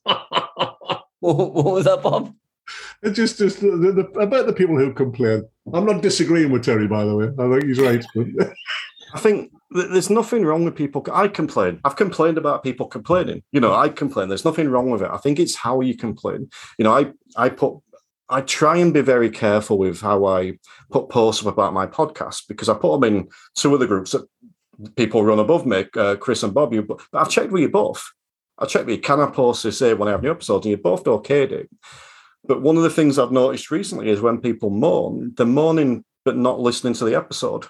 What, 1.26 1.53
what, 1.53 1.65
was 1.65 1.86
that, 1.86 2.03
Bob? 2.03 2.34
It's 3.03 3.15
just 3.15 3.38
just 3.38 3.61
the, 3.61 3.67
the, 3.69 4.19
about 4.19 4.47
the 4.47 4.53
people 4.53 4.78
who 4.78 4.93
complain. 4.93 5.43
I'm 5.73 5.86
not 5.86 6.01
disagreeing 6.01 6.51
with 6.51 6.63
Terry, 6.63 6.88
by 6.88 7.05
the 7.05 7.15
way. 7.15 7.26
I 7.38 7.49
think 7.51 7.65
he's 7.65 7.80
right. 7.80 8.05
I 9.13 9.19
think 9.19 9.51
there's 9.71 10.09
nothing 10.09 10.43
wrong 10.45 10.65
with 10.65 10.76
people. 10.76 11.05
I 11.11 11.28
complain. 11.28 11.80
I've 11.86 11.95
complained 11.95 12.38
about 12.38 12.63
people 12.63 12.88
complaining. 12.88 13.43
You 13.51 13.59
know, 13.59 13.73
I 13.73 13.89
complain. 13.89 14.30
There's 14.30 14.45
nothing 14.45 14.69
wrong 14.69 14.89
with 14.89 15.01
it. 15.01 15.09
I 15.11 15.17
think 15.17 15.39
it's 15.39 15.55
how 15.55 15.82
you 15.82 15.95
complain. 15.95 16.49
You 16.78 16.86
know, 16.86 16.95
I 16.95 17.11
I 17.36 17.49
put 17.49 17.78
I 18.30 18.41
try 18.41 18.78
and 18.78 18.93
be 18.93 19.01
very 19.01 19.30
careful 19.30 19.78
with 19.78 20.01
how 20.01 20.26
I 20.26 20.57
put 20.91 21.09
posts 21.09 21.45
up 21.45 21.53
about 21.53 21.73
my 21.73 21.86
podcast 21.86 22.47
because 22.47 22.69
I 22.69 22.73
put 22.73 22.99
them 22.99 23.03
in 23.03 23.30
two 23.55 23.73
of 23.73 23.80
the 23.80 23.88
groups 23.88 24.13
that 24.13 24.28
people 24.95 25.23
run 25.23 25.39
above 25.39 25.65
me, 25.65 25.86
uh, 25.95 26.15
Chris 26.15 26.43
and 26.43 26.53
Bob. 26.53 26.73
You, 26.73 26.82
but 26.82 27.01
I've 27.13 27.30
checked 27.30 27.51
with 27.51 27.61
you 27.61 27.69
both. 27.69 28.11
I 28.58 28.66
checked 28.66 28.86
with 28.86 28.95
you. 28.95 29.01
Can 29.01 29.20
I 29.20 29.30
post 29.30 29.64
this 29.64 29.80
here 29.80 29.95
when 29.95 30.08
I 30.08 30.12
have 30.12 30.24
new 30.24 30.32
episodes? 30.32 30.66
And 30.66 30.72
you 30.72 30.78
both 30.78 31.03
okayed 31.03 31.51
it. 31.51 31.70
But 32.47 32.62
one 32.62 32.78
of 32.78 32.84
the 32.84 32.89
things 32.89 33.18
I've 33.18 33.32
noticed 33.32 33.72
recently 33.72 34.10
is 34.10 34.22
when 34.22 34.39
people 34.39 34.70
moan, 34.70 35.34
they're 35.36 35.45
moaning 35.45 36.06
but 36.24 36.38
not 36.38 36.60
listening 36.60 36.93
to 36.95 37.06
the 37.06 37.16
episode. 37.16 37.66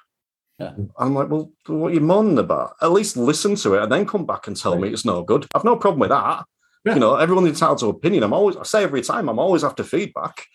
Yeah. 0.60 0.74
I'm 0.98 1.14
like, 1.14 1.30
well, 1.30 1.52
what 1.68 1.92
are 1.92 1.94
you 1.94 2.02
moaning 2.02 2.38
about? 2.38 2.76
At 2.82 2.92
least 2.92 3.18
listen 3.18 3.56
to 3.56 3.76
it 3.76 3.84
and 3.84 3.92
then 3.92 4.06
come 4.06 4.26
back 4.26 4.48
and 4.48 4.56
tell 4.56 4.78
me 4.78 4.90
it's 4.90 5.06
no 5.06 5.24
good. 5.24 5.46
I've 5.54 5.66
no 5.66 5.76
problem 5.76 6.00
with 6.00 6.10
that. 6.10 6.46
Yeah. 6.86 6.94
You 6.94 7.00
know, 7.00 7.16
everyone's 7.16 7.50
entitled 7.50 7.80
to 7.80 7.90
opinion. 7.90 8.24
I'm 8.24 8.34
always, 8.34 8.56
I 8.56 8.64
say 8.64 8.84
every 8.84 9.02
time, 9.02 9.28
I'm 9.28 9.40
always 9.40 9.64
after 9.64 9.84
feedback, 9.84 10.46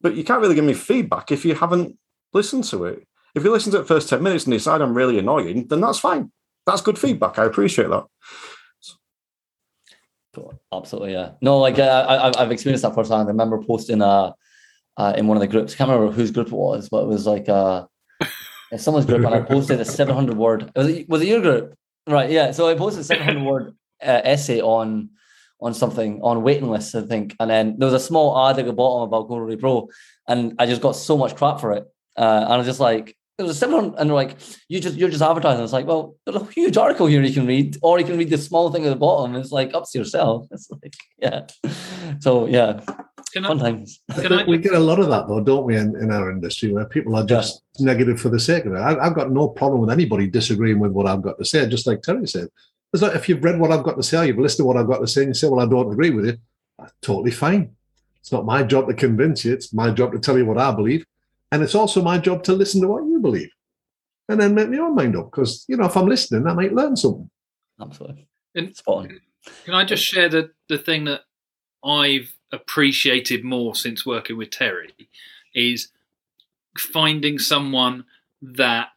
but 0.00 0.14
you 0.14 0.24
can't 0.24 0.40
really 0.40 0.54
give 0.54 0.64
me 0.64 0.74
feedback 0.74 1.30
if 1.30 1.44
you 1.44 1.54
haven't 1.54 1.96
listened 2.32 2.64
to 2.64 2.84
it. 2.84 3.06
If 3.34 3.44
you 3.44 3.52
listen 3.52 3.72
to 3.72 3.78
the 3.78 3.84
first 3.84 4.08
10 4.08 4.22
minutes 4.22 4.44
and 4.44 4.52
decide 4.52 4.80
I'm 4.80 4.96
really 4.96 5.18
annoying, 5.18 5.68
then 5.68 5.80
that's 5.80 6.00
fine. 6.00 6.32
That's 6.66 6.80
good 6.82 6.98
feedback. 6.98 7.38
I 7.38 7.44
appreciate 7.44 7.88
that. 7.88 8.04
Absolutely, 10.72 11.12
yeah. 11.12 11.32
No, 11.40 11.58
like 11.58 11.78
I, 11.78 12.32
have 12.38 12.50
experienced 12.50 12.82
that 12.82 12.94
firsthand. 12.94 13.28
I 13.28 13.30
remember 13.30 13.62
posting 13.62 14.02
uh, 14.02 14.32
uh, 14.96 15.14
in 15.16 15.26
one 15.26 15.36
of 15.36 15.40
the 15.40 15.46
groups. 15.46 15.74
I 15.74 15.76
can't 15.76 15.90
remember 15.90 16.12
whose 16.12 16.30
group 16.30 16.48
it 16.48 16.52
was, 16.52 16.88
but 16.88 17.02
it 17.02 17.06
was 17.06 17.26
like 17.26 17.48
uh, 17.48 17.86
someone's 18.76 19.06
group, 19.06 19.24
and 19.24 19.34
I 19.34 19.40
posted 19.40 19.80
a 19.80 19.84
700 19.84 20.36
word. 20.36 20.70
Was 20.74 20.88
it, 20.88 21.08
was 21.08 21.22
it 21.22 21.28
your 21.28 21.40
group? 21.40 21.74
Right, 22.06 22.30
yeah. 22.30 22.50
So 22.52 22.68
I 22.68 22.74
posted 22.74 23.00
a 23.02 23.04
700 23.04 23.42
word 23.42 23.74
uh, 24.02 24.20
essay 24.24 24.60
on 24.60 25.10
on 25.60 25.72
something 25.72 26.20
on 26.22 26.42
waiting 26.42 26.70
lists, 26.70 26.94
I 26.94 27.02
think. 27.02 27.34
And 27.40 27.50
then 27.50 27.76
there 27.78 27.86
was 27.86 27.94
a 27.94 28.04
small 28.04 28.48
ad 28.48 28.58
at 28.58 28.66
the 28.66 28.72
bottom 28.72 29.08
about 29.08 29.28
GoRoadie 29.28 29.58
Pro, 29.60 29.88
and 30.28 30.54
I 30.58 30.66
just 30.66 30.82
got 30.82 30.92
so 30.92 31.16
much 31.16 31.36
crap 31.36 31.60
for 31.60 31.72
it. 31.72 31.84
Uh, 32.16 32.40
and 32.44 32.52
I 32.52 32.56
was 32.56 32.66
just 32.66 32.80
like, 32.80 33.16
it 33.38 33.42
was 33.42 33.50
a 33.50 33.54
similar, 33.54 33.94
and 33.98 34.14
like 34.14 34.36
you 34.68 34.80
just 34.80 34.96
you're 34.96 35.10
just 35.10 35.22
advertising. 35.22 35.62
It's 35.62 35.72
like, 35.72 35.86
well, 35.86 36.16
there's 36.24 36.40
a 36.40 36.44
huge 36.46 36.76
article 36.76 37.06
here 37.06 37.22
you 37.22 37.34
can 37.34 37.46
read, 37.46 37.76
or 37.82 37.98
you 37.98 38.06
can 38.06 38.16
read 38.16 38.30
the 38.30 38.38
small 38.38 38.70
thing 38.70 38.86
at 38.86 38.90
the 38.90 38.96
bottom. 38.96 39.36
It's 39.36 39.52
like 39.52 39.74
up 39.74 39.84
to 39.90 39.98
yourself. 39.98 40.46
It's 40.56 40.70
like, 40.70 40.94
yeah. 41.18 41.46
So 42.20 42.46
yeah, 42.46 42.80
can 43.32 43.44
fun 43.44 43.60
I, 43.60 43.70
times. 43.70 44.00
I, 44.10 44.44
we 44.46 44.58
get 44.58 44.72
a 44.72 44.78
lot 44.78 44.98
of 44.98 45.08
that 45.08 45.28
though, 45.28 45.40
don't 45.40 45.64
we, 45.64 45.76
in, 45.76 45.94
in 45.96 46.10
our 46.10 46.30
industry, 46.30 46.72
where 46.72 46.86
people 46.86 47.14
are 47.16 47.24
just 47.24 47.62
yeah. 47.78 47.86
negative 47.86 48.20
for 48.20 48.28
the 48.28 48.40
sake 48.40 48.64
of 48.64 48.72
it. 48.72 48.78
I, 48.78 49.04
have 49.04 49.14
got 49.14 49.30
no 49.30 49.48
problem 49.48 49.80
with 49.80 49.90
anybody 49.90 50.26
disagreeing 50.26 50.78
with 50.78 50.92
what 50.92 51.06
I've 51.06 51.22
got 51.22 51.38
to 51.38 51.44
say, 51.44 51.68
just 51.68 51.86
like 51.86 52.02
Terry 52.02 52.26
said. 52.26 52.48
It's 52.92 53.02
like 53.02 53.14
if 53.14 53.28
you've 53.28 53.44
read 53.44 53.60
what 53.60 53.72
I've 53.72 53.84
got 53.84 53.96
to 53.96 54.02
say, 54.02 54.26
you've 54.26 54.38
listened 54.38 54.64
to 54.64 54.64
what 54.64 54.76
I've 54.76 54.86
got 54.86 54.98
to 55.00 55.06
say, 55.06 55.22
and 55.22 55.30
you 55.30 55.34
say, 55.34 55.48
"Well, 55.48 55.60
I 55.60 55.68
don't 55.68 55.92
agree 55.92 56.10
with 56.10 56.26
it." 56.26 56.40
That's 56.78 56.92
totally 57.02 57.30
fine. 57.30 57.74
It's 58.20 58.32
not 58.32 58.46
my 58.46 58.62
job 58.62 58.88
to 58.88 58.94
convince 58.94 59.44
you. 59.44 59.52
It's 59.52 59.72
my 59.72 59.90
job 59.90 60.12
to 60.12 60.18
tell 60.18 60.38
you 60.38 60.46
what 60.46 60.58
I 60.58 60.72
believe, 60.72 61.04
and 61.52 61.62
it's 61.62 61.74
also 61.74 62.02
my 62.02 62.18
job 62.18 62.42
to 62.44 62.52
listen 62.52 62.80
to 62.82 62.88
what 62.88 63.04
you 63.04 63.20
believe, 63.20 63.50
and 64.28 64.40
then 64.40 64.54
make 64.54 64.68
my 64.68 64.78
own 64.78 64.94
mind 64.94 65.16
up. 65.16 65.30
Because 65.30 65.64
you 65.68 65.76
know, 65.76 65.86
if 65.86 65.96
I'm 65.96 66.08
listening, 66.08 66.46
I 66.46 66.54
might 66.54 66.72
learn 66.72 66.96
something. 66.96 67.30
Absolutely. 67.80 68.26
And 68.54 68.76
Spot 68.76 69.04
on. 69.04 69.20
Can 69.64 69.74
I 69.74 69.84
just 69.84 70.04
share 70.04 70.28
the 70.28 70.50
the 70.68 70.78
thing 70.78 71.04
that 71.04 71.22
I've 71.84 72.32
appreciated 72.52 73.44
more 73.44 73.74
since 73.74 74.06
working 74.06 74.36
with 74.36 74.50
Terry 74.50 74.92
is 75.54 75.88
finding 76.78 77.38
someone 77.38 78.04
that 78.42 78.88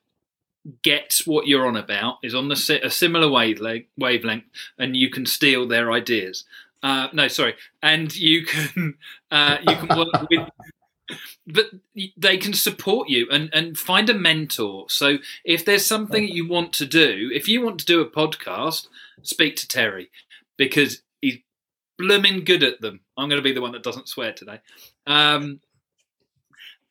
gets 0.83 1.25
what 1.25 1.47
you're 1.47 1.67
on 1.67 1.77
about, 1.77 2.17
is 2.23 2.35
on 2.35 2.49
the 2.49 2.81
a 2.83 2.89
similar 2.89 3.29
wavelength, 3.29 3.87
wavelength, 3.97 4.45
and 4.77 4.95
you 4.95 5.09
can 5.09 5.25
steal 5.25 5.67
their 5.67 5.91
ideas. 5.91 6.43
Uh, 6.81 7.07
no, 7.13 7.27
sorry, 7.27 7.55
and 7.81 8.15
you 8.15 8.45
can 8.45 8.95
uh, 9.31 9.57
you 9.67 9.75
can 9.75 9.97
work 9.97 10.07
with, 10.29 10.49
but 11.47 11.71
they 12.17 12.37
can 12.37 12.53
support 12.53 13.09
you 13.09 13.27
and 13.31 13.49
and 13.53 13.77
find 13.77 14.09
a 14.09 14.13
mentor. 14.13 14.85
So 14.89 15.17
if 15.43 15.65
there's 15.65 15.85
something 15.85 16.27
you 16.27 16.47
want 16.47 16.73
to 16.73 16.85
do, 16.85 17.29
if 17.33 17.47
you 17.47 17.61
want 17.61 17.79
to 17.79 17.85
do 17.85 18.01
a 18.01 18.09
podcast, 18.09 18.87
speak 19.23 19.55
to 19.57 19.67
Terry 19.67 20.09
because 20.57 21.01
he's 21.21 21.39
blooming 21.97 22.43
good 22.43 22.63
at 22.63 22.81
them. 22.81 23.01
I'm 23.17 23.29
going 23.29 23.41
to 23.41 23.47
be 23.47 23.53
the 23.53 23.61
one 23.61 23.71
that 23.73 23.83
doesn't 23.83 24.09
swear 24.09 24.33
today. 24.33 24.59
Um, 25.07 25.61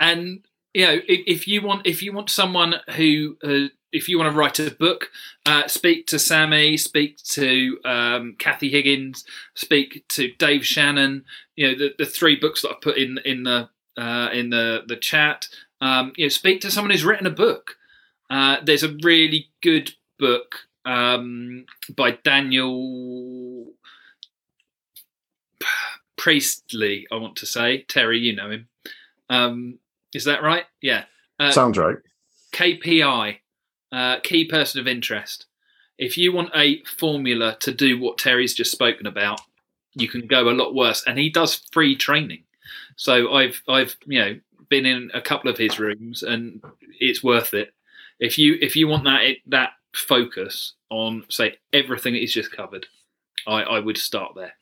and 0.00 0.44
you 0.74 0.86
know, 0.86 1.00
if, 1.08 1.20
if, 1.26 1.48
you 1.48 1.62
want 1.62 1.86
if 1.86 2.02
you 2.02 2.12
want 2.12 2.30
someone 2.30 2.76
who 2.96 3.36
uh, 3.42 3.68
if 3.92 4.08
you 4.08 4.18
want 4.18 4.32
to 4.32 4.38
write 4.38 4.58
a 4.58 4.70
book, 4.70 5.10
uh, 5.46 5.66
speak 5.66 6.06
to 6.08 6.18
Sammy, 6.18 6.76
speak 6.76 7.16
to 7.24 7.78
um, 7.84 8.36
Kathy 8.38 8.70
Higgins, 8.70 9.24
speak 9.54 10.04
to 10.08 10.32
Dave 10.38 10.64
Shannon. 10.64 11.24
You 11.56 11.68
know 11.68 11.78
the, 11.78 11.94
the 11.98 12.06
three 12.06 12.36
books 12.36 12.62
that 12.62 12.70
I 12.70 12.74
put 12.80 12.98
in 12.98 13.18
in 13.24 13.44
the 13.44 13.70
uh, 13.98 14.30
in 14.32 14.50
the 14.50 14.84
the 14.86 14.96
chat. 14.96 15.48
Um, 15.80 16.12
you 16.16 16.24
know, 16.24 16.28
speak 16.30 16.60
to 16.62 16.70
someone 16.70 16.90
who's 16.90 17.04
written 17.04 17.26
a 17.26 17.30
book. 17.30 17.76
Uh, 18.30 18.58
there's 18.62 18.82
a 18.82 18.96
really 19.02 19.48
good 19.62 19.92
book 20.18 20.68
um, 20.84 21.66
by 21.94 22.12
Daniel 22.12 23.72
Priestley. 26.16 27.06
I 27.12 27.16
want 27.16 27.36
to 27.36 27.46
say 27.46 27.82
Terry, 27.88 28.18
you 28.18 28.34
know 28.34 28.50
him. 28.50 28.68
Um, 29.30 29.78
is 30.14 30.24
that 30.24 30.42
right? 30.42 30.64
Yeah. 30.80 31.04
Uh, 31.38 31.52
Sounds 31.52 31.78
right. 31.78 31.96
KPI, 32.52 33.38
uh, 33.92 34.20
key 34.20 34.44
person 34.46 34.80
of 34.80 34.88
interest. 34.88 35.46
If 35.98 36.16
you 36.16 36.32
want 36.32 36.50
a 36.54 36.82
formula 36.84 37.56
to 37.60 37.72
do 37.72 38.00
what 38.00 38.18
Terry's 38.18 38.54
just 38.54 38.70
spoken 38.70 39.06
about, 39.06 39.40
you 39.94 40.08
can 40.08 40.26
go 40.26 40.48
a 40.48 40.50
lot 40.50 40.74
worse. 40.74 41.02
And 41.06 41.18
he 41.18 41.28
does 41.28 41.66
free 41.72 41.96
training. 41.96 42.44
So 42.98 43.32
I've 43.32 43.62
I've 43.68 43.96
you 44.06 44.18
know 44.18 44.40
been 44.68 44.84
in 44.84 45.10
a 45.14 45.20
couple 45.20 45.50
of 45.50 45.56
his 45.56 45.78
rooms, 45.78 46.22
and 46.22 46.62
it's 47.00 47.22
worth 47.22 47.54
it. 47.54 47.72
If 48.20 48.36
you 48.36 48.58
if 48.60 48.76
you 48.76 48.88
want 48.88 49.04
that 49.04 49.36
that 49.46 49.70
focus 49.94 50.74
on 50.90 51.24
say 51.30 51.56
everything 51.72 52.12
that 52.12 52.18
he's 52.18 52.34
just 52.34 52.52
covered, 52.52 52.86
I, 53.46 53.62
I 53.62 53.78
would 53.78 53.96
start 53.96 54.32
there. 54.34 54.52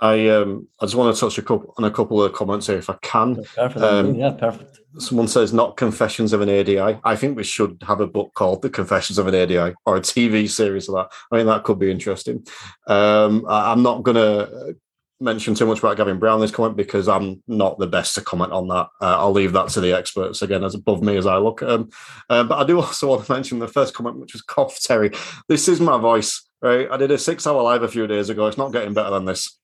I 0.00 0.28
um 0.28 0.68
I 0.80 0.86
just 0.86 0.94
want 0.94 1.14
to 1.14 1.20
touch 1.20 1.36
a 1.38 1.42
couple 1.42 1.74
on 1.76 1.84
a 1.84 1.90
couple 1.90 2.22
of 2.22 2.32
comments 2.32 2.68
here 2.68 2.78
if 2.78 2.88
I 2.88 2.96
can. 3.02 3.42
Perfect. 3.56 3.84
Um, 3.84 4.14
yeah, 4.14 4.30
perfect. 4.30 4.78
Someone 4.98 5.26
says 5.26 5.52
not 5.52 5.76
Confessions 5.76 6.32
of 6.32 6.40
an 6.40 6.48
ADI. 6.48 7.00
I 7.02 7.16
think 7.16 7.36
we 7.36 7.42
should 7.42 7.82
have 7.84 8.00
a 8.00 8.06
book 8.06 8.32
called 8.34 8.62
The 8.62 8.70
Confessions 8.70 9.18
of 9.18 9.26
an 9.26 9.34
ADI 9.34 9.74
or 9.84 9.96
a 9.96 10.00
TV 10.00 10.48
series 10.48 10.88
of 10.88 10.94
that. 10.94 11.08
I 11.32 11.38
mean 11.38 11.46
that 11.46 11.64
could 11.64 11.80
be 11.80 11.90
interesting. 11.90 12.46
Um, 12.86 13.44
I, 13.48 13.72
I'm 13.72 13.82
not 13.82 14.04
going 14.04 14.16
to 14.16 14.76
mention 15.20 15.54
too 15.54 15.66
much 15.66 15.78
about 15.78 15.96
Gavin 15.96 16.18
Brownley's 16.18 16.50
comment 16.50 16.76
because 16.76 17.08
I'm 17.08 17.42
not 17.46 17.78
the 17.78 17.86
best 17.86 18.14
to 18.14 18.20
comment 18.20 18.52
on 18.52 18.68
that. 18.68 18.88
Uh, 19.00 19.18
I'll 19.18 19.32
leave 19.32 19.52
that 19.52 19.68
to 19.70 19.80
the 19.80 19.92
experts 19.96 20.42
again, 20.42 20.64
as 20.64 20.74
above 20.74 21.02
me 21.02 21.16
as 21.16 21.26
I 21.26 21.36
look 21.36 21.62
at 21.62 21.68
them. 21.68 21.90
Uh, 22.28 22.44
but 22.44 22.58
I 22.58 22.64
do 22.64 22.80
also 22.80 23.08
want 23.10 23.24
to 23.26 23.32
mention 23.32 23.58
the 23.58 23.68
first 23.68 23.94
comment, 23.94 24.18
which 24.18 24.32
was 24.32 24.42
cough, 24.42 24.80
Terry. 24.80 25.10
This 25.48 25.68
is 25.68 25.80
my 25.80 25.98
voice, 25.98 26.42
right? 26.60 26.90
I 26.90 26.96
did 26.96 27.10
a 27.10 27.18
six-hour 27.18 27.62
live 27.62 27.82
a 27.82 27.88
few 27.88 28.06
days 28.06 28.28
ago. 28.28 28.46
It's 28.46 28.58
not 28.58 28.72
getting 28.72 28.94
better 28.94 29.10
than 29.10 29.24
this. 29.24 29.58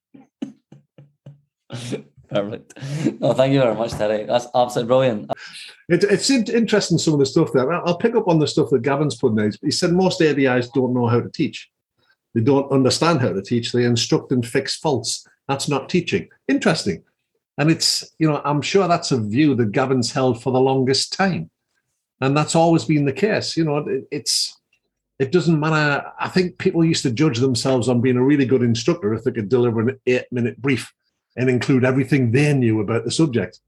Perfect. 2.31 2.75
No, 3.21 3.33
thank 3.33 3.53
you 3.53 3.61
very 3.61 3.75
much, 3.75 3.91
Terry. 3.91 4.25
That's 4.25 4.47
absolutely 4.55 4.87
brilliant. 4.89 5.33
It, 5.89 6.05
it's 6.05 6.31
in- 6.31 6.45
interesting 6.45 6.97
some 6.97 7.15
of 7.15 7.21
the 7.21 7.27
stuff 7.27 7.53
there. 7.53 7.73
I'll 7.73 7.97
pick 7.97 8.15
up 8.15 8.29
on 8.29 8.39
the 8.39 8.47
stuff 8.47 8.71
that 8.71 8.83
Gavin's 8.83 9.17
put 9.17 9.37
in. 9.37 9.53
He 9.61 9.73
said 9.73 9.93
most 9.93 10.21
ADIs 10.21 10.73
don't 10.73 10.95
know 10.95 11.09
how 11.09 11.21
to 11.21 11.29
teach. 11.29 11.69
They 12.35 12.41
don't 12.41 12.71
understand 12.71 13.21
how 13.21 13.33
to 13.33 13.43
teach. 13.43 13.73
They 13.73 13.85
instruct 13.85 14.31
and 14.31 14.47
fix 14.47 14.77
faults. 14.77 15.27
That's 15.51 15.69
not 15.69 15.89
teaching. 15.89 16.29
Interesting. 16.47 17.03
And 17.59 17.73
it's, 17.73 18.09
you 18.21 18.31
know, 18.31 18.41
I'm 18.45 18.63
sure 18.63 18.87
that's 18.87 19.11
a 19.11 19.21
view 19.21 19.57
that 19.57 19.73
Gavin's 19.73 20.13
held 20.13 20.41
for 20.41 20.53
the 20.53 20.61
longest 20.61 21.13
time. 21.13 21.51
And 22.21 22.37
that's 22.37 22.55
always 22.55 22.85
been 22.85 23.05
the 23.05 23.13
case. 23.13 23.57
You 23.57 23.65
know, 23.65 23.79
it, 23.79 24.05
it's, 24.13 24.57
it 25.19 25.33
doesn't 25.33 25.59
matter. 25.59 26.07
I 26.21 26.29
think 26.29 26.59
people 26.59 26.85
used 26.85 27.03
to 27.03 27.11
judge 27.11 27.39
themselves 27.39 27.89
on 27.89 28.01
being 28.01 28.17
a 28.17 28.23
really 28.23 28.47
good 28.47 28.63
instructor 28.63 29.13
if 29.13 29.25
they 29.25 29.33
could 29.33 29.49
deliver 29.49 29.81
an 29.81 29.99
eight 30.07 30.27
minute 30.31 30.63
brief 30.63 30.93
and 31.37 31.51
include 31.51 31.85
everything 31.85 32.31
they 32.31 32.55
knew 32.55 32.81
about 32.81 33.05
the 33.05 33.11
subject. 33.11 33.59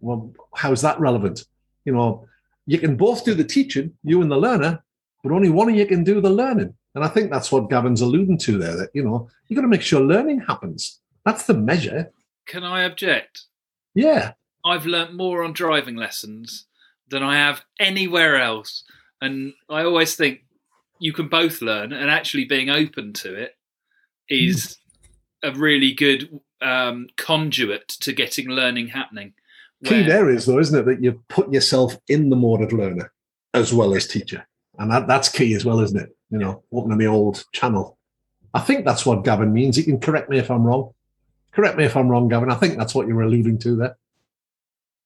Well, 0.00 0.30
how's 0.54 0.82
that 0.82 1.00
relevant? 1.00 1.46
You 1.86 1.94
know, 1.94 2.26
you 2.66 2.78
can 2.78 2.98
both 2.98 3.24
do 3.24 3.32
the 3.32 3.44
teaching, 3.44 3.94
you 4.02 4.20
and 4.20 4.30
the 4.30 4.36
learner, 4.36 4.84
but 5.22 5.32
only 5.32 5.48
one 5.48 5.70
of 5.70 5.74
you 5.74 5.86
can 5.86 6.04
do 6.04 6.20
the 6.20 6.28
learning. 6.28 6.74
And 6.94 7.02
I 7.02 7.08
think 7.08 7.30
that's 7.30 7.50
what 7.50 7.70
Gavin's 7.70 8.02
alluding 8.02 8.36
to 8.40 8.58
there. 8.58 8.76
That 8.76 8.90
you 8.92 9.02
know, 9.02 9.30
you've 9.48 9.56
got 9.56 9.62
to 9.62 9.68
make 9.68 9.80
sure 9.80 10.02
learning 10.02 10.40
happens. 10.40 11.00
That's 11.24 11.46
the 11.46 11.54
measure. 11.54 12.12
Can 12.46 12.64
I 12.64 12.82
object? 12.82 13.42
Yeah, 13.94 14.32
I've 14.64 14.86
learnt 14.86 15.14
more 15.14 15.44
on 15.44 15.52
driving 15.52 15.96
lessons 15.96 16.66
than 17.08 17.22
I 17.22 17.36
have 17.36 17.62
anywhere 17.78 18.40
else. 18.40 18.84
And 19.20 19.52
I 19.68 19.84
always 19.84 20.16
think 20.16 20.44
you 20.98 21.12
can 21.12 21.28
both 21.28 21.62
learn, 21.62 21.92
and 21.92 22.10
actually 22.10 22.44
being 22.44 22.70
open 22.70 23.12
to 23.14 23.34
it 23.34 23.56
is 24.28 24.78
a 25.42 25.52
really 25.52 25.92
good 25.92 26.40
um, 26.62 27.08
conduit 27.16 27.88
to 27.88 28.12
getting 28.12 28.48
learning 28.48 28.88
happening. 28.88 29.34
key 29.84 30.02
there 30.02 30.30
is 30.30 30.46
though, 30.46 30.58
isn't 30.58 30.78
it, 30.78 30.86
that 30.86 31.02
you 31.02 31.22
put 31.28 31.52
yourself 31.52 31.96
in 32.08 32.30
the 32.30 32.36
mode 32.36 32.62
of 32.62 32.72
learner 32.72 33.12
as 33.52 33.72
well 33.72 33.94
as 33.94 34.06
teacher, 34.06 34.46
and 34.78 34.90
that, 34.90 35.06
that's 35.06 35.28
key 35.28 35.54
as 35.54 35.64
well, 35.64 35.80
isn't 35.80 36.00
it? 36.00 36.16
You 36.30 36.38
know, 36.38 36.62
opening 36.72 36.98
the 36.98 37.06
old 37.06 37.44
channel. 37.52 37.98
I 38.54 38.60
think 38.60 38.84
that's 38.84 39.04
what 39.04 39.24
Gavin 39.24 39.52
means. 39.52 39.76
You 39.76 39.84
can 39.84 40.00
correct 40.00 40.30
me 40.30 40.38
if 40.38 40.50
I'm 40.50 40.64
wrong. 40.64 40.92
Correct 41.54 41.76
me 41.76 41.84
if 41.84 41.96
I'm 41.96 42.08
wrong, 42.08 42.28
Gavin. 42.28 42.50
I 42.50 42.54
think 42.56 42.76
that's 42.76 42.94
what 42.94 43.06
you 43.06 43.14
were 43.14 43.22
alluding 43.22 43.58
to 43.60 43.76
there. 43.76 43.96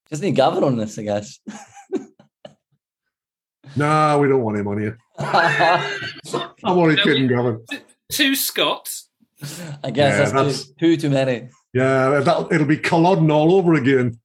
Just 0.09 0.21
need 0.23 0.35
Gavin 0.35 0.63
on 0.63 0.77
this, 0.77 0.97
I 0.99 1.03
guess. 1.03 1.39
No, 3.75 4.17
we 4.17 4.27
don't 4.27 4.41
want 4.41 4.57
him 4.57 4.67
on 4.67 4.81
here. 4.81 4.97
I'm 5.19 6.49
only 6.65 6.95
No, 6.95 7.03
kidding, 7.03 7.27
we- 7.27 7.35
Gavin. 7.35 7.63
Two 8.11 8.33
Scots. 8.33 9.09
I 9.83 9.91
guess 9.91 10.13
Yeah, 10.13 10.17
that's, 10.17 10.31
that's- 10.31 10.65
Too, 10.79 10.95
too 10.95 10.97
too 10.97 11.09
many. 11.11 11.49
Yeah, 11.71 12.19
that, 12.19 12.47
it'll 12.51 12.65
be 12.65 12.77
Culloden 12.77 13.29
all 13.29 13.53
over 13.53 13.75
again. 13.75 14.19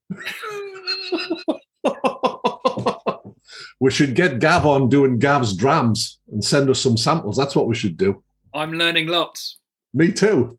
we 3.80 3.90
should 3.90 4.14
get 4.14 4.38
Gav 4.40 4.64
on 4.64 4.88
doing 4.88 5.18
Gav's 5.18 5.54
drams 5.54 6.18
and 6.32 6.42
send 6.42 6.70
us 6.70 6.80
some 6.80 6.96
samples. 6.96 7.36
That's 7.36 7.54
what 7.54 7.66
we 7.66 7.74
should 7.74 7.98
do. 7.98 8.22
I'm 8.54 8.72
learning 8.72 9.08
lots. 9.08 9.58
Me 9.92 10.10
too. 10.10 10.58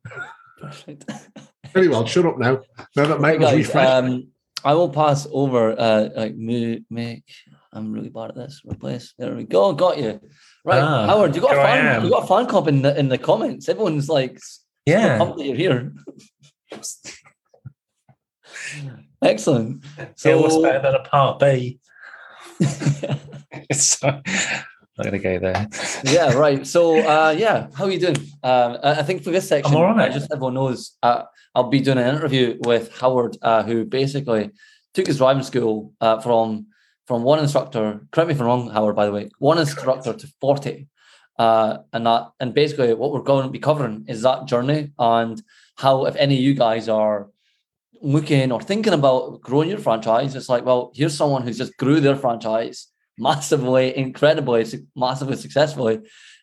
Perfect. 0.62 1.10
Very 1.76 1.90
well, 1.90 2.06
shut 2.08 2.26
up 2.26 2.40
now. 2.40 2.62
Now 2.96 3.06
that 3.06 3.22
Mike 3.22 3.38
was 3.40 3.50
Guys, 3.50 3.58
refreshed. 3.68 3.92
um, 3.92 4.28
I 4.64 4.74
will 4.74 4.90
pass 4.90 5.28
over. 5.32 5.76
Uh, 5.78 6.10
like 6.16 6.34
mo- 6.36 6.80
make. 6.90 7.26
I'm 7.74 7.92
really 7.92 8.10
bad 8.10 8.30
at 8.30 8.36
this. 8.36 8.62
Replace. 8.66 9.14
There 9.20 9.36
we 9.36 9.44
go. 9.44 9.74
Got 9.74 9.98
you. 9.98 10.22
Right, 10.64 10.82
Ah, 10.82 11.06
Howard. 11.06 11.36
You 11.36 11.42
got 11.42 11.52
a 11.52 11.56
fan. 11.62 11.86
am. 11.98 12.04
You 12.06 12.10
got 12.12 12.24
a 12.24 12.28
fan 12.28 12.46
club 12.48 12.70
in 12.70 12.82
the 12.82 12.98
in 12.98 13.10
the 13.10 13.18
comments. 13.18 13.68
Everyone's 13.68 14.08
like, 14.08 14.40
Yeah. 14.86 15.18
pumped 15.18 15.38
that 15.40 15.46
you're 15.46 15.58
here. 15.58 15.92
Excellent. 19.22 19.84
So 19.98 20.08
So 20.16 20.42
what's 20.42 20.58
better 20.58 20.80
than 20.82 20.96
a 20.96 21.04
part 21.04 21.40
B? 21.40 21.80
so, 23.74 24.08
I'm 24.08 24.24
not 24.98 25.04
going 25.04 25.12
to 25.12 25.20
go 25.20 25.40
there. 25.40 25.68
yeah, 26.06 26.34
right. 26.34 26.66
So 26.66 26.98
uh, 27.00 27.36
yeah, 27.38 27.68
how 27.76 27.86
are 27.86 27.92
you 27.92 28.00
doing? 28.00 28.16
Um, 28.44 28.78
I 28.84 29.00
I 29.00 29.04
think 29.04 29.24
for 29.24 29.32
this 29.32 29.48
section, 29.50 29.74
I'm 29.76 29.82
all 29.82 29.94
right. 29.94 30.10
uh, 30.10 30.14
just 30.14 30.32
everyone 30.32 30.54
knows, 30.54 30.96
uh, 31.04 31.24
I'll 31.56 31.70
be 31.70 31.80
doing 31.80 31.98
an 31.98 32.14
interview 32.14 32.58
with 32.62 32.92
Howard, 33.00 33.38
uh, 33.42 33.64
who 33.64 33.86
basically 33.86 34.52
took 34.94 35.08
his 35.08 35.18
driving 35.18 35.44
school 35.44 35.94
uh, 36.02 36.20
from 36.20 36.68
from 37.08 37.24
one 37.24 37.40
instructor. 37.40 38.02
Correct 38.12 38.28
me 38.28 38.34
if 38.34 38.42
I'm 38.42 38.48
wrong, 38.48 38.70
Howard. 38.70 38.96
By 38.96 39.06
the 39.06 39.12
way, 39.12 39.30
one 39.40 39.58
instructor 39.58 40.14
to 40.14 40.28
forty, 40.42 40.88
uh, 41.40 41.78
and 41.94 42.06
that 42.06 42.24
and 42.40 42.54
basically 42.54 42.94
what 42.94 43.12
we're 43.12 43.22
going 43.22 43.46
to 43.46 43.52
be 43.52 43.60
covering 43.60 44.06
is 44.08 44.22
that 44.24 44.48
journey 44.48 44.92
and 45.00 45.42
how, 45.78 46.06
if 46.06 46.16
any 46.16 46.36
of 46.36 46.42
you 46.42 46.54
guys 46.54 46.90
are 46.90 47.30
looking 48.02 48.52
or 48.52 48.62
thinking 48.62 48.94
about 48.94 49.42
growing 49.42 49.70
your 49.70 49.78
franchise, 49.78 50.36
it's 50.36 50.50
like, 50.50 50.66
well, 50.66 50.92
here's 50.96 51.18
someone 51.18 51.44
who's 51.44 51.58
just 51.58 51.78
grew 51.78 52.00
their 52.00 52.16
franchise 52.16 52.88
massively, 53.18 53.98
incredibly, 53.98 54.66
massively 54.96 55.38
successfully, 55.38 56.00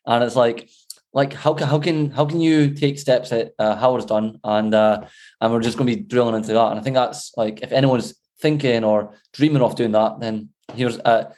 and 0.07 0.25
it's 0.25 0.37
like, 0.37 0.69
like 1.15 1.33
how 1.33 1.55
can 1.55 1.69
how 1.69 1.79
can 1.79 2.11
how 2.11 2.25
can 2.25 2.41
you 2.41 2.73
take 2.75 2.99
steps 2.99 3.31
that 3.31 3.53
uh, 3.59 3.77
Howard's 3.77 4.07
done, 4.07 4.39
and 4.45 4.75
uh, 4.75 5.03
and 5.41 5.53
we're 5.53 5.61
just 5.61 5.77
going 5.77 5.89
to 5.89 5.97
be 5.97 6.03
drilling 6.03 6.35
into 6.35 6.53
that, 6.53 6.71
and 6.71 6.81
I 6.81 6.83
think 6.83 6.95
that's 6.95 7.33
like 7.37 7.61
if 7.63 7.73
anyone's 7.73 8.15
thinking 8.41 8.85
or 8.85 9.15
dreaming 9.33 9.63
of 9.63 9.77
doing 9.77 9.93
that, 9.93 10.21
then 10.21 10.49
here's 10.75 10.99
uh, 11.01 11.33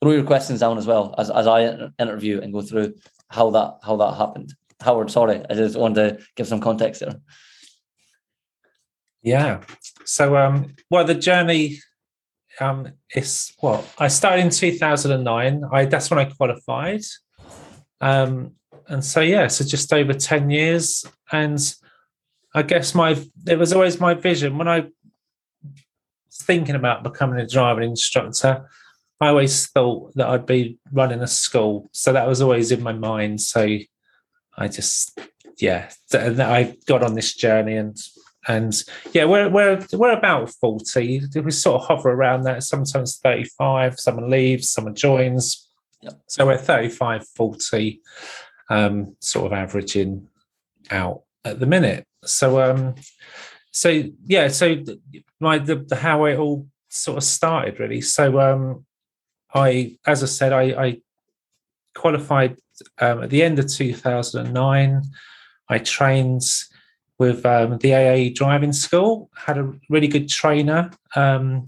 throw 0.00 0.12
your 0.12 0.24
questions 0.24 0.60
down 0.60 0.78
as 0.78 0.86
well 0.86 1.14
as 1.18 1.30
as 1.30 1.46
I 1.46 1.90
interview 1.98 2.40
and 2.40 2.52
go 2.52 2.62
through 2.62 2.94
how 3.28 3.50
that 3.50 3.78
how 3.82 3.96
that 3.96 4.14
happened. 4.14 4.54
Howard, 4.80 5.10
sorry, 5.10 5.42
I 5.48 5.54
just 5.54 5.76
wanted 5.76 6.18
to 6.18 6.24
give 6.36 6.46
some 6.46 6.60
context 6.60 7.00
there. 7.00 7.16
Yeah. 9.22 9.62
So, 10.04 10.36
um, 10.36 10.76
well, 10.90 11.04
the 11.04 11.14
journey 11.14 11.80
um, 12.60 12.92
is 13.14 13.52
what 13.60 13.84
I 13.98 14.08
started 14.08 14.42
in 14.42 14.50
2009. 14.50 15.64
I 15.72 15.84
that's 15.86 16.10
when 16.10 16.18
I 16.18 16.26
qualified. 16.26 17.02
Um, 18.00 18.52
and 18.88 19.04
so, 19.04 19.20
yeah, 19.20 19.48
so 19.48 19.64
just 19.64 19.92
over 19.92 20.12
10 20.12 20.50
years. 20.50 21.04
And 21.32 21.60
I 22.54 22.62
guess 22.62 22.94
my, 22.94 23.20
it 23.46 23.58
was 23.58 23.72
always 23.72 24.00
my 24.00 24.14
vision 24.14 24.58
when 24.58 24.68
I 24.68 24.80
was 24.80 26.38
thinking 26.42 26.74
about 26.74 27.02
becoming 27.02 27.40
a 27.40 27.46
driving 27.46 27.90
instructor. 27.90 28.68
I 29.20 29.28
always 29.28 29.66
thought 29.68 30.14
that 30.14 30.28
I'd 30.28 30.46
be 30.46 30.78
running 30.92 31.22
a 31.22 31.26
school. 31.26 31.88
So 31.92 32.12
that 32.12 32.28
was 32.28 32.42
always 32.42 32.70
in 32.70 32.82
my 32.82 32.92
mind. 32.92 33.40
So 33.40 33.78
I 34.56 34.68
just, 34.68 35.18
yeah, 35.58 35.90
I 36.12 36.76
got 36.86 37.02
on 37.02 37.14
this 37.14 37.34
journey 37.34 37.76
and 37.76 37.96
and 38.48 38.80
yeah, 39.12 39.24
we're 39.24 39.48
we're 39.48 39.84
we're 39.92 40.16
about 40.16 40.50
forty. 40.50 41.20
We 41.34 41.50
sort 41.50 41.82
of 41.82 41.88
hover 41.88 42.10
around 42.10 42.42
that. 42.42 42.62
Sometimes 42.62 43.18
thirty-five. 43.18 43.98
Someone 43.98 44.30
leaves, 44.30 44.70
someone 44.70 44.94
joins. 44.94 45.66
So 46.26 46.46
we're 46.46 46.58
35, 46.58 47.26
40, 47.34 48.00
um, 48.68 49.16
sort 49.20 49.46
of 49.46 49.58
averaging 49.58 50.28
out 50.90 51.22
at 51.44 51.60
the 51.60 51.66
minute. 51.66 52.04
So, 52.24 52.60
um, 52.60 52.94
so 53.70 54.04
yeah, 54.26 54.48
so 54.48 54.82
my 55.40 55.58
the, 55.58 55.76
the 55.76 55.96
how 55.96 56.24
it 56.24 56.38
all 56.38 56.66
sort 56.88 57.18
of 57.18 57.24
started 57.24 57.78
really. 57.78 58.00
So, 58.00 58.40
um, 58.40 58.86
I, 59.54 59.96
as 60.06 60.22
I 60.22 60.26
said, 60.26 60.52
I, 60.52 60.62
I 60.62 61.00
qualified 61.94 62.58
um, 62.98 63.22
at 63.22 63.30
the 63.30 63.42
end 63.42 63.58
of 63.58 63.68
2009. 63.68 65.02
I 65.68 65.78
trained 65.78 66.42
with 67.18 67.46
um, 67.46 67.78
the 67.78 67.94
AA 67.94 68.30
driving 68.34 68.72
school, 68.72 69.30
had 69.34 69.56
a 69.56 69.72
really 69.88 70.08
good 70.08 70.28
trainer, 70.28 70.90
um, 71.14 71.66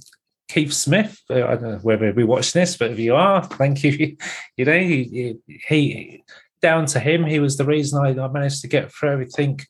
Keith 0.49 0.73
Smith. 0.73 1.21
I 1.31 1.41
don't 1.41 1.63
know 1.63 1.79
whether 1.83 2.13
we 2.13 2.25
watch 2.25 2.53
this, 2.53 2.77
but 2.77 2.91
if 2.91 2.99
you 2.99 3.15
are, 3.15 3.43
thank 3.43 3.83
you. 3.83 4.17
you 4.57 4.65
know, 4.65 4.79
he, 4.79 5.37
he 5.47 6.23
down 6.61 6.87
to 6.87 7.01
him, 7.01 7.25
he 7.25 7.39
was 7.39 7.57
the 7.57 7.65
reason 7.65 8.05
I, 8.05 8.11
I, 8.11 8.29
managed 8.29 8.61
to 8.63 8.69
get 8.69 8.93
through 8.93 9.13
everything. 9.13 9.61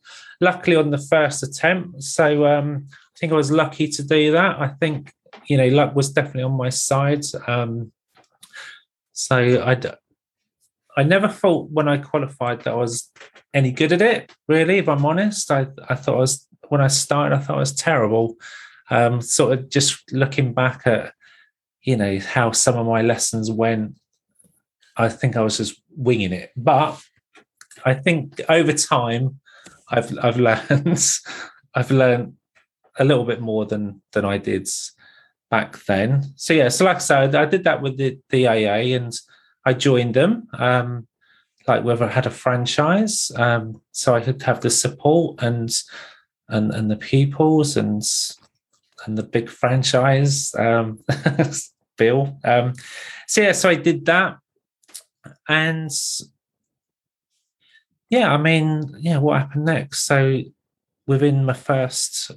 Luckily, 0.40 0.76
on 0.76 0.90
the 0.90 0.98
first 0.98 1.42
attempt, 1.42 2.02
so 2.02 2.46
um, 2.46 2.86
I 2.90 3.18
think 3.18 3.32
I 3.32 3.36
was 3.36 3.50
lucky 3.50 3.88
to 3.88 4.02
do 4.02 4.32
that. 4.32 4.60
I 4.60 4.68
think 4.68 5.12
you 5.46 5.56
know 5.56 5.68
luck 5.68 5.94
was 5.94 6.10
definitely 6.10 6.44
on 6.44 6.56
my 6.56 6.68
side. 6.68 7.24
Um, 7.46 7.92
so 9.12 9.36
I, 9.36 9.80
I 10.96 11.02
never 11.02 11.28
thought 11.28 11.70
when 11.70 11.88
I 11.88 11.98
qualified 11.98 12.62
that 12.62 12.74
I 12.74 12.76
was 12.76 13.10
any 13.52 13.72
good 13.72 13.92
at 13.92 14.02
it. 14.02 14.32
Really, 14.46 14.78
if 14.78 14.88
I'm 14.88 15.04
honest, 15.04 15.50
I 15.50 15.66
I 15.88 15.94
thought 15.94 16.16
I 16.16 16.20
was 16.20 16.46
when 16.68 16.80
I 16.80 16.88
started. 16.88 17.34
I 17.34 17.40
thought 17.40 17.56
I 17.56 17.60
was 17.60 17.74
terrible. 17.74 18.36
Um, 18.90 19.20
sort 19.20 19.52
of 19.52 19.68
just 19.68 20.12
looking 20.12 20.54
back 20.54 20.86
at 20.86 21.12
you 21.82 21.96
know 21.96 22.18
how 22.18 22.52
some 22.52 22.76
of 22.76 22.86
my 22.86 23.02
lessons 23.02 23.50
went. 23.50 23.94
I 24.98 25.08
think 25.08 25.36
I 25.36 25.42
was 25.42 25.56
just 25.58 25.80
winging 25.96 26.32
it, 26.32 26.50
but 26.56 27.00
I 27.84 27.94
think 27.94 28.40
over 28.48 28.72
time, 28.72 29.40
I've 29.88 30.16
I've 30.18 30.36
learned 30.48 31.00
I've 31.74 31.90
learned 31.90 32.34
a 32.98 33.04
little 33.04 33.24
bit 33.24 33.40
more 33.40 33.64
than 33.64 34.02
than 34.12 34.24
I 34.24 34.38
did 34.38 34.68
back 35.50 35.84
then. 35.86 36.32
So 36.36 36.52
yeah, 36.52 36.68
so 36.68 36.84
like 36.84 36.96
I 36.96 37.00
said, 37.00 37.34
I 37.34 37.46
did 37.46 37.64
that 37.64 37.80
with 37.80 37.96
the, 37.96 38.18
the 38.30 38.46
AA 38.46 38.96
and 38.96 39.12
I 39.64 39.72
joined 39.72 40.14
them. 40.14 40.48
Um, 40.52 41.06
like 41.66 41.84
whether 41.84 42.06
I 42.06 42.10
had 42.10 42.26
a 42.26 42.30
franchise, 42.30 43.30
um, 43.36 43.82
so 43.92 44.14
I 44.14 44.20
could 44.20 44.42
have 44.42 44.60
the 44.60 44.70
support 44.70 45.42
and 45.42 45.70
and 46.48 46.72
and 46.72 46.90
the 46.90 46.96
pupils 46.96 47.76
and 47.76 48.02
and 49.06 49.18
the 49.18 49.22
big 49.22 49.48
franchise 49.50 50.54
um, 50.58 50.98
bill. 51.98 52.38
Um, 52.42 52.72
so 53.26 53.42
yeah, 53.42 53.52
so 53.52 53.68
I 53.68 53.74
did 53.74 54.06
that, 54.06 54.38
and 55.48 55.90
yeah, 58.10 58.32
I 58.32 58.38
mean, 58.38 58.94
yeah, 59.00 59.18
what 59.18 59.40
happened 59.40 59.66
next? 59.66 60.06
So 60.06 60.42
within 61.06 61.44
my 61.44 61.52
first 61.52 62.30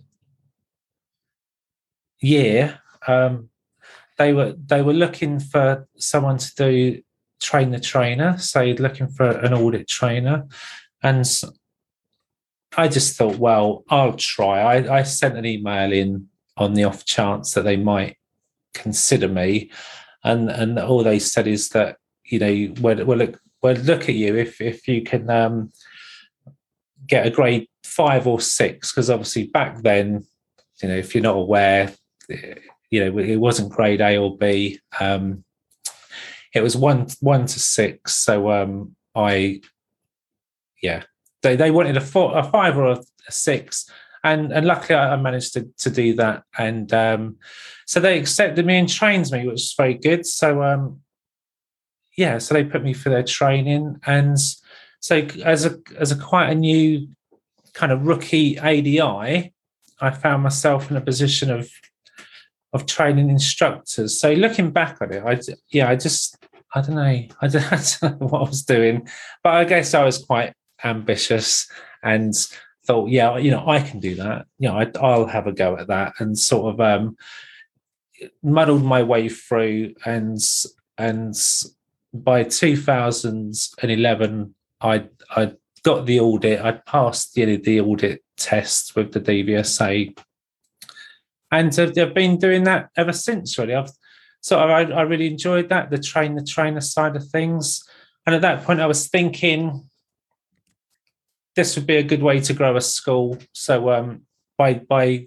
year, 2.19 2.79
um, 3.07 3.49
they 4.17 4.33
were 4.33 4.53
they 4.65 4.81
were 4.81 4.93
looking 4.93 5.39
for 5.39 5.87
someone 5.97 6.37
to 6.37 6.55
do 6.55 7.01
train 7.41 7.71
the 7.71 7.79
trainer, 7.79 8.37
so 8.37 8.63
looking 8.63 9.07
for 9.07 9.29
an 9.29 9.53
ORDIT 9.53 9.87
trainer, 9.87 10.45
and 11.01 11.25
I 12.77 12.87
just 12.87 13.17
thought, 13.17 13.37
well, 13.37 13.83
I'll 13.89 14.13
try. 14.13 14.61
I, 14.61 14.99
I 14.99 15.03
sent 15.03 15.37
an 15.37 15.45
email 15.45 15.91
in 15.91 16.27
on 16.57 16.73
the 16.73 16.83
off 16.83 17.05
chance 17.05 17.53
that 17.53 17.63
they 17.63 17.77
might 17.77 18.17
consider 18.73 19.27
me, 19.27 19.71
and 20.23 20.49
and 20.49 20.77
all 20.79 21.03
they 21.03 21.19
said 21.19 21.47
is 21.47 21.69
that 21.69 21.97
you 22.31 22.39
know 22.39 22.73
we'll, 22.81 23.05
we'll 23.05 23.17
look 23.17 23.39
we'll 23.61 23.75
look 23.75 24.03
at 24.03 24.15
you 24.15 24.35
if 24.35 24.61
if 24.61 24.87
you 24.87 25.03
can 25.03 25.29
um, 25.29 25.71
get 27.07 27.25
a 27.25 27.29
grade 27.29 27.67
five 27.83 28.27
or 28.27 28.39
six 28.39 28.91
because 28.91 29.09
obviously 29.09 29.45
back 29.45 29.81
then 29.81 30.25
you 30.81 30.89
know 30.89 30.95
if 30.95 31.13
you're 31.13 31.23
not 31.23 31.35
aware 31.35 31.93
you 32.91 32.99
know, 32.99 33.17
it 33.17 33.37
wasn't 33.37 33.71
grade 33.71 34.01
A 34.01 34.17
or 34.17 34.37
B. 34.37 34.79
Um, 34.99 35.43
it 36.53 36.61
was 36.61 36.75
one 36.75 37.07
one 37.21 37.45
to 37.45 37.59
six. 37.59 38.15
So 38.15 38.51
um, 38.51 38.95
I, 39.15 39.61
yeah, 40.83 41.03
they 41.41 41.55
they 41.55 41.71
wanted 41.71 41.97
a 41.97 42.01
four, 42.01 42.37
a 42.37 42.43
five 42.43 42.77
or 42.77 42.87
a, 42.87 42.99
a 43.27 43.31
six, 43.31 43.89
and 44.23 44.51
and 44.51 44.67
luckily 44.67 44.99
I, 44.99 45.15
managed 45.15 45.53
to 45.53 45.69
to 45.79 45.89
do 45.89 46.13
that, 46.15 46.43
and 46.57 46.93
um, 46.93 47.37
so 47.87 48.01
they 48.01 48.19
accepted 48.19 48.65
me 48.65 48.77
and 48.77 48.89
trained 48.89 49.31
me, 49.31 49.45
which 49.45 49.53
was 49.53 49.73
very 49.77 49.93
good. 49.93 50.25
So 50.25 50.61
um, 50.61 50.99
yeah, 52.21 52.37
so 52.37 52.53
they 52.53 52.63
put 52.63 52.83
me 52.83 52.93
for 52.93 53.09
their 53.09 53.23
training, 53.23 53.99
and 54.05 54.37
so 54.99 55.15
as 55.43 55.65
a 55.65 55.79
as 55.97 56.11
a 56.11 56.15
quite 56.15 56.51
a 56.51 56.55
new 56.55 57.07
kind 57.73 57.91
of 57.91 58.05
rookie 58.05 58.59
ADI, 58.59 59.51
I 59.99 60.11
found 60.11 60.43
myself 60.43 60.91
in 60.91 60.97
a 60.97 61.01
position 61.01 61.49
of 61.49 61.67
of 62.73 62.85
training 62.85 63.31
instructors. 63.31 64.19
So 64.19 64.33
looking 64.33 64.69
back 64.69 64.99
at 65.01 65.11
it, 65.11 65.23
I 65.25 65.39
yeah, 65.71 65.89
I 65.89 65.95
just 65.95 66.37
I 66.75 66.81
don't 66.81 66.95
know, 66.95 67.23
I 67.41 67.47
don't, 67.47 67.73
I 67.73 67.81
don't 68.01 68.21
know 68.21 68.27
what 68.27 68.43
I 68.43 68.49
was 68.49 68.61
doing, 68.61 69.07
but 69.43 69.53
I 69.53 69.63
guess 69.63 69.95
I 69.95 70.03
was 70.03 70.23
quite 70.23 70.53
ambitious 70.83 71.67
and 72.03 72.35
thought, 72.85 73.09
yeah, 73.09 73.37
you 73.37 73.49
know, 73.49 73.67
I 73.67 73.79
can 73.79 73.99
do 73.99 74.13
that. 74.15 74.45
You 74.59 74.69
know, 74.69 74.77
I, 74.77 75.17
will 75.17 75.25
have 75.25 75.47
a 75.47 75.51
go 75.53 75.75
at 75.75 75.87
that, 75.87 76.13
and 76.19 76.37
sort 76.37 76.75
of 76.75 76.81
um, 76.81 77.17
muddled 78.43 78.83
my 78.83 79.01
way 79.01 79.27
through, 79.27 79.95
and 80.05 80.39
and 80.99 81.35
by 82.13 82.43
2011, 82.43 84.55
I 84.81 85.07
I 85.35 85.53
got 85.83 86.05
the 86.05 86.19
ORDIT. 86.19 86.63
I 86.63 86.73
passed 86.73 87.33
the 87.33 87.57
the 87.57 87.79
ORDIT 87.79 88.19
test 88.37 88.95
with 88.95 89.13
the 89.13 89.19
DVSA 89.19 90.15
and 91.51 91.77
I've 91.77 92.13
been 92.13 92.37
doing 92.37 92.63
that 92.63 92.89
ever 92.95 93.13
since. 93.13 93.57
Really, 93.57 93.75
I've 93.75 93.91
of 94.51 94.69
I, 94.69 94.83
I 94.83 95.01
really 95.01 95.27
enjoyed 95.27 95.69
that 95.69 95.91
the 95.91 95.99
train 95.99 96.35
the 96.35 96.43
trainer 96.43 96.81
side 96.81 97.15
of 97.15 97.27
things, 97.27 97.83
and 98.25 98.33
at 98.33 98.41
that 98.41 98.63
point 98.63 98.79
I 98.79 98.87
was 98.87 99.07
thinking 99.07 99.87
this 101.55 101.75
would 101.75 101.85
be 101.85 101.97
a 101.97 102.03
good 102.03 102.23
way 102.23 102.39
to 102.39 102.53
grow 102.53 102.77
a 102.77 102.81
school. 102.81 103.37
So 103.51 103.91
um, 103.91 104.21
by 104.57 104.75
by 104.75 105.25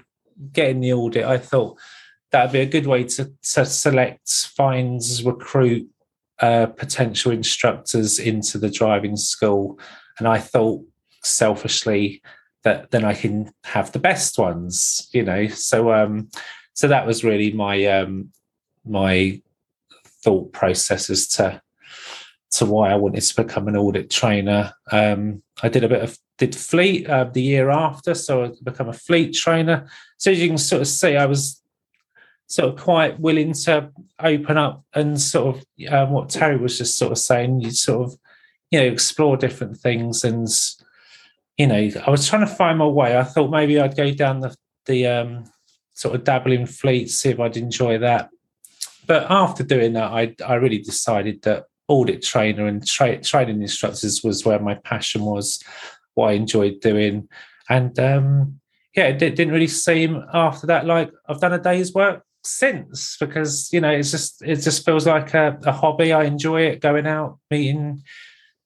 getting 0.52 0.80
the 0.80 0.92
ORDIT, 0.92 1.24
I 1.24 1.38
thought 1.38 1.78
that'd 2.32 2.52
be 2.52 2.60
a 2.60 2.66
good 2.66 2.86
way 2.86 3.04
to, 3.04 3.32
to 3.52 3.64
select, 3.64 4.28
find, 4.28 5.00
recruit 5.24 5.88
uh, 6.40 6.66
potential 6.66 7.32
instructors 7.32 8.18
into 8.18 8.58
the 8.58 8.70
driving 8.70 9.16
school. 9.16 9.78
And 10.18 10.28
I 10.28 10.38
thought 10.38 10.84
selfishly 11.22 12.22
that 12.64 12.90
then 12.90 13.04
I 13.04 13.14
can 13.14 13.52
have 13.64 13.92
the 13.92 13.98
best 13.98 14.38
ones, 14.38 15.08
you 15.12 15.22
know. 15.22 15.46
So 15.48 15.92
um 15.92 16.30
so 16.72 16.88
that 16.88 17.06
was 17.06 17.22
really 17.22 17.52
my 17.52 17.84
um 17.86 18.30
my 18.84 19.40
thought 20.22 20.52
process 20.52 21.10
as 21.10 21.28
to 21.28 21.60
to 22.52 22.66
why 22.66 22.90
I 22.90 22.96
wanted 22.96 23.22
to 23.22 23.42
become 23.42 23.68
an 23.68 23.76
ORDIT 23.76 24.10
trainer. 24.10 24.72
Um 24.90 25.42
I 25.62 25.68
did 25.68 25.84
a 25.84 25.88
bit 25.88 26.02
of 26.02 26.18
did 26.36 26.56
fleet 26.56 27.08
uh, 27.08 27.24
the 27.24 27.42
year 27.42 27.70
after, 27.70 28.12
so 28.12 28.44
I 28.44 28.50
become 28.64 28.88
a 28.88 28.92
fleet 28.92 29.34
trainer. 29.34 29.88
So 30.18 30.32
as 30.32 30.40
you 30.40 30.48
can 30.48 30.58
sort 30.58 30.82
of 30.82 30.88
see, 30.88 31.16
I 31.16 31.26
was 31.26 31.62
sort 32.54 32.68
of 32.68 32.80
quite 32.80 33.18
willing 33.18 33.52
to 33.52 33.90
open 34.20 34.56
up 34.56 34.84
and 34.94 35.20
sort 35.20 35.56
of 35.56 35.92
um, 35.92 36.10
what 36.12 36.28
Terry 36.28 36.56
was 36.56 36.78
just 36.78 36.96
sort 36.96 37.10
of 37.10 37.18
saying, 37.18 37.60
you 37.60 37.72
sort 37.72 38.06
of 38.06 38.16
you 38.70 38.78
know 38.78 38.86
explore 38.86 39.36
different 39.36 39.76
things 39.76 40.22
and 40.22 40.48
you 41.58 41.66
know, 41.66 41.90
I 42.06 42.10
was 42.10 42.28
trying 42.28 42.46
to 42.46 42.52
find 42.52 42.78
my 42.78 42.86
way. 42.86 43.16
I 43.18 43.24
thought 43.24 43.50
maybe 43.50 43.80
I'd 43.80 43.96
go 43.96 44.12
down 44.12 44.40
the 44.40 44.54
the 44.86 45.06
um, 45.06 45.44
sort 45.94 46.14
of 46.14 46.24
dabbling 46.24 46.66
fleet, 46.66 47.10
see 47.10 47.30
if 47.30 47.40
I'd 47.40 47.56
enjoy 47.56 47.98
that. 47.98 48.30
But 49.06 49.30
after 49.30 49.64
doing 49.64 49.92
that, 49.94 50.12
I 50.12 50.34
I 50.46 50.54
really 50.54 50.78
decided 50.78 51.42
that 51.42 51.64
ORDIT 51.88 52.22
trainer 52.22 52.66
and 52.66 52.86
tra- 52.86 53.22
training 53.22 53.62
instructors 53.62 54.22
was 54.22 54.44
where 54.44 54.60
my 54.60 54.74
passion 54.74 55.22
was, 55.22 55.62
what 56.14 56.30
I 56.30 56.32
enjoyed 56.32 56.80
doing, 56.80 57.28
and 57.68 57.98
um, 57.98 58.60
yeah, 58.96 59.08
it 59.08 59.18
didn't 59.18 59.52
really 59.52 59.68
seem 59.68 60.24
after 60.32 60.66
that 60.68 60.86
like 60.86 61.10
I've 61.28 61.40
done 61.40 61.52
a 61.52 61.58
day's 61.58 61.92
work 61.92 62.23
since 62.46 63.16
because 63.18 63.72
you 63.72 63.80
know 63.80 63.90
it's 63.90 64.10
just 64.10 64.42
it 64.42 64.56
just 64.56 64.84
feels 64.84 65.06
like 65.06 65.34
a, 65.34 65.58
a 65.64 65.72
hobby. 65.72 66.12
I 66.12 66.24
enjoy 66.24 66.62
it 66.62 66.80
going 66.80 67.06
out 67.06 67.38
meeting 67.50 68.02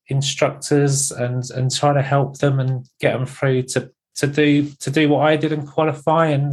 instructors 0.08 1.10
and 1.10 1.44
and 1.50 1.74
trying 1.74 1.94
to 1.94 2.02
help 2.02 2.38
them 2.38 2.60
and 2.60 2.86
get 3.00 3.12
them 3.12 3.26
through 3.26 3.62
to 3.62 3.90
to 4.16 4.26
do 4.26 4.68
to 4.80 4.90
do 4.90 5.08
what 5.08 5.26
I 5.26 5.36
did 5.36 5.52
and 5.52 5.66
qualify 5.66 6.26
and 6.26 6.52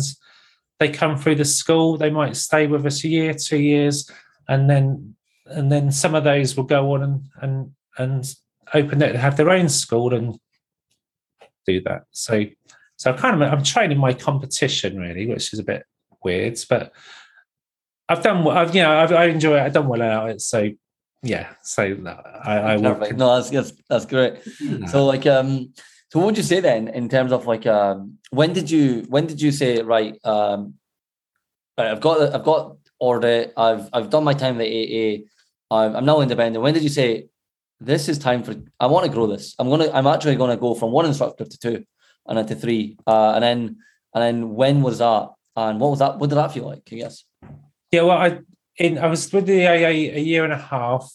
they 0.80 0.90
come 0.90 1.18
through 1.18 1.36
the 1.36 1.46
school 1.46 1.98
they 1.98 2.10
might 2.10 2.36
stay 2.36 2.68
with 2.68 2.86
us 2.86 3.04
a 3.04 3.08
year 3.08 3.34
two 3.34 3.58
years 3.58 4.10
and 4.48 4.70
then 4.70 5.16
and 5.48 5.72
then 5.72 5.92
some 5.92 6.16
of 6.16 6.24
those 6.24 6.56
will 6.56 6.66
go 6.66 6.94
on 6.94 7.04
and 7.04 7.22
and 7.42 7.72
and 7.98 8.36
open 8.74 9.02
it 9.02 9.12
and 9.12 9.20
have 9.20 9.38
their 9.38 9.50
own 9.50 9.70
school 9.70 10.14
and 10.14 10.38
do 11.66 11.82
that 11.82 12.04
so 12.12 12.44
so 12.98 13.14
kind 13.14 13.42
of 13.42 13.54
I'm 13.54 13.64
training 13.64 13.98
my 13.98 14.14
competition 14.14 15.00
really 15.00 15.26
which 15.26 15.54
is 15.54 15.60
a 15.60 15.64
bit 15.64 15.86
weird 16.26 16.60
but 16.70 16.92
I've 18.10 18.22
done 18.22 18.46
I've 18.48 18.76
you 18.76 18.82
know 18.84 18.98
I've, 18.98 19.12
I 19.14 19.26
enjoy 19.26 19.58
it 19.58 19.62
I've 19.62 19.74
done 19.74 19.88
well 19.88 20.02
out 20.02 20.30
it 20.30 20.42
so 20.42 20.72
yeah, 21.26 21.56
so 21.64 21.84
I, 22.44 22.58
I 22.58 22.76
will. 22.76 22.94
Perfect. 22.94 23.18
No, 23.18 23.36
that's 23.36 23.50
that's, 23.50 23.74
that's 23.90 24.06
great. 24.06 24.36
So 24.88 25.06
like 25.06 25.26
um 25.26 25.74
so 26.12 26.20
what 26.20 26.28
would 26.28 26.38
you 26.38 26.44
say 26.44 26.60
then 26.60 26.88
in 26.88 27.10
terms 27.10 27.32
of 27.32 27.48
like 27.48 27.66
um 27.66 28.20
when 28.30 28.54
did 28.54 28.70
you 28.70 29.06
when 29.10 29.26
did 29.26 29.42
you 29.42 29.52
say 29.52 29.82
right 29.82 30.24
um 30.24 30.76
right, 31.78 31.90
I've 31.90 32.00
got 32.00 32.34
I've 32.34 32.44
got 32.44 32.78
order 33.00 33.52
I've 33.58 33.90
I've 33.92 34.10
done 34.12 34.24
my 34.24 34.34
time 34.34 34.62
at 34.62 34.68
AA 34.68 35.26
I'm, 35.72 35.96
I'm 35.96 36.06
now 36.06 36.22
independent 36.22 36.62
when 36.64 36.76
did 36.76 36.84
you 36.84 36.90
say 36.90 37.28
this 37.80 38.08
is 38.08 38.20
time 38.20 38.44
for 38.44 38.56
I 38.80 38.86
want 38.86 39.06
to 39.06 39.12
grow 39.12 39.26
this 39.26 39.56
I'm 39.58 39.70
gonna 39.70 39.90
I'm 39.92 40.08
actually 40.08 40.36
gonna 40.36 40.58
go 40.58 40.76
from 40.76 40.92
one 40.92 41.08
instructor 41.08 41.46
to 41.46 41.58
two 41.58 41.84
and 42.28 42.38
then 42.38 42.46
to 42.46 42.56
three 42.56 42.98
uh 43.08 43.32
and 43.34 43.44
then 43.44 43.78
and 44.14 44.22
then 44.24 44.56
when 44.56 44.84
was 44.84 45.00
that 45.00 45.30
and 45.56 45.80
what 45.80 45.92
was 45.92 46.00
that 46.00 46.18
what 46.20 46.30
did 46.30 46.36
that 46.36 46.52
feel 46.52 46.66
like 46.66 46.88
I 46.92 46.96
guess 46.96 47.24
Yeah, 47.92 48.02
well, 48.02 48.18
I 48.18 48.40
in 48.78 48.98
I 48.98 49.08
was 49.08 49.32
with 49.32 49.46
the 49.46 49.66
AA 49.66 50.16
a 50.16 50.20
year 50.20 50.44
and 50.44 50.54
a 50.54 50.58
half. 50.58 51.10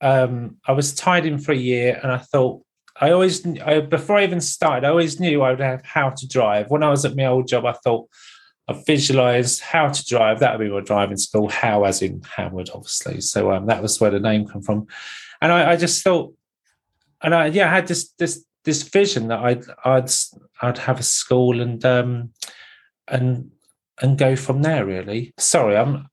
Um, 0.00 0.56
I 0.66 0.72
was 0.72 0.94
tied 0.94 1.26
in 1.26 1.38
for 1.38 1.52
a 1.52 1.56
year, 1.56 1.98
and 2.02 2.12
I 2.12 2.18
thought 2.18 2.62
I 3.00 3.10
always 3.10 3.46
I, 3.60 3.80
before 3.80 4.18
I 4.18 4.24
even 4.24 4.40
started, 4.40 4.86
I 4.86 4.90
always 4.90 5.20
knew 5.20 5.42
I 5.42 5.50
would 5.50 5.60
have 5.60 5.84
how 5.84 6.10
to 6.10 6.28
drive. 6.28 6.70
When 6.70 6.82
I 6.82 6.90
was 6.90 7.04
at 7.04 7.16
my 7.16 7.26
old 7.26 7.48
job, 7.48 7.64
I 7.64 7.72
thought 7.72 8.08
I 8.68 8.82
visualized 8.86 9.60
how 9.60 9.88
to 9.88 10.04
drive. 10.04 10.40
That 10.40 10.58
would 10.58 10.64
be 10.64 10.70
my 10.70 10.80
driving 10.80 11.16
school. 11.16 11.48
How, 11.48 11.84
as 11.84 12.02
in 12.02 12.20
Hamwood, 12.20 12.70
obviously. 12.74 13.20
So 13.20 13.52
um, 13.52 13.66
that 13.66 13.82
was 13.82 14.00
where 14.00 14.10
the 14.10 14.20
name 14.20 14.46
come 14.46 14.62
from, 14.62 14.86
and 15.40 15.52
I, 15.52 15.72
I 15.72 15.76
just 15.76 16.02
thought, 16.02 16.34
and 17.22 17.34
I 17.34 17.46
yeah, 17.46 17.70
I 17.70 17.74
had 17.74 17.86
this 17.86 18.10
this 18.18 18.44
this 18.64 18.82
vision 18.82 19.28
that 19.28 19.38
I'd 19.38 19.64
I'd 19.84 20.10
I'd 20.60 20.78
have 20.78 20.98
a 20.98 21.04
school 21.04 21.60
and 21.60 21.84
um 21.84 22.32
and 23.08 23.50
and 24.02 24.18
go 24.18 24.36
from 24.36 24.62
there. 24.62 24.84
Really. 24.84 25.32
Sorry, 25.38 25.76
I'm. 25.76 26.08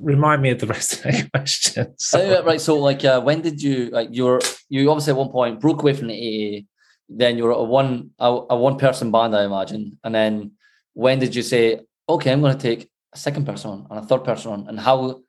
Remind 0.00 0.42
me 0.42 0.50
of 0.50 0.58
the 0.58 0.66
rest 0.66 0.92
of 0.94 1.02
the 1.04 1.30
question. 1.34 1.94
So, 1.96 2.42
right. 2.44 2.60
So, 2.60 2.76
like, 2.78 3.04
uh, 3.04 3.20
when 3.22 3.40
did 3.40 3.62
you 3.62 3.88
like? 3.90 4.08
you're 4.12 4.40
you 4.68 4.90
obviously 4.90 5.12
at 5.12 5.16
one 5.16 5.30
point 5.30 5.60
broke 5.60 5.80
away 5.82 5.94
from 5.94 6.08
the 6.08 6.14
AA. 6.18 6.66
Then 7.08 7.38
you're 7.38 7.52
a 7.52 7.62
one 7.62 8.10
a, 8.18 8.26
a 8.50 8.56
one 8.56 8.76
person 8.78 9.10
band, 9.10 9.34
I 9.34 9.44
imagine. 9.44 9.98
And 10.04 10.14
then 10.14 10.52
when 10.92 11.18
did 11.18 11.34
you 11.34 11.42
say, 11.42 11.80
okay, 12.08 12.32
I'm 12.32 12.40
going 12.40 12.56
to 12.56 12.60
take 12.62 12.90
a 13.14 13.18
second 13.18 13.46
person 13.46 13.70
on 13.70 13.86
and 13.90 13.98
a 14.00 14.06
third 14.06 14.24
person 14.24 14.52
on? 14.52 14.68
And 14.68 14.78
how 14.78 15.22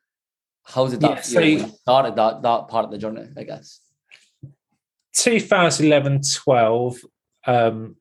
how 0.64 0.86
did 0.88 1.00
that 1.00 1.10
Yeah, 1.10 1.20
feel 1.22 1.32
so 1.34 1.40
you- 1.40 1.58
you 1.58 1.68
started 1.68 2.16
that 2.16 2.42
that 2.42 2.68
part 2.68 2.84
of 2.84 2.90
the 2.90 2.98
journey? 2.98 3.26
I 3.36 3.44
guess. 3.44 3.80
2011 5.14 6.20
12 6.44 6.96
um 7.46 7.96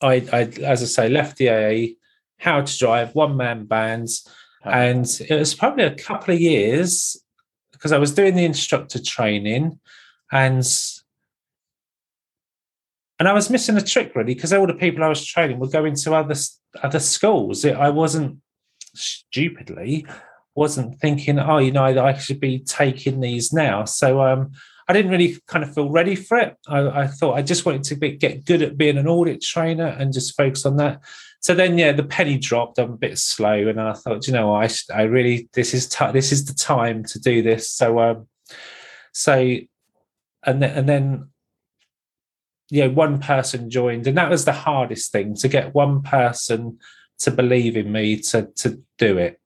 I, 0.00 0.14
I 0.32 0.40
as 0.64 0.82
i 0.82 0.86
say 0.86 1.08
left 1.08 1.38
the 1.38 1.48
aa 1.50 1.94
how 2.38 2.60
to 2.60 2.78
drive 2.78 3.14
one 3.14 3.36
man 3.36 3.64
bands. 3.64 4.26
And 4.64 5.06
it 5.28 5.36
was 5.36 5.54
probably 5.54 5.84
a 5.84 5.94
couple 5.94 6.34
of 6.34 6.40
years 6.40 7.16
because 7.72 7.92
i 7.92 7.98
was 7.98 8.12
doing 8.14 8.34
the 8.34 8.44
instructor 8.44 9.00
training 9.00 9.78
and 10.32 10.64
and 13.18 13.28
i 13.28 13.32
was 13.32 13.50
missing 13.50 13.76
a 13.76 13.80
trick 13.80 14.14
really 14.14 14.34
because 14.34 14.52
all 14.52 14.66
the 14.66 14.74
people 14.74 15.02
i 15.02 15.08
was 15.08 15.24
training 15.24 15.58
were 15.58 15.68
going 15.68 15.94
to 15.94 16.14
other 16.14 16.34
other 16.82 17.00
schools. 17.00 17.64
I 17.64 17.90
wasn't 17.90 18.38
stupidly 18.94 20.06
wasn't 20.54 20.98
thinking 21.00 21.38
oh 21.38 21.58
you 21.58 21.70
know 21.70 21.84
i 21.84 22.14
should 22.14 22.40
be 22.40 22.58
taking 22.58 23.20
these 23.20 23.52
now. 23.52 23.84
So 23.84 24.22
um 24.22 24.52
I 24.88 24.94
didn't 24.94 25.10
really 25.10 25.36
kind 25.46 25.62
of 25.62 25.74
feel 25.74 25.90
ready 25.90 26.14
for 26.14 26.38
it. 26.38 26.56
I, 26.66 27.02
I 27.02 27.06
thought 27.06 27.34
I 27.34 27.42
just 27.42 27.66
wanted 27.66 27.84
to 27.84 27.94
be, 27.94 28.16
get 28.16 28.46
good 28.46 28.62
at 28.62 28.78
being 28.78 28.96
an 28.96 29.06
ORDIT 29.06 29.42
trainer 29.42 29.86
and 29.86 30.14
just 30.14 30.34
focus 30.34 30.64
on 30.64 30.76
that. 30.78 31.02
So 31.40 31.54
then, 31.54 31.76
yeah, 31.76 31.92
the 31.92 32.04
penny 32.04 32.38
dropped. 32.38 32.78
I'm 32.78 32.92
a 32.92 32.96
bit 32.96 33.18
slow, 33.18 33.68
and 33.68 33.80
I 33.80 33.92
thought, 33.92 34.26
you 34.26 34.32
know, 34.32 34.54
I 34.54 34.68
I 34.92 35.02
really 35.02 35.48
this 35.52 35.74
is 35.74 35.88
ti 35.88 36.10
this 36.10 36.32
is 36.32 36.46
the 36.46 36.54
time 36.54 37.04
to 37.04 37.20
do 37.20 37.42
this. 37.42 37.70
So, 37.70 38.00
um, 38.00 38.28
so, 39.12 39.34
and 40.44 40.62
then 40.62 40.70
and 40.76 40.88
then, 40.88 41.28
yeah, 42.70 42.86
one 42.86 43.20
person 43.20 43.70
joined, 43.70 44.06
and 44.06 44.16
that 44.16 44.30
was 44.30 44.46
the 44.46 44.52
hardest 44.52 45.12
thing 45.12 45.36
to 45.36 45.48
get 45.48 45.74
one 45.74 46.02
person 46.02 46.78
to 47.20 47.30
believe 47.30 47.76
in 47.76 47.92
me 47.92 48.16
to 48.30 48.48
to 48.56 48.82
do 48.96 49.18
it. 49.18 49.38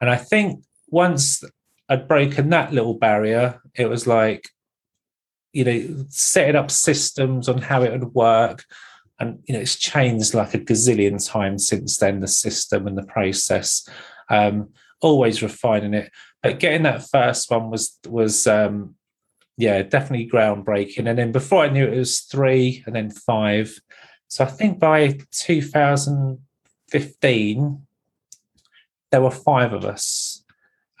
And 0.00 0.10
I 0.10 0.16
think 0.16 0.64
once 0.88 1.44
I'd 1.88 2.08
broken 2.08 2.50
that 2.50 2.72
little 2.72 2.94
barrier, 2.94 3.60
it 3.74 3.88
was 3.88 4.06
like, 4.06 4.50
you 5.52 5.64
know, 5.64 6.04
setting 6.08 6.56
up 6.56 6.70
systems 6.70 7.48
on 7.48 7.58
how 7.58 7.82
it 7.82 7.92
would 7.92 8.14
work. 8.14 8.64
And, 9.18 9.40
you 9.46 9.54
know, 9.54 9.60
it's 9.60 9.76
changed 9.76 10.34
like 10.34 10.52
a 10.54 10.58
gazillion 10.58 11.26
times 11.26 11.68
since 11.68 11.96
then, 11.96 12.20
the 12.20 12.28
system 12.28 12.86
and 12.86 12.98
the 12.98 13.04
process, 13.04 13.88
um, 14.28 14.68
always 15.00 15.42
refining 15.42 15.94
it. 15.94 16.12
But 16.42 16.58
getting 16.58 16.82
that 16.82 17.08
first 17.08 17.50
one 17.50 17.70
was, 17.70 17.98
was, 18.06 18.46
um, 18.46 18.94
yeah, 19.56 19.80
definitely 19.82 20.28
groundbreaking. 20.28 21.08
And 21.08 21.18
then 21.18 21.32
before 21.32 21.64
I 21.64 21.70
knew 21.70 21.86
it, 21.86 21.94
it 21.94 21.98
was 21.98 22.20
three 22.20 22.84
and 22.84 22.94
then 22.94 23.08
five. 23.10 23.80
So 24.28 24.44
I 24.44 24.48
think 24.48 24.78
by 24.78 25.18
2015, 25.30 27.86
there 29.10 29.22
were 29.22 29.30
five 29.30 29.72
of 29.72 29.86
us 29.86 30.35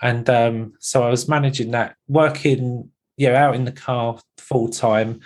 and 0.02 0.28
um, 0.28 0.74
so 0.78 1.02
I 1.02 1.10
was 1.10 1.28
managing 1.28 1.70
that, 1.70 1.96
working, 2.08 2.90
yeah, 3.16 3.34
out 3.44 3.54
in 3.54 3.64
the 3.64 3.72
car 3.72 4.20
full 4.38 4.68
time, 4.68 5.20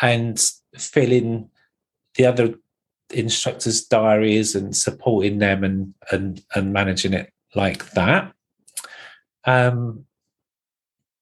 and 0.00 0.42
filling 0.76 1.50
the 2.16 2.26
other 2.26 2.54
instructors' 3.12 3.84
diaries 3.84 4.54
and 4.54 4.76
supporting 4.76 5.38
them 5.38 5.62
and 5.62 5.94
and 6.10 6.42
and 6.54 6.72
managing 6.72 7.12
it 7.12 7.32
like 7.54 7.90
that. 7.92 8.32
Um, 9.44 10.06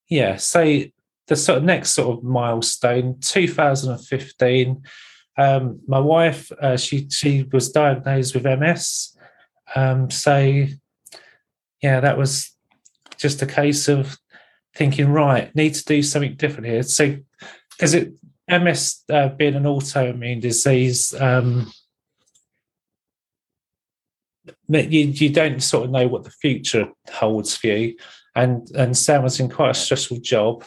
yeah, 0.08 0.36
so 0.36 0.82
the 1.26 1.36
sort 1.36 1.58
of 1.58 1.64
next 1.64 1.90
sort 1.90 2.18
of 2.18 2.24
milestone, 2.24 3.18
2015. 3.20 4.82
Um, 5.36 5.80
my 5.86 5.98
wife, 5.98 6.50
uh, 6.60 6.76
she 6.76 7.08
she 7.10 7.44
was 7.52 7.70
diagnosed 7.70 8.34
with 8.34 8.44
MS. 8.44 9.16
Um, 9.74 10.10
so 10.10 10.66
yeah, 11.82 12.00
that 12.00 12.16
was 12.16 12.53
just 13.16 13.42
a 13.42 13.46
case 13.46 13.88
of 13.88 14.18
thinking, 14.74 15.10
right, 15.10 15.54
need 15.54 15.74
to 15.74 15.84
do 15.84 16.02
something 16.02 16.36
different 16.36 16.66
here. 16.66 16.82
So, 16.82 17.16
because 17.70 17.94
it 17.94 18.12
MS 18.48 19.02
uh, 19.10 19.28
being 19.28 19.54
an 19.54 19.64
autoimmune 19.64 20.40
disease, 20.40 21.14
um, 21.20 21.72
you 24.68 25.00
you 25.06 25.30
don't 25.30 25.62
sort 25.62 25.84
of 25.84 25.90
know 25.90 26.06
what 26.06 26.24
the 26.24 26.30
future 26.30 26.88
holds 27.10 27.56
for 27.56 27.68
you, 27.68 27.96
and 28.34 28.68
and 28.72 28.96
Sam 28.96 29.22
was 29.22 29.40
in 29.40 29.48
quite 29.48 29.70
a 29.70 29.74
stressful 29.74 30.18
job, 30.18 30.64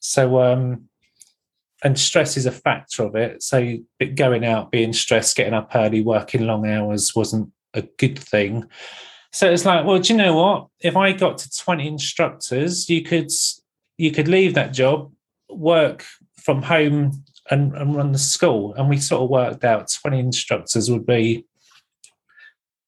so 0.00 0.40
um, 0.40 0.88
and 1.84 1.98
stress 1.98 2.36
is 2.36 2.46
a 2.46 2.52
factor 2.52 3.04
of 3.04 3.14
it. 3.14 3.42
So 3.42 3.78
going 4.14 4.44
out, 4.44 4.72
being 4.72 4.92
stressed, 4.92 5.36
getting 5.36 5.54
up 5.54 5.70
early, 5.74 6.02
working 6.02 6.46
long 6.46 6.68
hours 6.68 7.14
wasn't 7.14 7.52
a 7.74 7.82
good 7.82 8.18
thing. 8.18 8.64
So 9.32 9.50
it's 9.50 9.64
like, 9.64 9.84
well, 9.84 9.98
do 9.98 10.12
you 10.12 10.16
know 10.16 10.34
what? 10.34 10.68
If 10.80 10.96
I 10.96 11.12
got 11.12 11.38
to 11.38 11.50
20 11.50 11.86
instructors, 11.86 12.88
you 12.88 13.02
could 13.02 13.30
you 13.98 14.10
could 14.12 14.28
leave 14.28 14.54
that 14.54 14.72
job, 14.72 15.12
work 15.50 16.04
from 16.36 16.62
home 16.62 17.24
and, 17.50 17.74
and 17.74 17.96
run 17.96 18.12
the 18.12 18.18
school. 18.18 18.74
And 18.74 18.88
we 18.88 18.98
sort 18.98 19.22
of 19.22 19.30
worked 19.30 19.64
out 19.64 19.92
20 20.02 20.18
instructors 20.18 20.90
would 20.90 21.04
be 21.04 21.44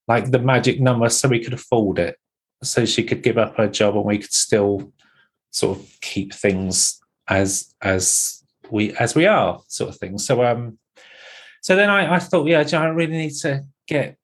like 0.06 0.30
the 0.30 0.38
magic 0.38 0.80
number 0.80 1.08
so 1.08 1.28
we 1.28 1.42
could 1.42 1.52
afford 1.52 1.98
it. 1.98 2.16
So 2.62 2.84
she 2.84 3.02
could 3.02 3.22
give 3.22 3.38
up 3.38 3.56
her 3.56 3.68
job 3.68 3.96
and 3.96 4.04
we 4.04 4.18
could 4.18 4.32
still 4.32 4.92
sort 5.50 5.78
of 5.78 6.00
keep 6.00 6.32
things 6.32 7.00
as 7.28 7.74
as 7.82 8.42
we 8.70 8.92
as 8.96 9.14
we 9.14 9.26
are, 9.26 9.60
sort 9.68 9.90
of 9.90 9.98
thing. 9.98 10.18
So 10.18 10.44
um 10.44 10.78
so 11.62 11.76
then 11.76 11.90
I, 11.90 12.14
I 12.14 12.18
thought, 12.18 12.46
yeah, 12.46 12.64
I 12.72 12.86
really 12.86 13.18
need 13.18 13.34
to 13.42 13.62
get 13.86 14.16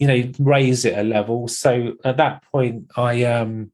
you 0.00 0.06
know 0.06 0.32
raise 0.40 0.84
it 0.84 0.98
a 0.98 1.04
level. 1.04 1.46
So 1.46 1.92
at 2.04 2.16
that 2.16 2.42
point 2.50 2.90
i 2.96 3.22
um 3.24 3.70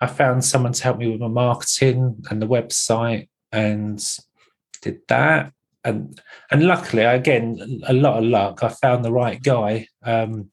i 0.00 0.06
found 0.06 0.44
someone 0.44 0.72
to 0.72 0.82
help 0.84 0.98
me 0.98 1.10
with 1.10 1.20
my 1.20 1.28
marketing 1.28 2.24
and 2.30 2.40
the 2.40 2.46
website 2.46 3.28
and 3.52 4.02
did 4.80 5.00
that. 5.08 5.52
And 5.84 6.20
and 6.50 6.64
luckily 6.64 7.02
again 7.02 7.82
a 7.86 7.92
lot 7.92 8.18
of 8.18 8.24
luck 8.24 8.62
i 8.62 8.68
found 8.68 9.04
the 9.04 9.12
right 9.12 9.42
guy. 9.42 9.88
Um 10.04 10.50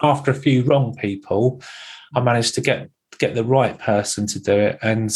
after 0.00 0.30
a 0.30 0.42
few 0.46 0.62
wrong 0.62 0.94
people 0.94 1.60
i 2.14 2.20
managed 2.20 2.54
to 2.54 2.60
get 2.60 2.88
get 3.18 3.34
the 3.34 3.44
right 3.44 3.76
person 3.80 4.28
to 4.28 4.38
do 4.38 4.52
it 4.52 4.78
and 4.80 5.12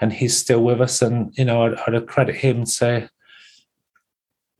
and 0.00 0.12
he's 0.12 0.36
still 0.36 0.62
with 0.62 0.80
us. 0.80 1.02
And 1.02 1.36
you 1.36 1.44
know 1.44 1.66
i'd, 1.66 1.94
I'd 1.94 2.06
credit 2.06 2.36
him 2.36 2.64
to 2.78 3.10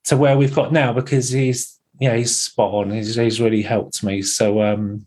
to 0.05 0.17
where 0.19 0.37
we've 0.37 0.55
got 0.55 0.71
now 0.73 0.93
because 0.93 1.31
he's 1.31 1.76
yeah, 2.01 2.17
he's 2.17 2.37
spot 2.37 2.75
on. 2.75 2.91
He's, 2.91 3.15
he's 3.15 3.41
really 3.41 3.63
helped 3.63 4.03
me. 4.03 4.23
So, 4.23 4.63
um, 4.63 5.07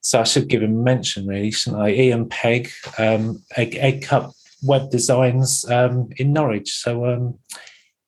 so 0.00 0.20
I 0.20 0.24
should 0.24 0.48
give 0.48 0.62
him 0.62 0.84
mention, 0.84 1.26
really, 1.26 1.50
shouldn't 1.50 1.82
I? 1.82 1.90
Ian 1.90 2.28
Pegg, 2.28 2.70
um, 2.98 3.42
Egg, 3.56 3.74
Egg 3.76 4.02
Cup 4.02 4.32
Web 4.62 4.90
Designs 4.90 5.68
um, 5.70 6.10
in 6.16 6.32
Norwich. 6.32 6.72
So, 6.72 7.06
um, 7.06 7.38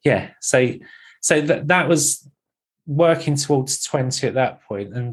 yeah, 0.04 0.30
so 0.40 0.74
so 1.20 1.40
that 1.40 1.68
that 1.68 1.88
was 1.88 2.28
working 2.86 3.34
towards 3.34 3.82
twenty 3.82 4.28
at 4.28 4.34
that 4.34 4.62
point, 4.62 4.94
and 4.94 5.12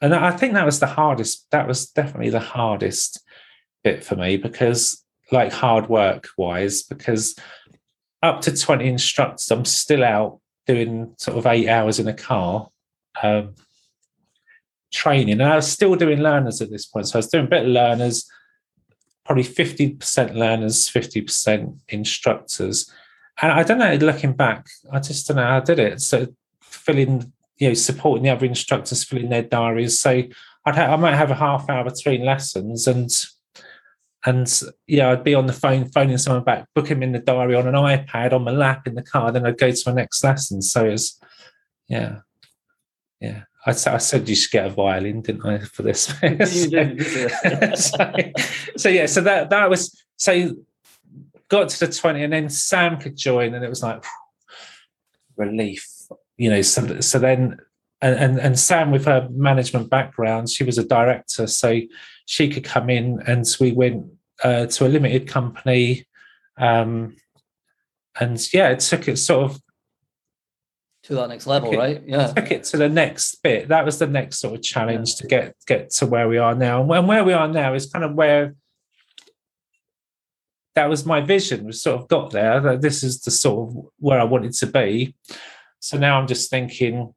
and 0.00 0.14
I 0.14 0.30
think 0.30 0.52
that 0.54 0.66
was 0.66 0.80
the 0.80 0.86
hardest. 0.86 1.46
That 1.50 1.66
was 1.66 1.86
definitely 1.86 2.30
the 2.30 2.40
hardest 2.40 3.24
bit 3.82 4.04
for 4.04 4.16
me 4.16 4.36
because, 4.36 5.04
like, 5.32 5.52
hard 5.52 5.88
work 5.88 6.28
wise, 6.36 6.82
because 6.82 7.34
up 8.22 8.40
to 8.42 8.56
20 8.56 8.86
instructors, 8.86 9.50
I'm 9.50 9.64
still 9.64 10.04
out 10.04 10.40
doing 10.68 11.14
sort 11.16 11.38
of 11.38 11.46
eight 11.46 11.68
hours 11.68 11.98
in 11.98 12.06
a 12.06 12.14
car 12.14 12.68
um, 13.22 13.54
training. 14.92 15.40
And 15.40 15.50
I 15.50 15.56
was 15.56 15.70
still 15.70 15.96
doing 15.96 16.20
learners 16.20 16.60
at 16.60 16.70
this 16.70 16.86
point. 16.86 17.08
So 17.08 17.16
I 17.16 17.18
was 17.18 17.28
doing 17.28 17.46
a 17.46 17.48
bit 17.48 17.62
of 17.62 17.68
learners, 17.68 18.30
probably 19.24 19.44
50% 19.44 20.34
learners, 20.34 20.88
50% 20.88 21.78
instructors. 21.88 22.92
And 23.40 23.50
I 23.50 23.62
don't 23.62 23.78
know, 23.78 23.94
looking 23.94 24.34
back, 24.34 24.66
I 24.92 25.00
just 25.00 25.26
don't 25.26 25.38
know 25.38 25.44
how 25.44 25.56
I 25.56 25.60
did 25.60 25.78
it. 25.78 26.02
So 26.02 26.26
filling, 26.60 27.32
you 27.56 27.68
know, 27.68 27.74
supporting 27.74 28.24
the 28.24 28.30
other 28.30 28.46
instructors, 28.46 29.04
filling 29.04 29.30
their 29.30 29.42
diaries. 29.42 29.98
So 29.98 30.22
I'd 30.66 30.76
ha- 30.76 30.92
I 30.92 30.96
might 30.96 31.16
have 31.16 31.30
a 31.30 31.34
half 31.34 31.68
hour 31.70 31.84
between 31.84 32.24
lessons 32.24 32.86
and 32.86 33.10
and 34.28 34.60
yeah, 34.86 35.10
I'd 35.10 35.24
be 35.24 35.34
on 35.34 35.46
the 35.46 35.54
phone, 35.54 35.88
phoning 35.88 36.18
someone 36.18 36.44
back, 36.44 36.66
book 36.74 36.88
him 36.88 37.02
in 37.02 37.12
the 37.12 37.18
diary 37.18 37.54
on 37.54 37.66
an 37.66 37.74
iPad 37.74 38.34
on 38.34 38.44
my 38.44 38.50
lap 38.50 38.86
in 38.86 38.94
the 38.94 39.02
car. 39.02 39.32
Then 39.32 39.46
I'd 39.46 39.56
go 39.56 39.70
to 39.70 39.82
my 39.86 39.92
next 39.92 40.22
lesson. 40.22 40.60
So 40.60 40.84
it's 40.84 41.18
yeah, 41.88 42.18
yeah. 43.20 43.44
I, 43.64 43.70
I 43.70 43.72
said 43.72 44.28
you 44.28 44.36
should 44.36 44.50
get 44.50 44.66
a 44.66 44.70
violin, 44.70 45.22
didn't 45.22 45.46
I, 45.46 45.60
for 45.60 45.82
this? 45.82 46.04
so, 46.20 47.74
so, 47.74 48.12
so, 48.76 48.88
yeah, 48.90 49.06
so 49.06 49.22
that 49.22 49.48
that 49.48 49.70
was 49.70 49.98
so 50.16 50.56
got 51.48 51.70
to 51.70 51.86
the 51.86 51.92
twenty, 51.92 52.22
and 52.22 52.32
then 52.32 52.50
Sam 52.50 52.98
could 52.98 53.16
join, 53.16 53.54
and 53.54 53.64
it 53.64 53.70
was 53.70 53.82
like 53.82 54.04
relief, 55.36 55.88
you 56.36 56.50
know. 56.50 56.62
So 56.62 57.00
so 57.00 57.18
then. 57.18 57.60
And, 58.00 58.14
and 58.14 58.38
and 58.38 58.56
Sam, 58.56 58.92
with 58.92 59.06
her 59.06 59.28
management 59.32 59.90
background, 59.90 60.50
she 60.50 60.62
was 60.62 60.78
a 60.78 60.84
director, 60.84 61.48
so 61.48 61.80
she 62.26 62.48
could 62.48 62.62
come 62.62 62.90
in, 62.90 63.20
and 63.26 63.44
we 63.58 63.72
went 63.72 64.06
uh, 64.42 64.66
to 64.66 64.86
a 64.86 64.88
limited 64.88 65.28
company, 65.28 66.06
um, 66.56 67.16
and 68.18 68.52
yeah, 68.52 68.70
it 68.70 68.80
took 68.80 69.08
it 69.08 69.16
sort 69.16 69.50
of 69.50 69.60
to 71.04 71.14
that 71.14 71.28
next 71.28 71.46
level, 71.46 71.72
it, 71.72 71.76
right? 71.76 72.02
Yeah, 72.06 72.26
took 72.28 72.50
it 72.50 72.64
to 72.64 72.76
the 72.76 72.88
next 72.88 73.42
bit. 73.42 73.68
That 73.68 73.84
was 73.84 73.98
the 73.98 74.06
next 74.06 74.40
sort 74.40 74.54
of 74.54 74.62
challenge 74.62 75.10
yeah. 75.10 75.16
to 75.16 75.26
get 75.26 75.54
get 75.66 75.90
to 75.90 76.06
where 76.06 76.28
we 76.28 76.38
are 76.38 76.54
now. 76.54 76.80
And 76.92 77.08
where 77.08 77.24
we 77.24 77.32
are 77.32 77.48
now 77.48 77.74
is 77.74 77.86
kind 77.86 78.04
of 78.04 78.14
where 78.14 78.54
that 80.74 80.88
was 80.88 81.06
my 81.06 81.20
vision. 81.20 81.64
We 81.64 81.72
sort 81.72 82.00
of 82.00 82.08
got 82.08 82.30
there. 82.30 82.60
That 82.60 82.82
this 82.82 83.02
is 83.02 83.20
the 83.20 83.30
sort 83.30 83.68
of 83.68 83.86
where 83.98 84.20
I 84.20 84.24
wanted 84.24 84.52
to 84.54 84.66
be. 84.66 85.14
So 85.80 85.96
now 85.96 86.20
I'm 86.20 86.26
just 86.26 86.50
thinking, 86.50 87.14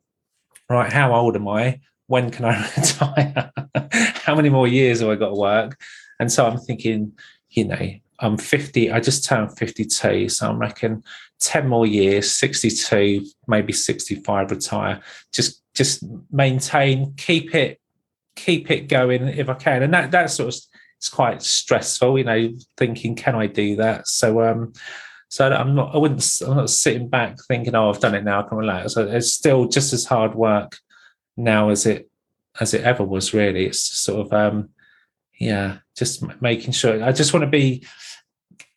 right, 0.70 0.92
how 0.92 1.14
old 1.14 1.36
am 1.36 1.48
I? 1.48 1.80
When 2.08 2.30
can 2.30 2.46
I 2.46 2.70
retire? 2.78 3.52
how 4.24 4.36
many 4.36 4.50
more 4.50 4.68
years 4.68 5.00
have 5.02 5.10
I 5.10 5.16
got 5.16 5.30
to 5.30 5.36
work? 5.36 5.78
And 6.22 6.32
so 6.32 6.46
I'm 6.46 6.60
thinking, 6.60 7.14
you 7.50 7.66
know, 7.66 7.90
I'm 8.20 8.38
50, 8.38 8.92
I 8.92 9.00
just 9.00 9.26
turned 9.26 9.58
52. 9.58 10.30
So 10.30 10.48
I'm 10.48 10.60
reckon 10.60 11.04
10 11.40 11.68
more 11.68 11.88
years, 11.88 12.32
62, 12.32 13.26
maybe 13.48 13.74
65 13.74 14.52
retire. 14.52 15.02
Just 15.34 15.64
just 15.74 16.04
maintain, 16.32 17.16
keep 17.18 17.56
it, 17.56 17.82
keep 18.36 18.70
it 18.70 18.88
going 18.88 19.30
if 19.30 19.50
I 19.50 19.56
can. 19.56 19.82
And 19.82 19.94
that 19.96 20.12
that 20.12 20.30
sort 20.30 20.54
of 20.54 20.62
it's 20.98 21.10
quite 21.10 21.42
stressful, 21.42 22.20
you 22.20 22.24
know, 22.24 22.54
thinking, 22.78 23.16
can 23.16 23.34
I 23.34 23.48
do 23.48 23.78
that? 23.78 24.08
So 24.08 24.44
um 24.44 24.74
so 25.28 25.52
I'm 25.52 25.74
not 25.74 25.96
I 25.96 25.98
wouldn't 25.98 26.24
I'm 26.46 26.58
not 26.58 26.70
sitting 26.70 27.10
back 27.10 27.38
thinking, 27.48 27.74
oh, 27.74 27.90
I've 27.90 28.00
done 28.00 28.14
it 28.14 28.24
now, 28.24 28.46
I 28.46 28.48
can 28.48 28.60
relax. 28.60 28.94
So 28.94 29.08
it's 29.08 29.34
still 29.34 29.68
just 29.68 29.92
as 29.92 30.06
hard 30.06 30.36
work 30.36 30.78
now 31.36 31.70
as 31.70 31.88
it 31.88 32.12
as 32.60 32.76
it 32.76 32.84
ever 32.84 33.04
was 33.04 33.34
really. 33.34 33.66
It's 33.66 33.82
sort 33.82 34.28
of 34.28 34.34
um 34.34 34.70
yeah, 35.40 35.80
just 36.02 36.24
making 36.42 36.74
sure 36.74 37.04
I 37.04 37.12
just 37.12 37.32
want 37.32 37.44
to 37.44 37.50
be 37.50 37.86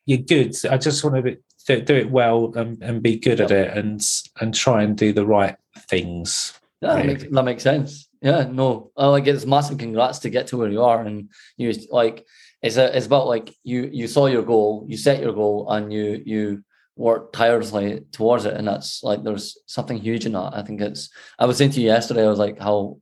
you're 0.04 0.18
good. 0.18 0.54
I 0.70 0.76
just 0.76 1.02
want 1.02 1.16
to 1.16 1.22
be 1.22 1.38
do, 1.66 1.80
do 1.80 1.94
it 1.94 2.10
well 2.10 2.52
and, 2.54 2.82
and 2.82 3.02
be 3.02 3.16
good 3.16 3.40
at 3.40 3.50
it 3.50 3.74
and 3.74 4.06
and 4.40 4.54
try 4.54 4.82
and 4.82 4.94
do 4.94 5.14
the 5.14 5.24
right 5.24 5.56
things. 5.88 6.52
Yeah, 6.82 6.96
that 6.96 7.06
makes, 7.06 7.24
that 7.30 7.44
makes 7.44 7.62
sense. 7.62 8.08
Yeah, 8.20 8.44
no, 8.44 8.90
I 8.94 9.06
like 9.06 9.26
it's 9.26 9.46
massive 9.46 9.78
congrats 9.78 10.18
to 10.20 10.30
get 10.30 10.48
to 10.48 10.58
where 10.58 10.70
you 10.70 10.82
are, 10.82 11.00
and 11.00 11.30
you 11.56 11.72
like 11.90 12.26
it's 12.60 12.76
a, 12.76 12.94
it's 12.94 13.06
about 13.06 13.26
like 13.26 13.54
you 13.62 13.88
you 13.90 14.06
saw 14.06 14.26
your 14.26 14.42
goal, 14.42 14.84
you 14.86 14.98
set 14.98 15.22
your 15.22 15.32
goal, 15.32 15.70
and 15.70 15.90
you 15.90 16.22
you 16.26 16.64
work 16.96 17.32
tirelessly 17.32 18.02
towards 18.12 18.44
it, 18.44 18.54
and 18.54 18.68
that's 18.68 19.02
like 19.02 19.22
there's 19.22 19.56
something 19.66 19.96
huge 19.98 20.26
in 20.26 20.32
that. 20.32 20.52
I 20.52 20.62
think 20.62 20.82
it's. 20.82 21.08
I 21.38 21.46
was 21.46 21.56
saying 21.56 21.70
to 21.72 21.80
you 21.80 21.86
yesterday, 21.86 22.26
I 22.26 22.28
was 22.34 22.38
like 22.38 22.58
how 22.58 22.98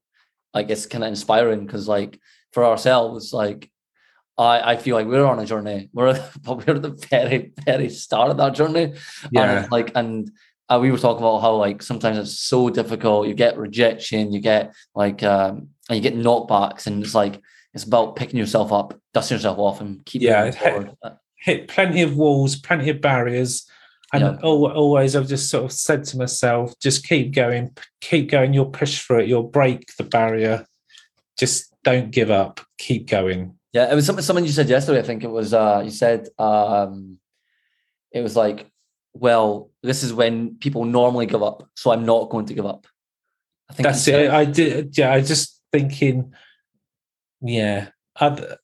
like 0.54 0.70
it's 0.70 0.86
kind 0.86 1.02
of 1.02 1.08
inspiring 1.08 1.66
because 1.66 1.88
like 1.88 2.20
for 2.52 2.64
ourselves, 2.64 3.32
like 3.32 3.71
I, 4.38 4.72
I 4.72 4.76
feel 4.76 4.96
like 4.96 5.06
we're 5.06 5.24
on 5.24 5.38
a 5.38 5.46
journey. 5.46 5.90
We're 5.92 6.18
probably 6.42 6.66
at 6.74 6.82
the 6.82 7.06
very, 7.10 7.52
very 7.64 7.88
start 7.90 8.30
of 8.30 8.36
that 8.38 8.54
journey. 8.54 8.94
Yeah. 9.30 9.62
And 9.62 9.72
like, 9.72 9.92
and 9.94 10.30
uh, 10.68 10.78
we 10.80 10.90
were 10.90 10.98
talking 10.98 11.22
about 11.22 11.40
how 11.40 11.54
like 11.54 11.82
sometimes 11.82 12.18
it's 12.18 12.38
so 12.38 12.70
difficult. 12.70 13.28
You 13.28 13.34
get 13.34 13.58
rejection, 13.58 14.32
you 14.32 14.40
get 14.40 14.74
like, 14.94 15.22
um, 15.22 15.68
and 15.88 15.96
you 15.96 16.00
get 16.00 16.16
knockbacks, 16.16 16.86
and 16.86 17.02
it's 17.02 17.14
like 17.14 17.40
it's 17.74 17.84
about 17.84 18.16
picking 18.16 18.38
yourself 18.38 18.72
up, 18.72 18.98
dusting 19.12 19.36
yourself 19.36 19.58
off, 19.58 19.80
and 19.80 20.04
keep 20.04 20.22
yeah, 20.22 20.50
hit, 20.50 20.94
hit, 21.36 21.68
plenty 21.68 22.02
of 22.02 22.16
walls, 22.16 22.56
plenty 22.56 22.88
of 22.88 23.00
barriers. 23.00 23.68
And 24.14 24.22
yeah. 24.22 24.36
always, 24.42 25.16
I've 25.16 25.26
just 25.26 25.48
sort 25.48 25.64
of 25.64 25.72
said 25.72 26.04
to 26.04 26.18
myself, 26.18 26.78
just 26.80 27.08
keep 27.08 27.34
going, 27.34 27.74
keep 28.02 28.30
going. 28.30 28.52
You'll 28.52 28.66
push 28.66 29.00
through 29.00 29.20
it. 29.20 29.28
You'll 29.28 29.42
break 29.42 29.96
the 29.96 30.04
barrier. 30.04 30.66
Just 31.38 31.72
don't 31.82 32.10
give 32.10 32.30
up. 32.30 32.60
Keep 32.76 33.08
going 33.08 33.58
yeah, 33.72 33.90
it 33.90 33.94
was 33.94 34.06
something 34.06 34.22
someone 34.22 34.44
you 34.44 34.52
said 34.52 34.68
yesterday. 34.68 35.00
I 35.00 35.02
think 35.02 35.24
it 35.24 35.30
was 35.30 35.54
uh 35.54 35.82
you 35.84 35.90
said 35.90 36.28
um 36.38 37.18
it 38.12 38.20
was 38.20 38.36
like, 38.36 38.70
well, 39.14 39.70
this 39.82 40.02
is 40.02 40.12
when 40.12 40.56
people 40.56 40.84
normally 40.84 41.26
give 41.26 41.42
up, 41.42 41.68
so 41.74 41.90
I'm 41.90 42.04
not 42.04 42.28
going 42.28 42.46
to 42.46 42.54
give 42.54 42.66
up. 42.66 42.86
I 43.70 43.74
think 43.74 43.86
that's 43.86 44.06
it. 44.08 44.30
I 44.30 44.44
did 44.44 44.96
yeah, 44.96 45.12
I 45.12 45.22
just 45.22 45.60
thinking, 45.72 46.34
yeah, 47.40 47.88
other 48.16 48.58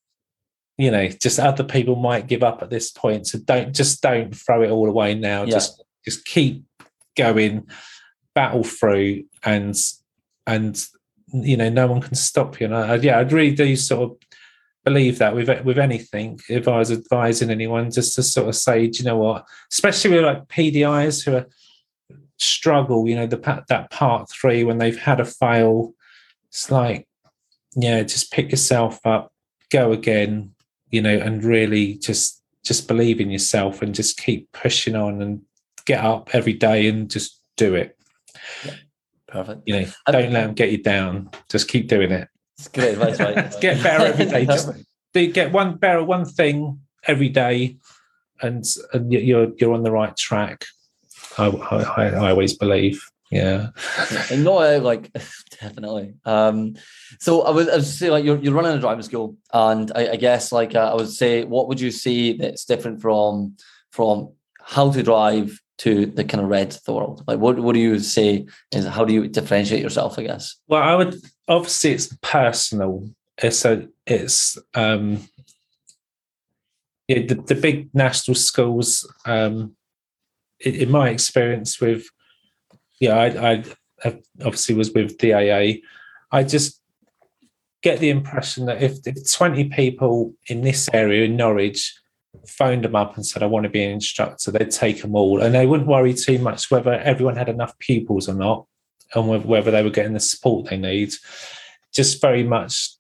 you 0.77 0.93
know, 0.93 1.09
just 1.09 1.41
other 1.41 1.65
people 1.65 1.97
might 1.97 2.29
give 2.29 2.45
up 2.45 2.63
at 2.63 2.71
this 2.71 2.93
point. 2.93 3.27
So 3.27 3.39
don't 3.39 3.75
just 3.75 4.01
don't 4.01 4.35
throw 4.35 4.63
it 4.63 4.71
all 4.71 4.89
away 4.89 5.15
now. 5.15 5.43
Yeah. 5.43 5.53
Just 5.53 5.83
just 6.05 6.25
keep 6.25 6.65
going, 7.17 7.67
battle 8.35 8.63
through 8.63 9.25
and 9.43 9.77
and 10.47 10.87
you 11.33 11.57
know, 11.57 11.69
no 11.69 11.87
one 11.87 12.01
can 12.01 12.15
stop 12.15 12.61
you. 12.61 12.67
And 12.67 12.75
I, 12.75 12.95
yeah, 12.95 13.19
I'd 13.19 13.33
really 13.33 13.55
do 13.55 13.77
sort 13.77 14.11
of 14.11 14.17
believe 14.89 15.19
that 15.19 15.35
with 15.35 15.49
with 15.65 15.79
anything. 15.79 16.41
If 16.49 16.67
I 16.67 16.79
was 16.79 16.91
advising 16.91 17.51
anyone, 17.51 17.91
just 17.91 18.15
to 18.15 18.23
sort 18.23 18.49
of 18.49 18.57
say, 18.57 18.87
do 18.87 18.99
you 18.99 19.05
know 19.05 19.19
what? 19.19 19.47
Especially 19.71 20.13
with 20.13 20.25
like 20.25 20.49
PDIs 20.49 21.25
who 21.25 21.37
are 21.37 21.47
struggle, 22.39 23.07
you 23.07 23.15
know, 23.15 23.27
the 23.27 23.65
that 23.69 23.91
part 23.91 24.31
three 24.31 24.65
when 24.65 24.79
they've 24.79 24.99
had 24.99 25.21
a 25.21 25.25
fail, 25.25 25.93
it's 26.49 26.71
like, 26.71 27.07
yeah, 27.77 28.03
just 28.03 28.33
pick 28.33 28.51
yourself 28.51 28.99
up, 29.05 29.31
go 29.71 29.93
again, 29.93 30.55
you 30.91 31.03
know, 31.03 31.17
and 31.17 31.45
really 31.45 31.95
just 31.95 32.43
just 32.65 32.89
believe 32.89 33.21
in 33.21 33.31
yourself 33.31 33.83
and 33.83 33.95
just 33.95 34.19
keep 34.19 34.51
pushing 34.53 34.97
on 34.97 35.21
and 35.21 35.43
get 35.85 36.03
up 36.03 36.35
every 36.35 36.55
day 36.55 36.89
and 36.89 37.11
just 37.11 37.41
do 37.57 37.75
it. 37.75 37.97
Yeah. 38.65 38.75
Perfect. 39.27 39.63
You 39.67 39.81
know, 39.81 39.87
don't 40.11 40.33
let 40.33 40.47
them 40.47 40.55
get 40.55 40.73
you 40.73 40.83
down. 40.83 41.31
Just 41.51 41.69
keep 41.69 41.89
doing 41.89 42.11
it. 42.11 42.29
It's 42.59 42.69
great 42.69 42.95
advice, 42.95 43.21
right? 43.21 43.55
get 43.61 43.83
better 43.83 44.07
every 44.07 44.27
day. 44.27 44.47
Just 44.47 44.71
do 45.13 45.33
get 45.33 45.53
one 45.53 45.77
better 45.77 46.03
one 46.03 46.25
thing 46.25 46.81
every 47.05 47.29
day, 47.29 47.77
and 48.43 48.65
and 48.93 49.13
you're 49.13 49.53
you're 49.57 49.75
on 49.75 49.83
the 49.83 49.93
right 49.93 50.17
track. 50.17 50.65
I 51.37 51.47
I, 51.47 52.09
I 52.09 52.31
always 52.31 52.55
believe. 52.55 53.01
Yeah. 53.31 53.69
And 54.31 54.43
no, 54.43 54.59
uh, 54.59 54.81
like 54.81 55.13
definitely. 55.61 56.15
Um, 56.25 56.77
so 57.21 57.43
I 57.43 57.51
would, 57.51 57.69
I 57.69 57.77
would 57.77 57.85
say 57.85 58.11
like 58.11 58.25
you're, 58.25 58.39
you're 58.39 58.55
running 58.55 58.73
a 58.73 58.81
driving 58.81 59.03
school, 59.03 59.37
and 59.53 59.93
I, 59.95 60.13
I 60.13 60.17
guess 60.17 60.51
like 60.51 60.75
uh, 60.75 60.93
I 60.93 60.95
would 60.95 61.11
say, 61.11 61.45
what 61.45 61.69
would 61.69 61.81
you 61.81 61.91
say 61.91 62.37
that's 62.37 62.65
different 62.65 63.03
from 63.03 63.57
from 63.91 64.33
how 64.61 64.91
to 64.91 65.03
drive 65.03 65.61
to 65.79 66.07
the 66.07 66.25
kind 66.25 66.43
of 66.43 66.51
red 66.51 66.77
world? 66.87 67.25
Like, 67.27 67.39
what 67.39 67.59
what 67.61 67.75
do 67.75 67.81
you 67.81 67.99
say 67.99 68.47
is 68.73 68.87
how 68.87 69.05
do 69.05 69.13
you 69.13 69.29
differentiate 69.29 69.83
yourself? 69.83 70.19
I 70.19 70.25
guess. 70.25 70.57
Well, 70.67 70.83
I 70.83 70.95
would 70.95 71.17
obviously 71.47 71.93
it's 71.93 72.17
personal. 72.23 73.11
It's 73.39 73.65
a 73.65 73.89
it's 74.07 74.59
um 74.75 75.29
yeah 77.07 77.27
the, 77.27 77.35
the 77.35 77.55
big 77.55 77.89
national 77.95 78.35
schools 78.35 79.11
um 79.25 79.77
in, 80.61 80.75
in 80.75 80.91
my 80.91 81.11
experience 81.11 81.81
with 81.81 82.07
yeah 83.01 83.17
I, 83.17 83.65
I 84.05 84.19
obviously 84.41 84.75
was 84.75 84.93
with 84.93 85.19
DAA. 85.19 85.81
I 86.31 86.43
just 86.43 86.81
get 87.83 88.01
the 88.01 88.11
impression 88.11 88.67
that 88.67 88.83
if, 88.83 88.99
if 89.07 89.33
20 89.33 89.65
people 89.71 90.35
in 90.49 90.63
this 90.63 90.89
area 90.93 91.25
in 91.25 91.37
Norwich 91.37 91.95
phoned 92.49 92.85
them 92.85 92.97
up 92.97 93.17
and 93.17 93.27
said, 93.27 93.43
I 93.43 93.47
want 93.47 93.65
to 93.65 93.71
be 93.71 93.85
an 93.85 93.93
instructor, 93.93 94.51
they'd 94.51 94.71
take 94.71 95.03
them 95.03 95.15
all. 95.15 95.41
And 95.43 95.55
they 95.55 95.67
wouldn't 95.67 95.89
worry 95.89 96.15
too 96.15 96.39
much 96.39 96.71
whether 96.71 96.93
everyone 96.93 97.37
had 97.37 97.49
enough 97.49 97.79
pupils 97.79 98.29
or 98.29 98.35
not 98.35 98.67
and 99.15 99.45
whether 99.45 99.71
they 99.71 99.83
were 99.83 99.91
getting 99.91 100.13
the 100.13 100.21
support 100.21 100.69
they 100.69 100.77
need. 100.77 101.15
just 101.93 102.21
very 102.21 102.43
much 102.43 102.91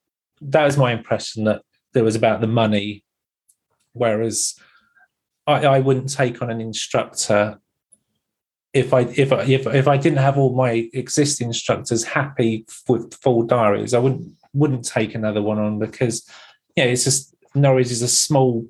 that 0.40 0.64
was 0.64 0.76
my 0.76 0.92
impression 0.92 1.44
that 1.44 1.62
there 1.92 2.04
was 2.04 2.16
about 2.16 2.40
the 2.40 2.46
money, 2.46 3.04
whereas 3.92 4.54
I, 5.46 5.64
I 5.64 5.80
wouldn't 5.80 6.12
take 6.12 6.42
on 6.42 6.50
an 6.50 6.60
instructor 6.60 7.60
if 8.74 8.92
I 8.92 9.00
if 9.00 9.32
I 9.32 9.42
if, 9.44 9.66
if 9.66 9.88
I 9.88 9.96
didn't 9.96 10.18
have 10.18 10.36
all 10.36 10.54
my 10.54 10.88
existing 10.92 11.48
instructors 11.48 12.04
happy 12.04 12.66
with 12.86 13.14
full 13.14 13.42
diaries, 13.42 13.94
I 13.94 13.98
wouldn't 13.98 14.32
wouldn't 14.52 14.84
take 14.84 15.14
another 15.14 15.42
one 15.42 15.58
on 15.58 15.78
because 15.78 16.28
yeah, 16.76 16.84
it's 16.84 17.04
just 17.04 17.34
Norwich 17.54 17.90
is 17.90 18.02
a 18.02 18.08
small 18.08 18.66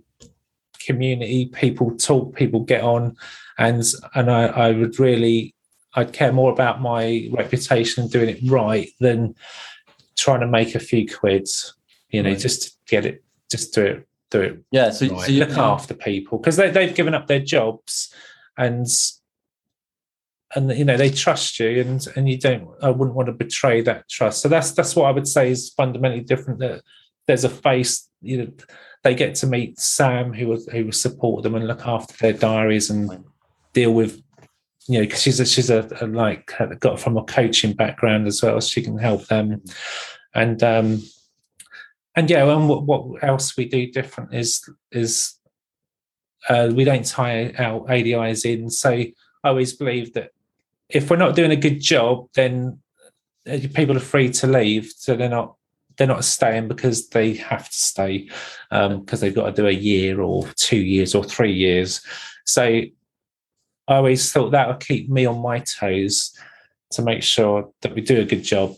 community. 0.89 1.47
People 1.47 1.97
talk, 1.97 2.35
people 2.35 2.60
get 2.60 2.82
on, 2.82 3.16
and 3.59 3.82
and 4.15 4.31
I, 4.31 4.43
I 4.47 4.69
would 4.73 4.98
really 4.98 5.55
I'd 5.94 6.12
care 6.12 6.32
more 6.32 6.52
about 6.52 6.81
my 6.81 7.28
reputation 7.32 8.02
and 8.02 8.12
doing 8.12 8.31
it 8.31 8.40
right 8.51 8.89
than 9.01 9.35
trying 10.16 10.40
to 10.40 10.47
make 10.59 10.74
a 10.74 10.81
few 10.90 11.05
quids. 11.06 11.74
You 12.10 12.23
know, 12.23 12.31
Right. 12.31 12.39
just 12.39 12.78
get 12.86 13.05
it, 13.05 13.23
just 13.51 13.74
do 13.74 13.85
it, 13.85 14.09
do 14.31 14.40
it 14.40 14.55
Yeah. 14.70 14.90
So, 14.90 15.06
right. 15.09 15.27
so 15.27 15.32
you 15.32 15.40
look 15.44 15.59
after 15.59 15.94
people 15.94 16.39
because 16.39 16.56
they, 16.56 16.70
they've 16.70 16.94
given 16.94 17.15
up 17.15 17.27
their 17.27 17.44
jobs 17.56 18.12
and 18.56 18.86
and 20.55 20.70
you 20.81 20.85
know 20.85 20.97
they 20.97 21.10
trust 21.10 21.60
you 21.60 21.81
and 21.82 22.06
and 22.16 22.27
you 22.31 22.39
don't 22.39 22.66
i 22.82 22.89
wouldn't 22.90 23.15
want 23.16 23.27
to 23.27 23.44
betray 23.44 23.82
that 23.82 24.09
trust 24.09 24.40
so 24.40 24.48
that's 24.48 24.70
that's 24.73 24.97
what 24.97 25.05
i 25.05 25.10
would 25.10 25.28
say 25.28 25.51
is 25.51 25.69
fundamentally 25.77 26.23
different 26.24 26.59
that 26.59 26.81
there's 27.27 27.44
a 27.44 27.51
face 27.51 28.09
you 28.23 28.39
know 28.39 28.51
they 29.04 29.14
get 29.14 29.34
to 29.36 29.46
meet 29.46 29.78
sam 29.78 30.32
who 30.32 30.48
will 30.48 30.62
who 30.72 30.86
will 30.86 30.92
support 30.92 31.42
them 31.42 31.54
and 31.54 31.66
look 31.66 31.86
after 31.86 32.14
their 32.18 32.32
diaries 32.32 32.90
and 32.90 33.24
deal 33.72 33.92
with 33.92 34.22
you 34.88 34.98
know 34.98 35.04
because 35.04 35.22
she's 35.22 35.38
a 35.38 35.46
she's 35.46 35.70
a, 35.70 35.88
a 36.00 36.06
like 36.06 36.52
got 36.80 36.98
from 36.98 37.16
a 37.16 37.24
coaching 37.24 37.74
background 37.74 38.26
as 38.26 38.42
well 38.42 38.60
so 38.60 38.68
she 38.68 38.82
can 38.82 38.98
help 38.98 39.26
them. 39.26 39.62
And 40.34 40.62
um 40.62 41.02
and 42.16 42.28
yeah 42.28 42.50
and 42.50 42.68
what, 42.68 42.84
what 42.84 43.22
else 43.22 43.56
we 43.56 43.66
do 43.66 43.90
different 43.92 44.34
is 44.34 44.68
is 44.90 45.34
uh, 46.48 46.70
we 46.72 46.84
don't 46.84 47.04
tie 47.04 47.52
our 47.58 47.80
adis 47.88 48.44
in. 48.44 48.70
So 48.70 48.90
i 48.90 49.12
always 49.44 49.74
believe 49.74 50.14
that 50.14 50.30
if 50.88 51.10
we're 51.10 51.16
not 51.16 51.36
doing 51.36 51.50
a 51.50 51.56
good 51.56 51.80
job 51.80 52.28
then 52.34 52.78
uh, 53.48 53.58
people 53.74 53.96
are 53.96 54.00
free 54.00 54.30
to 54.30 54.46
leave 54.46 54.92
so 54.96 55.14
they're 55.14 55.28
not 55.28 55.57
they're 55.98 56.06
not 56.06 56.24
staying 56.24 56.68
because 56.68 57.08
they 57.08 57.34
have 57.34 57.68
to 57.68 57.76
stay 57.76 58.30
because 58.70 59.20
they've 59.20 59.34
got 59.34 59.46
to 59.46 59.62
do 59.62 59.66
a 59.66 59.72
year 59.72 60.20
or 60.20 60.48
two 60.56 60.78
years 60.78 61.14
or 61.14 61.24
three 61.24 61.52
years 61.52 62.00
so 62.46 62.62
i 62.64 62.90
always 63.88 64.32
thought 64.32 64.50
that 64.50 64.68
would 64.68 64.80
keep 64.80 65.10
me 65.10 65.26
on 65.26 65.38
my 65.40 65.58
toes 65.60 66.32
to 66.90 67.02
make 67.02 67.22
sure 67.22 67.70
that 67.82 67.94
we 67.94 68.00
do 68.00 68.20
a 68.20 68.24
good 68.24 68.42
job 68.42 68.76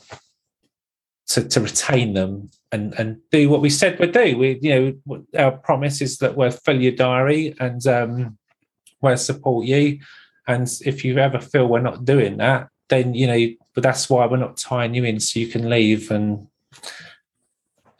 to, 1.30 1.46
to 1.46 1.60
retain 1.60 2.12
them 2.14 2.50
and 2.72 2.92
and 2.98 3.18
do 3.30 3.48
what 3.48 3.60
we 3.60 3.70
said 3.70 3.98
we'd 3.98 4.12
do. 4.12 4.36
We 4.36 4.58
you 4.60 4.98
know 5.06 5.24
our 5.38 5.52
promise 5.52 6.00
is 6.00 6.18
that 6.18 6.36
we'll 6.36 6.50
fill 6.50 6.80
your 6.80 6.92
diary 6.92 7.54
and 7.60 7.84
um, 7.86 8.38
we'll 9.00 9.16
support 9.16 9.66
you. 9.66 10.00
And 10.46 10.68
if 10.84 11.04
you 11.04 11.18
ever 11.18 11.40
feel 11.40 11.68
we're 11.68 11.80
not 11.80 12.04
doing 12.04 12.38
that, 12.38 12.68
then 12.88 13.14
you 13.14 13.26
know, 13.26 13.46
but 13.74 13.82
that's 13.82 14.10
why 14.10 14.26
we're 14.26 14.36
not 14.36 14.56
tying 14.56 14.94
you 14.94 15.04
in, 15.04 15.20
so 15.20 15.38
you 15.38 15.46
can 15.46 15.70
leave 15.70 16.10
and 16.10 16.48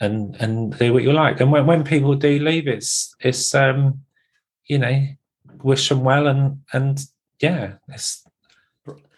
and 0.01 0.35
and 0.37 0.77
do 0.79 0.93
what 0.93 1.03
you 1.03 1.13
like. 1.13 1.41
And 1.41 1.53
when 1.53 1.67
when 1.67 1.85
people 1.85 2.15
do 2.15 2.39
leave, 2.39 2.67
it's 2.69 3.15
it's 3.21 3.55
um, 3.55 4.01
you 4.67 4.79
know, 4.79 5.07
wish 5.63 5.89
them 5.89 6.03
well 6.05 6.27
and 6.27 6.61
and 6.73 7.01
yeah, 7.41 7.75
it's 7.89 8.25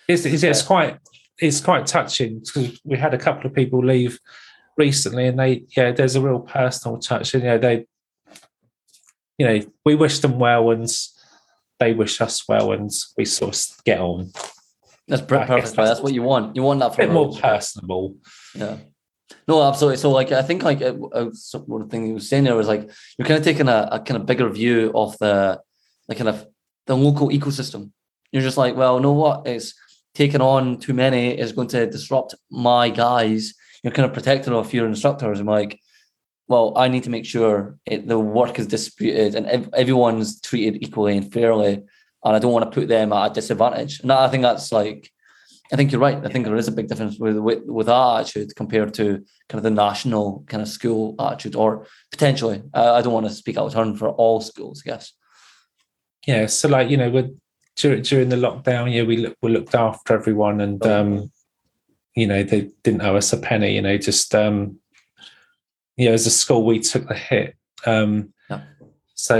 it's 0.08 0.24
it's, 0.26 0.42
it's 0.42 0.62
quite 0.62 0.98
it's 1.38 1.60
quite 1.60 1.86
touching 1.86 2.40
because 2.40 2.80
we 2.84 2.96
had 2.98 3.14
a 3.14 3.18
couple 3.18 3.46
of 3.46 3.54
people 3.54 3.84
leave 3.84 4.18
recently 4.76 5.26
and 5.26 5.38
they 5.38 5.64
yeah 5.76 5.92
there's 5.92 6.16
a 6.16 6.20
real 6.20 6.40
personal 6.40 6.98
touch 6.98 7.34
and 7.34 7.42
you 7.42 7.48
know 7.50 7.58
they 7.58 7.84
you 9.38 9.46
know 9.46 9.60
we 9.84 9.94
wish 9.94 10.20
them 10.20 10.38
well 10.38 10.70
and 10.70 10.88
they 11.78 11.92
wish 11.92 12.20
us 12.20 12.48
well 12.48 12.72
and 12.72 12.90
we 13.16 13.24
sort 13.24 13.54
of 13.54 13.84
get 13.84 14.00
on 14.00 14.30
That's 15.08 15.22
per- 15.22 15.36
I 15.36 15.40
guess 15.40 15.48
perfect. 15.48 15.76
that's- 15.76 15.88
That's 15.90 16.00
what 16.00 16.14
you 16.14 16.22
want. 16.22 16.56
You 16.56 16.62
want 16.62 16.80
that 16.80 16.94
for 16.94 17.02
a 17.02 17.06
bit 17.06 17.12
more 17.12 17.32
personable 17.36 18.16
Yeah. 18.54 18.76
No, 19.48 19.62
absolutely. 19.62 19.98
So, 19.98 20.10
like, 20.10 20.32
I 20.32 20.42
think, 20.42 20.62
like, 20.62 20.80
one 21.66 21.88
thing 21.88 22.06
you 22.06 22.14
were 22.14 22.20
saying 22.20 22.44
there 22.44 22.56
was 22.56 22.68
like 22.68 22.90
you're 23.18 23.26
kind 23.26 23.38
of 23.38 23.44
taking 23.44 23.68
a, 23.68 23.88
a 23.92 24.00
kind 24.00 24.20
of 24.20 24.26
bigger 24.26 24.48
view 24.48 24.92
of 24.94 25.16
the, 25.18 25.60
the 26.08 26.14
kind 26.14 26.28
of 26.28 26.46
the 26.86 26.96
local 26.96 27.28
ecosystem. 27.28 27.90
You're 28.30 28.42
just 28.42 28.56
like, 28.56 28.76
well, 28.76 29.00
know 29.00 29.12
what? 29.12 29.46
It's 29.46 29.74
taking 30.14 30.40
on 30.40 30.78
too 30.78 30.94
many 30.94 31.38
is 31.38 31.52
going 31.52 31.68
to 31.68 31.86
disrupt 31.86 32.34
my 32.50 32.88
guys. 32.90 33.54
You're 33.82 33.92
kind 33.92 34.06
of 34.06 34.12
protective 34.12 34.52
of 34.52 34.72
your 34.72 34.86
instructors. 34.86 35.40
I'm 35.40 35.46
like, 35.46 35.80
well, 36.48 36.72
I 36.76 36.88
need 36.88 37.04
to 37.04 37.10
make 37.10 37.24
sure 37.24 37.78
it, 37.86 38.06
the 38.06 38.18
work 38.18 38.58
is 38.58 38.66
disputed 38.66 39.34
and 39.34 39.46
ev- 39.46 39.70
everyone's 39.74 40.40
treated 40.40 40.82
equally 40.82 41.16
and 41.16 41.32
fairly, 41.32 41.74
and 41.74 42.36
I 42.36 42.38
don't 42.38 42.52
want 42.52 42.64
to 42.70 42.74
put 42.80 42.88
them 42.88 43.12
at 43.12 43.30
a 43.30 43.34
disadvantage. 43.34 44.00
And 44.00 44.12
I 44.12 44.28
think 44.28 44.42
that's 44.42 44.70
like 44.72 45.10
I 45.72 45.76
think 45.76 45.90
you're 45.90 46.00
right. 46.00 46.18
I 46.24 46.28
think 46.28 46.44
there 46.44 46.56
is 46.56 46.68
a 46.68 46.72
big 46.72 46.88
difference 46.88 47.18
with 47.18 47.36
with, 47.38 47.64
with 47.64 47.88
our 47.88 48.20
attitude 48.20 48.54
compared 48.56 48.92
to 48.94 49.04
kind 49.48 49.58
of 49.58 49.62
the 49.62 49.70
national 49.70 50.44
kind 50.46 50.62
of 50.62 50.68
school 50.68 51.14
attitude, 51.18 51.56
or 51.56 51.86
potentially. 52.10 52.62
Uh, 52.74 52.92
I 52.92 53.00
don't 53.02 53.12
want 53.14 53.26
to 53.26 53.32
speak 53.32 53.56
out 53.56 53.66
of 53.66 53.72
turn 53.72 53.96
for 53.96 54.08
all 54.10 54.40
schools, 54.40 54.82
I 54.84 54.90
guess. 54.90 55.12
yeah 56.26 56.46
so 56.46 56.68
like 56.68 56.88
you 56.90 56.96
know 56.96 57.10
we're 57.10 57.30
during, 57.76 58.02
during 58.02 58.28
the 58.28 58.36
lockdown 58.36 58.92
yeah 58.94 59.02
we 59.02 59.16
look, 59.16 59.36
we 59.42 59.50
looked 59.50 59.74
after 59.74 60.14
everyone 60.14 60.60
and 60.60 60.86
um 60.86 61.32
you 62.14 62.26
know 62.26 62.42
they 62.44 62.70
didn't 62.84 63.02
owe 63.02 63.16
us 63.16 63.32
a 63.32 63.38
penny 63.38 63.74
you 63.74 63.82
know 63.82 63.96
just 63.96 64.34
um 64.34 64.76
you 65.96 66.06
know 66.06 66.12
as 66.14 66.26
a 66.26 66.30
school 66.30 66.64
we 66.64 66.78
took 66.80 67.08
the 67.08 67.14
hit 67.14 67.56
um 67.86 68.32
Yeah. 68.50 68.60
so 69.14 69.36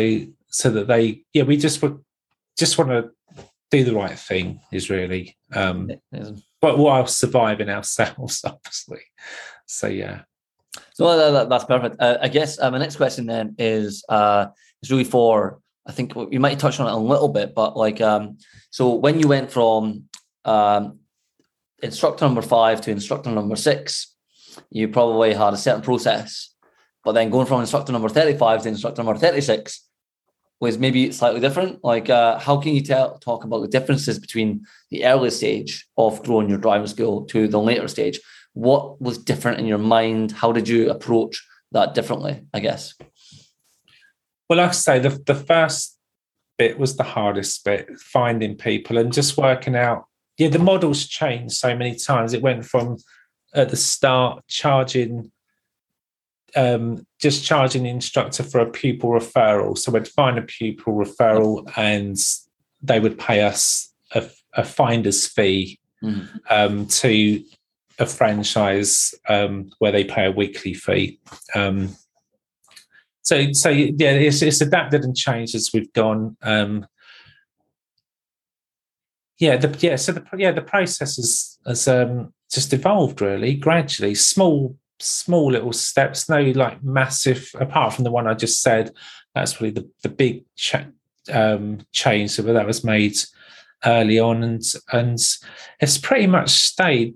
so 0.48 0.70
that 0.70 0.86
they 0.88 1.22
yeah 1.34 1.44
we 1.44 1.56
just 1.56 1.82
would 1.82 1.98
just 2.58 2.78
want 2.78 2.90
to 2.90 3.10
do 3.72 3.82
the 3.84 3.94
right 3.94 4.18
thing 4.18 4.60
is 4.70 4.90
really 4.90 5.36
um 5.54 5.90
but 6.60 6.78
while 6.78 7.06
surviving 7.06 7.68
ourselves 7.68 8.42
obviously. 8.46 9.00
So 9.66 9.88
yeah. 9.88 10.22
So 10.94 11.16
that, 11.16 11.30
that- 11.32 11.48
that's 11.48 11.64
perfect. 11.64 11.96
Uh, 11.98 12.18
I 12.22 12.28
guess 12.28 12.58
uh, 12.60 12.70
my 12.70 12.78
next 12.78 12.96
question 12.96 13.26
then 13.26 13.54
is 13.58 14.04
uh, 14.08 14.46
is 14.82 14.90
really 14.90 15.04
for 15.04 15.58
I 15.86 15.92
think 15.92 16.14
you 16.30 16.38
might 16.38 16.58
touch 16.60 16.78
on 16.78 16.86
it 16.86 16.92
a 16.92 16.96
little 16.96 17.28
bit, 17.28 17.54
but 17.54 17.76
like 17.76 18.00
um, 18.00 18.38
so 18.70 18.94
when 18.94 19.18
you 19.18 19.26
went 19.26 19.50
from 19.50 20.04
um, 20.44 21.00
instructor 21.82 22.24
number 22.24 22.42
five 22.42 22.80
to 22.82 22.90
instructor 22.90 23.30
number 23.30 23.56
six, 23.56 24.14
you 24.70 24.88
probably 24.88 25.34
had 25.34 25.54
a 25.54 25.56
certain 25.56 25.82
process, 25.82 26.54
but 27.04 27.12
then 27.12 27.30
going 27.30 27.46
from 27.46 27.60
instructor 27.60 27.92
number 27.92 28.08
thirty 28.08 28.36
five 28.38 28.62
to 28.62 28.68
instructor 28.68 29.02
number 29.02 29.18
thirty 29.18 29.40
six 29.40 29.88
was 30.62 30.78
maybe 30.78 31.10
slightly 31.10 31.40
different. 31.40 31.82
Like, 31.82 32.08
uh, 32.08 32.38
how 32.38 32.56
can 32.56 32.72
you 32.72 32.82
tell 32.82 33.18
talk 33.18 33.42
about 33.42 33.62
the 33.62 33.68
differences 33.68 34.20
between 34.20 34.64
the 34.92 35.04
early 35.04 35.30
stage 35.30 35.88
of 35.98 36.22
growing 36.22 36.48
your 36.48 36.58
driving 36.58 36.86
school 36.86 37.24
to 37.26 37.48
the 37.48 37.58
later 37.58 37.88
stage? 37.88 38.20
What 38.52 39.02
was 39.02 39.18
different 39.18 39.58
in 39.58 39.66
your 39.66 39.78
mind? 39.78 40.30
How 40.30 40.52
did 40.52 40.68
you 40.68 40.88
approach 40.88 41.44
that 41.72 41.94
differently? 41.94 42.46
I 42.54 42.60
guess. 42.60 42.94
Well, 44.48 44.58
like 44.58 44.68
I 44.68 44.72
say, 44.72 44.98
the, 45.00 45.20
the 45.26 45.34
first 45.34 45.98
bit 46.58 46.78
was 46.78 46.96
the 46.96 47.02
hardest 47.02 47.64
bit, 47.64 47.88
finding 47.98 48.56
people 48.56 48.98
and 48.98 49.12
just 49.12 49.36
working 49.36 49.74
out. 49.74 50.04
Yeah, 50.38 50.48
the 50.48 50.60
model's 50.60 51.08
changed 51.08 51.54
so 51.54 51.76
many 51.76 51.96
times. 51.96 52.34
It 52.34 52.42
went 52.42 52.64
from 52.64 52.98
at 53.52 53.70
the 53.70 53.76
start 53.76 54.44
charging, 54.46 55.32
um, 56.56 57.06
just 57.20 57.44
charging 57.44 57.84
the 57.84 57.90
instructor 57.90 58.42
for 58.42 58.60
a 58.60 58.70
pupil 58.70 59.10
referral. 59.10 59.76
So 59.76 59.92
we'd 59.92 60.08
find 60.08 60.38
a 60.38 60.42
pupil 60.42 60.94
referral 60.94 61.70
and 61.76 62.16
they 62.82 63.00
would 63.00 63.18
pay 63.18 63.42
us 63.42 63.92
a, 64.14 64.28
a 64.54 64.64
finder's 64.64 65.26
fee 65.26 65.78
Mhm. 66.02 66.28
um, 66.50 66.86
to 66.86 67.44
a 68.00 68.06
franchise 68.06 69.14
um, 69.28 69.70
where 69.78 69.92
they 69.92 70.02
pay 70.02 70.26
a 70.26 70.32
weekly 70.32 70.74
fee. 70.74 71.20
Um, 71.54 71.96
so, 73.22 73.52
so 73.52 73.68
yeah, 73.68 74.10
it's, 74.10 74.42
it's 74.42 74.60
adapted 74.60 75.04
and 75.04 75.16
changed 75.16 75.54
as 75.54 75.70
we've 75.72 75.92
gone. 75.92 76.36
Um, 76.42 76.86
yeah, 79.38 79.56
the, 79.56 79.76
yeah. 79.78 79.96
So 79.96 80.12
the 80.12 80.24
yeah 80.36 80.52
the 80.52 80.62
process 80.62 81.16
has, 81.16 81.58
has 81.66 81.88
um, 81.88 82.32
just 82.50 82.72
evolved 82.72 83.20
really 83.20 83.54
gradually, 83.54 84.14
small 84.14 84.76
small 85.02 85.50
little 85.50 85.72
steps. 85.72 86.28
No 86.28 86.40
like 86.40 86.82
massive. 86.82 87.50
Apart 87.58 87.94
from 87.94 88.04
the 88.04 88.10
one 88.10 88.26
I 88.26 88.34
just 88.34 88.62
said, 88.62 88.92
that's 89.34 89.60
really 89.60 89.74
the 89.74 89.88
the 90.02 90.08
big 90.08 90.44
cha- 90.56 90.86
um, 91.30 91.80
change 91.92 92.36
that 92.36 92.42
that 92.42 92.66
was 92.66 92.84
made 92.84 93.16
early 93.84 94.18
on, 94.18 94.42
and 94.42 94.62
and 94.92 95.18
it's 95.80 95.98
pretty 95.98 96.26
much 96.26 96.50
stayed 96.50 97.14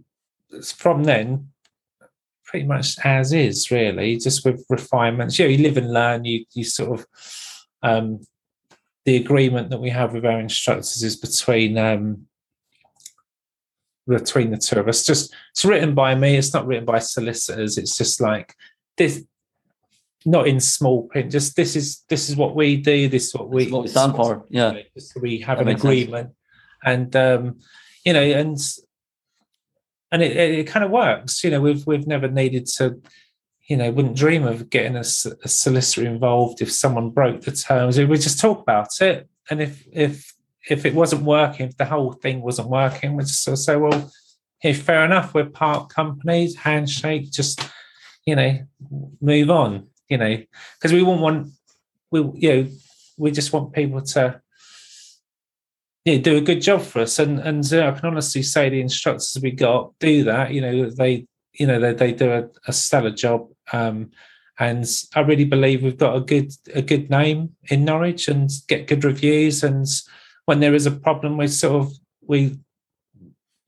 from 0.62 1.04
then 1.04 1.48
pretty 2.44 2.64
much 2.64 2.96
as 3.04 3.32
is 3.32 3.70
really 3.70 4.16
just 4.16 4.44
with 4.44 4.64
refinements 4.70 5.38
yeah 5.38 5.46
you 5.46 5.58
live 5.58 5.76
and 5.76 5.92
learn 5.92 6.24
you 6.24 6.44
you 6.54 6.64
sort 6.64 7.00
of 7.00 7.06
um 7.82 8.20
the 9.04 9.16
agreement 9.16 9.70
that 9.70 9.80
we 9.80 9.90
have 9.90 10.12
with 10.12 10.24
our 10.24 10.40
instructors 10.40 11.02
is 11.02 11.16
between 11.16 11.76
um 11.76 12.26
between 14.06 14.50
the 14.50 14.56
two 14.56 14.78
of 14.78 14.88
us. 14.88 15.04
Just 15.04 15.34
it's 15.52 15.64
written 15.64 15.94
by 15.94 16.14
me. 16.14 16.36
It's 16.36 16.54
not 16.54 16.66
written 16.66 16.84
by 16.84 16.98
solicitors. 17.00 17.78
It's 17.78 17.96
just 17.96 18.20
like 18.20 18.54
this, 18.96 19.24
not 20.24 20.46
in 20.46 20.60
small 20.60 21.04
print. 21.04 21.30
Just 21.32 21.56
this 21.56 21.76
is 21.76 22.04
this 22.08 22.28
is 22.28 22.36
what 22.36 22.54
we 22.54 22.76
do. 22.76 23.08
This 23.08 23.28
is 23.28 23.34
what 23.34 23.48
we, 23.48 23.70
what 23.70 23.82
we 23.82 23.88
stand 23.88 24.14
for, 24.16 24.44
yeah. 24.48 24.78
Just 24.94 25.14
so 25.14 25.20
we 25.20 25.38
have 25.40 25.58
That 25.58 25.62
an 25.62 25.68
makes 25.68 25.82
sense. 25.82 25.92
agreement, 26.02 26.30
and 26.84 27.14
um, 27.16 27.60
you 28.04 28.12
know, 28.12 28.22
and 28.22 28.58
and 30.12 30.22
it, 30.22 30.36
it, 30.36 30.58
it 30.60 30.66
kind 30.66 30.84
of 30.84 30.90
works. 30.90 31.42
You 31.42 31.50
know, 31.50 31.60
we've 31.60 31.86
we've 31.86 32.06
never 32.06 32.28
needed 32.28 32.66
to. 32.76 33.00
You 33.68 33.76
know, 33.76 33.90
wouldn't 33.90 34.16
dream 34.16 34.44
of 34.44 34.70
getting 34.70 34.94
a 34.94 35.02
solicitor 35.02 36.06
involved 36.06 36.62
if 36.62 36.70
someone 36.70 37.10
broke 37.10 37.40
the 37.40 37.50
terms. 37.50 37.98
We 37.98 38.06
just 38.16 38.38
talk 38.38 38.60
about 38.60 38.90
it, 39.00 39.28
and 39.50 39.60
if 39.60 39.84
if 39.90 40.35
if 40.68 40.84
it 40.84 40.94
wasn't 40.94 41.22
working, 41.22 41.68
if 41.68 41.76
the 41.76 41.84
whole 41.84 42.12
thing 42.12 42.42
wasn't 42.42 42.68
working, 42.68 43.16
we 43.16 43.22
just 43.22 43.42
sort 43.42 43.54
of 43.54 43.58
say, 43.58 43.76
well, 43.76 44.10
hey, 44.60 44.72
fair 44.72 45.04
enough, 45.04 45.34
we're 45.34 45.46
part 45.46 45.90
companies, 45.90 46.56
handshake, 46.56 47.30
just 47.30 47.60
you 48.24 48.34
know, 48.34 48.58
move 49.20 49.50
on. 49.50 49.88
You 50.08 50.18
know, 50.18 50.36
because 50.78 50.92
we 50.92 51.02
won't 51.02 51.20
want 51.20 51.48
we 52.10 52.20
you 52.34 52.52
know 52.52 52.68
we 53.16 53.30
just 53.30 53.52
want 53.52 53.72
people 53.72 54.00
to 54.00 54.40
yeah 56.04 56.18
do 56.18 56.36
a 56.36 56.40
good 56.40 56.60
job 56.60 56.82
for 56.82 57.00
us, 57.00 57.18
and 57.18 57.40
and 57.40 57.72
uh, 57.72 57.88
I 57.88 57.92
can 57.92 58.06
honestly 58.06 58.42
say 58.42 58.68
the 58.68 58.80
instructors 58.80 59.36
we 59.42 59.50
got 59.50 59.92
do 59.98 60.24
that. 60.24 60.52
You 60.52 60.60
know, 60.60 60.90
they 60.90 61.26
you 61.54 61.66
know 61.66 61.80
they 61.80 61.92
they 61.92 62.12
do 62.12 62.30
a, 62.30 62.48
a 62.68 62.72
stellar 62.72 63.10
job. 63.10 63.48
Um, 63.72 64.10
and 64.58 64.86
I 65.14 65.20
really 65.20 65.44
believe 65.44 65.82
we've 65.82 65.98
got 65.98 66.16
a 66.16 66.20
good 66.20 66.52
a 66.74 66.82
good 66.82 67.10
name 67.10 67.56
in 67.64 67.84
Norwich 67.84 68.28
and 68.28 68.50
get 68.68 68.86
good 68.86 69.04
reviews. 69.04 69.62
And 69.62 69.86
when 70.46 70.60
there 70.60 70.74
is 70.74 70.86
a 70.86 70.90
problem, 70.90 71.36
we 71.36 71.48
sort 71.48 71.82
of 71.82 71.92
we 72.22 72.58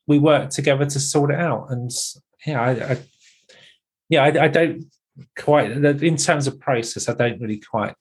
we 0.07 0.19
work 0.19 0.51
together 0.51 0.87
to 0.87 1.01
sort 1.01 1.31
it 1.31 1.39
out. 1.39 1.71
And 1.71 1.91
yeah, 2.47 2.61
I, 2.61 2.71
I 2.71 2.99
yeah, 4.09 4.25
I, 4.25 4.45
I 4.45 4.49
don't 4.49 4.85
quite 5.37 5.71
in 5.71 6.17
terms 6.17 6.47
of 6.47 6.59
process. 6.59 7.09
I 7.09 7.15
don't 7.15 7.41
really 7.41 7.61
quite 7.61 7.95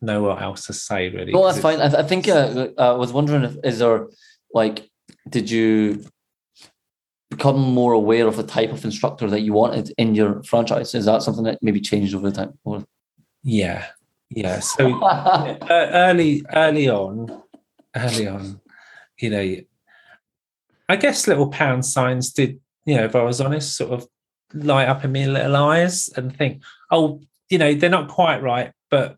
know 0.00 0.22
what 0.22 0.42
else 0.42 0.66
to 0.66 0.72
say. 0.72 1.08
Really, 1.08 1.32
Well, 1.32 1.44
that's 1.44 1.60
fine. 1.60 1.80
I, 1.80 2.00
I 2.00 2.02
think 2.02 2.28
uh, 2.28 2.68
I 2.76 2.92
was 2.92 3.12
wondering 3.12 3.44
if 3.44 3.56
is 3.64 3.78
there 3.78 4.08
like 4.52 4.90
did 5.28 5.50
you 5.50 6.04
become 7.30 7.60
more 7.60 7.92
aware 7.92 8.26
of 8.26 8.36
the 8.36 8.42
type 8.42 8.72
of 8.72 8.84
instructor 8.84 9.28
that 9.28 9.40
you 9.40 9.52
wanted 9.52 9.92
in 9.98 10.14
your 10.14 10.42
franchise? 10.42 10.94
Is 10.94 11.04
that 11.06 11.22
something 11.22 11.44
that 11.44 11.58
maybe 11.62 11.80
changed 11.80 12.14
over 12.14 12.30
the 12.30 12.36
time? 12.36 12.58
Or... 12.64 12.84
Yeah, 13.42 13.86
yeah. 14.30 14.60
So 14.60 15.02
uh, 15.02 15.58
early, 15.70 16.44
early 16.54 16.88
on, 16.88 17.42
early 17.96 18.26
on, 18.28 18.60
you 19.18 19.30
know, 19.30 19.56
I 20.88 20.96
guess 20.96 21.26
little 21.26 21.48
pound 21.48 21.84
signs 21.84 22.32
did, 22.32 22.60
you 22.84 22.96
know, 22.96 23.04
if 23.04 23.16
I 23.16 23.22
was 23.22 23.40
honest, 23.40 23.76
sort 23.76 23.92
of 23.92 24.06
light 24.54 24.88
up 24.88 25.04
in 25.04 25.12
me 25.12 25.26
little 25.26 25.56
eyes 25.56 26.08
and 26.16 26.36
think, 26.36 26.62
oh, 26.90 27.20
you 27.50 27.58
know, 27.58 27.74
they're 27.74 27.90
not 27.90 28.08
quite 28.08 28.42
right, 28.42 28.72
but 28.90 29.16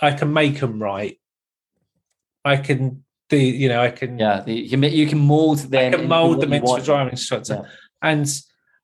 I 0.00 0.12
can 0.12 0.32
make 0.32 0.60
them 0.60 0.80
right. 0.82 1.18
I 2.44 2.56
can 2.58 3.04
do, 3.28 3.36
you 3.36 3.68
know, 3.68 3.82
I 3.82 3.90
can, 3.90 4.18
yeah, 4.18 4.44
you, 4.46 4.78
you 4.78 5.06
can 5.08 5.18
mold 5.18 5.58
I 5.60 5.66
them. 5.66 5.92
can 5.92 6.08
mold 6.08 6.40
them 6.40 6.52
into 6.52 6.72
a 6.72 6.80
driving 6.82 7.10
instructor 7.12 7.62
Yeah. 7.64 7.68
and 8.02 8.28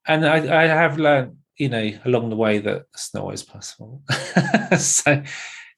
and 0.07 0.27
I, 0.27 0.63
I 0.65 0.67
have 0.67 0.99
learned 0.99 1.37
you 1.59 1.69
know 1.69 1.91
along 2.07 2.31
the 2.31 2.37
way 2.37 2.59
that 2.59 2.87
it's 2.95 3.15
not 3.15 3.23
always 3.23 3.43
possible 3.45 4.03
so 4.79 5.23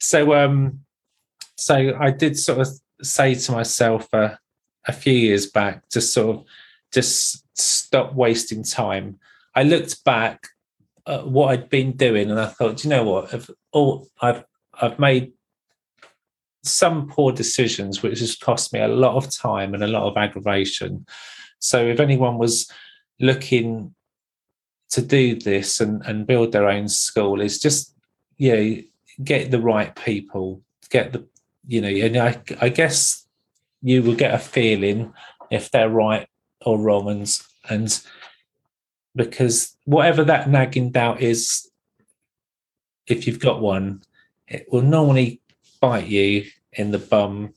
so 0.00 0.32
um 0.34 0.80
so 1.56 1.94
i 2.00 2.10
did 2.12 2.38
sort 2.38 2.60
of 2.60 2.68
say 3.04 3.34
to 3.34 3.52
myself 3.52 4.08
uh, 4.12 4.34
a 4.86 4.92
few 4.92 5.14
years 5.14 5.46
back 5.46 5.88
just 5.90 6.12
sort 6.12 6.36
of 6.36 6.44
just 6.92 7.44
stop 7.58 8.14
wasting 8.14 8.62
time. 8.62 9.18
I 9.54 9.62
looked 9.62 10.04
back 10.04 10.48
at 11.06 11.26
what 11.26 11.50
i'd 11.50 11.68
been 11.68 11.92
doing 11.92 12.30
and 12.30 12.40
i 12.40 12.46
thought 12.46 12.78
"Do 12.78 12.88
you 12.88 12.94
know 12.94 13.04
what? 13.04 13.34
I've, 13.34 13.50
all 13.72 14.08
i've 14.22 14.42
i've 14.80 14.98
made 14.98 15.32
some 16.64 17.08
poor 17.08 17.30
decisions 17.30 18.02
which 18.02 18.20
has 18.20 18.36
cost 18.36 18.72
me 18.72 18.80
a 18.80 18.88
lot 18.88 19.16
of 19.16 19.30
time 19.30 19.74
and 19.74 19.84
a 19.84 19.88
lot 19.88 20.04
of 20.04 20.16
aggravation. 20.16 21.06
So 21.58 21.86
if 21.86 22.00
anyone 22.00 22.38
was 22.38 22.70
looking 23.20 23.94
to 24.90 25.02
do 25.02 25.38
this 25.38 25.80
and, 25.80 26.02
and 26.06 26.26
build 26.26 26.52
their 26.52 26.68
own 26.68 26.88
school 26.88 27.40
is 27.40 27.60
just 27.60 27.94
you 28.38 28.56
know 28.56 28.82
get 29.22 29.50
the 29.50 29.60
right 29.60 29.94
people 29.94 30.62
get 30.90 31.12
the 31.12 31.26
you 31.66 31.80
know 31.80 31.88
and 31.88 32.16
I, 32.16 32.40
I 32.60 32.68
guess 32.68 33.26
you 33.82 34.02
will 34.02 34.14
get 34.14 34.34
a 34.34 34.38
feeling 34.38 35.12
if 35.50 35.70
they're 35.70 35.88
right 35.88 36.26
or 36.64 36.78
wrong 36.78 37.08
and 37.08 37.40
and 37.68 38.00
because 39.16 39.76
whatever 39.84 40.24
that 40.24 40.48
nagging 40.48 40.90
doubt 40.90 41.20
is 41.20 41.70
if 43.06 43.26
you've 43.26 43.40
got 43.40 43.60
one 43.60 44.02
it 44.48 44.66
will 44.70 44.82
normally 44.82 45.40
bite 45.80 46.06
you 46.06 46.44
in 46.72 46.90
the 46.90 46.98
bum 46.98 47.54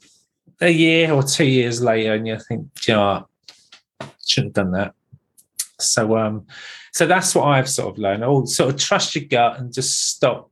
a 0.62 0.70
year 0.70 1.12
or 1.12 1.24
two 1.24 1.46
years 1.46 1.82
later 1.82 2.14
and 2.14 2.28
you 2.28 2.38
think 2.40 2.68
"Do 2.76 2.92
you 2.92 2.98
know 2.98 3.28
shouldn't 4.26 4.58
have 4.58 4.66
done 4.66 4.72
that 4.74 4.94
so 5.80 6.18
um 6.18 6.46
so 6.98 7.06
that's 7.06 7.36
what 7.36 7.44
I've 7.44 7.70
sort 7.70 7.94
of 7.94 8.00
learned. 8.00 8.24
Oh, 8.24 8.46
sort 8.46 8.74
of 8.74 8.80
trust 8.80 9.14
your 9.14 9.26
gut 9.26 9.60
and 9.60 9.72
just 9.72 10.10
stop 10.16 10.50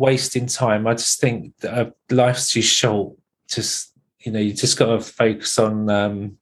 wasting 0.00 0.46
time. 0.46 0.86
I 0.86 0.94
just 0.94 1.20
think 1.20 1.56
that 1.58 1.74
uh, 1.74 1.90
life's 2.10 2.52
too 2.52 2.62
short. 2.62 3.16
Just 3.48 3.92
you 4.20 4.32
know, 4.32 4.40
you 4.40 4.52
just 4.52 4.78
got 4.78 4.86
to 4.86 5.00
focus 5.00 5.58
on 5.58 5.88
um, 5.90 6.36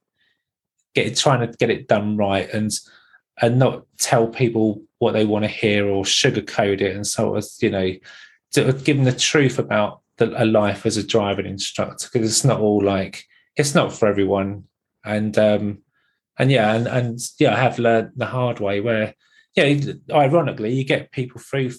get 0.95 1.15
trying 1.15 1.45
to 1.49 1.57
get 1.57 1.69
it 1.69 1.87
done 1.87 2.17
right 2.17 2.49
and 2.53 2.71
and 3.41 3.59
not 3.59 3.85
tell 3.97 4.27
people 4.27 4.81
what 4.99 5.13
they 5.13 5.25
want 5.25 5.43
to 5.43 5.49
hear 5.49 5.87
or 5.87 6.03
sugarcoat 6.03 6.81
it 6.81 6.95
and 6.95 7.07
sort 7.07 7.37
of 7.37 7.45
you 7.61 7.69
know 7.69 7.93
to 8.51 8.73
give 8.73 8.97
them 8.97 9.05
the 9.05 9.13
truth 9.13 9.59
about 9.59 10.01
the, 10.17 10.43
a 10.43 10.45
life 10.45 10.85
as 10.85 10.97
a 10.97 11.05
driving 11.05 11.45
instructor 11.45 12.09
because 12.11 12.29
it's 12.29 12.43
not 12.43 12.59
all 12.59 12.83
like 12.83 13.23
it's 13.55 13.75
not 13.75 13.93
for 13.93 14.07
everyone 14.07 14.63
and 15.05 15.37
um 15.37 15.79
and 16.39 16.49
yeah, 16.49 16.73
and, 16.73 16.87
and 16.87 17.19
yeah, 17.37 17.53
I 17.53 17.57
have 17.57 17.77
learned 17.77 18.11
the 18.15 18.25
hard 18.25 18.61
way 18.61 18.79
where, 18.79 19.13
yeah, 19.55 19.75
ironically, 20.09 20.73
you 20.73 20.85
get 20.85 21.11
people 21.11 21.41
through 21.41 21.71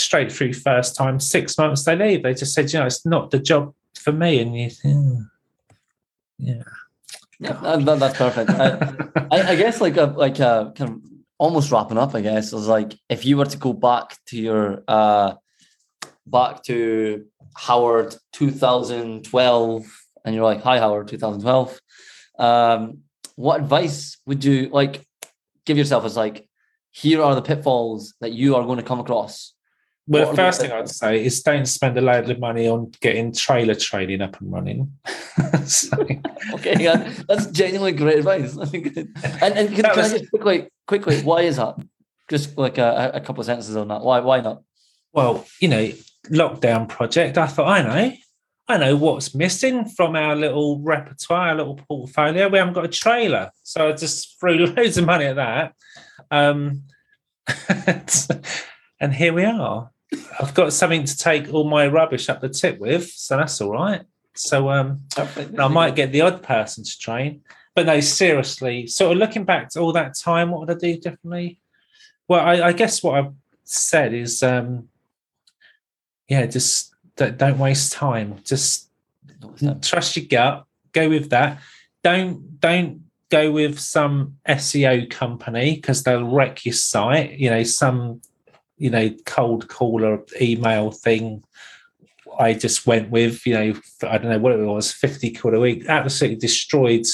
straight 0.00 0.32
through 0.32 0.52
first 0.54 0.96
time, 0.96 1.20
six 1.20 1.56
months 1.58 1.84
they 1.84 1.96
leave. 1.96 2.22
They 2.22 2.34
just 2.34 2.54
said, 2.54 2.72
you 2.72 2.78
know, 2.80 2.86
it's 2.86 3.04
not 3.06 3.30
the 3.30 3.38
job 3.38 3.74
for 3.98 4.12
me. 4.12 4.40
And 4.40 4.56
you 4.58 4.70
think, 4.70 4.94
"Hmm, 4.96 5.20
yeah. 6.38 6.62
Yeah, 7.38 7.52
that- 7.62 7.84
that- 7.86 7.98
that's 8.00 8.18
perfect. 8.18 8.50
I, 8.50 8.68
I, 9.30 9.50
I 9.52 9.56
guess 9.56 9.80
like 9.80 9.96
a, 9.96 10.04
like 10.04 10.38
a 10.40 10.72
kind 10.76 10.90
of 10.90 11.00
almost 11.38 11.70
wrapping 11.72 11.96
up. 11.98 12.14
I 12.14 12.20
guess 12.20 12.52
is 12.52 12.66
like 12.68 12.98
if 13.08 13.24
you 13.24 13.36
were 13.38 13.46
to 13.46 13.56
go 13.56 13.72
back 13.72 14.16
to 14.26 14.36
your 14.36 14.82
uh 14.86 15.34
back 16.26 16.62
to 16.64 17.24
Howard 17.56 18.14
2012, 18.32 19.86
and 20.24 20.34
you're 20.34 20.44
like, 20.44 20.62
"Hi, 20.62 20.78
Howard, 20.78 21.08
2012." 21.08 21.80
Um, 22.38 22.98
what 23.36 23.60
advice 23.60 24.18
would 24.26 24.44
you 24.44 24.68
like 24.70 25.06
give 25.64 25.78
yourself 25.78 26.04
as 26.04 26.16
like, 26.16 26.46
here 26.90 27.22
are 27.22 27.34
the 27.34 27.42
pitfalls 27.42 28.14
that 28.20 28.32
you 28.32 28.54
are 28.56 28.64
going 28.64 28.76
to 28.78 28.82
come 28.84 29.00
across? 29.00 29.54
Well, 30.10 30.26
What 30.26 30.30
the 30.32 30.42
first 30.42 30.60
thing 30.60 30.72
I'd 30.72 30.88
say 30.88 31.24
is 31.24 31.40
don't 31.40 31.66
spend 31.66 31.96
a 31.96 32.00
load 32.00 32.28
of 32.28 32.40
money 32.40 32.66
on 32.66 32.90
getting 33.00 33.32
trailer 33.32 33.76
training 33.76 34.20
up 34.20 34.40
and 34.40 34.52
running. 34.52 34.92
So- 35.66 36.04
Okay, 36.54 36.76
yeah, 36.82 37.12
that's 37.28 37.46
genuinely 37.52 37.92
great 37.92 38.18
advice. 38.18 38.56
And, 38.56 38.74
and 38.74 39.68
can, 39.72 39.84
can 39.84 39.96
was- 39.96 40.12
I 40.12 40.18
just 40.18 40.30
quickly, 40.30 40.68
quickly, 40.88 41.20
why 41.22 41.42
is 41.42 41.56
that? 41.58 41.76
Just 42.28 42.58
like 42.58 42.78
a, 42.78 43.12
a 43.14 43.20
couple 43.20 43.40
of 43.40 43.46
sentences 43.46 43.76
on 43.76 43.86
that. 43.88 44.00
Why, 44.02 44.18
why 44.20 44.40
not? 44.40 44.62
well, 45.12 45.44
you 45.60 45.68
know, 45.68 45.92
lockdown 46.28 46.88
project. 46.88 47.38
I 47.38 47.46
thought, 47.46 47.68
I 47.68 47.82
know, 47.82 48.12
I 48.68 48.76
know 48.78 48.96
what's 48.96 49.34
missing 49.34 49.84
from 49.88 50.16
our 50.16 50.34
little 50.36 50.80
repertoire, 50.80 51.48
our 51.50 51.54
little 51.56 51.76
portfolio. 51.76 52.48
We 52.48 52.58
haven't 52.58 52.74
got 52.74 52.84
a 52.84 52.88
trailer, 52.88 53.50
so 53.62 53.88
I 53.88 53.92
just 53.92 54.38
threw 54.40 54.66
loads 54.66 54.98
of 54.98 55.06
money 55.06 55.26
at 55.26 55.36
that. 55.36 55.74
Um, 56.32 56.82
and 59.00 59.14
here 59.14 59.32
we 59.32 59.44
are. 59.44 59.90
I've 60.40 60.54
got 60.54 60.72
something 60.72 61.04
to 61.04 61.16
take 61.16 61.52
all 61.52 61.68
my 61.68 61.86
rubbish 61.86 62.28
up 62.28 62.40
the 62.40 62.48
tip 62.48 62.78
with, 62.78 63.10
so 63.10 63.36
that's 63.36 63.60
all 63.60 63.70
right. 63.70 64.02
So 64.34 64.70
um, 64.70 65.00
I 65.58 65.68
might 65.68 65.96
get 65.96 66.12
the 66.12 66.22
odd 66.22 66.42
person 66.42 66.84
to 66.84 66.98
train. 66.98 67.42
But 67.74 67.86
no, 67.86 68.00
seriously, 68.00 68.86
sort 68.86 69.12
of 69.12 69.18
looking 69.18 69.44
back 69.44 69.68
to 69.70 69.80
all 69.80 69.92
that 69.92 70.16
time, 70.16 70.50
what 70.50 70.60
would 70.60 70.70
I 70.70 70.74
do 70.74 70.96
differently? 70.98 71.58
Well, 72.26 72.40
I, 72.40 72.68
I 72.68 72.72
guess 72.72 73.02
what 73.02 73.14
I've 73.14 73.32
said 73.64 74.12
is, 74.12 74.42
um, 74.42 74.88
yeah, 76.28 76.46
just 76.46 76.94
don't, 77.16 77.36
don't 77.36 77.58
waste 77.58 77.92
time. 77.92 78.36
Just 78.44 78.88
trust 79.82 80.16
your 80.16 80.26
gut. 80.26 80.64
Go 80.92 81.08
with 81.08 81.30
that. 81.30 81.60
Don't 82.02 82.60
don't 82.60 83.04
go 83.30 83.52
with 83.52 83.78
some 83.78 84.36
SEO 84.48 85.08
company 85.08 85.76
because 85.76 86.02
they'll 86.02 86.28
wreck 86.28 86.64
your 86.64 86.74
site. 86.74 87.38
You 87.38 87.50
know, 87.50 87.62
some 87.62 88.20
you 88.80 88.90
know 88.90 89.10
cold 89.26 89.68
caller 89.68 90.24
email 90.40 90.90
thing. 90.90 91.44
I 92.38 92.54
just 92.54 92.86
went 92.86 93.10
with 93.10 93.46
you 93.46 93.54
know 93.54 93.80
I 94.02 94.18
don't 94.18 94.30
know 94.30 94.38
what 94.38 94.52
it 94.52 94.64
was 94.64 94.90
fifty 94.90 95.30
quid 95.30 95.54
a 95.54 95.60
week. 95.60 95.84
Absolutely 95.86 96.38
destroyed 96.38 97.06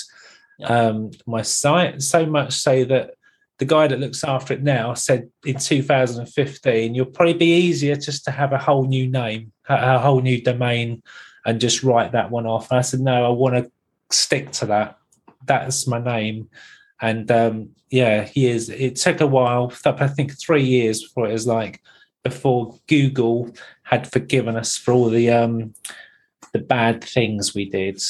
um, 0.65 1.11
my 1.27 1.43
site. 1.43 2.01
So 2.01 2.25
much 2.25 2.55
so 2.55 2.85
that 2.85 3.15
the 3.59 3.65
guy 3.65 3.87
that 3.87 4.01
looks 4.01 4.23
after 4.23 4.55
it 4.55 4.63
now 4.63 4.95
said 4.95 5.31
in 5.45 5.57
2015, 5.57 6.95
you'll 6.95 7.07
probably 7.07 7.35
be 7.35 7.57
easier 7.57 7.97
just 7.97 8.25
to 8.25 8.31
have 8.31 8.53
a 8.53 8.59
whole 8.59 8.87
new 8.87 9.09
name, 9.09 9.53
a, 9.69 9.97
a 9.97 9.99
whole 9.99 10.21
new 10.21 10.43
domain, 10.43 11.03
and 11.47 11.61
just 11.61 11.83
write 11.83 12.13
that 12.13 12.31
one 12.31 12.47
off. 12.47 12.71
And 12.71 12.79
I 12.79 12.83
said, 12.83 13.01
no, 13.01 13.25
I 13.25 13.31
want 13.31 13.57
to 13.57 13.71
stick 14.11 14.51
to 14.53 14.67
that. 14.67 14.99
That's 15.47 15.87
my 15.87 15.99
name. 15.99 16.51
And 17.01 17.31
um, 17.31 17.71
yeah, 17.91 18.25
he 18.25 18.49
is. 18.49 18.69
It 18.69 18.97
took 18.97 19.21
a 19.21 19.27
while. 19.27 19.73
I 19.85 20.09
think 20.09 20.39
three 20.41 20.65
years 20.65 21.03
before 21.03 21.29
it 21.29 21.33
was 21.33 21.47
like 21.47 21.81
before 22.25 22.79
Google 22.89 23.51
had 23.83 24.11
forgiven 24.11 24.57
us 24.57 24.77
for 24.77 24.93
all 24.93 25.09
the 25.11 25.31
um, 25.31 25.75
the 26.53 26.59
bad 26.59 27.05
things 27.05 27.55
we 27.55 27.69
did 27.69 28.01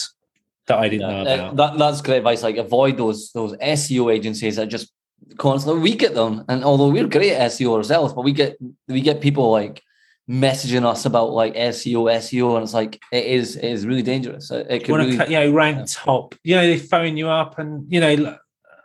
that 0.66 0.78
I 0.78 0.88
didn't 0.88 1.10
Yeah, 1.10 1.22
know 1.22 1.34
about. 1.34 1.56
that, 1.56 1.78
that's 1.78 2.00
great 2.00 2.18
advice. 2.18 2.42
Like 2.42 2.56
avoid 2.56 2.96
those 2.96 3.32
those 3.32 3.54
SEO 3.56 4.14
agencies 4.14 4.56
that 4.56 4.66
just 4.68 4.92
constantly 5.36 5.82
we 5.82 5.94
get 5.94 6.14
them, 6.14 6.44
and 6.48 6.64
although 6.64 6.88
we're 6.88 7.06
great 7.08 7.32
at 7.32 7.50
SEO 7.52 7.76
ourselves, 7.76 8.12
but 8.14 8.22
we 8.22 8.32
get 8.32 8.56
we 8.88 9.00
get 9.00 9.20
people 9.20 9.50
like 9.50 9.82
messaging 10.28 10.84
us 10.84 11.04
about 11.06 11.30
like 11.30 11.54
SEO, 11.54 12.04
SEO, 12.18 12.54
and 12.54 12.64
it's 12.64 12.74
like 12.74 13.00
it 13.12 13.26
is 13.26 13.56
it 13.56 13.64
is 13.64 13.86
really 13.86 14.02
dangerous. 14.02 14.50
It, 14.50 14.66
it 14.70 14.84
could 14.84 14.96
really, 14.96 15.12
you 15.12 15.38
know 15.40 15.52
rank 15.52 15.78
yeah. 15.78 15.84
top 15.88 16.34
you 16.42 16.56
know 16.56 16.66
they 16.66 16.78
phone 16.78 17.16
you 17.16 17.28
up 17.28 17.58
and 17.58 17.86
you 17.92 18.00
know 18.00 18.36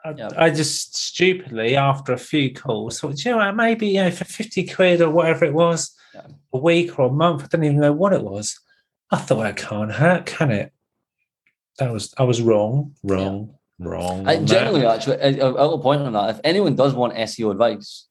I, 0.03 0.11
Yeah. 0.11 0.29
I 0.37 0.49
just 0.49 0.95
stupidly 0.95 1.75
after 1.75 2.13
a 2.13 2.17
few 2.17 2.53
calls 2.53 2.99
thought 2.99 3.15
"Do 3.15 3.29
you 3.29 3.31
know 3.35 3.37
what, 3.37 3.55
maybe 3.55 3.87
you 3.87 4.03
know 4.03 4.11
for 4.11 4.25
50 4.25 4.67
quid 4.67 5.01
or 5.01 5.09
whatever 5.09 5.45
it 5.45 5.53
was 5.53 5.95
Yeah. 6.13 6.27
a 6.53 6.57
week 6.57 6.97
or 6.99 7.07
a 7.07 7.11
month 7.11 7.43
I 7.43 7.47
didn't 7.47 7.65
even 7.65 7.79
know 7.79 7.93
what 7.93 8.13
it 8.13 8.23
was 8.23 8.59
I 9.11 9.17
thought 9.17 9.43
that 9.43 9.57
can't 9.57 9.91
hurt 9.91 10.25
can 10.25 10.51
it 10.51 10.71
that 11.77 11.91
was 11.91 12.13
I 12.17 12.23
was 12.23 12.41
wrong 12.41 12.95
wrong 13.03 13.55
wrong 13.79 14.27
I, 14.27 14.35
on 14.37 14.45
that. 14.45 14.47
generally, 14.47 14.85
actually, 14.85 15.15
a, 15.17 15.29
a 15.29 15.49
little 15.49 15.79
point 15.79 16.01
on 16.01 16.13
that. 16.13 16.29
If 16.35 16.41
anyone 16.43 16.75
does 16.75 16.93
want 16.93 17.15
SEO 17.15 17.49
advice, 17.51 18.07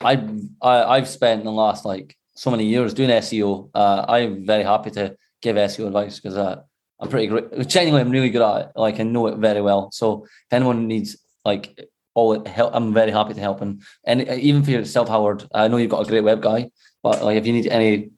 I, 0.00 0.14
I 0.60 0.82
I've 0.96 1.06
spent 1.08 1.44
the 1.44 1.52
last 1.52 1.84
like 1.84 2.16
so 2.34 2.50
many 2.50 2.66
years 2.66 2.92
doing 2.92 3.10
SEO. 3.10 3.70
Uh, 3.72 4.04
I'm 4.08 4.44
very 4.44 4.64
happy 4.64 4.90
to 4.92 5.16
give 5.40 5.54
SEO 5.54 5.86
advice 5.86 6.18
because 6.18 6.36
uh, 6.36 6.62
I'm 6.98 7.08
pretty 7.08 7.28
great. 7.28 7.68
Genuinely, 7.68 8.00
I'm 8.00 8.10
really 8.10 8.30
good 8.30 8.42
at 8.42 8.60
it. 8.62 8.68
Like 8.74 8.98
I 8.98 9.04
know 9.04 9.28
it 9.28 9.36
very 9.38 9.60
well. 9.62 9.92
So 9.92 10.24
if 10.24 10.52
anyone 10.52 10.88
needs 10.88 11.16
like 11.44 11.88
all 12.14 12.32
it 12.34 12.46
help, 12.46 12.74
I'm 12.74 12.92
very 12.92 13.10
happy 13.10 13.34
to 13.34 13.40
help. 13.40 13.60
And 13.62 13.82
and 14.04 14.22
even 14.28 14.62
for 14.62 14.70
yourself, 14.70 15.08
Howard, 15.08 15.48
I 15.54 15.68
know 15.68 15.78
you've 15.78 15.90
got 15.90 16.06
a 16.06 16.08
great 16.08 16.24
web 16.24 16.42
guy, 16.42 16.70
but 17.02 17.24
like 17.24 17.36
if 17.36 17.46
you 17.46 17.52
need 17.52 17.66
any 17.68 18.10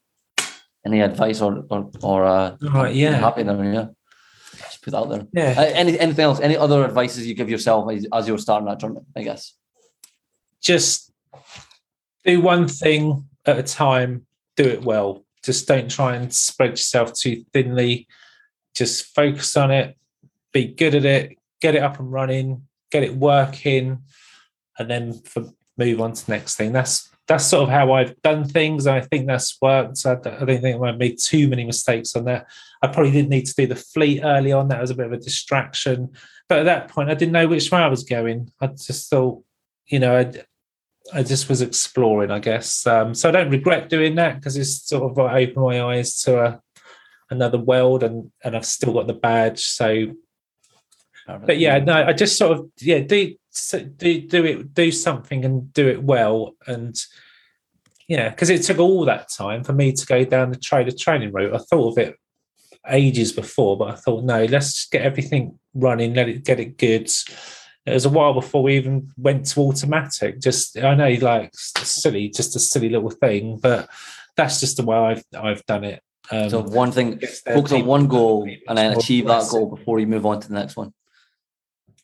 any 0.84 1.00
advice 1.00 1.40
or 1.40 1.64
or 1.70 1.90
or 2.02 2.24
uh, 2.24 2.56
Right, 2.60 2.94
yeah. 2.94 3.12
happy 3.16 3.42
then 3.42 3.72
yeah. 3.72 3.86
Just 4.56 4.82
put 4.82 4.90
that 4.90 4.98
out 4.98 5.08
there. 5.10 5.26
yeah 5.32 5.54
Uh, 5.56 5.64
any 5.74 5.98
anything 5.98 6.24
else? 6.24 6.40
Any 6.40 6.56
other 6.56 6.84
advices 6.84 7.26
you 7.26 7.34
give 7.34 7.48
yourself 7.50 7.90
as, 7.90 8.06
as 8.12 8.28
you're 8.28 8.38
starting 8.38 8.66
that 8.68 8.80
journey? 8.80 9.00
I 9.16 9.22
guess. 9.22 9.54
just 10.60 11.12
do 12.24 12.40
one 12.40 12.66
thing 12.68 13.28
at 13.46 13.58
a 13.58 13.62
time, 13.62 14.26
do 14.56 14.64
it 14.64 14.82
well. 14.82 15.24
Just 15.44 15.68
don't 15.68 15.90
try 15.90 16.16
and 16.16 16.32
spread 16.32 16.70
yourself 16.70 17.12
too 17.12 17.44
thinly. 17.52 18.06
Just 18.74 19.14
focus 19.14 19.56
on 19.56 19.70
it, 19.70 19.96
be 20.52 20.66
good 20.66 20.94
at 20.94 21.04
it, 21.04 21.36
get 21.60 21.74
it 21.74 21.82
up 21.82 21.98
and 22.00 22.10
running, 22.10 22.66
get 22.94 23.02
it 23.02 23.16
working, 23.16 23.98
and 24.78 24.88
then 24.88 25.12
for, 25.12 25.44
move 25.76 26.00
on 26.00 26.12
to 26.12 26.30
next 26.30 26.54
thing. 26.54 26.72
That's 26.72 27.10
that's 27.26 27.46
sort 27.46 27.64
of 27.64 27.68
how 27.70 27.92
I've 27.92 28.20
done 28.22 28.44
things. 28.44 28.86
I 28.86 29.00
think 29.00 29.26
that's 29.26 29.58
worked. 29.60 30.04
I 30.06 30.14
don't, 30.16 30.42
I 30.42 30.44
don't 30.44 30.60
think 30.60 30.82
I 30.82 30.92
made 30.92 31.18
too 31.18 31.48
many 31.48 31.64
mistakes 31.64 32.14
on 32.16 32.24
that. 32.26 32.46
I 32.82 32.88
probably 32.88 33.12
didn't 33.12 33.30
need 33.30 33.46
to 33.46 33.54
do 33.54 33.66
the 33.66 33.76
fleet 33.76 34.20
early 34.22 34.52
on. 34.52 34.68
That 34.68 34.80
was 34.80 34.90
a 34.90 34.94
bit 34.94 35.06
of 35.06 35.12
a 35.12 35.18
distraction. 35.18 36.10
But 36.48 36.58
at 36.58 36.64
that 36.64 36.88
point, 36.88 37.10
I 37.10 37.14
didn't 37.14 37.32
know 37.32 37.48
which 37.48 37.70
way 37.70 37.80
I 37.80 37.88
was 37.88 38.04
going. 38.04 38.52
I 38.60 38.66
just 38.66 39.08
thought, 39.08 39.42
you 39.86 40.00
know, 40.00 40.18
I, 40.18 41.18
I 41.18 41.22
just 41.22 41.48
was 41.48 41.62
exploring, 41.62 42.30
I 42.30 42.40
guess. 42.40 42.86
Um, 42.86 43.14
so 43.14 43.30
I 43.30 43.32
don't 43.32 43.50
regret 43.50 43.88
doing 43.88 44.16
that 44.16 44.36
because 44.36 44.58
it's 44.58 44.86
sort 44.86 45.10
of 45.10 45.18
opened 45.18 45.56
my 45.56 45.82
eyes 45.82 46.20
to 46.22 46.44
a, 46.44 46.60
another 47.30 47.58
world, 47.58 48.02
and 48.02 48.30
and 48.42 48.54
I've 48.54 48.66
still 48.66 48.92
got 48.92 49.06
the 49.06 49.14
badge. 49.14 49.64
So, 49.64 50.14
but 51.26 51.58
yeah, 51.58 51.78
no, 51.78 52.04
I 52.06 52.12
just 52.12 52.36
sort 52.36 52.58
of 52.58 52.70
yeah 52.80 53.00
do 53.00 53.34
do 53.96 54.20
do 54.20 54.44
it 54.44 54.74
do 54.74 54.90
something 54.90 55.44
and 55.44 55.72
do 55.72 55.88
it 55.88 56.02
well, 56.02 56.54
and 56.66 56.96
yeah, 58.08 58.28
because 58.28 58.50
it 58.50 58.62
took 58.62 58.78
all 58.78 59.04
that 59.06 59.28
time 59.30 59.64
for 59.64 59.72
me 59.72 59.92
to 59.92 60.06
go 60.06 60.24
down 60.24 60.50
the 60.50 60.58
trainer 60.58 60.90
training 60.90 61.32
route. 61.32 61.54
I 61.54 61.58
thought 61.58 61.92
of 61.92 61.98
it 61.98 62.16
ages 62.90 63.32
before, 63.32 63.78
but 63.78 63.90
I 63.90 63.94
thought 63.94 64.24
no, 64.24 64.44
let's 64.44 64.74
just 64.74 64.90
get 64.90 65.02
everything 65.02 65.58
running, 65.74 66.14
let 66.14 66.28
it 66.28 66.44
get 66.44 66.60
it 66.60 66.76
good. 66.76 67.10
It 67.86 67.92
was 67.92 68.06
a 68.06 68.10
while 68.10 68.32
before 68.32 68.62
we 68.62 68.76
even 68.76 69.10
went 69.16 69.46
to 69.46 69.60
automatic. 69.60 70.40
Just 70.40 70.78
I 70.78 70.94
know, 70.94 71.10
like 71.20 71.50
silly, 71.54 72.28
just 72.30 72.56
a 72.56 72.60
silly 72.60 72.88
little 72.88 73.10
thing, 73.10 73.58
but 73.58 73.88
that's 74.36 74.60
just 74.60 74.76
the 74.78 74.84
way 74.84 74.96
I've 74.96 75.24
I've 75.38 75.64
done 75.66 75.84
it. 75.84 76.02
Um, 76.30 76.50
So 76.50 76.62
one 76.62 76.92
thing, 76.92 77.16
guess 77.16 77.42
there 77.42 77.54
are 77.54 77.58
focus 77.58 77.72
on 77.72 77.86
one 77.86 78.06
goal 78.06 78.48
and 78.68 78.78
then 78.78 78.96
achieve 78.96 79.26
that 79.26 79.48
goal 79.50 79.74
before 79.74 80.00
you 80.00 80.06
move 80.06 80.24
on 80.24 80.40
to 80.40 80.48
the 80.48 80.54
next 80.54 80.76
one. 80.76 80.92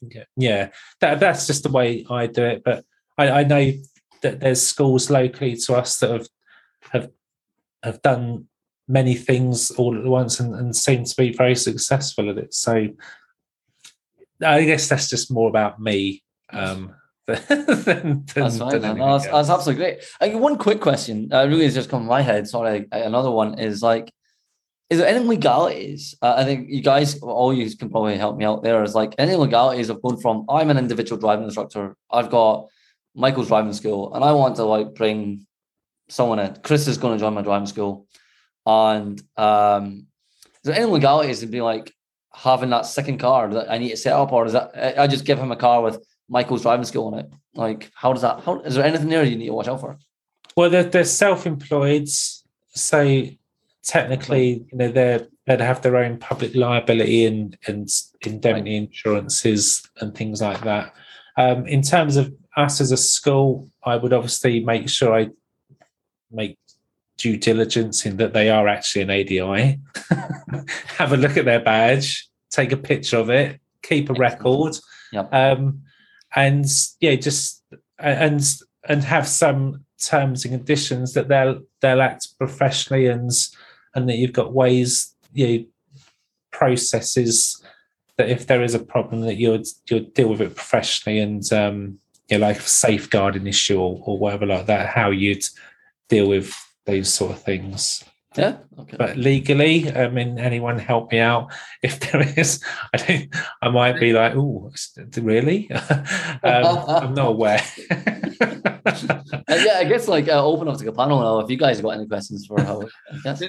Yeah, 0.00 0.24
yeah. 0.36 0.68
That 1.00 1.20
that's 1.20 1.46
just 1.46 1.62
the 1.62 1.70
way 1.70 2.06
I 2.10 2.26
do 2.26 2.44
it. 2.44 2.62
But 2.64 2.84
I, 3.18 3.30
I 3.30 3.44
know 3.44 3.72
that 4.22 4.40
there's 4.40 4.62
schools 4.62 5.10
locally 5.10 5.56
to 5.56 5.74
us 5.74 5.98
that 5.98 6.10
have 6.10 6.28
have 6.92 7.10
have 7.82 8.02
done 8.02 8.46
many 8.88 9.14
things 9.14 9.70
all 9.72 9.96
at 9.96 10.04
once 10.04 10.40
and, 10.40 10.54
and 10.54 10.74
seem 10.74 11.04
to 11.04 11.16
be 11.16 11.32
very 11.32 11.54
successful 11.54 12.28
at 12.28 12.38
it. 12.38 12.52
So 12.52 12.88
I 14.44 14.64
guess 14.64 14.88
that's 14.88 15.08
just 15.08 15.30
more 15.30 15.48
about 15.48 15.80
me. 15.80 16.22
Um, 16.52 16.94
than, 17.26 17.44
than, 17.84 18.24
That's 18.34 18.58
fine. 18.58 18.70
than 18.72 18.82
man. 18.82 18.96
No, 18.96 19.12
that's, 19.12 19.30
that's 19.30 19.50
absolutely 19.50 19.84
great. 19.84 20.04
Uh, 20.20 20.36
one 20.36 20.58
quick 20.58 20.80
question, 20.80 21.32
uh, 21.32 21.46
really 21.46 21.64
has 21.64 21.74
just 21.74 21.88
come 21.88 22.02
to 22.02 22.08
my 22.08 22.22
head. 22.22 22.48
Sorry, 22.48 22.88
another 22.90 23.30
one 23.30 23.60
is 23.60 23.82
like, 23.82 24.12
is 24.90 24.98
there 24.98 25.06
any 25.06 25.24
legalities? 25.24 26.16
Uh, 26.20 26.34
I 26.36 26.44
think 26.44 26.68
you 26.68 26.82
guys, 26.82 27.18
all 27.20 27.54
you 27.54 27.74
can 27.76 27.90
probably 27.90 28.18
help 28.18 28.36
me 28.36 28.44
out 28.44 28.64
there. 28.64 28.82
Is 28.82 28.94
like 28.96 29.14
any 29.18 29.36
legalities 29.36 29.88
of 29.88 30.02
going 30.02 30.18
from 30.18 30.44
I'm 30.48 30.68
an 30.68 30.78
individual 30.78 31.20
driving 31.20 31.44
instructor. 31.44 31.96
I've 32.10 32.30
got 32.30 32.66
Michael's 33.14 33.48
driving 33.48 33.72
school, 33.72 34.12
and 34.14 34.24
I 34.24 34.32
want 34.32 34.56
to 34.56 34.64
like 34.64 34.94
bring 34.94 35.46
someone 36.08 36.40
in. 36.40 36.56
Chris 36.64 36.88
is 36.88 36.98
going 36.98 37.16
to 37.16 37.20
join 37.20 37.34
my 37.34 37.42
driving 37.42 37.68
school, 37.68 38.08
and 38.66 39.22
um, 39.36 40.06
is 40.44 40.60
there 40.64 40.74
any 40.74 40.86
legalities 40.86 41.40
to 41.40 41.46
be 41.46 41.60
like 41.60 41.94
having 42.34 42.70
that 42.70 42.84
second 42.84 43.18
car 43.18 43.48
that 43.48 43.70
I 43.70 43.78
need 43.78 43.90
to 43.90 43.96
set 43.96 44.12
up, 44.12 44.32
or 44.32 44.44
is 44.44 44.54
that 44.54 44.98
I 44.98 45.06
just 45.06 45.24
give 45.24 45.38
him 45.38 45.52
a 45.52 45.56
car 45.56 45.82
with 45.82 46.04
Michael's 46.28 46.62
driving 46.62 46.84
school 46.84 47.06
on 47.14 47.20
it? 47.20 47.30
Like, 47.54 47.92
how 47.94 48.12
does 48.12 48.22
that? 48.22 48.40
How 48.40 48.58
is 48.62 48.74
there 48.74 48.84
anything 48.84 49.08
there 49.08 49.22
you 49.22 49.36
need 49.36 49.46
to 49.46 49.52
watch 49.52 49.68
out 49.68 49.80
for? 49.80 49.98
Well, 50.56 50.68
they're, 50.68 50.82
they're 50.82 51.04
self-employed, 51.04 52.08
so 52.08 53.28
technically, 53.90 54.64
you 54.70 54.78
know, 54.78 54.88
they're 54.88 55.26
they'd 55.46 55.60
have 55.60 55.82
their 55.82 55.96
own 55.96 56.16
public 56.16 56.54
liability 56.54 57.26
and 57.26 57.58
and 57.66 57.88
indemnity 58.24 58.76
insurances 58.76 59.82
and 60.00 60.14
things 60.14 60.40
like 60.40 60.62
that. 60.62 60.94
Um, 61.36 61.66
in 61.66 61.82
terms 61.82 62.16
of 62.16 62.32
us 62.56 62.80
as 62.80 62.92
a 62.92 62.96
school, 62.96 63.68
I 63.84 63.96
would 63.96 64.12
obviously 64.12 64.60
make 64.60 64.88
sure 64.88 65.12
I 65.12 65.30
make 66.30 66.56
due 67.18 67.36
diligence 67.36 68.06
in 68.06 68.16
that 68.18 68.32
they 68.32 68.48
are 68.48 68.68
actually 68.68 69.02
an 69.02 69.10
ADI. 69.10 69.80
have 70.98 71.12
a 71.12 71.16
look 71.16 71.36
at 71.36 71.44
their 71.44 71.60
badge, 71.60 72.28
take 72.50 72.70
a 72.70 72.76
picture 72.76 73.18
of 73.18 73.28
it, 73.28 73.60
keep 73.82 74.08
a 74.08 74.14
record 74.14 74.76
Yep. 75.12 75.34
um, 75.34 75.82
and 76.36 76.64
yeah, 77.00 77.16
just 77.16 77.64
and 77.98 78.40
and 78.88 79.02
have 79.02 79.26
some 79.26 79.84
terms 80.00 80.44
and 80.44 80.54
conditions 80.54 81.14
that 81.14 81.26
they'll 81.26 81.60
they'll 81.80 82.00
act 82.00 82.38
professionally 82.38 83.08
and 83.08 83.32
and 83.94 84.08
that 84.08 84.16
you've 84.16 84.32
got 84.32 84.52
ways 84.52 85.14
you 85.32 85.46
know, 85.46 85.64
processes 86.52 87.62
that 88.16 88.28
if 88.28 88.46
there 88.46 88.62
is 88.62 88.74
a 88.74 88.78
problem 88.78 89.22
that 89.22 89.36
you'll 89.36 89.62
you'll 89.88 90.00
deal 90.00 90.28
with 90.28 90.40
it 90.40 90.54
professionally 90.56 91.20
and 91.20 91.52
um 91.52 91.98
you 92.28 92.38
know, 92.38 92.46
like 92.46 92.58
a 92.58 92.62
safeguarding 92.62 93.46
issue 93.46 93.80
or, 93.80 94.00
or 94.04 94.18
whatever 94.18 94.46
like 94.46 94.66
that 94.66 94.88
how 94.88 95.10
you'd 95.10 95.44
deal 96.08 96.28
with 96.28 96.54
those 96.86 97.12
sort 97.12 97.32
of 97.32 97.42
things 97.42 98.04
Yeah. 98.36 98.58
Okay. 98.78 98.96
but 98.96 99.16
legally, 99.16 99.90
I 99.90 100.08
mean, 100.08 100.38
anyone 100.38 100.78
help 100.78 101.10
me 101.10 101.18
out 101.18 101.52
if 101.82 101.98
there 102.00 102.22
is. 102.36 102.62
I 102.94 102.96
don't. 102.98 103.34
I 103.60 103.68
might 103.70 103.98
be 103.98 104.12
like, 104.12 104.34
oh, 104.36 104.70
really? 105.16 105.68
um, 106.44 106.64
I'm 106.88 107.14
not 107.14 107.32
aware. 107.32 107.60
Uh, 108.86 109.56
yeah, 109.64 109.78
I 109.78 109.84
guess 109.84 110.08
like 110.08 110.28
uh, 110.28 110.44
open 110.44 110.68
up 110.68 110.78
to 110.78 110.84
the 110.84 110.92
panel 110.92 111.20
now. 111.20 111.40
If 111.40 111.50
you 111.50 111.56
guys 111.56 111.76
have 111.76 111.84
got 111.84 111.90
any 111.90 112.06
questions 112.06 112.46
for 112.46 112.60
Howard, 112.60 112.90
yes. 113.24 113.42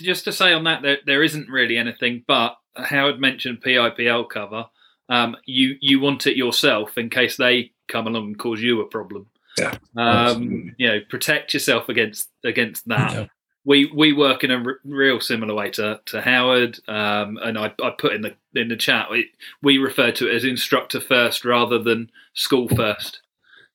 Just 0.00 0.24
to 0.24 0.32
say 0.32 0.52
on 0.52 0.64
that, 0.64 0.82
there, 0.82 0.98
there 1.06 1.22
isn't 1.22 1.48
really 1.48 1.76
anything, 1.76 2.24
but 2.26 2.56
Howard 2.76 3.20
mentioned 3.20 3.62
PIPL 3.62 4.28
cover. 4.28 4.66
Um, 5.08 5.36
you 5.44 5.76
you 5.80 6.00
want 6.00 6.26
it 6.26 6.36
yourself 6.36 6.96
in 6.96 7.10
case 7.10 7.36
they 7.36 7.72
come 7.88 8.06
along 8.06 8.24
and 8.28 8.38
cause 8.38 8.60
you 8.60 8.80
a 8.80 8.86
problem. 8.86 9.26
Yeah, 9.58 9.74
Um, 9.96 10.74
you 10.78 10.88
know, 10.88 11.00
protect 11.08 11.52
yourself 11.54 11.88
against 11.88 12.30
against 12.42 12.88
that. 12.88 13.12
Yeah. 13.12 13.26
we 13.64 13.86
we 13.94 14.12
work 14.12 14.42
in 14.44 14.50
a 14.50 14.56
r- 14.56 14.80
real 14.84 15.20
similar 15.20 15.54
way 15.54 15.70
to 15.72 16.00
to 16.06 16.20
Howard, 16.22 16.78
um, 16.88 17.38
and 17.42 17.58
I, 17.58 17.72
I 17.82 17.90
put 17.98 18.14
in 18.14 18.22
the 18.22 18.34
in 18.54 18.68
the 18.68 18.76
chat 18.76 19.10
we, 19.10 19.30
we 19.62 19.78
refer 19.78 20.10
to 20.12 20.28
it 20.28 20.34
as 20.34 20.44
instructor 20.44 21.00
first 21.00 21.44
rather 21.44 21.78
than 21.78 22.10
school 22.32 22.68
first. 22.68 23.20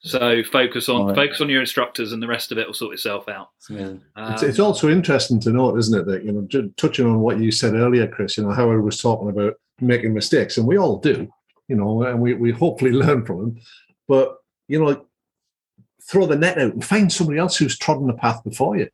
So 0.02 0.42
focus 0.44 0.88
on 0.88 1.08
Right. 1.08 1.16
focus 1.16 1.42
on 1.42 1.50
your 1.50 1.60
instructors, 1.60 2.14
and 2.14 2.24
the 2.24 2.28
rest 2.28 2.52
of 2.52 2.58
it 2.58 2.66
will 2.68 2.74
sort 2.74 2.94
itself 2.94 3.28
out. 3.28 3.50
It's 3.58 3.70
amazing. 3.70 4.02
It's, 4.18 4.44
Um, 4.44 4.50
it's 4.50 4.60
also 4.60 4.90
interesting 4.90 5.40
to 5.42 5.52
note, 5.52 5.78
isn't 5.78 6.00
it, 6.00 6.06
that 6.06 6.24
you 6.24 6.32
know, 6.32 6.42
ju- 6.48 6.74
touching 6.78 7.06
on 7.06 7.20
what 7.20 7.40
you 7.40 7.52
said 7.52 7.74
earlier, 7.74 8.08
Chris. 8.08 8.38
You 8.38 8.44
know, 8.46 8.52
Howard 8.52 8.84
was 8.84 9.02
talking 9.02 9.30
about 9.30 9.56
making 9.82 10.14
mistakes, 10.14 10.58
and 10.58 10.66
we 10.68 10.78
all 10.78 10.98
do. 11.00 11.28
You 11.68 11.76
know, 11.76 12.04
and 12.04 12.22
we 12.22 12.34
we 12.34 12.52
hopefully 12.52 12.92
learn 13.04 13.26
from 13.26 13.38
them. 13.40 13.58
But 14.08 14.38
you 14.70 14.80
know, 14.80 15.06
throw 16.04 16.26
the 16.26 16.36
net 16.38 16.58
out 16.58 16.74
and 16.74 16.84
find 16.86 17.12
somebody 17.12 17.38
else 17.40 17.58
who's 17.58 17.78
trodden 17.78 18.08
the 18.08 18.14
path 18.14 18.44
before 18.44 18.78
you. 18.78 18.88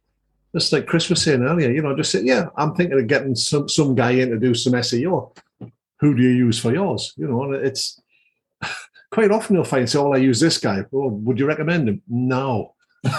Just 0.56 0.72
like 0.74 0.88
Chris 0.88 1.10
was 1.10 1.22
saying 1.22 1.44
earlier, 1.44 1.70
you 1.70 1.82
know, 1.82 1.96
just 1.96 2.12
say, 2.12 2.22
yeah, 2.24 2.48
I'm 2.58 2.74
thinking 2.76 2.98
of 3.00 3.08
getting 3.08 3.36
some 3.36 3.70
some 3.70 3.94
guy 3.94 4.12
in 4.12 4.30
to 4.32 4.40
do 4.40 4.56
some 4.56 4.74
SEO. 4.74 5.36
Who 6.00 6.16
do 6.16 6.24
you 6.24 6.30
use 6.30 6.58
for 6.60 6.74
yours? 6.74 7.14
You 7.16 7.28
know, 7.28 7.44
and 7.44 7.56
it's 7.66 8.02
quite 9.16 9.32
often 9.32 9.56
you'll 9.56 9.64
find, 9.64 9.90
say, 9.90 9.98
oh, 9.98 10.12
I 10.12 10.18
use 10.18 10.42
this 10.42 10.58
guy. 10.58 10.84
Oh, 10.94 11.08
would 11.08 11.40
you 11.40 11.48
recommend 11.48 11.90
him? 11.90 12.02
No. 12.08 12.76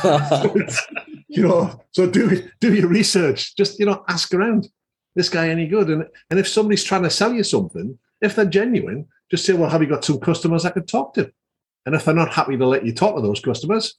You 1.29 1.43
know 1.43 1.83
so 1.91 2.09
do 2.09 2.49
do 2.61 2.73
your 2.73 2.89
research. 2.89 3.57
Just 3.57 3.79
you 3.79 3.87
know 3.87 4.05
ask 4.09 4.33
around. 4.33 4.69
This 5.15 5.29
guy 5.29 5.49
any 5.49 5.67
good? 5.67 5.91
And 5.91 6.07
and 6.31 6.39
if 6.39 6.49
somebody's 6.49 6.85
trying 6.85 7.03
to 7.03 7.11
sell 7.11 7.33
you 7.33 7.43
something 7.43 7.99
if 8.21 8.35
they're 8.35 8.47
genuine 8.47 9.07
just 9.31 9.45
say 9.45 9.53
well 9.53 9.69
have 9.69 9.83
you 9.83 9.89
got 9.89 10.05
some 10.05 10.21
customers 10.21 10.65
i 10.65 10.71
could 10.71 10.89
talk 10.89 11.15
to? 11.15 11.31
And 11.85 11.95
if 11.95 12.05
they're 12.05 12.15
not 12.15 12.33
happy 12.33 12.57
to 12.57 12.67
let 12.67 12.87
you 12.87 12.95
talk 12.95 13.17
to 13.17 13.23
those 13.23 13.41
customers 13.41 13.97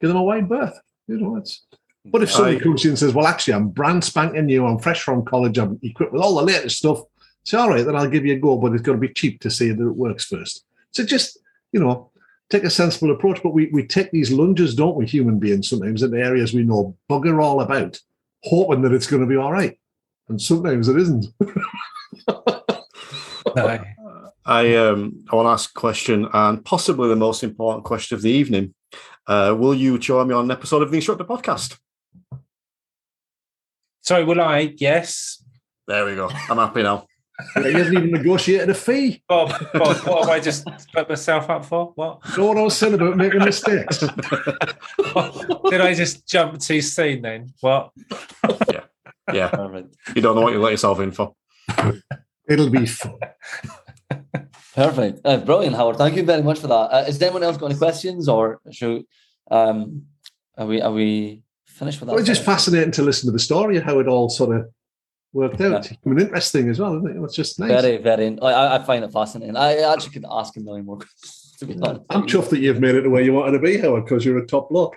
give 0.00 0.08
them 0.08 0.16
a 0.16 0.22
wide 0.22 0.48
berth. 0.48 0.78
You 1.06 1.18
know 1.18 1.36
it's 1.36 1.64
but 2.04 2.22
if 2.22 2.30
somebody 2.30 2.58
comes 2.58 2.82
to 2.82 2.88
you 2.88 2.90
and 2.92 2.98
says 2.98 3.14
well 3.14 3.26
actually 3.26 3.54
i'm 3.54 3.68
brand 3.68 4.02
spanking 4.04 4.46
new. 4.46 4.66
I'm 4.66 4.78
fresh 4.78 5.02
from 5.02 5.24
college. 5.24 5.58
I'm 5.58 5.78
equipped 5.82 6.12
with 6.12 6.22
all 6.22 6.34
the 6.34 6.42
latest 6.42 6.78
stuff. 6.78 7.00
Say 7.44 7.56
all 7.56 7.70
right 7.70 7.84
then 7.86 7.96
i'll 7.96 8.10
give 8.10 8.26
you 8.26 8.34
a 8.34 8.38
go 8.38 8.56
but 8.56 8.72
it's 8.72 8.82
got 8.82 8.92
to 8.92 8.98
be 8.98 9.08
cheap 9.08 9.40
to 9.42 9.50
see 9.50 9.70
that 9.70 9.86
it 9.86 9.96
works 9.96 10.24
first 10.24 10.64
so 10.94 11.04
just 11.04 11.38
you 11.72 11.80
know 11.80 12.10
take 12.50 12.64
a 12.64 12.70
sensible 12.70 13.10
approach, 13.10 13.42
but 13.42 13.54
we, 13.54 13.70
we 13.72 13.86
take 13.86 14.10
these 14.10 14.30
lunges, 14.30 14.74
don't 14.74 14.96
we, 14.96 15.06
human 15.06 15.38
beings, 15.38 15.68
sometimes 15.68 16.02
into 16.02 16.18
areas 16.18 16.52
we 16.52 16.62
know 16.62 16.96
bugger 17.10 17.42
all 17.42 17.60
about, 17.60 17.98
hoping 18.44 18.82
that 18.82 18.92
it's 18.92 19.06
going 19.06 19.22
to 19.22 19.28
be 19.28 19.36
all 19.36 19.52
right. 19.52 19.78
And 20.28 20.40
sometimes 20.40 20.88
it 20.88 20.96
isn't. 20.96 21.26
No. 23.56 23.78
I 24.46 24.74
um 24.74 25.24
I 25.30 25.36
want 25.36 25.46
to 25.46 25.50
ask 25.50 25.70
a 25.70 25.78
question, 25.78 26.28
and 26.32 26.64
possibly 26.64 27.08
the 27.08 27.14
most 27.14 27.44
important 27.44 27.84
question 27.84 28.16
of 28.16 28.22
the 28.22 28.30
evening. 28.30 28.74
Uh, 29.26 29.54
will 29.56 29.74
you 29.74 29.98
join 29.98 30.28
me 30.28 30.34
on 30.34 30.46
an 30.46 30.50
episode 30.50 30.82
of 30.82 30.90
the 30.90 30.96
Instructor 30.96 31.24
Podcast? 31.24 31.78
Sorry, 34.00 34.24
will 34.24 34.40
I? 34.40 34.74
Yes. 34.76 35.42
There 35.86 36.04
we 36.04 36.14
go. 36.14 36.30
I'm 36.50 36.58
happy 36.58 36.82
now. 36.82 37.06
He 37.54 37.72
hasn't 37.72 37.96
even 37.96 38.10
negotiated 38.10 38.70
a 38.70 38.74
fee. 38.74 39.22
Bob, 39.28 39.48
Bob, 39.72 39.96
what 40.06 40.20
have 40.20 40.28
I 40.28 40.40
just 40.40 40.66
put 40.92 41.08
myself 41.08 41.50
up 41.50 41.64
for? 41.64 41.92
What? 41.96 42.20
You 42.30 42.38
know 42.38 42.46
what 42.48 42.58
I 42.58 42.62
was 42.62 42.76
saying 42.76 42.94
about 42.94 43.16
making 43.16 43.40
mistakes? 43.40 43.98
Did 43.98 45.80
I 45.80 45.94
just 45.94 46.28
jump 46.28 46.60
too 46.60 46.80
soon 46.80 47.22
then? 47.22 47.52
What? 47.60 47.90
Yeah, 49.32 49.48
Perfect. 49.48 49.96
you 50.14 50.22
don't 50.22 50.36
know 50.36 50.42
what 50.42 50.52
you 50.52 50.60
let 50.60 50.70
yourself 50.70 51.00
in 51.00 51.10
for. 51.10 51.34
It'll 52.48 52.70
be 52.70 52.86
fun. 52.86 53.18
Perfect. 54.74 55.20
Uh, 55.24 55.38
brilliant, 55.38 55.76
Howard. 55.76 55.96
Thank 55.96 56.16
you 56.16 56.24
very 56.24 56.42
much 56.42 56.58
for 56.58 56.66
that. 56.66 56.74
Uh, 56.74 57.04
has 57.04 57.20
anyone 57.22 57.42
else 57.42 57.56
got 57.56 57.70
any 57.70 57.78
questions, 57.78 58.28
or 58.28 58.60
should 58.70 59.04
um, 59.50 60.02
are 60.58 60.66
we 60.66 60.82
are 60.82 60.92
we 60.92 61.42
finished 61.64 62.00
with 62.00 62.08
that? 62.08 62.12
Well, 62.12 62.20
it's 62.20 62.28
just 62.28 62.44
fascinating 62.44 62.90
to 62.92 63.02
listen 63.02 63.28
to 63.28 63.32
the 63.32 63.38
story 63.38 63.76
of 63.76 63.84
how 63.84 63.98
it 63.98 64.08
all 64.08 64.28
sort 64.28 64.54
of 64.54 64.68
worked 65.34 65.60
out. 65.60 65.90
I 65.92 65.96
mean, 66.08 66.20
interesting 66.20 66.68
as 66.70 66.78
well, 66.80 66.96
isn't 66.96 67.10
it? 67.10 67.22
It's 67.24 67.34
just 67.34 67.58
nice. 67.60 67.68
Very, 67.82 67.98
very. 67.98 68.38
I- 68.40 68.52
I, 68.52 68.76
I 68.76 68.82
find 68.84 69.04
it 69.04 69.12
fascinating. 69.12 69.56
I 69.56 69.76
actually 69.92 70.12
could 70.12 70.24
ask 70.30 70.56
a 70.56 70.60
million 70.60 70.86
more 70.86 70.96
questions. 71.00 71.56
To 71.58 71.66
be 71.66 71.74
honest, 71.82 72.02
I'm 72.10 72.22
chuffed 72.26 72.50
that 72.50 72.58
you've 72.60 72.80
made 72.80 72.94
it 72.96 73.02
the 73.02 73.10
way 73.10 73.24
you 73.24 73.32
wanted 73.32 73.52
to 73.52 73.58
be, 73.60 73.76
Howard, 73.78 74.04
because 74.04 74.24
you're 74.24 74.38
a 74.38 74.46
top 74.46 74.70
bloke. 74.70 74.96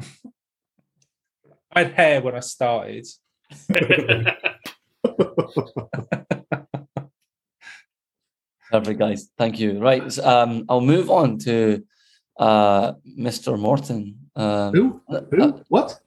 I 1.72 1.84
had 1.84 1.92
hair 1.92 2.20
when 2.22 2.34
I 2.34 2.40
started. 2.40 3.06
Perfect, 8.70 8.98
guys. 8.98 9.28
Thank 9.36 9.58
you. 9.60 9.78
Right. 9.78 10.12
so, 10.12 10.24
Um, 10.28 10.64
I'll 10.68 10.80
move 10.80 11.10
on 11.10 11.38
to 11.40 11.84
uh, 12.38 12.92
Mr. 13.18 13.58
Morton. 13.58 14.16
Um, 14.36 14.72
Who? 14.74 15.00
Who? 15.08 15.64
What? 15.68 16.00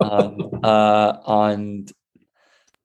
Um, 0.00 0.60
uh, 0.62 1.18
and 1.26 1.92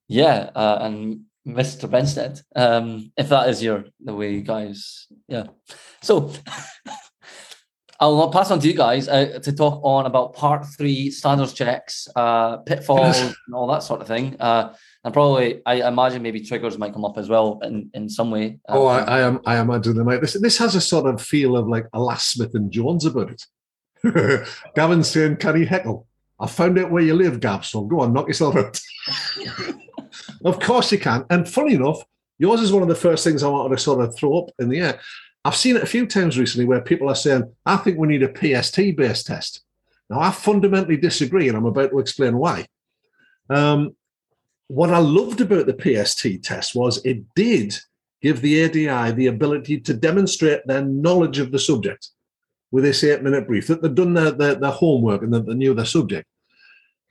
yeah, 0.07 0.49
uh, 0.55 0.79
and 0.81 1.21
Mr. 1.47 1.89
Bensted, 1.89 2.41
um, 2.55 3.11
if 3.17 3.29
that 3.29 3.49
is 3.49 3.63
your 3.63 3.85
the 4.03 4.13
way 4.13 4.33
you 4.33 4.41
guys, 4.41 5.07
yeah. 5.27 5.47
So 6.01 6.31
I'll 7.99 8.29
pass 8.29 8.51
on 8.51 8.59
to 8.59 8.67
you 8.67 8.73
guys 8.73 9.07
uh, 9.07 9.39
to 9.41 9.53
talk 9.53 9.81
on 9.83 10.05
about 10.05 10.33
part 10.33 10.65
three 10.77 11.09
standards 11.09 11.53
checks, 11.53 12.07
uh, 12.15 12.57
pitfalls, 12.57 13.19
and 13.21 13.55
all 13.55 13.67
that 13.67 13.83
sort 13.83 14.01
of 14.01 14.07
thing. 14.07 14.35
Uh, 14.39 14.73
and 15.03 15.13
probably, 15.13 15.61
I 15.65 15.87
imagine 15.87 16.21
maybe 16.21 16.41
triggers 16.41 16.77
might 16.77 16.93
come 16.93 17.05
up 17.05 17.17
as 17.17 17.29
well 17.29 17.59
in, 17.63 17.89
in 17.93 18.09
some 18.09 18.31
way. 18.31 18.59
Oh, 18.67 18.87
I, 18.87 18.99
I 18.99 19.19
am. 19.21 19.39
I 19.45 19.59
imagine 19.59 19.97
they 19.97 20.03
might. 20.03 20.21
This 20.21 20.33
this 20.39 20.57
has 20.57 20.75
a 20.75 20.81
sort 20.81 21.07
of 21.13 21.21
feel 21.21 21.55
of 21.55 21.67
like 21.67 21.87
Alas 21.93 22.25
Smith 22.25 22.55
and 22.55 22.71
Jones 22.71 23.05
about 23.05 23.31
it. 23.31 24.47
Gavin 24.75 25.03
saying, 25.03 25.37
"Can 25.37 25.55
he 25.55 25.65
heckle?" 25.65 26.07
I 26.39 26.47
found 26.47 26.77
out 26.79 26.91
where 26.91 27.03
you 27.03 27.13
live, 27.13 27.39
Gav. 27.39 27.65
So 27.65 27.81
go 27.81 28.01
on, 28.01 28.13
knock 28.13 28.27
yourself 28.27 28.55
out. 28.55 28.79
of 30.45 30.59
course 30.59 30.91
you 30.91 30.99
can. 30.99 31.25
And 31.29 31.47
funny 31.47 31.75
enough, 31.75 32.01
yours 32.37 32.61
is 32.61 32.71
one 32.71 32.81
of 32.81 32.89
the 32.89 32.95
first 32.95 33.23
things 33.23 33.43
I 33.43 33.49
wanted 33.49 33.75
to 33.75 33.81
sort 33.81 34.03
of 34.03 34.15
throw 34.15 34.39
up 34.39 34.49
in 34.59 34.69
the 34.69 34.79
air. 34.79 34.99
I've 35.45 35.55
seen 35.55 35.75
it 35.75 35.83
a 35.83 35.87
few 35.87 36.07
times 36.07 36.39
recently 36.39 36.65
where 36.65 36.81
people 36.81 37.09
are 37.09 37.15
saying, 37.15 37.51
"I 37.65 37.77
think 37.77 37.97
we 37.97 38.07
need 38.07 38.23
a 38.23 38.33
PST 38.33 38.95
based 38.95 39.27
test." 39.27 39.61
Now, 40.09 40.19
I 40.19 40.31
fundamentally 40.31 40.97
disagree, 40.97 41.47
and 41.47 41.57
I'm 41.57 41.65
about 41.65 41.91
to 41.91 41.99
explain 41.99 42.37
why. 42.37 42.67
Um, 43.49 43.95
what 44.67 44.89
I 44.89 44.99
loved 44.99 45.41
about 45.41 45.65
the 45.65 45.73
PST 45.73 46.41
test 46.43 46.75
was 46.75 47.03
it 47.05 47.23
did 47.35 47.77
give 48.21 48.41
the 48.41 48.63
ADI 48.63 49.11
the 49.11 49.27
ability 49.27 49.79
to 49.81 49.93
demonstrate 49.93 50.65
their 50.65 50.83
knowledge 50.83 51.39
of 51.39 51.51
the 51.51 51.59
subject 51.59 52.09
with 52.73 52.83
this 52.83 53.03
eight 53.03 53.21
minute 53.21 53.45
brief, 53.45 53.67
that 53.67 53.83
they'd 53.83 53.93
done 53.93 54.15
their, 54.15 54.31
their, 54.31 54.55
their 54.55 54.71
homework 54.71 55.21
and 55.21 55.31
that 55.31 55.45
they 55.45 55.53
knew 55.53 55.75
their 55.75 55.85
subject. 55.85 56.27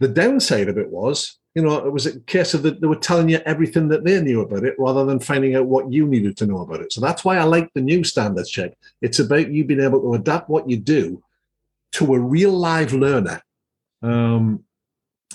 The 0.01 0.09
downside 0.09 0.68
of 0.68 0.76
it 0.76 0.90
was, 0.90 1.39
you 1.55 1.62
know, 1.62 1.86
it 1.86 1.93
was 1.93 2.05
a 2.05 2.18
case 2.22 2.52
of 2.52 2.64
that 2.64 2.80
they 2.80 2.89
were 2.89 2.97
telling 2.97 3.28
you 3.28 3.39
everything 3.47 3.86
that 3.89 4.05
they 4.05 4.20
knew 4.20 4.40
about 4.40 4.64
it 4.64 4.74
rather 4.76 5.05
than 5.05 5.20
finding 5.20 5.55
out 5.55 5.66
what 5.66 5.93
you 5.93 6.05
needed 6.05 6.36
to 6.39 6.47
know 6.47 6.62
about 6.62 6.80
it. 6.80 6.93
So 6.93 7.01
that's 7.01 7.24
why 7.24 7.36
I 7.36 7.44
like 7.44 7.72
the 7.74 7.80
new 7.80 8.02
standards 8.02 8.51
check. 8.51 8.72
It's 9.02 9.20
about 9.20 9.52
you 9.52 9.64
being 9.64 9.80
able 9.80 10.01
to 10.01 10.14
adapt 10.14 10.48
what 10.51 10.68
you 10.68 10.78
do 10.78 11.22
to 11.93 12.14
a 12.14 12.18
real 12.18 12.51
live 12.51 12.93
learner. 12.93 13.40
Um, 14.02 14.64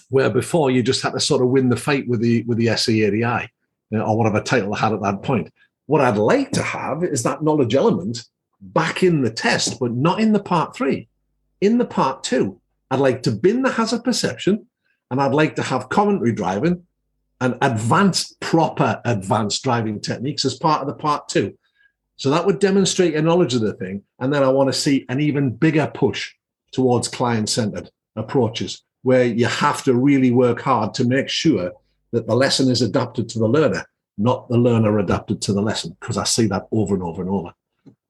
where 0.10 0.30
before 0.30 0.72
you 0.72 0.84
just 0.84 1.02
had 1.02 1.14
to 1.14 1.22
sort 1.22 1.42
of 1.42 1.48
win 1.50 1.70
the 1.70 1.78
fight 1.78 2.06
with 2.08 2.20
the 2.20 2.44
with 2.44 2.58
the 2.58 2.68
SEADI 2.68 3.48
or 3.92 4.18
whatever 4.18 4.42
title 4.42 4.74
I 4.74 4.80
had 4.80 4.94
at 4.94 5.02
that 5.02 5.24
point. 5.24 5.54
What 5.86 6.02
I'd 6.02 6.18
like 6.18 6.52
to 6.52 6.64
have 6.64 7.04
is 7.04 7.24
that 7.24 7.44
knowledge 7.44 7.76
element 7.76 8.26
back 8.62 9.04
in 9.04 9.22
the 9.22 9.32
test, 9.32 9.80
but 9.80 9.92
not 9.92 10.20
in 10.20 10.34
the 10.34 10.40
part 10.40 10.76
three. 10.76 11.08
In 11.62 11.78
the 11.78 11.86
part 11.86 12.24
two, 12.24 12.60
I'd 12.90 13.00
like 13.00 13.24
to 13.24 13.32
bin 13.32 13.62
the 13.62 13.72
hazard 13.72 14.04
perception, 14.04 14.68
and 15.12 15.22
I'd 15.22 15.34
like 15.34 15.56
to 15.56 15.64
have 15.64 15.90
commentary 15.90 16.32
driving 16.32 16.86
and 17.40 17.58
advanced, 17.62 18.40
proper 18.40 19.02
advanced 19.06 19.64
driving 19.64 20.02
techniques 20.02 20.46
as 20.46 20.56
part 20.56 20.82
of 20.82 20.88
the 20.88 20.94
part 20.94 21.28
two. 21.28 21.58
So 22.16 22.32
that 22.32 22.46
would 22.46 22.60
demonstrate 22.60 23.14
your 23.14 23.22
knowledge 23.22 23.54
of 23.54 23.62
the 23.62 23.74
thing. 23.74 24.04
And 24.20 24.34
then 24.34 24.44
I 24.44 24.50
want 24.50 24.70
to 24.70 24.80
see 24.80 25.06
an 25.08 25.20
even 25.20 25.56
bigger 25.56 25.90
push 25.94 26.34
towards 26.72 27.08
client 27.08 27.50
centered 27.50 27.92
approaches 28.16 28.84
where 29.04 29.26
you 29.26 29.46
have 29.46 29.84
to 29.84 29.94
really 29.94 30.32
work 30.32 30.62
hard 30.62 30.94
to 30.96 31.06
make 31.06 31.30
sure 31.30 31.72
that 32.12 32.26
the 32.26 32.36
lesson 32.36 32.70
is 32.70 32.82
adapted 32.82 33.30
to 33.30 33.40
the 33.40 33.48
learner, 33.48 33.86
not 34.18 34.50
the 34.50 34.58
learner 34.58 34.98
adapted 34.98 35.42
to 35.44 35.54
the 35.54 35.62
lesson, 35.62 35.96
because 36.00 36.18
I 36.18 36.24
see 36.24 36.48
that 36.48 36.68
over 36.72 36.96
and 36.96 37.04
over 37.04 37.22
and 37.22 37.30
over. 37.30 37.54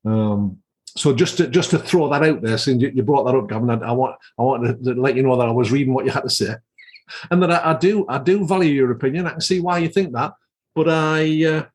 Um, 0.08 0.60
so 0.96 1.14
just 1.14 1.38
to 1.38 1.48
just 1.48 1.70
to 1.72 1.80
throw 1.80 2.10
that 2.10 2.24
out 2.24 2.42
there, 2.42 2.58
since 2.58 2.82
you, 2.82 3.04
brought 3.04 3.26
that 3.26 3.36
up, 3.36 3.50
Gavin, 3.50 3.70
I, 3.70 3.90
I 3.90 3.92
want 3.92 4.16
I 4.38 4.42
want 4.42 4.64
to, 4.64 4.94
to 4.94 5.00
let 5.00 5.16
you 5.16 5.24
know 5.24 5.38
that 5.38 5.48
I 5.48 5.52
was 5.52 5.72
reading 5.72 5.94
what 5.94 6.06
you 6.06 6.12
had 6.12 6.22
to 6.24 6.30
say, 6.30 6.56
and 7.30 7.42
that 7.44 7.52
I, 7.52 7.72
I 7.72 7.78
do 7.78 8.06
I 8.08 8.18
do 8.18 8.46
value 8.46 8.74
your 8.74 8.92
opinion. 8.92 9.28
I 9.28 9.32
can 9.32 9.42
see 9.42 9.60
why 9.60 9.80
you 9.80 9.90
think 9.90 10.14
that, 10.14 10.34
but 10.74 10.90
I 10.90 11.46
uh, 11.46 11.66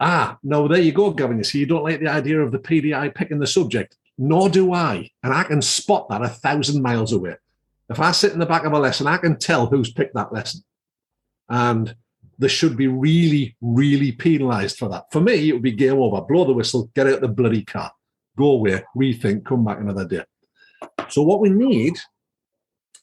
ah 0.00 0.38
no, 0.42 0.68
there 0.68 0.80
you 0.80 0.92
go, 0.92 1.10
Gavin. 1.10 1.38
You 1.38 1.44
see, 1.44 1.60
you 1.60 1.66
don't 1.66 1.84
like 1.84 2.00
the 2.00 2.08
idea 2.08 2.40
of 2.40 2.52
the 2.52 2.58
PDI 2.58 3.14
picking 3.14 3.38
the 3.38 3.46
subject 3.46 3.96
nor 4.18 4.50
do 4.50 4.74
I. 4.74 5.08
And 5.22 5.32
I 5.32 5.44
can 5.44 5.62
spot 5.62 6.08
that 6.08 6.22
a 6.22 6.28
thousand 6.28 6.82
miles 6.82 7.12
away. 7.12 7.36
If 7.88 8.00
I 8.00 8.10
sit 8.10 8.32
in 8.32 8.40
the 8.40 8.46
back 8.46 8.64
of 8.64 8.72
a 8.72 8.78
lesson, 8.78 9.06
I 9.06 9.16
can 9.16 9.38
tell 9.38 9.66
who's 9.66 9.92
picked 9.92 10.14
that 10.14 10.32
lesson. 10.32 10.62
And 11.48 11.94
they 12.38 12.48
should 12.48 12.76
be 12.76 12.86
really, 12.86 13.56
really 13.60 14.12
penalized 14.12 14.78
for 14.78 14.88
that. 14.88 15.10
For 15.10 15.20
me, 15.20 15.48
it 15.48 15.52
would 15.52 15.62
be 15.62 15.72
game 15.72 15.98
over. 15.98 16.20
Blow 16.20 16.44
the 16.44 16.52
whistle, 16.52 16.90
get 16.94 17.06
out 17.06 17.20
the 17.20 17.28
bloody 17.28 17.64
car, 17.64 17.90
go 18.36 18.52
away, 18.52 18.84
rethink, 18.96 19.44
come 19.44 19.64
back 19.64 19.80
another 19.80 20.06
day. 20.06 20.24
So 21.08 21.22
what 21.22 21.40
we 21.40 21.50
need 21.50 21.94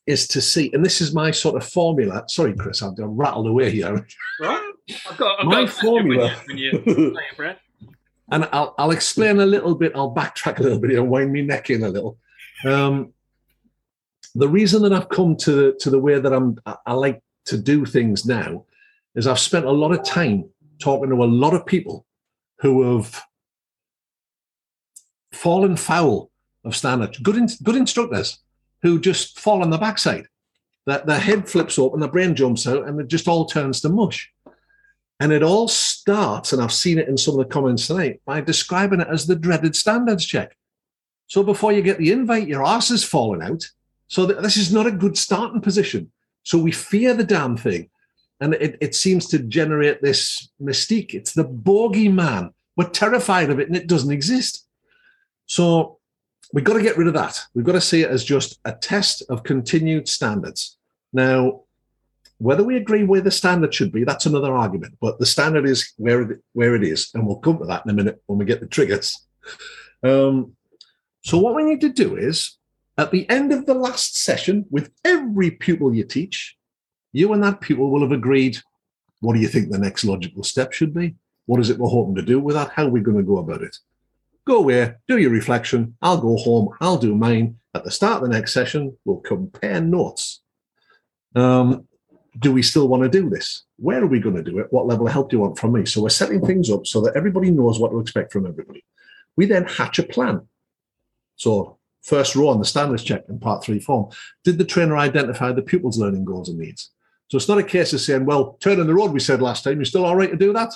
is 0.08 0.28
to 0.30 0.42
see, 0.42 0.72
and 0.74 0.86
this 0.86 1.02
is 1.02 1.14
my 1.14 1.32
sort 1.32 1.56
of 1.56 1.68
formula. 1.68 2.24
Sorry, 2.28 2.54
Chris, 2.54 2.82
I've 2.82 2.94
rattled 2.98 3.48
away 3.48 3.72
here. 3.72 4.06
Right? 4.40 4.74
I've 5.10 5.18
got, 5.18 5.40
I've 5.40 5.46
My 5.46 5.66
formula. 5.68 6.34
When 6.48 6.58
you, 6.58 6.82
when 6.86 7.00
you 7.00 7.46
it, 7.46 7.58
and 8.32 8.48
I'll, 8.52 8.74
I'll 8.78 8.92
explain 8.92 9.40
a 9.40 9.46
little 9.46 9.76
bit. 9.76 9.92
I'll 9.96 10.14
backtrack 10.14 10.60
a 10.60 10.64
little 10.64 10.80
bit 10.80 10.92
and 10.92 11.10
wind 11.10 11.32
me 11.32 11.42
neck 11.42 11.70
in 11.70 11.84
a 11.84 11.90
little. 11.90 12.18
Um, 12.64 13.14
the 14.34 14.48
reason 14.48 14.82
that 14.84 14.94
I've 14.94 15.10
come 15.10 15.36
to 15.38 15.76
to 15.80 15.90
the 15.90 16.00
way 16.00 16.20
that 16.20 16.34
I'm 16.34 16.58
I, 16.66 16.76
I 16.88 16.94
like 16.94 17.22
to 17.46 17.58
do 17.58 17.86
things 17.86 18.26
now 18.26 18.66
is 19.16 19.28
I've 19.28 19.40
spent 19.40 19.66
a 19.66 19.72
lot 19.72 19.92
of 19.92 20.04
time 20.04 20.50
talking 20.80 21.10
to 21.10 21.24
a 21.24 21.26
lot 21.26 21.54
of 21.54 21.66
people 21.66 22.06
who 22.60 22.96
have 22.96 23.22
fallen 25.32 25.76
foul 25.78 26.32
of 26.64 26.76
standards. 26.76 27.18
Good 27.20 27.38
in, 27.38 27.48
good 27.64 27.76
instructors 27.76 28.40
who 28.82 29.00
just 29.00 29.40
fall 29.40 29.62
on 29.62 29.70
the 29.70 29.78
backside. 29.78 30.28
That 30.86 31.08
their 31.08 31.20
head 31.20 31.50
flips 31.50 31.80
open, 31.80 32.00
their 32.00 32.10
brain 32.10 32.36
jumps 32.36 32.68
out, 32.68 32.88
and 32.88 33.00
it 33.00 33.08
just 33.08 33.28
all 33.28 33.46
turns 33.46 33.82
to 33.82 33.90
mush. 33.90 34.32
And 35.20 35.32
it 35.32 35.42
all 35.42 35.68
starts, 35.68 36.54
and 36.54 36.62
I've 36.62 36.74
seen 36.74 37.00
it 37.00 37.08
in 37.08 37.18
some 37.18 37.40
of 37.40 37.40
the 37.40 37.52
comments 37.52 37.88
tonight, 37.88 38.22
by 38.26 38.42
describing 38.42 39.00
it 39.00 39.08
as 39.10 39.26
the 39.26 39.36
dreaded 39.36 39.76
standards 39.76 40.26
check. 40.26 40.56
So 41.28 41.42
before 41.42 41.72
you 41.72 41.82
get 41.82 41.98
the 41.98 42.12
invite, 42.12 42.48
your 42.48 42.64
arse 42.64 42.92
is 42.92 43.04
falling 43.04 43.42
out. 43.42 43.64
So 44.08 44.28
th- 44.28 44.42
this 44.42 44.58
is 44.58 44.72
not 44.72 44.86
a 44.86 44.92
good 44.92 45.18
starting 45.18 45.62
position. 45.62 46.12
So 46.44 46.60
we 46.60 46.72
fear 46.72 47.16
the 47.16 47.24
damn 47.24 47.58
thing. 47.58 47.90
And 48.42 48.54
it, 48.56 48.78
it 48.82 48.96
seems 48.96 49.28
to 49.28 49.40
generate 49.40 50.02
this 50.02 50.50
mystique. 50.62 51.14
It's 51.14 51.34
the 51.34 51.46
bogeyman. 51.46 52.52
We're 52.76 52.90
terrified 52.90 53.50
of 53.50 53.60
it 53.60 53.68
and 53.68 53.78
it 53.78 53.88
doesn't 53.88 54.12
exist. 54.12 54.68
So 55.46 56.00
we've 56.54 56.66
got 56.66 56.74
to 56.74 56.82
get 56.82 56.98
rid 56.98 57.08
of 57.08 57.14
that. 57.14 57.42
We've 57.54 57.66
got 57.66 57.74
to 57.74 57.82
see 57.82 58.02
it 58.02 58.10
as 58.10 58.24
just 58.24 58.60
a 58.66 58.74
test 58.74 59.24
of 59.30 59.44
continued 59.44 60.08
standards. 60.10 60.78
Now, 61.14 61.62
whether 62.38 62.64
we 62.64 62.76
agree 62.76 63.04
where 63.04 63.22
the 63.22 63.32
standard 63.32 63.74
should 63.74 63.94
be, 63.94 64.04
that's 64.04 64.26
another 64.26 64.54
argument. 64.54 64.98
But 65.00 65.20
the 65.20 65.26
standard 65.26 65.66
is 65.66 65.94
where 65.98 66.22
it, 66.22 66.40
where 66.52 66.76
it 66.76 66.84
is, 66.84 67.12
and 67.14 67.26
we'll 67.26 67.38
come 67.38 67.58
to 67.60 67.66
that 67.66 67.86
in 67.86 67.92
a 67.92 67.94
minute 67.94 68.22
when 68.26 68.38
we 68.38 68.46
get 68.46 68.60
the 68.60 68.68
triggers. 68.68 69.26
Um, 70.04 70.58
so 71.22 71.38
what 71.38 71.56
we 71.56 71.64
need 71.64 71.82
to 71.82 71.90
do 71.90 72.18
is, 72.18 72.58
at 72.98 73.12
the 73.12 73.30
end 73.30 73.54
of 73.54 73.66
the 73.66 73.74
last 73.74 74.18
session, 74.18 74.66
with 74.70 74.92
every 75.04 75.52
pupil 75.52 75.96
you 75.96 76.04
teach, 76.04 76.58
you 77.16 77.32
and 77.32 77.42
that 77.44 77.62
pupil 77.62 77.90
will 77.90 78.02
have 78.02 78.12
agreed. 78.12 78.58
What 79.22 79.36
do 79.36 79.40
you 79.40 79.48
think 79.48 79.72
the 79.72 79.78
next 79.78 80.04
logical 80.04 80.44
step 80.44 80.74
should 80.74 80.94
be? 80.94 81.16
What 81.46 81.62
is 81.62 81.70
it 81.70 81.78
we're 81.78 81.88
hoping 81.88 82.16
to 82.16 82.22
do 82.22 82.42
with 82.42 82.56
that? 82.56 82.72
How 82.72 82.86
are 82.86 82.90
we 82.90 83.00
going 83.00 83.18
to 83.18 83.24
go 83.24 83.38
about 83.38 83.62
it? 83.62 83.78
Go 84.46 84.58
away, 84.58 84.96
do 85.08 85.18
your 85.18 85.32
reflection. 85.32 85.96
I'll 86.02 86.20
go 86.20 86.36
home. 86.36 86.76
I'll 86.82 86.98
do 86.98 87.16
mine. 87.16 87.58
At 87.74 87.86
the 87.86 87.92
start 87.92 88.22
of 88.22 88.30
the 88.30 88.36
next 88.36 88.52
session, 88.52 88.98
we'll 89.06 89.22
compare 89.22 89.80
notes. 89.80 90.42
Um, 91.36 91.88
do 92.38 92.52
we 92.52 92.62
still 92.62 92.90
want 92.90 93.04
to 93.04 93.10
do 93.10 93.30
this? 93.30 93.64
Where 93.78 94.04
are 94.04 94.08
we 94.08 94.20
going 94.20 94.36
to 94.36 94.44
do 94.44 94.60
it? 94.60 94.68
What 94.72 94.86
level 94.86 95.08
of 95.08 95.14
help 95.14 95.30
do 95.30 95.38
you 95.38 95.42
want 95.42 95.58
from 95.58 95.72
me? 95.72 95.86
So 95.86 96.02
we're 96.02 96.10
setting 96.10 96.46
things 96.46 96.70
up 96.70 96.86
so 96.86 97.00
that 97.02 97.16
everybody 97.16 97.50
knows 97.50 97.80
what 97.80 97.92
to 97.92 98.00
expect 98.02 98.34
from 98.34 98.46
everybody. 98.46 98.84
We 99.38 99.46
then 99.46 99.64
hatch 99.64 100.00
a 100.00 100.04
plan. 100.04 100.48
So 101.38 101.78
first 102.04 102.36
row 102.36 102.50
on 102.50 102.60
the 102.60 102.66
standards 102.66 103.04
check 103.04 103.24
in 103.30 103.40
part 103.40 103.64
three 103.64 103.80
form. 103.80 104.12
Did 104.44 104.58
the 104.58 104.66
trainer 104.66 104.98
identify 104.98 105.54
the 105.54 105.62
pupil's 105.62 105.98
learning 105.98 106.26
goals 106.26 106.50
and 106.50 106.60
needs? 106.60 106.92
So 107.28 107.38
it's 107.38 107.48
not 107.48 107.58
a 107.58 107.64
case 107.64 107.94
of 107.94 108.02
saying, 108.02 108.26
well, 108.26 108.58
turn 108.60 108.80
in 108.80 108.88
the 108.88 108.94
road, 108.94 109.12
we 109.12 109.20
said 109.20 109.42
last 109.42 109.64
time, 109.64 109.78
you're 109.78 109.86
still 109.86 110.06
all 110.06 110.16
right 110.16 110.30
to 110.30 110.38
do 110.38 110.54
that? 110.54 110.74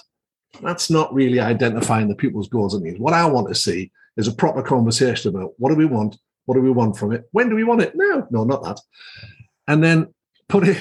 That's 0.61 0.89
not 0.89 1.13
really 1.13 1.39
identifying 1.39 2.07
the 2.07 2.15
pupil's 2.15 2.49
goals 2.49 2.73
and 2.73 2.83
needs. 2.83 2.99
What 2.99 3.13
I 3.13 3.25
want 3.25 3.47
to 3.49 3.55
see 3.55 3.91
is 4.17 4.27
a 4.27 4.33
proper 4.33 4.63
conversation 4.63 5.29
about 5.29 5.53
what 5.57 5.69
do 5.69 5.75
we 5.75 5.85
want? 5.85 6.17
What 6.45 6.55
do 6.55 6.61
we 6.61 6.71
want 6.71 6.97
from 6.97 7.13
it? 7.13 7.25
When 7.31 7.49
do 7.49 7.55
we 7.55 7.63
want 7.63 7.81
it? 7.81 7.93
No, 7.95 8.27
no, 8.31 8.43
not 8.43 8.63
that. 8.63 8.79
And 9.67 9.83
then 9.83 10.13
put 10.47 10.67
it, 10.67 10.77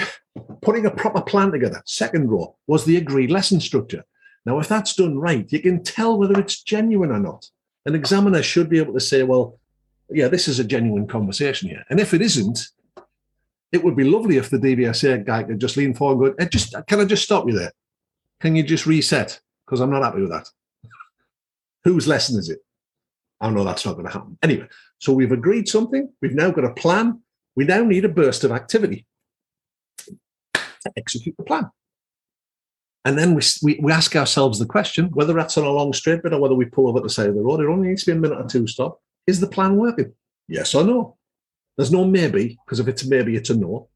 putting 0.63 0.87
a 0.87 0.91
proper 0.91 1.21
plan 1.21 1.53
together. 1.53 1.83
Second 1.85 2.31
row 2.31 2.57
was 2.67 2.85
the 2.87 2.97
agreed 2.97 3.31
lesson 3.31 3.61
structure. 3.61 4.05
Now, 4.47 4.59
if 4.61 4.69
that's 4.69 4.95
done 4.95 5.19
right, 5.19 5.51
you 5.53 5.61
can 5.61 5.85
tell 5.85 6.19
whether 6.19 6.41
it's 6.41 6.63
genuine 6.63 7.11
or 7.11 7.19
not. 7.19 7.47
An 7.85 7.95
examiner 7.95 8.43
should 8.43 8.71
be 8.71 8.79
able 8.79 8.95
to 8.95 9.01
say, 9.01 9.23
well, 9.23 9.59
yeah, 10.11 10.29
this 10.29 10.49
is 10.49 10.59
a 10.59 10.65
genuine 10.65 11.07
conversation 11.07 11.69
here. 11.69 11.85
And 11.91 12.01
if 12.01 12.15
it 12.15 12.23
isn't, 12.23 12.69
it 13.73 13.85
would 13.85 13.97
be 13.97 14.05
lovely 14.05 14.37
if 14.37 14.51
the 14.51 14.59
DVSA 14.59 15.25
guy 15.25 15.43
could 15.43 15.61
just 15.61 15.77
lean 15.77 15.95
forward 15.95 16.29
and 16.29 16.37
go, 16.37 16.45
"Eh, 16.45 16.49
just 16.49 16.75
can 16.87 17.01
I 17.01 17.05
just 17.05 17.25
stop 17.25 17.47
you 17.47 17.59
there? 17.59 17.73
Can 18.41 18.57
you 18.57 18.63
just 18.63 18.87
reset? 18.87 19.41
Because 19.67 19.81
I'm 19.81 19.91
not 19.91 20.05
happy 20.05 20.21
with 20.21 20.31
that. 20.31 20.49
Whose 21.85 22.07
lesson 22.07 22.39
is 22.39 22.49
it? 22.49 22.61
I 23.41 23.51
know 23.51 23.65
that's 23.65 23.85
not 23.85 23.95
going 23.95 24.07
to 24.07 24.13
happen. 24.13 24.39
Anyway, 24.43 24.69
so 24.99 25.13
we've 25.13 25.33
agreed 25.33 25.69
something. 25.69 26.13
We've 26.21 26.35
now 26.35 26.51
got 26.51 26.65
a 26.65 26.75
plan. 26.75 27.21
We 27.55 27.65
now 27.65 27.85
need 27.85 28.05
a 28.05 28.09
burst 28.09 28.45
of 28.45 28.53
activity 28.53 29.07
to 30.05 30.93
execute 30.97 31.37
the 31.37 31.45
plan. 31.45 31.71
And 33.05 33.17
then 33.17 33.35
we, 33.35 33.43
we, 33.63 33.79
we 33.81 33.93
ask 33.93 34.15
ourselves 34.17 34.59
the 34.59 34.67
question 34.67 35.07
whether 35.13 35.33
that's 35.33 35.57
on 35.57 35.65
a 35.65 35.71
long 35.71 35.93
straight 35.93 36.23
bit 36.23 36.33
or 36.33 36.41
whether 36.41 36.55
we 36.55 36.65
pull 36.65 36.89
over 36.89 36.99
at 36.99 37.05
the 37.05 37.11
side 37.11 37.29
of 37.29 37.35
the 37.35 37.43
road. 37.43 37.61
It 37.61 37.67
only 37.67 37.89
needs 37.89 38.05
to 38.05 38.13
be 38.13 38.19
a 38.19 38.21
minute 38.21 38.39
or 38.39 38.49
two 38.49 38.67
stop. 38.67 39.01
Is 39.27 39.41
the 39.41 39.47
plan 39.47 39.77
working? 39.77 40.13
Yes 40.49 40.75
or 40.75 40.85
no? 40.85 41.18
There's 41.79 41.93
no 41.93 42.05
maybe, 42.05 42.59
because 42.67 42.81
if 42.81 42.89
it's 42.89 43.07
maybe, 43.07 43.37
it's 43.37 43.51
a 43.51 43.57
no. 43.57 43.89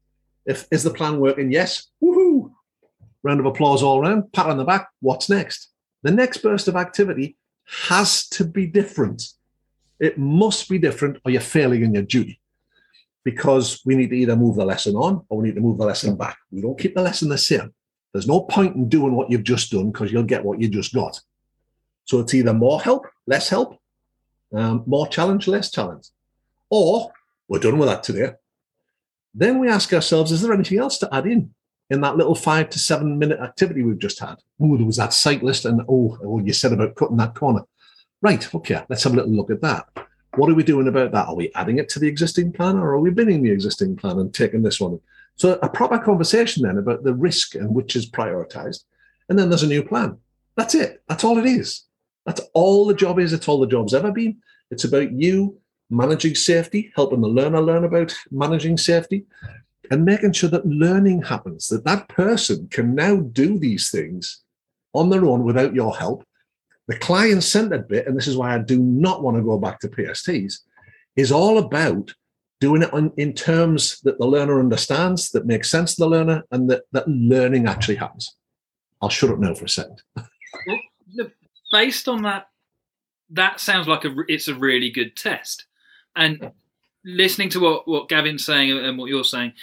If 0.45 0.67
is 0.71 0.83
the 0.83 0.89
plan 0.89 1.19
working? 1.19 1.51
Yes. 1.51 1.89
Woohoo! 2.01 2.49
Round 3.23 3.41
of 3.41 3.45
applause 3.45 3.83
all 3.83 3.99
around. 3.99 4.31
Pat 4.31 4.47
on 4.47 4.57
the 4.57 4.63
back. 4.63 4.87
What's 5.01 5.29
next? 5.29 5.69
The 6.01 6.11
next 6.11 6.37
burst 6.37 6.69
of 6.69 6.77
activity 6.77 7.35
has 7.85 8.27
to 8.29 8.45
be 8.45 8.67
different. 8.67 9.23
It 9.99 10.17
must 10.17 10.69
be 10.69 10.79
different, 10.79 11.17
or 11.25 11.31
you're 11.31 11.41
failing 11.41 11.83
in 11.83 11.93
your 11.93 12.03
duty. 12.03 12.39
Because 13.25 13.81
we 13.85 13.95
need 13.95 14.11
to 14.11 14.17
either 14.17 14.37
move 14.37 14.55
the 14.55 14.65
lesson 14.65 14.95
on 14.95 15.25
or 15.27 15.39
we 15.39 15.49
need 15.49 15.55
to 15.55 15.61
move 15.61 15.77
the 15.77 15.85
lesson 15.85 16.15
back. 16.15 16.37
We 16.51 16.61
don't 16.61 16.79
keep 16.79 16.95
the 16.95 17.01
lesson 17.01 17.27
the 17.27 17.37
same. 17.37 17.73
There's 18.13 18.27
no 18.27 18.41
point 18.41 18.77
in 18.77 18.87
doing 18.87 19.13
what 19.13 19.29
you've 19.29 19.43
just 19.43 19.71
done 19.71 19.91
because 19.91 20.11
you'll 20.11 20.23
get 20.23 20.45
what 20.45 20.61
you 20.61 20.69
just 20.69 20.93
got. 20.93 21.19
So 22.05 22.19
it's 22.19 22.33
either 22.33 22.53
more 22.53 22.81
help, 22.81 23.07
less 23.27 23.49
help, 23.49 23.77
um, 24.53 24.83
more 24.85 25.07
challenge, 25.07 25.47
less 25.47 25.69
challenge, 25.71 26.07
or 26.69 27.11
we're 27.53 27.59
done 27.59 27.77
with 27.77 27.87
that 27.87 28.01
today. 28.01 28.31
Then 29.35 29.59
we 29.59 29.69
ask 29.69 29.93
ourselves, 29.93 30.31
is 30.31 30.41
there 30.41 30.53
anything 30.53 30.79
else 30.79 30.97
to 30.97 31.13
add 31.13 31.27
in 31.27 31.53
in 31.91 32.01
that 32.01 32.17
little 32.17 32.33
five 32.33 32.71
to 32.71 32.79
seven 32.79 33.19
minute 33.19 33.39
activity 33.39 33.83
we've 33.83 33.99
just 33.99 34.19
had? 34.19 34.37
Oh, 34.59 34.75
there 34.75 34.87
was 34.87 34.97
that 34.97 35.13
cyclist, 35.13 35.65
and 35.65 35.81
oh, 35.87 36.17
oh, 36.23 36.39
you 36.39 36.51
said 36.51 36.73
about 36.73 36.95
cutting 36.95 37.17
that 37.17 37.35
corner. 37.35 37.61
Right, 38.23 38.55
okay, 38.55 38.83
let's 38.89 39.03
have 39.03 39.13
a 39.13 39.17
little 39.17 39.31
look 39.31 39.51
at 39.51 39.61
that. 39.61 39.85
What 40.35 40.49
are 40.49 40.55
we 40.55 40.63
doing 40.63 40.87
about 40.87 41.11
that? 41.11 41.27
Are 41.27 41.35
we 41.35 41.51
adding 41.53 41.77
it 41.77 41.89
to 41.89 41.99
the 41.99 42.07
existing 42.07 42.53
plan 42.53 42.75
or 42.75 42.89
are 42.93 42.99
we 42.99 43.11
binning 43.11 43.43
the 43.43 43.51
existing 43.51 43.97
plan 43.97 44.17
and 44.17 44.33
taking 44.33 44.63
this 44.63 44.79
one? 44.79 44.99
So 45.35 45.59
a 45.61 45.69
proper 45.69 45.99
conversation 45.99 46.63
then 46.63 46.79
about 46.79 47.03
the 47.03 47.13
risk 47.13 47.53
and 47.53 47.75
which 47.75 47.95
is 47.95 48.09
prioritized. 48.09 48.83
And 49.29 49.37
then 49.37 49.49
there's 49.49 49.61
a 49.61 49.67
new 49.67 49.83
plan. 49.83 50.17
That's 50.55 50.73
it. 50.73 51.03
That's 51.07 51.23
all 51.23 51.37
it 51.37 51.45
is. 51.45 51.83
That's 52.25 52.41
all 52.55 52.87
the 52.87 52.95
job 52.95 53.19
is. 53.19 53.31
It's 53.31 53.47
all 53.47 53.59
the 53.59 53.67
job's 53.67 53.93
ever 53.93 54.11
been. 54.11 54.37
It's 54.71 54.85
about 54.85 55.11
you 55.11 55.59
managing 55.89 56.35
safety, 56.35 56.91
helping 56.95 57.21
the 57.21 57.27
learner 57.27 57.61
learn 57.61 57.83
about 57.83 58.15
managing 58.31 58.77
safety, 58.77 59.25
and 59.91 60.05
making 60.05 60.33
sure 60.33 60.49
that 60.49 60.65
learning 60.65 61.21
happens, 61.21 61.67
that 61.67 61.85
that 61.85 62.07
person 62.09 62.67
can 62.69 62.95
now 62.95 63.17
do 63.17 63.59
these 63.59 63.91
things 63.91 64.41
on 64.93 65.09
their 65.09 65.25
own 65.25 65.43
without 65.43 65.73
your 65.73 65.95
help. 65.95 66.25
The 66.87 66.97
client 66.97 67.43
centered 67.43 67.87
bit, 67.87 68.07
and 68.07 68.17
this 68.17 68.27
is 68.27 68.37
why 68.37 68.53
I 68.53 68.59
do 68.59 68.77
not 68.79 69.23
want 69.23 69.37
to 69.37 69.43
go 69.43 69.57
back 69.57 69.79
to 69.79 69.87
PSTs, 69.89 70.59
is 71.15 71.31
all 71.31 71.59
about 71.59 72.13
doing 72.59 72.81
it 72.81 72.93
on, 72.93 73.11
in 73.17 73.33
terms 73.33 73.99
that 74.01 74.17
the 74.19 74.25
learner 74.25 74.59
understands, 74.59 75.31
that 75.31 75.45
makes 75.45 75.69
sense 75.69 75.95
to 75.95 76.01
the 76.01 76.09
learner, 76.09 76.43
and 76.51 76.69
that, 76.69 76.83
that 76.91 77.07
learning 77.07 77.67
actually 77.67 77.95
happens. 77.95 78.35
I'll 79.01 79.09
shut 79.09 79.29
up 79.29 79.39
now 79.39 79.53
for 79.53 79.65
a 79.65 79.69
second. 79.69 80.01
Based 81.71 82.07
on 82.07 82.21
that, 82.23 82.47
that 83.31 83.59
sounds 83.59 83.87
like 83.87 84.05
a 84.05 84.15
it's 84.27 84.47
a 84.47 84.55
really 84.55 84.89
good 84.89 85.17
test. 85.17 85.65
And 86.15 86.51
listening 87.03 87.49
to 87.49 87.59
what 87.59 87.87
what 87.87 88.09
Gavin's 88.09 88.45
saying 88.45 88.71
and 88.71 88.97
what 88.97 89.09
you're 89.09 89.23
saying, 89.23 89.53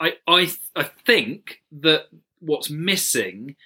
I 0.00 0.14
I 0.26 0.52
I 0.74 0.84
think 0.84 1.62
that 1.72 2.06
what's 2.40 2.70
missing 2.70 3.56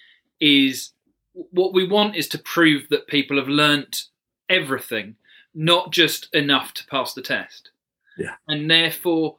is 0.40 0.92
what 1.32 1.72
we 1.72 1.86
want 1.86 2.16
is 2.16 2.28
to 2.28 2.38
prove 2.38 2.88
that 2.90 3.06
people 3.06 3.36
have 3.36 3.48
learnt 3.48 4.04
everything, 4.48 5.16
not 5.54 5.92
just 5.92 6.32
enough 6.34 6.74
to 6.74 6.86
pass 6.86 7.14
the 7.14 7.22
test. 7.22 7.70
Yeah. 8.16 8.34
And 8.46 8.70
therefore, 8.70 9.36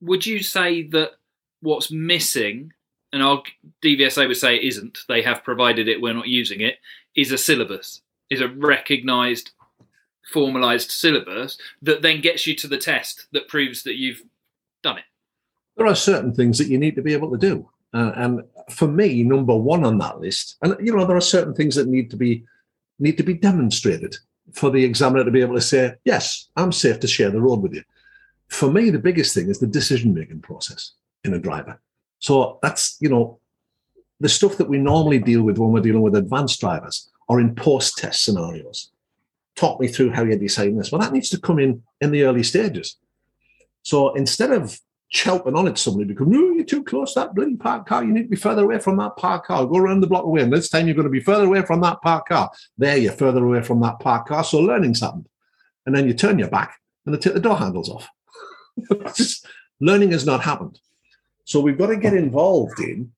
would 0.00 0.26
you 0.26 0.42
say 0.42 0.82
that 0.88 1.12
what's 1.60 1.90
missing, 1.90 2.72
and 3.12 3.22
our 3.22 3.42
DVSA 3.82 4.26
would 4.28 4.36
say 4.36 4.56
it 4.56 4.64
isn't, 4.64 5.00
they 5.08 5.22
have 5.22 5.44
provided 5.44 5.88
it, 5.88 6.00
we're 6.00 6.12
not 6.12 6.28
using 6.28 6.60
it, 6.60 6.78
is 7.14 7.32
a 7.32 7.38
syllabus, 7.38 8.02
is 8.30 8.40
a 8.40 8.48
recognised, 8.48 9.52
formalised 10.32 10.90
syllabus 10.90 11.58
that 11.82 12.02
then 12.02 12.20
gets 12.20 12.46
you 12.46 12.54
to 12.56 12.66
the 12.66 12.78
test 12.78 13.26
that 13.32 13.48
proves 13.48 13.82
that 13.84 13.96
you've 13.96 14.22
done 14.82 14.98
it. 14.98 15.04
there 15.76 15.86
are 15.86 15.94
certain 15.94 16.34
things 16.34 16.58
that 16.58 16.68
you 16.68 16.78
need 16.78 16.94
to 16.96 17.02
be 17.02 17.12
able 17.12 17.30
to 17.30 17.38
do. 17.38 17.68
Uh, 17.94 18.12
and 18.16 18.42
for 18.70 18.88
me, 18.88 19.22
number 19.22 19.56
one 19.56 19.84
on 19.84 19.98
that 19.98 20.20
list, 20.20 20.56
and 20.62 20.76
you 20.80 20.94
know, 20.94 21.06
there 21.06 21.16
are 21.16 21.20
certain 21.20 21.54
things 21.54 21.74
that 21.74 21.86
need 21.86 22.10
to 22.10 22.16
be 22.16 22.44
need 22.98 23.16
to 23.16 23.22
be 23.22 23.34
demonstrated 23.34 24.16
for 24.52 24.70
the 24.70 24.84
examiner 24.84 25.24
to 25.24 25.30
be 25.30 25.40
able 25.40 25.54
to 25.54 25.60
say, 25.60 25.94
yes, 26.04 26.48
I'm 26.56 26.72
safe 26.72 27.00
to 27.00 27.06
share 27.06 27.30
the 27.30 27.40
road 27.40 27.60
with 27.62 27.74
you. 27.74 27.82
for 28.48 28.70
me, 28.70 28.90
the 28.90 28.98
biggest 28.98 29.34
thing 29.34 29.48
is 29.48 29.58
the 29.58 29.66
decision 29.66 30.14
making 30.14 30.40
process 30.40 30.92
in 31.24 31.34
a 31.34 31.38
driver. 31.38 31.80
So 32.20 32.58
that's, 32.62 32.96
you 33.00 33.08
know, 33.08 33.38
the 34.20 34.28
stuff 34.28 34.56
that 34.56 34.68
we 34.68 34.78
normally 34.78 35.18
deal 35.18 35.42
with 35.42 35.58
when 35.58 35.72
we're 35.72 35.80
dealing 35.80 36.02
with 36.02 36.14
advanced 36.14 36.60
drivers 36.60 37.10
or 37.28 37.40
in 37.40 37.54
post 37.54 37.98
test 37.98 38.24
scenarios. 38.24 38.92
Talk 39.56 39.80
me 39.80 39.88
through 39.88 40.10
how 40.10 40.22
you're 40.22 40.38
deciding 40.38 40.76
this. 40.76 40.92
Well, 40.92 41.00
that 41.00 41.12
needs 41.12 41.30
to 41.30 41.40
come 41.40 41.58
in 41.58 41.82
in 42.00 42.10
the 42.10 42.24
early 42.24 42.42
stages. 42.42 42.96
So 43.82 44.14
instead 44.14 44.52
of 44.52 44.78
chelping 45.08 45.54
on 45.56 45.68
at 45.68 45.78
somebody 45.78 46.04
because 46.04 46.26
no, 46.26 46.50
you're 46.50 46.64
too 46.64 46.82
close 46.82 47.14
to 47.14 47.20
that 47.20 47.34
bloody 47.34 47.54
parked 47.54 47.88
car. 47.88 48.02
You 48.04 48.12
need 48.12 48.24
to 48.24 48.28
be 48.28 48.36
further 48.36 48.64
away 48.64 48.78
from 48.80 48.96
that 48.98 49.16
parked 49.16 49.46
car. 49.46 49.64
Go 49.66 49.76
around 49.76 50.00
the 50.00 50.06
block 50.06 50.24
away. 50.24 50.42
And 50.42 50.52
this 50.52 50.68
time 50.68 50.86
you're 50.86 50.96
going 50.96 51.04
to 51.04 51.10
be 51.10 51.20
further 51.20 51.44
away 51.44 51.62
from 51.62 51.80
that 51.82 52.02
parked 52.02 52.28
car. 52.28 52.50
There, 52.76 52.96
you're 52.96 53.12
further 53.12 53.44
away 53.44 53.62
from 53.62 53.80
that 53.80 54.00
parked 54.00 54.28
car. 54.28 54.44
So 54.44 54.58
learning's 54.58 55.00
happened. 55.00 55.28
And 55.86 55.94
then 55.94 56.06
you 56.06 56.14
turn 56.14 56.38
your 56.38 56.48
back 56.48 56.78
and 57.04 57.14
they 57.14 57.18
take 57.18 57.34
the 57.34 57.40
door 57.40 57.56
handles 57.56 57.88
off. 57.88 58.08
Learning 59.80 60.10
has 60.10 60.26
not 60.26 60.42
happened. 60.42 60.80
So 61.44 61.60
we've 61.60 61.78
got 61.78 61.86
to 61.88 61.96
get 61.96 62.14
involved 62.14 62.80
in 62.80 63.12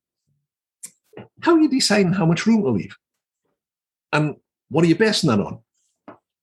how 1.40 1.56
you 1.56 1.69
deciding 1.69 2.12
how 2.12 2.27
much 2.27 2.47
room 2.47 2.62
to 2.62 2.70
leave? 2.70 2.97
And 4.12 4.36
what 4.69 4.85
are 4.85 4.89
you 4.89 4.97
basing 4.97 5.28
that 5.31 5.40
on? 5.40 5.60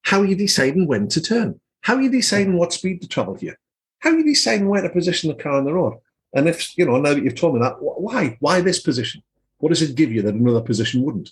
How 0.06 0.22
are 0.22 0.26
you 0.26 0.36
deciding 0.36 0.86
when 0.86 1.08
to 1.10 1.22
turn? 1.22 1.60
How 1.82 1.96
are 1.96 2.02
you 2.02 2.12
deciding 2.12 2.58
what 2.58 2.72
speed 2.72 3.02
to 3.02 3.08
travel 3.08 3.34
here? 3.34 3.58
How 4.00 4.12
are 4.12 4.18
you 4.18 4.24
deciding 4.24 4.70
where 4.70 4.84
to 4.84 4.90
position 4.90 5.30
the 5.30 5.44
car 5.44 5.54
on 5.54 5.66
the 5.66 5.74
road? 5.74 5.98
And 6.34 6.48
if, 6.48 6.78
you 6.78 6.86
know, 6.86 6.98
now 6.98 7.16
that 7.16 7.24
you've 7.24 7.36
told 7.36 7.56
me 7.56 7.62
that, 7.62 7.78
why? 7.82 8.38
Why 8.40 8.62
this 8.62 8.80
position? 8.80 9.24
What 9.58 9.70
does 9.70 9.82
it 9.82 9.96
give 9.96 10.12
you 10.12 10.22
that 10.22 10.36
another 10.36 10.62
position 10.62 11.02
wouldn't? 11.02 11.32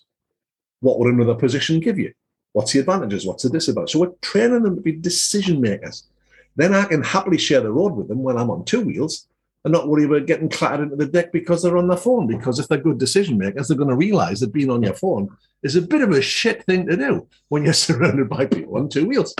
What 0.80 0.98
would 0.98 1.14
another 1.14 1.36
position 1.36 1.82
give 1.82 2.00
you? 2.00 2.14
What's 2.54 2.74
the 2.74 2.80
advantages? 2.80 3.28
What's 3.28 3.44
the 3.44 3.52
disadvantages? 3.52 3.94
So 3.94 4.00
we're 4.00 4.16
training 4.22 4.64
them 4.64 4.76
to 4.76 4.82
be 4.82 4.94
decision 4.94 5.62
makers. 5.62 6.08
Then 6.56 6.74
I 6.74 6.86
can 6.86 7.04
happily 7.04 7.38
share 7.38 7.62
the 7.62 7.72
road 7.72 7.94
with 7.94 8.08
them 8.08 8.24
when 8.24 8.38
I'm 8.38 8.50
on 8.50 8.66
two 8.66 8.82
wheels 8.82 9.28
and 9.64 9.72
not 9.72 9.88
worry 9.88 10.03
about 10.03 10.26
getting 10.26 10.49
clattered 10.49 10.84
into 10.84 10.95
the 10.98 11.06
deck 11.06 11.31
because 11.31 11.61
they're 11.61 11.77
on 11.77 11.88
their 11.88 11.98
phone. 11.98 12.27
Because 12.27 12.60
if 12.60 12.68
they're 12.68 12.77
good 12.77 12.98
decision 12.98 13.38
makers, 13.38 13.68
they're 13.68 13.77
going 13.77 13.90
to 13.90 13.95
realize 13.95 14.40
that 14.41 14.53
being 14.53 14.69
on 14.69 14.84
your 14.84 14.94
phone 14.94 15.30
is 15.64 15.76
a 15.76 15.81
bit 15.81 16.02
of 16.02 16.11
a 16.11 16.22
shit 16.22 16.64
thing 16.65 16.85
to 16.88 16.98
do 16.98 17.27
when 17.49 17.64
you're 17.64 17.73
surrounded 17.88 18.30
by 18.30 18.45
people 18.45 18.77
on 18.77 18.90
two 18.90 19.07
wheels. 19.07 19.34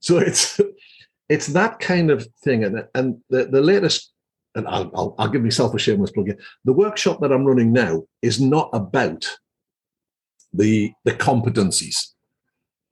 So 0.00 0.18
it's 0.18 0.60
it's 1.28 1.48
that 1.48 1.78
kind 1.78 2.10
of 2.10 2.26
thing. 2.42 2.64
And 2.64 2.84
and 2.94 3.18
the, 3.30 3.46
the 3.46 3.60
latest, 3.60 4.12
and 4.54 4.66
I'll, 4.66 4.90
I'll, 4.94 5.14
I'll 5.18 5.28
give 5.28 5.42
myself 5.42 5.74
a 5.74 5.78
shameless 5.78 6.10
plug 6.10 6.26
here. 6.26 6.38
The 6.64 6.72
workshop 6.72 7.20
that 7.20 7.32
I'm 7.32 7.44
running 7.44 7.72
now 7.72 8.02
is 8.22 8.40
not 8.40 8.70
about 8.72 9.30
the 10.52 10.92
the 11.04 11.12
competencies. 11.12 12.12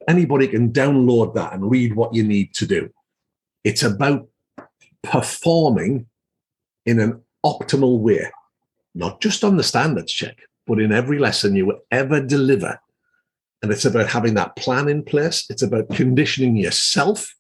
Anybody 0.06 0.46
can 0.48 0.72
download 0.72 1.34
that 1.34 1.54
and 1.54 1.70
read 1.70 1.96
what 1.96 2.14
you 2.14 2.22
need 2.22 2.54
to 2.54 2.66
do. 2.66 2.90
It's 3.64 3.82
about 3.82 4.28
performing 5.02 6.06
in 6.86 7.00
an 7.00 7.20
optimal 7.44 7.98
way, 7.98 8.30
not 8.94 9.20
just 9.20 9.44
on 9.44 9.56
the 9.56 9.62
standards 9.62 10.12
check, 10.12 10.38
but 10.66 10.80
in 10.80 10.92
every 10.92 11.18
lesson 11.18 11.54
you 11.54 11.80
ever 11.90 12.20
deliver. 12.20 12.78
And 13.62 13.72
it's 13.72 13.84
about 13.84 14.08
having 14.08 14.34
that 14.34 14.56
plan 14.56 14.88
in 14.88 15.02
place. 15.02 15.46
It's 15.48 15.62
about 15.62 15.88
conditioning 15.90 16.56
yourself 16.56 17.34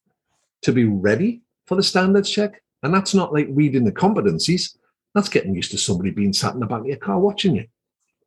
to 0.62 0.72
be 0.72 0.84
ready 0.84 1.42
for 1.66 1.74
the 1.74 1.82
standards 1.82 2.30
check. 2.30 2.62
And 2.82 2.94
that's 2.94 3.14
not 3.14 3.32
like 3.32 3.48
reading 3.50 3.84
the 3.84 3.92
competencies. 3.92 4.76
That's 5.14 5.28
getting 5.28 5.54
used 5.54 5.70
to 5.72 5.78
somebody 5.78 6.10
being 6.10 6.32
sat 6.32 6.54
in 6.54 6.60
the 6.60 6.66
back 6.66 6.80
of 6.80 6.86
your 6.86 6.96
car 6.96 7.18
watching 7.18 7.56
you. 7.56 7.66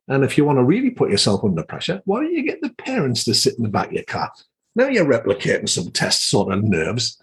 And 0.08 0.24
if 0.24 0.38
you 0.38 0.44
want 0.44 0.58
to 0.58 0.64
really 0.64 0.90
put 0.90 1.10
yourself 1.10 1.44
under 1.44 1.62
pressure, 1.62 2.00
why 2.06 2.22
don't 2.22 2.32
you 2.32 2.42
get 2.42 2.62
the 2.62 2.70
parents 2.70 3.24
to 3.24 3.34
sit 3.34 3.56
in 3.56 3.62
the 3.62 3.68
back 3.68 3.88
of 3.88 3.92
your 3.92 4.04
car? 4.04 4.32
Now 4.74 4.88
you're 4.88 5.04
replicating 5.04 5.68
some 5.68 5.90
test 5.90 6.28
sort 6.28 6.52
of 6.52 6.64
nerves 6.64 7.22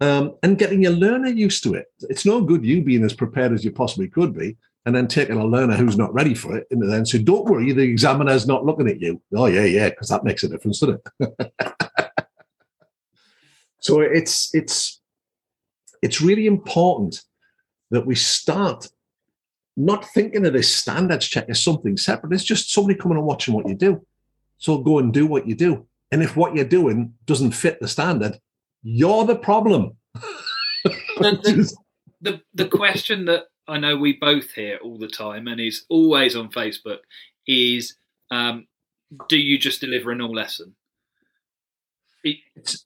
um, 0.00 0.34
and 0.42 0.58
getting 0.58 0.82
your 0.82 0.92
learner 0.92 1.28
used 1.28 1.62
to 1.64 1.74
it. 1.74 1.86
It's 2.08 2.26
no 2.26 2.40
good 2.40 2.64
you 2.64 2.82
being 2.82 3.04
as 3.04 3.12
prepared 3.12 3.52
as 3.52 3.64
you 3.64 3.72
possibly 3.72 4.08
could 4.08 4.34
be 4.34 4.56
and 4.86 4.94
then 4.94 5.06
taking 5.06 5.36
a 5.36 5.44
learner 5.44 5.76
who's 5.76 5.98
not 5.98 6.12
ready 6.14 6.34
for 6.34 6.56
it 6.56 6.66
into 6.70 6.86
then 6.86 7.04
so 7.04 7.18
don't 7.18 7.44
worry, 7.44 7.72
the 7.72 7.82
examiner's 7.82 8.46
not 8.46 8.64
looking 8.64 8.88
at 8.88 9.00
you. 9.00 9.20
Oh, 9.34 9.46
yeah, 9.46 9.64
yeah, 9.64 9.90
because 9.90 10.08
that 10.08 10.24
makes 10.24 10.42
a 10.42 10.48
difference, 10.48 10.80
doesn't 10.80 11.00
it? 11.20 11.52
so 13.80 14.00
it's 14.00 14.54
it's 14.54 15.00
it's 16.02 16.20
really 16.20 16.46
important 16.46 17.22
that 17.90 18.06
we 18.06 18.14
start 18.14 18.88
not 19.76 20.04
thinking 20.10 20.46
of 20.46 20.52
this 20.52 20.74
standards 20.74 21.26
check 21.26 21.46
as 21.48 21.62
something 21.62 21.96
separate. 21.96 22.32
It's 22.32 22.44
just 22.44 22.72
somebody 22.72 22.98
coming 22.98 23.18
and 23.18 23.26
watching 23.26 23.54
what 23.54 23.68
you 23.68 23.74
do. 23.74 24.04
So 24.58 24.78
go 24.78 24.98
and 24.98 25.12
do 25.12 25.26
what 25.26 25.46
you 25.46 25.54
do. 25.54 25.86
And 26.10 26.22
if 26.22 26.36
what 26.36 26.54
you're 26.54 26.64
doing 26.64 27.14
doesn't 27.26 27.52
fit 27.52 27.80
the 27.80 27.88
standard, 27.88 28.38
you're 28.82 29.24
the 29.24 29.36
problem. 29.36 29.96
the, 30.84 30.90
the, 31.20 31.76
the, 32.20 32.40
the 32.54 32.68
question 32.68 33.24
that 33.26 33.44
I 33.68 33.78
know 33.78 33.96
we 33.96 34.14
both 34.14 34.50
hear 34.52 34.78
all 34.82 34.98
the 34.98 35.08
time 35.08 35.46
and 35.46 35.60
is 35.60 35.84
always 35.88 36.34
on 36.36 36.50
Facebook 36.50 36.98
is 37.46 37.96
um, 38.30 38.66
do 39.28 39.38
you 39.38 39.58
just 39.58 39.80
deliver 39.80 40.10
a 40.10 40.16
null 40.16 40.34
lesson? 40.34 40.74
It, 42.22 42.38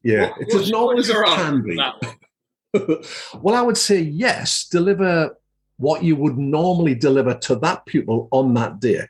yeah, 0.03 0.31
what, 0.31 0.41
it's 0.41 0.55
as 0.55 0.71
normal 0.71 0.99
as 1.01 1.09
it 1.09 1.17
can 1.17 1.63
be. 1.63 1.77
well, 3.41 3.55
I 3.55 3.63
would 3.63 3.77
say 3.77 4.01
yes, 4.01 4.69
deliver 4.69 5.37
what 5.77 6.05
you 6.05 6.17
would 6.17 6.39
normally 6.39 6.95
deliver 6.95 7.35
to 7.35 7.57
that 7.57 7.85
pupil 7.87 8.29
on 8.31 8.55
that 8.55 8.81
day. 8.81 9.07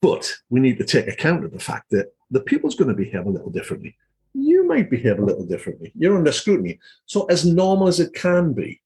But 0.00 0.32
we 0.48 0.60
need 0.60 0.78
to 0.78 0.84
take 0.84 1.08
account 1.08 1.44
of 1.44 1.52
the 1.52 1.58
fact 1.58 1.90
that 1.90 2.12
the 2.30 2.40
pupil's 2.40 2.76
going 2.76 2.88
to 2.88 2.94
behave 2.94 3.26
a 3.26 3.30
little 3.30 3.50
differently 3.50 3.96
you 4.34 4.66
might 4.66 4.90
behave 4.90 5.18
a 5.18 5.24
little 5.24 5.44
differently. 5.44 5.92
You're 5.96 6.16
under 6.16 6.32
scrutiny. 6.32 6.78
So, 7.06 7.24
as 7.26 7.44
normal 7.44 7.88
as 7.88 8.00
it 8.00 8.14
can 8.14 8.52
be, 8.52 8.80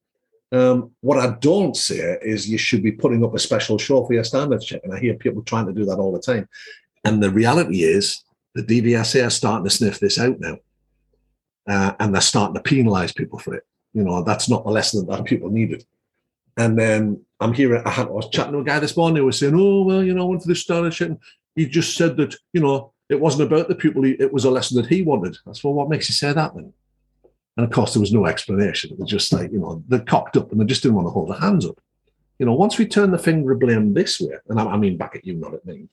um, 0.51 0.91
what 1.01 1.17
I 1.17 1.35
don't 1.39 1.75
say 1.75 2.17
is 2.21 2.49
you 2.49 2.57
should 2.57 2.83
be 2.83 2.91
putting 2.91 3.23
up 3.23 3.35
a 3.35 3.39
special 3.39 3.77
show 3.77 4.05
for 4.05 4.13
your 4.13 4.23
standards 4.23 4.65
check. 4.65 4.81
And 4.83 4.93
I 4.93 4.99
hear 4.99 5.15
people 5.15 5.43
trying 5.43 5.67
to 5.67 5.73
do 5.73 5.85
that 5.85 5.97
all 5.97 6.11
the 6.11 6.19
time. 6.19 6.47
And 7.03 7.21
the 7.21 7.29
reality 7.29 7.83
is 7.83 8.23
the 8.53 8.63
DVSA 8.63 9.27
are 9.27 9.31
starting 9.31 9.65
to 9.65 9.69
sniff 9.69 9.99
this 9.99 10.19
out 10.19 10.39
now. 10.39 10.57
Uh, 11.67 11.93
and 11.99 12.13
they're 12.13 12.21
starting 12.21 12.55
to 12.55 12.61
penalize 12.61 13.11
people 13.11 13.39
for 13.39 13.55
it. 13.55 13.63
You 13.93 14.03
know, 14.03 14.23
that's 14.23 14.49
not 14.49 14.63
the 14.63 14.71
lesson 14.71 15.05
that 15.07 15.25
people 15.25 15.49
needed. 15.49 15.83
And 16.57 16.77
then 16.77 17.25
I'm 17.39 17.53
here, 17.53 17.81
I, 17.85 17.89
had, 17.89 18.07
I 18.07 18.11
was 18.11 18.29
chatting 18.29 18.53
to 18.53 18.59
a 18.59 18.63
guy 18.63 18.79
this 18.79 18.95
morning 18.95 19.17
who 19.17 19.25
was 19.25 19.39
saying, 19.39 19.55
oh, 19.55 19.83
well, 19.83 20.03
you 20.03 20.13
know, 20.13 20.25
I 20.25 20.29
went 20.29 20.43
for 20.43 20.47
the 20.47 20.55
standards 20.55 20.95
check. 20.95 21.09
And 21.09 21.19
he 21.55 21.65
just 21.65 21.97
said 21.97 22.17
that, 22.17 22.35
you 22.53 22.61
know, 22.61 22.93
it 23.09 23.19
wasn't 23.19 23.51
about 23.51 23.67
the 23.67 23.75
pupil. 23.75 24.03
It 24.05 24.33
was 24.33 24.45
a 24.45 24.51
lesson 24.51 24.77
that 24.77 24.89
he 24.89 25.01
wanted. 25.01 25.37
That's 25.45 25.63
well, 25.63 25.73
what 25.73 25.89
makes 25.89 26.09
you 26.09 26.13
say 26.15 26.33
that 26.33 26.55
then? 26.55 26.73
And 27.57 27.65
of 27.65 27.71
course, 27.71 27.93
there 27.93 28.01
was 28.01 28.11
no 28.11 28.25
explanation. 28.25 28.91
It 28.91 28.99
was 28.99 29.09
just 29.09 29.31
like, 29.31 29.51
you 29.51 29.59
know, 29.59 29.83
they 29.87 29.99
cocked 29.99 30.35
up 30.35 30.51
and 30.51 30.59
they 30.59 30.65
just 30.65 30.83
didn't 30.83 30.95
want 30.95 31.07
to 31.07 31.11
hold 31.11 31.29
their 31.29 31.39
hands 31.39 31.65
up. 31.65 31.79
You 32.39 32.45
know, 32.45 32.53
once 32.53 32.77
we 32.77 32.85
turn 32.85 33.11
the 33.11 33.17
finger 33.17 33.53
of 33.53 33.59
blame 33.59 33.93
this 33.93 34.19
way, 34.19 34.35
and 34.49 34.59
I, 34.59 34.65
I 34.65 34.77
mean 34.77 34.97
back 34.97 35.15
at 35.15 35.25
you, 35.25 35.35
not 35.35 35.53
at 35.53 35.65
me. 35.65 35.87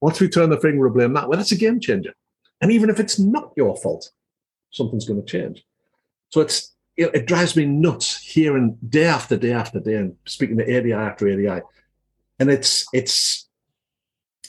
Once 0.00 0.20
we 0.20 0.28
turn 0.28 0.50
the 0.50 0.60
finger 0.60 0.86
of 0.86 0.94
blame 0.94 1.12
that 1.14 1.28
way, 1.28 1.36
that's 1.36 1.52
a 1.52 1.56
game 1.56 1.80
changer. 1.80 2.14
And 2.60 2.70
even 2.70 2.90
if 2.90 3.00
it's 3.00 3.18
not 3.18 3.52
your 3.56 3.76
fault, 3.76 4.10
something's 4.70 5.06
going 5.06 5.20
to 5.20 5.26
change. 5.26 5.64
So 6.28 6.40
it's 6.40 6.74
it, 6.96 7.10
it 7.14 7.26
drives 7.26 7.56
me 7.56 7.64
nuts 7.64 8.18
hearing 8.20 8.78
day 8.88 9.06
after 9.06 9.36
day 9.36 9.52
after 9.52 9.80
day 9.80 9.94
and 9.94 10.16
speaking 10.26 10.58
to 10.58 10.78
ADI 10.78 10.92
after 10.92 11.28
ADI. 11.28 11.62
And 12.38 12.50
it's 12.50 12.86
it's 12.92 13.48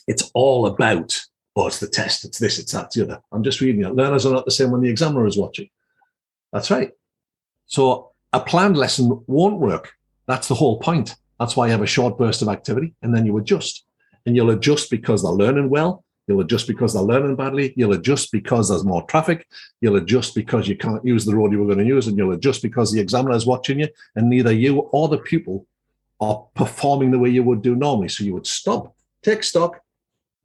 it's 0.08 0.32
all 0.34 0.68
about, 0.68 1.20
oh, 1.56 1.68
it's 1.68 1.80
the 1.80 1.88
test, 1.88 2.26
it's 2.26 2.40
this, 2.40 2.60
it's 2.60 2.72
that, 2.72 2.86
it's 2.86 2.96
the 2.96 3.04
other. 3.04 3.22
I'm 3.32 3.44
just 3.44 3.62
reading 3.62 3.84
it. 3.84 3.96
Learners 3.96 4.26
are 4.26 4.34
not 4.34 4.46
the 4.46 4.52
same 4.52 4.72
when 4.72 4.82
the 4.82 4.90
examiner 4.90 5.26
is 5.26 5.38
watching. 5.38 5.70
That's 6.54 6.72
right. 6.72 6.92
So 7.68 8.12
a 8.34 8.40
planned 8.40 8.78
lesson 8.78 9.24
won't 9.28 9.60
work. 9.60 9.94
That's 10.28 10.48
the 10.48 10.56
whole 10.56 10.80
point. 10.80 11.16
That's 11.40 11.56
why 11.56 11.66
you 11.66 11.72
have 11.72 11.82
a 11.82 11.88
short 11.88 12.18
burst 12.18 12.42
of 12.42 12.50
activity 12.50 12.94
and 13.02 13.16
then 13.16 13.26
you 13.26 13.38
adjust. 13.38 13.86
And 14.26 14.36
you'll 14.36 14.52
adjust 14.52 14.92
because 14.92 15.24
they're 15.24 15.32
learning 15.32 15.70
well. 15.70 16.04
You'll 16.28 16.42
adjust 16.42 16.68
because 16.68 16.94
they're 16.94 17.02
learning 17.02 17.36
badly. 17.36 17.74
You'll 17.76 17.94
adjust 17.94 18.32
because 18.32 18.70
there's 18.70 18.84
more 18.84 19.04
traffic. 19.08 19.48
You'll 19.82 19.96
adjust 19.96 20.36
because 20.36 20.68
you 20.68 20.78
can't 20.78 21.04
use 21.04 21.26
the 21.26 21.36
road 21.36 21.52
you 21.52 21.60
were 21.60 21.66
going 21.66 21.80
to 21.80 21.86
use. 21.86 22.08
And 22.08 22.18
you'll 22.18 22.34
adjust 22.34 22.62
because 22.62 22.92
the 22.92 23.00
examiner 23.02 23.36
is 23.36 23.46
watching 23.46 23.80
you. 23.80 23.88
And 24.16 24.30
neither 24.30 24.52
you 24.52 24.80
or 24.80 25.08
the 25.08 25.18
pupil 25.18 25.66
are 26.20 26.46
performing 26.54 27.10
the 27.10 27.20
way 27.20 27.30
you 27.30 27.44
would 27.44 27.64
do 27.64 27.76
normally. 27.76 28.10
So 28.10 28.24
you 28.24 28.34
would 28.34 28.46
stop, 28.46 28.96
take 29.24 29.44
stock, 29.44 29.82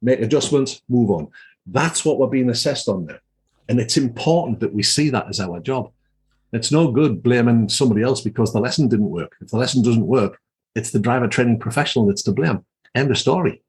make 0.01 0.19
adjustments, 0.19 0.81
move 0.89 1.09
on. 1.11 1.27
That's 1.65 2.05
what 2.05 2.17
we're 2.17 2.27
being 2.27 2.49
assessed 2.49 2.87
on 2.87 3.05
there. 3.05 3.21
And 3.69 3.79
it's 3.79 3.97
important 3.97 4.59
that 4.61 4.73
we 4.73 4.83
see 4.83 5.09
that 5.09 5.27
as 5.27 5.39
our 5.39 5.59
job. 5.59 5.91
It's 6.53 6.71
no 6.71 6.91
good 6.91 7.21
blaming 7.21 7.67
somebody 7.67 8.01
else 8.01 8.21
because 8.21 8.53
the 8.53 8.59
lesson 8.59 8.87
didn't 8.87 9.09
work. 9.09 9.35
If 9.41 9.49
the 9.49 9.57
lesson 9.57 9.83
doesn't 9.83 10.07
work, 10.07 10.39
it's 10.75 10.91
the 10.91 10.99
driver 10.99 11.27
training 11.27 11.59
professional 11.59 12.05
that's 12.05 12.23
to 12.23 12.31
blame. 12.31 12.63
End 12.95 13.11
of 13.11 13.17
story. 13.17 13.61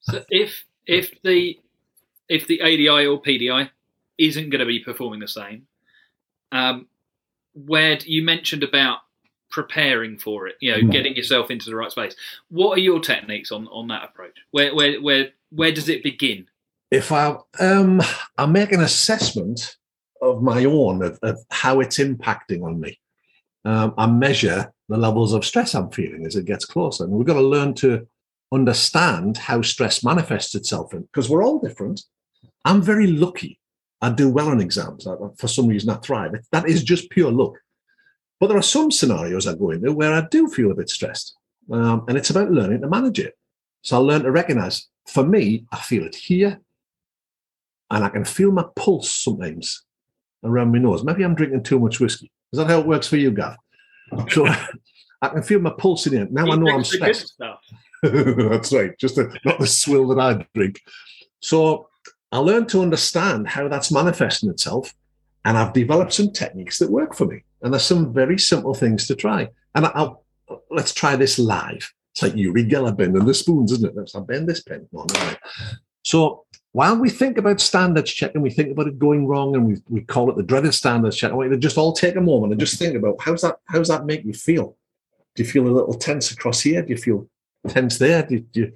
So 0.00 0.24
if 0.28 0.64
if 0.86 1.20
the 1.22 1.58
if 2.28 2.46
the 2.46 2.60
ADI 2.60 3.06
or 3.06 3.22
PDI 3.22 3.70
isn't 4.18 4.50
going 4.50 4.60
to 4.60 4.66
be 4.66 4.80
performing 4.80 5.20
the 5.20 5.28
same, 5.28 5.66
um, 6.52 6.86
where 7.54 7.98
you 8.04 8.22
mentioned 8.22 8.62
about 8.62 8.98
preparing 9.50 10.18
for 10.18 10.46
it, 10.46 10.56
you 10.60 10.72
know, 10.72 10.80
no. 10.80 10.90
getting 10.90 11.16
yourself 11.16 11.50
into 11.50 11.70
the 11.70 11.76
right 11.76 11.90
space. 11.90 12.14
What 12.48 12.78
are 12.78 12.82
your 12.82 13.00
techniques 13.00 13.52
on 13.52 13.68
on 13.68 13.88
that 13.88 14.04
approach? 14.04 14.36
Where 14.50 14.74
where 14.74 15.00
where 15.00 15.28
where 15.50 15.72
does 15.72 15.88
it 15.88 16.02
begin? 16.02 16.46
If 16.90 17.12
I 17.12 17.36
um 17.60 18.02
I 18.36 18.46
make 18.46 18.72
an 18.72 18.80
assessment 18.80 19.76
of 20.20 20.42
my 20.42 20.64
own 20.64 21.02
of, 21.02 21.18
of 21.22 21.38
how 21.50 21.80
it's 21.80 21.98
impacting 21.98 22.62
on 22.64 22.80
me. 22.80 22.98
Um, 23.64 23.94
I 23.98 24.06
measure 24.06 24.72
the 24.88 24.96
levels 24.96 25.32
of 25.32 25.44
stress 25.44 25.74
I'm 25.74 25.90
feeling 25.90 26.24
as 26.26 26.36
it 26.36 26.46
gets 26.46 26.64
closer. 26.64 27.04
And 27.04 27.12
we've 27.12 27.26
got 27.26 27.34
to 27.34 27.42
learn 27.42 27.74
to 27.74 28.06
understand 28.52 29.36
how 29.36 29.62
stress 29.62 30.02
manifests 30.02 30.54
itself 30.54 30.92
because 30.92 31.28
we're 31.28 31.44
all 31.44 31.58
different. 31.58 32.02
I'm 32.64 32.82
very 32.82 33.06
lucky. 33.06 33.58
I 34.00 34.10
do 34.10 34.28
well 34.28 34.48
on 34.48 34.60
exams. 34.60 35.06
I, 35.06 35.14
for 35.36 35.48
some 35.48 35.66
reason, 35.66 35.90
I 35.90 35.96
thrive. 35.96 36.34
That 36.52 36.68
is 36.68 36.82
just 36.82 37.10
pure 37.10 37.32
luck. 37.32 37.54
But 38.40 38.48
there 38.48 38.58
are 38.58 38.62
some 38.62 38.90
scenarios 38.90 39.46
I 39.46 39.54
go 39.54 39.70
into 39.70 39.92
where 39.92 40.12
I 40.12 40.26
do 40.30 40.48
feel 40.48 40.70
a 40.70 40.74
bit 40.74 40.90
stressed. 40.90 41.36
Um, 41.70 42.04
and 42.08 42.16
it's 42.16 42.30
about 42.30 42.50
learning 42.50 42.80
to 42.82 42.88
manage 42.88 43.18
it. 43.18 43.36
So 43.82 43.96
I 43.96 44.00
learn 44.00 44.22
to 44.22 44.30
recognize 44.30 44.88
for 45.06 45.24
me, 45.24 45.64
I 45.72 45.76
feel 45.76 46.04
it 46.04 46.14
here 46.14 46.60
and 47.90 48.04
I 48.04 48.08
can 48.08 48.24
feel 48.24 48.52
my 48.52 48.64
pulse 48.76 49.12
sometimes 49.12 49.84
around 50.44 50.72
my 50.72 50.78
nose. 50.78 51.04
Maybe 51.04 51.24
I'm 51.24 51.34
drinking 51.34 51.62
too 51.64 51.78
much 51.78 52.00
whiskey. 52.00 52.30
Is 52.52 52.58
that 52.58 52.68
how 52.68 52.80
it 52.80 52.86
works 52.86 53.08
for 53.08 53.16
you, 53.16 53.30
Gav? 53.30 53.56
So 54.30 54.46
I 55.22 55.28
can 55.28 55.42
feel 55.42 55.60
my 55.60 55.72
pulse 55.76 56.06
in 56.06 56.16
it. 56.16 56.32
Now 56.32 56.46
he 56.46 56.52
I 56.52 56.56
know 56.56 56.72
I'm 56.72 56.84
stressed. 56.84 57.34
That's 58.02 58.72
right. 58.72 58.96
Just 58.98 59.18
not 59.44 59.58
the 59.58 59.66
swill 59.66 60.08
that 60.08 60.20
I 60.20 60.46
drink. 60.54 60.80
So 61.40 61.88
I 62.30 62.38
learned 62.38 62.68
to 62.70 62.82
understand 62.82 63.48
how 63.48 63.68
that's 63.68 63.90
manifesting 63.90 64.50
itself. 64.50 64.94
And 65.44 65.58
I've 65.58 65.72
developed 65.72 66.12
some 66.12 66.30
techniques 66.30 66.78
that 66.78 66.90
work 66.90 67.14
for 67.14 67.26
me. 67.26 67.42
And 67.62 67.72
there's 67.72 67.84
some 67.84 68.12
very 68.12 68.38
simple 68.38 68.74
things 68.74 69.06
to 69.08 69.16
try. 69.16 69.48
And 69.74 69.86
I'll, 69.86 70.24
let's 70.70 70.94
try 70.94 71.16
this 71.16 71.38
live. 71.38 71.92
It's 72.12 72.22
like 72.22 72.36
Uri 72.36 72.64
Geller 72.64 72.96
bending 72.96 73.24
the 73.24 73.34
spoons, 73.34 73.72
isn't 73.72 73.88
it? 73.88 73.96
Let's 73.96 74.12
bend 74.12 74.48
this 74.48 74.62
pen. 74.62 74.88
So 76.02 76.44
while 76.72 76.96
we 76.96 77.10
think 77.10 77.38
about 77.38 77.60
standards 77.60 78.12
check 78.12 78.34
and 78.34 78.42
we 78.42 78.50
think 78.50 78.70
about 78.70 78.86
it 78.86 78.98
going 78.98 79.26
wrong 79.26 79.54
and 79.54 79.66
we, 79.66 79.76
we 79.88 80.00
call 80.02 80.30
it 80.30 80.36
the 80.36 80.42
dreaded 80.42 80.74
standards 80.74 81.16
check, 81.16 81.30
I 81.30 81.34
want 81.34 81.50
you 81.50 81.56
to 81.56 81.60
just 81.60 81.78
all 81.78 81.92
take 81.92 82.16
a 82.16 82.20
moment 82.20 82.52
and 82.52 82.60
just 82.60 82.78
think 82.78 82.96
about 82.96 83.16
how's 83.20 83.42
that 83.42 83.56
how's 83.66 83.88
that 83.88 84.06
make 84.06 84.24
you 84.24 84.32
feel? 84.32 84.76
Do 85.34 85.42
you 85.42 85.48
feel 85.48 85.66
a 85.66 85.70
little 85.70 85.94
tense 85.94 86.30
across 86.30 86.60
here? 86.60 86.82
Do 86.82 86.90
you 86.90 86.96
feel 86.96 87.28
tense 87.68 87.98
there? 87.98 88.22
Do 88.22 88.44
you, 88.52 88.72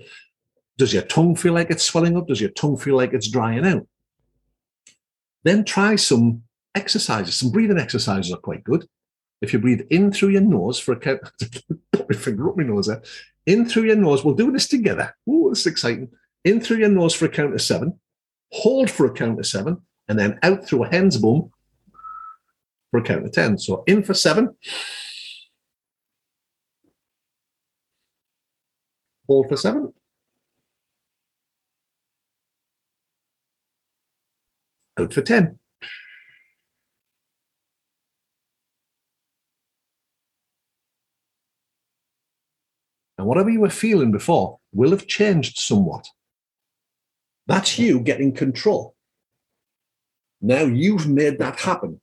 does 0.78 0.92
your 0.92 1.02
tongue 1.02 1.36
feel 1.36 1.52
like 1.52 1.70
it's 1.70 1.84
swelling 1.84 2.16
up? 2.16 2.28
Does 2.28 2.40
your 2.40 2.50
tongue 2.50 2.76
feel 2.76 2.96
like 2.96 3.12
it's 3.12 3.28
drying 3.28 3.66
out? 3.66 3.86
Then 5.44 5.64
try 5.64 5.96
some 5.96 6.44
exercises. 6.74 7.34
Some 7.34 7.50
breathing 7.50 7.78
exercises 7.78 8.32
are 8.32 8.38
quite 8.38 8.64
good. 8.64 8.86
If 9.40 9.52
you 9.52 9.58
breathe 9.58 9.82
in 9.90 10.12
through 10.12 10.30
your 10.30 10.42
nose 10.42 10.78
for 10.78 10.92
a 10.92 10.98
count, 10.98 11.20
finger 12.14 12.48
up 12.48 12.56
my 12.56 12.62
nose 12.62 12.86
there. 12.86 13.02
In 13.46 13.68
through 13.68 13.84
your 13.84 13.96
nose. 13.96 14.24
We'll 14.24 14.34
do 14.34 14.52
this 14.52 14.68
together. 14.68 15.14
Oh, 15.28 15.50
this 15.50 15.60
is 15.60 15.66
exciting. 15.66 16.10
In 16.44 16.60
through 16.60 16.78
your 16.78 16.88
nose 16.88 17.14
for 17.14 17.24
a 17.24 17.28
count 17.28 17.54
of 17.54 17.62
seven. 17.62 17.98
Hold 18.52 18.90
for 18.90 19.06
a 19.06 19.12
count 19.12 19.38
of 19.38 19.46
seven, 19.46 19.78
and 20.08 20.18
then 20.18 20.38
out 20.42 20.66
through 20.66 20.84
a 20.84 20.88
hen's 20.88 21.16
bum 21.16 21.50
for 22.90 23.00
a 23.00 23.02
count 23.02 23.24
of 23.24 23.32
ten. 23.32 23.58
So 23.58 23.82
in 23.86 24.02
for 24.02 24.14
seven. 24.14 24.54
Hold 29.26 29.48
for 29.48 29.56
seven. 29.56 29.92
Out 35.00 35.12
for 35.12 35.22
10. 35.22 35.58
And 43.22 43.28
whatever 43.28 43.50
you 43.50 43.60
were 43.60 43.70
feeling 43.70 44.10
before 44.10 44.58
will 44.72 44.90
have 44.90 45.06
changed 45.06 45.56
somewhat. 45.56 46.08
That's 47.46 47.78
you 47.78 48.00
getting 48.00 48.32
control. 48.32 48.96
Now 50.40 50.62
you've 50.62 51.06
made 51.06 51.38
that 51.38 51.60
happen. 51.60 52.00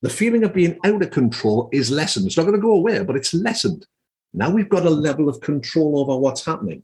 The 0.00 0.08
feeling 0.08 0.44
of 0.44 0.54
being 0.54 0.78
out 0.82 1.02
of 1.02 1.10
control 1.10 1.68
is 1.72 1.90
lessened. 1.90 2.26
It's 2.26 2.38
not 2.38 2.44
going 2.44 2.54
to 2.54 2.58
go 2.58 2.72
away, 2.72 3.04
but 3.04 3.16
it's 3.16 3.34
lessened. 3.34 3.86
Now 4.32 4.48
we've 4.48 4.70
got 4.70 4.86
a 4.86 4.90
level 4.90 5.28
of 5.28 5.42
control 5.42 5.98
over 5.98 6.16
what's 6.16 6.46
happening. 6.46 6.82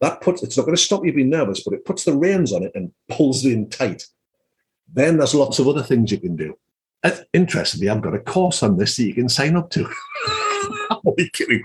That 0.00 0.20
puts 0.20 0.44
it's 0.44 0.56
not 0.56 0.66
going 0.66 0.76
to 0.76 0.80
stop 0.80 1.04
you 1.04 1.12
being 1.12 1.28
nervous, 1.28 1.64
but 1.64 1.74
it 1.74 1.84
puts 1.84 2.04
the 2.04 2.16
reins 2.16 2.52
on 2.52 2.62
it 2.62 2.70
and 2.76 2.92
pulls 3.08 3.44
it 3.44 3.52
in 3.52 3.68
tight. 3.68 4.06
Then 4.92 5.16
there's 5.16 5.34
lots 5.34 5.58
of 5.58 5.66
other 5.66 5.82
things 5.82 6.12
you 6.12 6.20
can 6.20 6.36
do. 6.36 6.56
Uh, 7.02 7.16
interestingly, 7.32 7.88
I've 7.88 8.00
got 8.00 8.14
a 8.14 8.20
course 8.20 8.62
on 8.62 8.76
this 8.76 8.96
that 8.96 9.06
you 9.06 9.14
can 9.14 9.28
sign 9.28 9.56
up 9.56 9.70
to. 9.70 9.90
I'm 10.90 11.28
kidding. 11.32 11.64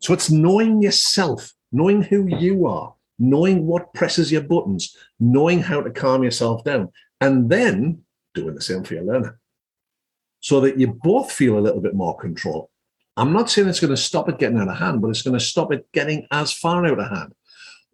So 0.00 0.12
it's 0.12 0.30
knowing 0.30 0.82
yourself, 0.82 1.52
knowing 1.72 2.02
who 2.02 2.26
you 2.26 2.66
are, 2.66 2.94
knowing 3.18 3.66
what 3.66 3.92
presses 3.94 4.30
your 4.32 4.42
buttons, 4.42 4.96
knowing 5.20 5.60
how 5.60 5.80
to 5.80 5.90
calm 5.90 6.22
yourself 6.22 6.64
down, 6.64 6.90
and 7.20 7.48
then 7.48 8.02
doing 8.34 8.54
the 8.54 8.60
same 8.60 8.84
for 8.84 8.94
your 8.94 9.04
learner 9.04 9.38
so 10.44 10.60
that 10.60 10.78
you 10.78 10.88
both 11.02 11.32
feel 11.32 11.58
a 11.58 11.64
little 11.66 11.80
bit 11.80 11.94
more 11.94 12.14
control. 12.18 12.70
I'm 13.16 13.32
not 13.32 13.48
saying 13.48 13.66
it's 13.66 13.80
going 13.80 13.94
to 13.94 13.96
stop 13.96 14.28
it 14.28 14.38
getting 14.38 14.58
out 14.58 14.68
of 14.68 14.76
hand, 14.76 15.00
but 15.00 15.08
it's 15.08 15.22
going 15.22 15.38
to 15.38 15.44
stop 15.44 15.72
it 15.72 15.90
getting 15.92 16.26
as 16.30 16.52
far 16.52 16.84
out 16.84 16.98
of 16.98 17.08
hand. 17.08 17.32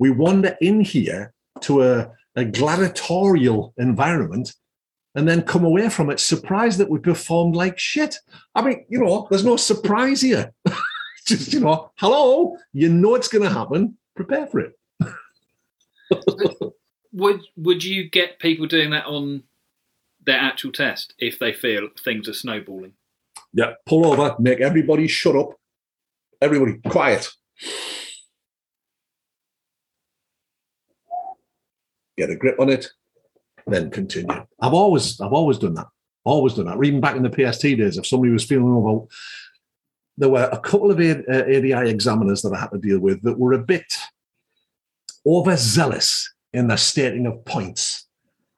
We 0.00 0.10
wander 0.10 0.56
in 0.60 0.80
here 0.80 1.32
to 1.60 1.82
a, 1.84 2.10
a 2.34 2.44
gladiatorial 2.44 3.72
environment 3.76 4.52
and 5.14 5.28
then 5.28 5.42
come 5.42 5.64
away 5.64 5.88
from 5.88 6.10
it 6.10 6.20
surprised 6.20 6.78
that 6.78 6.90
we 6.90 6.98
performed 6.98 7.56
like 7.56 7.78
shit. 7.78 8.16
I 8.54 8.62
mean, 8.62 8.84
you 8.88 9.00
know, 9.00 9.26
there's 9.30 9.44
no 9.44 9.56
surprise 9.56 10.20
here. 10.20 10.52
Just, 11.26 11.52
you 11.52 11.60
know, 11.60 11.90
hello, 11.96 12.56
you 12.72 12.88
know 12.88 13.14
it's 13.14 13.28
going 13.28 13.44
to 13.44 13.50
happen. 13.50 13.96
Prepare 14.16 14.46
for 14.46 14.60
it. 14.60 14.72
would 17.12 17.40
would 17.56 17.84
you 17.84 18.08
get 18.08 18.38
people 18.38 18.66
doing 18.66 18.90
that 18.90 19.06
on 19.06 19.44
their 20.24 20.38
actual 20.38 20.72
test 20.72 21.14
if 21.18 21.38
they 21.38 21.52
feel 21.52 21.88
things 22.02 22.28
are 22.28 22.34
snowballing? 22.34 22.94
Yeah, 23.52 23.74
pull 23.86 24.06
over, 24.06 24.36
make 24.38 24.60
everybody 24.60 25.06
shut 25.08 25.36
up. 25.36 25.58
Everybody 26.40 26.78
quiet. 26.88 27.28
Get 32.16 32.30
a 32.30 32.36
grip 32.36 32.58
on 32.60 32.70
it, 32.70 32.90
then 33.70 33.90
continue. 33.90 34.44
I've 34.60 34.74
always 34.74 35.20
I've 35.20 35.32
always 35.32 35.58
done 35.58 35.74
that. 35.74 35.86
Always 36.24 36.54
done 36.54 36.66
that. 36.66 36.82
Even 36.84 37.00
back 37.00 37.16
in 37.16 37.22
the 37.22 37.30
PST 37.30 37.62
days, 37.62 37.96
if 37.96 38.06
somebody 38.06 38.32
was 38.32 38.44
feeling 38.44 38.72
over, 38.72 39.06
there 40.18 40.28
were 40.28 40.48
a 40.52 40.60
couple 40.60 40.90
of 40.90 41.00
ADI 41.00 41.72
uh, 41.72 41.80
examiners 41.80 42.42
that 42.42 42.52
I 42.52 42.60
had 42.60 42.70
to 42.72 42.78
deal 42.78 42.98
with 42.98 43.22
that 43.22 43.38
were 43.38 43.54
a 43.54 43.58
bit 43.58 43.94
overzealous 45.26 46.32
in 46.52 46.68
their 46.68 46.76
stating 46.76 47.26
of 47.26 47.44
points. 47.44 48.06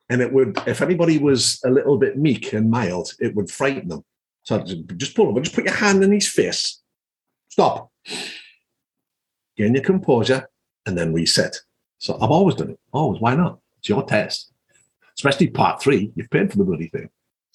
And 0.08 0.20
it 0.20 0.32
would, 0.32 0.58
if 0.66 0.82
anybody 0.82 1.18
was 1.18 1.60
a 1.64 1.70
little 1.70 1.98
bit 1.98 2.18
meek 2.18 2.52
and 2.52 2.70
mild, 2.70 3.12
it 3.20 3.34
would 3.34 3.50
frighten 3.50 3.88
them. 3.88 4.04
So 4.42 4.62
just 4.96 5.14
pull 5.14 5.28
over, 5.28 5.40
just 5.40 5.54
put 5.54 5.64
your 5.64 5.74
hand 5.74 6.02
in 6.02 6.12
his 6.12 6.28
face. 6.28 6.80
Stop. 7.48 7.90
Gain 9.56 9.74
your 9.74 9.84
composure 9.84 10.48
and 10.84 10.98
then 10.98 11.12
reset. 11.12 11.60
So 11.98 12.18
I've 12.20 12.30
always 12.30 12.56
done 12.56 12.70
it. 12.70 12.80
Always. 12.92 13.20
Why 13.20 13.36
not? 13.36 13.60
It's 13.78 13.88
your 13.88 14.02
test. 14.04 14.51
Especially 15.16 15.48
part 15.48 15.82
three. 15.82 16.12
You've 16.14 16.30
paid 16.30 16.50
for 16.50 16.58
the 16.58 16.64
bloody 16.64 16.88
thing. 16.88 17.10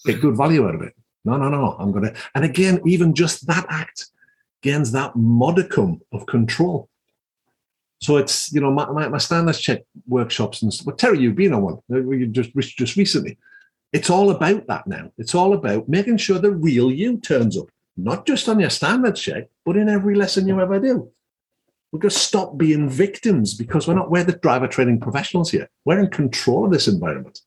Get 0.06 0.22
good 0.22 0.38
value 0.38 0.68
out 0.68 0.76
of 0.76 0.82
it. 0.82 0.94
No, 1.26 1.38
no, 1.38 1.50
no. 1.50 1.76
I'm 1.80 1.92
gonna 1.92 2.14
and 2.36 2.46
again, 2.46 2.82
even 2.86 3.14
just 3.14 3.48
that 3.48 3.66
act 3.70 4.08
gains 4.62 4.92
that 4.92 5.16
modicum 5.16 6.02
of 6.12 6.26
control. 6.26 6.90
So 8.00 8.18
it's 8.18 8.52
you 8.54 8.62
know 8.62 8.72
my, 8.72 8.90
my, 8.92 9.08
my 9.10 9.18
standards 9.18 9.60
check 9.60 9.84
workshops 10.08 10.62
and 10.62 10.74
stuff. 10.74 10.86
But 10.86 10.98
Terry, 10.98 11.20
you've 11.20 11.36
been 11.36 11.54
on 11.54 11.64
one 11.64 11.80
uh, 11.92 12.02
you 12.10 12.28
just 12.28 12.54
just 12.56 12.96
recently. 12.96 13.38
It's 13.94 14.10
all 14.10 14.32
about 14.32 14.68
that 14.68 14.86
now. 14.88 15.12
It's 15.18 15.34
all 15.34 15.54
about 15.54 15.88
making 15.88 16.18
sure 16.18 16.40
the 16.40 16.52
real 16.52 16.92
you 16.92 17.18
turns 17.20 17.58
up, 17.58 17.68
not 17.96 18.28
just 18.28 18.50
on 18.50 18.60
your 18.60 18.70
standards 18.70 19.22
check, 19.22 19.48
but 19.66 19.78
in 19.78 19.90
every 19.90 20.14
lesson 20.14 20.48
you 20.48 20.60
ever 20.60 20.80
do. 20.80 21.10
We've 21.92 22.02
got 22.02 22.12
to 22.12 22.20
stop 22.20 22.58
being 22.58 22.90
victims 22.90 23.54
because 23.54 23.88
we're 23.88 23.96
not 23.96 24.12
we're 24.12 24.26
the 24.26 24.34
driver 24.34 24.68
training 24.68 25.00
professionals 25.00 25.52
here. 25.52 25.70
We're 25.86 26.00
in 26.00 26.10
control 26.10 26.66
of 26.66 26.72
this 26.72 26.88
environment. 26.88 27.42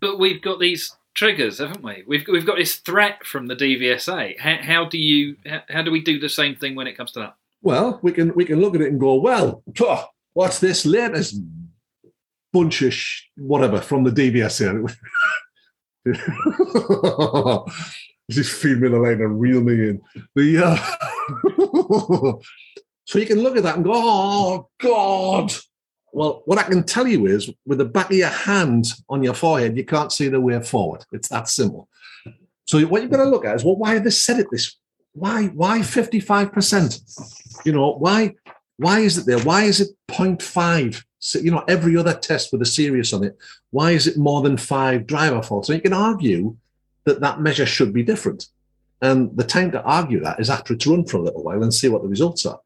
But 0.00 0.18
we've 0.18 0.42
got 0.42 0.58
these 0.60 0.96
triggers, 1.14 1.58
haven't 1.58 1.82
we? 1.82 2.04
We've 2.06 2.24
we've 2.28 2.46
got 2.46 2.56
this 2.56 2.76
threat 2.76 3.26
from 3.26 3.46
the 3.48 3.56
DVSA. 3.56 4.38
How, 4.38 4.56
how 4.60 4.84
do 4.84 4.98
you 4.98 5.36
how, 5.44 5.62
how 5.68 5.82
do 5.82 5.90
we 5.90 6.00
do 6.00 6.18
the 6.18 6.28
same 6.28 6.54
thing 6.54 6.74
when 6.74 6.86
it 6.86 6.96
comes 6.96 7.12
to 7.12 7.20
that? 7.20 7.34
Well, 7.62 7.98
we 8.02 8.12
can 8.12 8.34
we 8.34 8.44
can 8.44 8.60
look 8.60 8.74
at 8.74 8.80
it 8.80 8.90
and 8.90 9.00
go, 9.00 9.14
well, 9.14 9.62
what's 10.32 10.60
this 10.60 10.86
latest 10.86 11.40
bunch 12.52 12.82
of 12.82 12.94
sh- 12.94 13.24
whatever 13.36 13.80
from 13.80 14.04
the 14.04 14.10
DVSA? 14.10 14.94
Just 18.30 18.52
feed 18.62 18.80
me 18.80 18.88
the 18.88 18.98
line 18.98 19.20
and 19.20 19.40
reel 19.40 19.60
me 19.60 19.74
in. 19.74 20.00
The 20.36 20.64
uh, 20.64 22.38
so 23.04 23.18
you 23.18 23.26
can 23.26 23.40
look 23.40 23.56
at 23.56 23.64
that 23.64 23.76
and 23.76 23.84
go, 23.84 23.92
oh 23.94 24.68
God. 24.78 25.52
Well, 26.12 26.42
what 26.46 26.58
I 26.58 26.62
can 26.64 26.84
tell 26.84 27.06
you 27.06 27.26
is, 27.26 27.50
with 27.66 27.78
the 27.78 27.84
back 27.84 28.10
of 28.10 28.16
your 28.16 28.28
hand 28.28 28.86
on 29.08 29.22
your 29.22 29.34
forehead, 29.34 29.76
you 29.76 29.84
can't 29.84 30.12
see 30.12 30.28
the 30.28 30.40
way 30.40 30.60
forward. 30.62 31.04
It's 31.12 31.28
that 31.28 31.48
simple. 31.48 31.88
So 32.66 32.80
what 32.82 33.02
you've 33.02 33.10
got 33.10 33.18
to 33.18 33.30
look 33.30 33.44
at 33.44 33.56
is, 33.56 33.64
well, 33.64 33.76
why 33.76 33.94
have 33.94 34.04
they 34.04 34.10
said 34.10 34.38
it 34.38 34.48
this? 34.50 34.76
Why? 35.12 35.46
Why 35.46 35.82
fifty-five 35.82 36.52
percent? 36.52 37.00
You 37.64 37.72
know, 37.72 37.92
why? 37.92 38.34
Why 38.78 39.00
is 39.00 39.18
it 39.18 39.26
there? 39.26 39.40
Why 39.40 39.64
is 39.64 39.80
it 39.80 39.88
0.5 40.08 41.02
So, 41.18 41.40
you 41.40 41.50
know, 41.50 41.64
every 41.66 41.96
other 41.96 42.14
test 42.14 42.52
with 42.52 42.62
a 42.62 42.66
serious 42.66 43.12
on 43.12 43.24
it, 43.24 43.36
why 43.70 43.90
is 43.90 44.06
it 44.06 44.16
more 44.16 44.40
than 44.40 44.56
five 44.56 45.06
driver 45.06 45.42
faults? 45.42 45.68
And 45.68 45.76
you 45.76 45.82
can 45.82 45.92
argue 45.92 46.56
that 47.04 47.20
that 47.20 47.40
measure 47.40 47.66
should 47.66 47.92
be 47.92 48.04
different. 48.04 48.46
And 49.02 49.36
the 49.36 49.44
time 49.44 49.72
to 49.72 49.82
argue 49.82 50.20
that 50.20 50.38
is 50.38 50.50
after 50.50 50.74
it's 50.74 50.86
run 50.86 51.04
for 51.04 51.18
a 51.18 51.22
little 51.22 51.42
while 51.42 51.62
and 51.62 51.74
see 51.74 51.88
what 51.88 52.02
the 52.02 52.08
results 52.08 52.46
are. 52.46 52.60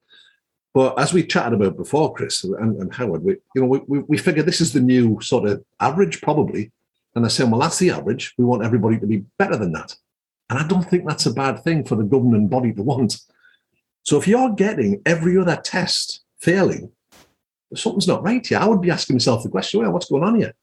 But 0.74 0.98
as 0.98 1.12
we 1.12 1.26
chatted 1.26 1.54
about 1.54 1.76
before, 1.76 2.14
Chris 2.14 2.44
and, 2.44 2.80
and 2.80 2.94
Howard, 2.94 3.22
we, 3.22 3.36
you 3.54 3.62
know, 3.62 3.66
we, 3.66 3.80
we, 3.86 3.98
we 4.00 4.18
figure 4.18 4.42
this 4.42 4.60
is 4.60 4.72
the 4.72 4.80
new 4.80 5.20
sort 5.20 5.48
of 5.48 5.62
average 5.80 6.22
probably. 6.22 6.70
And 7.14 7.22
they're 7.22 7.30
saying, 7.30 7.50
well, 7.50 7.60
that's 7.60 7.78
the 7.78 7.90
average. 7.90 8.32
We 8.38 8.44
want 8.46 8.64
everybody 8.64 8.98
to 8.98 9.06
be 9.06 9.24
better 9.38 9.56
than 9.56 9.72
that. 9.72 9.94
And 10.48 10.58
I 10.58 10.66
don't 10.66 10.88
think 10.88 11.06
that's 11.06 11.26
a 11.26 11.32
bad 11.32 11.62
thing 11.62 11.84
for 11.84 11.96
the 11.96 12.04
governing 12.04 12.48
body 12.48 12.72
to 12.72 12.82
want. 12.82 13.20
So 14.02 14.18
if 14.18 14.26
you're 14.26 14.52
getting 14.52 15.02
every 15.04 15.36
other 15.36 15.56
test 15.56 16.22
failing, 16.40 16.90
something's 17.74 18.08
not 18.08 18.22
right 18.22 18.44
here. 18.46 18.58
I 18.58 18.66
would 18.66 18.80
be 18.80 18.90
asking 18.90 19.16
myself 19.16 19.42
the 19.42 19.50
question, 19.50 19.80
well, 19.80 19.92
what's 19.92 20.08
going 20.08 20.24
on 20.24 20.38
here? 20.38 20.54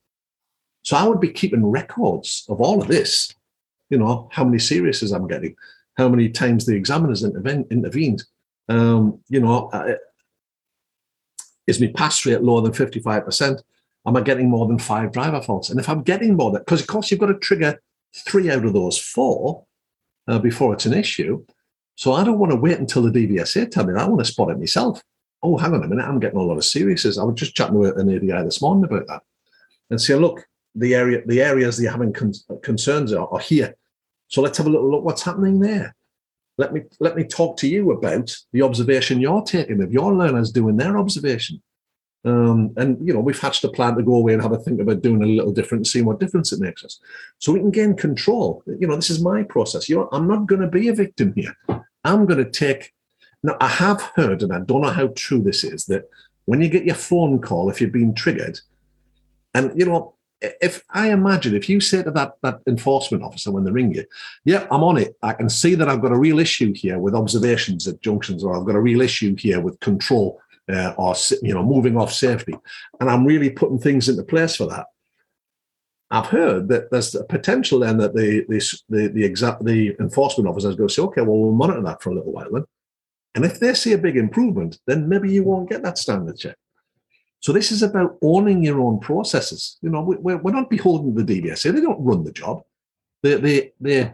So 0.83 0.97
I 0.97 1.07
would 1.07 1.19
be 1.19 1.31
keeping 1.31 1.65
records 1.65 2.45
of 2.49 2.61
all 2.61 2.81
of 2.81 2.87
this. 2.87 3.33
You 3.89 3.97
know, 3.97 4.29
how 4.31 4.43
many 4.43 4.59
seriouses 4.59 5.11
I'm 5.11 5.27
getting, 5.27 5.55
how 5.97 6.09
many 6.09 6.29
times 6.29 6.65
the 6.65 6.75
examiners 6.75 7.23
intervened. 7.23 8.23
Um, 8.69 9.19
you 9.29 9.39
know, 9.39 9.69
is 11.67 11.81
my 11.81 11.91
pass 11.95 12.25
rate 12.25 12.41
lower 12.41 12.61
than 12.61 12.71
55%? 12.71 13.61
Am 14.05 14.15
I 14.15 14.21
getting 14.21 14.49
more 14.49 14.67
than 14.67 14.79
five 14.79 15.11
driver 15.11 15.41
faults? 15.41 15.69
And 15.69 15.79
if 15.79 15.89
I'm 15.89 16.03
getting 16.03 16.35
more 16.35 16.51
than, 16.51 16.61
because 16.61 16.81
of 16.81 16.87
course 16.87 17.11
you've 17.11 17.19
got 17.19 17.27
to 17.27 17.39
trigger 17.39 17.81
three 18.15 18.49
out 18.49 18.65
of 18.65 18.73
those 18.73 18.97
four 18.97 19.65
uh, 20.27 20.39
before 20.39 20.73
it's 20.73 20.85
an 20.85 20.93
issue. 20.93 21.43
So 21.95 22.13
I 22.13 22.23
don't 22.23 22.39
want 22.39 22.51
to 22.51 22.55
wait 22.55 22.79
until 22.79 23.01
the 23.01 23.11
DVSA 23.11 23.69
tell 23.69 23.85
me 23.85 23.93
that. 23.93 24.03
I 24.03 24.07
want 24.07 24.19
to 24.19 24.31
spot 24.31 24.51
it 24.51 24.59
myself 24.59 25.01
oh, 25.41 25.57
hang 25.57 25.73
on 25.73 25.83
a 25.83 25.87
minute, 25.87 26.05
I'm 26.05 26.19
getting 26.19 26.39
a 26.39 26.43
lot 26.43 26.57
of 26.57 26.65
seriouses. 26.65 27.17
I 27.17 27.23
was 27.23 27.35
just 27.35 27.55
chatting 27.55 27.75
with 27.75 27.97
an 27.97 28.13
ADI 28.13 28.43
this 28.43 28.61
morning 28.61 28.83
about 28.83 29.07
that 29.07 29.23
and 29.89 30.01
say, 30.01 30.15
look, 30.15 30.45
the 30.75 30.95
area, 30.95 31.21
the 31.25 31.41
areas 31.41 31.77
that 31.77 31.83
you're 31.83 31.91
having 31.91 32.13
con- 32.13 32.33
concerns 32.61 33.13
are, 33.13 33.27
are 33.31 33.39
here. 33.39 33.75
So 34.27 34.41
let's 34.41 34.57
have 34.57 34.67
a 34.67 34.69
little 34.69 34.89
look 34.89 35.03
what's 35.03 35.23
happening 35.23 35.59
there. 35.59 35.95
Let 36.59 36.73
me 36.73 36.81
let 36.99 37.15
me 37.15 37.23
talk 37.23 37.57
to 37.57 37.67
you 37.67 37.91
about 37.91 38.35
the 38.51 38.61
observation 38.61 39.21
you're 39.21 39.41
taking 39.43 39.81
of 39.81 39.93
your 39.93 40.13
learners 40.13 40.51
doing 40.51 40.77
their 40.77 40.97
observation. 40.97 41.61
Um, 42.25 42.73
and 42.75 42.97
you 43.05 43.13
know, 43.13 43.21
we've 43.21 43.39
hatched 43.39 43.63
a 43.63 43.69
plan 43.69 43.95
to 43.95 44.03
go 44.03 44.15
away 44.15 44.33
and 44.33 44.41
have 44.41 44.51
a 44.51 44.57
think 44.57 44.81
about 44.81 45.01
doing 45.01 45.23
a 45.23 45.25
little 45.25 45.53
different, 45.53 45.87
seeing 45.87 46.05
what 46.05 46.19
difference 46.19 46.51
it 46.51 46.59
makes 46.59 46.83
us. 46.83 46.99
So 47.39 47.53
we 47.53 47.61
can 47.61 47.71
gain 47.71 47.95
control. 47.95 48.61
You 48.67 48.87
know, 48.87 48.97
this 48.97 49.09
is 49.09 49.23
my 49.23 49.43
process. 49.43 49.87
You're, 49.87 50.09
I'm 50.11 50.27
not 50.27 50.47
going 50.47 50.61
to 50.61 50.67
be 50.67 50.89
a 50.89 50.93
victim 50.93 51.33
here. 51.33 51.55
I'm 52.03 52.25
going 52.25 52.43
to 52.43 52.51
take 52.51 52.93
now, 53.43 53.55
I 53.61 53.67
have 53.67 54.01
heard, 54.15 54.43
and 54.43 54.53
I 54.53 54.59
don't 54.59 54.81
know 54.81 54.89
how 54.89 55.07
true 55.15 55.41
this 55.41 55.63
is, 55.63 55.85
that 55.85 56.09
when 56.45 56.61
you 56.61 56.69
get 56.69 56.85
your 56.85 56.95
phone 56.95 57.39
call, 57.39 57.69
if 57.69 57.79
you've 57.79 57.91
been 57.91 58.13
triggered, 58.13 58.59
and 59.53 59.77
you 59.79 59.85
know, 59.85 60.15
if 60.41 60.83
I 60.89 61.11
imagine 61.11 61.55
if 61.55 61.67
you 61.67 61.79
say 61.79 62.03
to 62.03 62.11
that 62.11 62.33
that 62.43 62.61
enforcement 62.67 63.23
officer 63.23 63.51
when 63.51 63.63
they 63.63 63.71
ring 63.71 63.93
you, 63.93 64.05
"Yep, 64.45 64.67
I'm 64.71 64.83
on 64.83 64.97
it. 64.97 65.15
I 65.21 65.33
can 65.33 65.49
see 65.49 65.75
that 65.75 65.89
I've 65.89 66.01
got 66.01 66.11
a 66.11 66.17
real 66.17 66.39
issue 66.39 66.73
here 66.73 66.99
with 66.99 67.15
observations 67.15 67.87
at 67.87 68.01
junctions, 68.01 68.43
or 68.43 68.55
I've 68.55 68.65
got 68.65 68.75
a 68.75 68.81
real 68.81 69.01
issue 69.01 69.35
here 69.35 69.59
with 69.59 69.79
control, 69.79 70.39
uh, 70.71 70.93
or 70.97 71.15
you 71.41 71.53
know, 71.53 71.63
moving 71.63 71.97
off 71.97 72.13
safety, 72.13 72.55
and 72.99 73.09
I'm 73.09 73.25
really 73.25 73.49
putting 73.49 73.79
things 73.79 74.07
into 74.09 74.23
place 74.23 74.55
for 74.55 74.67
that." 74.67 74.87
I've 76.11 76.27
heard 76.27 76.69
that 76.69 76.89
there's 76.89 77.13
a 77.13 77.23
potential 77.23 77.79
then 77.79 77.97
that 77.97 78.15
the 78.15 78.45
the 78.49 78.59
the 78.89 79.07
the, 79.09 79.23
exact, 79.23 79.63
the 79.63 79.95
enforcement 79.99 80.49
officers 80.49 80.75
go 80.75 80.87
say, 80.87 81.01
"Okay, 81.03 81.21
well, 81.21 81.37
we'll 81.37 81.51
monitor 81.51 81.81
that 81.83 82.01
for 82.01 82.11
a 82.11 82.15
little 82.15 82.31
while 82.31 82.51
then." 82.51 82.65
And 83.35 83.45
if 83.45 83.59
they 83.59 83.73
see 83.73 83.93
a 83.93 83.97
big 83.97 84.17
improvement, 84.17 84.79
then 84.87 85.07
maybe 85.07 85.31
you 85.31 85.43
won't 85.43 85.69
get 85.69 85.83
that 85.83 85.97
standard 85.97 86.37
check. 86.37 86.55
So 87.41 87.53
this 87.53 87.71
is 87.71 87.83
about 87.83 88.17
owning 88.21 88.63
your 88.63 88.81
own 88.81 88.99
processes. 88.99 89.77
You 89.81 89.89
know, 89.89 90.01
we're, 90.01 90.37
we're 90.37 90.51
not 90.51 90.69
beholden 90.69 91.15
to 91.15 91.23
the 91.23 91.41
DVSA. 91.41 91.73
They 91.73 91.81
don't 91.81 92.03
run 92.03 92.23
the 92.23 92.31
job. 92.31 92.63
They, 93.23 93.35
they, 93.35 93.71
they, 93.79 94.13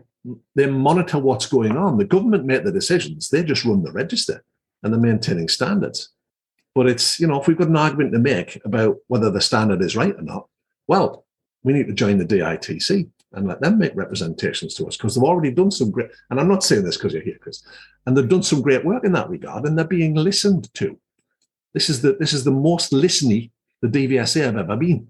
they 0.55 0.65
monitor 0.67 1.19
what's 1.19 1.47
going 1.47 1.75
on. 1.75 1.97
The 1.97 2.05
government 2.05 2.45
make 2.45 2.63
the 2.63 2.71
decisions. 2.71 3.29
They 3.29 3.43
just 3.43 3.65
run 3.65 3.83
the 3.83 3.91
register 3.91 4.43
and 4.83 4.93
they're 4.93 5.01
maintaining 5.01 5.49
standards. 5.49 6.09
But 6.75 6.87
it's, 6.87 7.19
you 7.19 7.27
know, 7.27 7.39
if 7.39 7.47
we've 7.47 7.57
got 7.57 7.69
an 7.69 7.77
argument 7.77 8.11
to 8.13 8.19
make 8.19 8.61
about 8.65 8.97
whether 9.07 9.31
the 9.31 9.41
standard 9.41 9.81
is 9.81 9.95
right 9.95 10.15
or 10.15 10.21
not, 10.21 10.47
well, 10.87 11.25
we 11.63 11.73
need 11.73 11.87
to 11.87 11.93
join 11.93 12.17
the 12.17 12.25
DITC 12.25 13.09
and 13.33 13.47
let 13.47 13.61
them 13.61 13.77
make 13.77 13.95
representations 13.95 14.75
to 14.75 14.87
us 14.87 14.97
because 14.97 15.15
they've 15.15 15.23
already 15.23 15.51
done 15.51 15.71
some 15.71 15.89
great. 15.89 16.09
And 16.29 16.39
I'm 16.39 16.47
not 16.47 16.63
saying 16.63 16.83
this 16.83 16.97
because 16.97 17.13
you're 17.13 17.23
here, 17.23 17.37
Chris. 17.39 17.63
And 18.05 18.15
they've 18.15 18.27
done 18.27 18.43
some 18.43 18.61
great 18.61 18.85
work 18.85 19.03
in 19.03 19.13
that 19.13 19.29
regard, 19.29 19.65
and 19.65 19.77
they're 19.77 19.85
being 19.85 20.15
listened 20.15 20.73
to. 20.75 20.97
This 21.75 21.89
is 21.89 22.01
the 22.01 22.13
this 22.13 22.31
is 22.31 22.45
the 22.45 22.51
most 22.51 22.93
listening 22.93 23.51
the 23.81 23.89
DVSA 23.89 24.45
have 24.45 24.57
ever 24.57 24.77
been. 24.77 25.09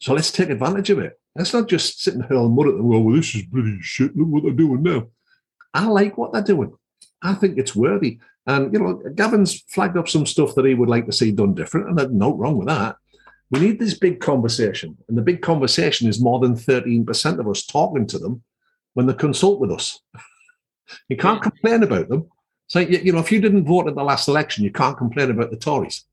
So 0.00 0.14
let's 0.14 0.32
take 0.32 0.48
advantage 0.48 0.88
of 0.88 1.00
it. 1.00 1.20
Let's 1.36 1.52
not 1.52 1.68
just 1.68 2.02
sit 2.02 2.14
and 2.14 2.24
hurl 2.24 2.48
mud 2.48 2.68
at 2.68 2.76
them. 2.76 2.88
Well, 2.88 3.02
well, 3.02 3.16
this 3.16 3.34
is 3.34 3.42
bloody 3.42 3.78
shit. 3.82 4.16
Look 4.16 4.28
what 4.28 4.42
they're 4.42 4.52
doing 4.52 4.82
now. 4.82 5.08
I 5.74 5.86
like 5.86 6.16
what 6.16 6.32
they're 6.32 6.42
doing. 6.42 6.72
I 7.20 7.34
think 7.34 7.58
it's 7.58 7.76
worthy. 7.76 8.20
And 8.46 8.72
you 8.72 8.80
know, 8.80 9.02
Gavin's 9.14 9.60
flagged 9.68 9.98
up 9.98 10.08
some 10.08 10.24
stuff 10.24 10.54
that 10.54 10.64
he 10.64 10.74
would 10.74 10.88
like 10.88 11.04
to 11.06 11.12
see 11.12 11.30
done 11.30 11.54
different, 11.54 11.88
and 11.88 11.98
there's 11.98 12.10
no 12.10 12.34
wrong 12.34 12.56
with 12.56 12.68
that. 12.68 12.96
We 13.50 13.60
need 13.60 13.78
this 13.78 13.98
big 13.98 14.20
conversation. 14.20 14.96
And 15.08 15.18
the 15.18 15.22
big 15.22 15.42
conversation 15.42 16.08
is 16.08 16.20
more 16.20 16.40
than 16.40 16.54
13% 16.54 17.38
of 17.38 17.48
us 17.48 17.66
talking 17.66 18.06
to 18.06 18.18
them 18.18 18.42
when 18.94 19.06
they 19.06 19.14
consult 19.14 19.60
with 19.60 19.72
us. 19.72 20.00
you 21.08 21.18
can't 21.18 21.42
complain 21.42 21.82
about 21.82 22.08
them. 22.08 22.30
So, 22.68 22.80
you 22.80 23.12
know, 23.12 23.18
if 23.18 23.32
you 23.32 23.40
didn't 23.40 23.64
vote 23.64 23.88
at 23.88 23.94
the 23.94 24.04
last 24.04 24.28
election, 24.28 24.62
you 24.62 24.70
can't 24.70 24.96
complain 24.96 25.30
about 25.30 25.50
the 25.50 25.56
Tories. 25.56 26.04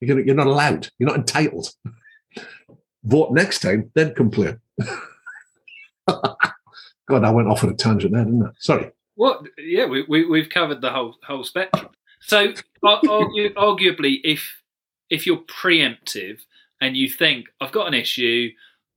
You're 0.00 0.34
not 0.34 0.46
allowed. 0.46 0.88
You're 0.98 1.08
not 1.08 1.18
entitled. 1.18 1.68
vote 3.04 3.32
next 3.32 3.60
time, 3.60 3.90
then 3.94 4.14
complain. 4.14 4.60
God, 6.06 7.24
I 7.24 7.30
went 7.30 7.48
off 7.48 7.64
on 7.64 7.70
a 7.70 7.74
tangent 7.74 8.12
there, 8.12 8.24
didn't 8.24 8.44
I? 8.44 8.50
Sorry. 8.58 8.90
Well, 9.16 9.44
yeah, 9.58 9.86
we, 9.86 10.04
we, 10.08 10.24
we've 10.24 10.48
covered 10.48 10.80
the 10.80 10.90
whole 10.90 11.16
whole 11.26 11.44
spectrum. 11.44 11.88
So, 12.20 12.52
argue, 12.82 13.52
arguably, 13.54 14.20
if 14.24 14.62
if 15.08 15.26
you're 15.26 15.38
preemptive 15.38 16.40
and 16.80 16.96
you 16.96 17.08
think 17.08 17.46
I've 17.60 17.72
got 17.72 17.88
an 17.88 17.94
issue, 17.94 18.50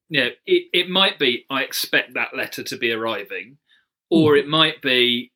you 0.10 0.22
know, 0.22 0.30
it, 0.46 0.68
it 0.74 0.90
might 0.90 1.20
be 1.20 1.46
I 1.50 1.64
expect 1.64 2.14
that 2.14 2.36
letter 2.36 2.64
to 2.64 2.78
be 2.78 2.92
arriving, 2.92 3.58
or 4.10 4.34
mm. 4.34 4.40
it 4.40 4.48
might 4.48 4.82
be 4.82 5.32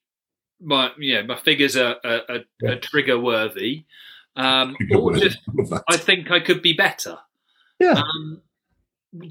my 0.62 0.92
know 0.98 1.24
my 1.24 1.38
figures 1.38 1.76
are, 1.76 1.98
are, 2.04 2.22
are, 2.30 2.40
yeah. 2.62 2.72
are 2.72 2.80
trigger 2.80 3.20
worthy, 3.20 3.86
um, 4.36 4.76
or 4.96 5.16
just 5.16 5.40
I 5.88 5.98
think 5.98 6.32
I 6.32 6.40
could 6.40 6.62
be 6.62 6.74
better. 6.74 7.18
Yeah. 7.80 8.02
Um, 8.02 8.42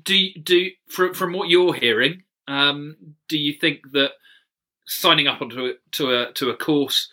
do 0.05 0.29
do 0.43 0.71
from 0.89 1.15
from 1.15 1.33
what 1.33 1.49
you're 1.49 1.75
hearing, 1.75 2.23
um, 2.49 2.97
do 3.29 3.39
you 3.39 3.53
think 3.53 3.93
that 3.93 4.13
signing 4.87 5.27
up 5.27 5.43
onto 5.43 5.67
a, 5.67 5.73
to 5.93 6.11
a 6.11 6.33
to 6.33 6.51
a 6.51 6.57
course 6.57 7.11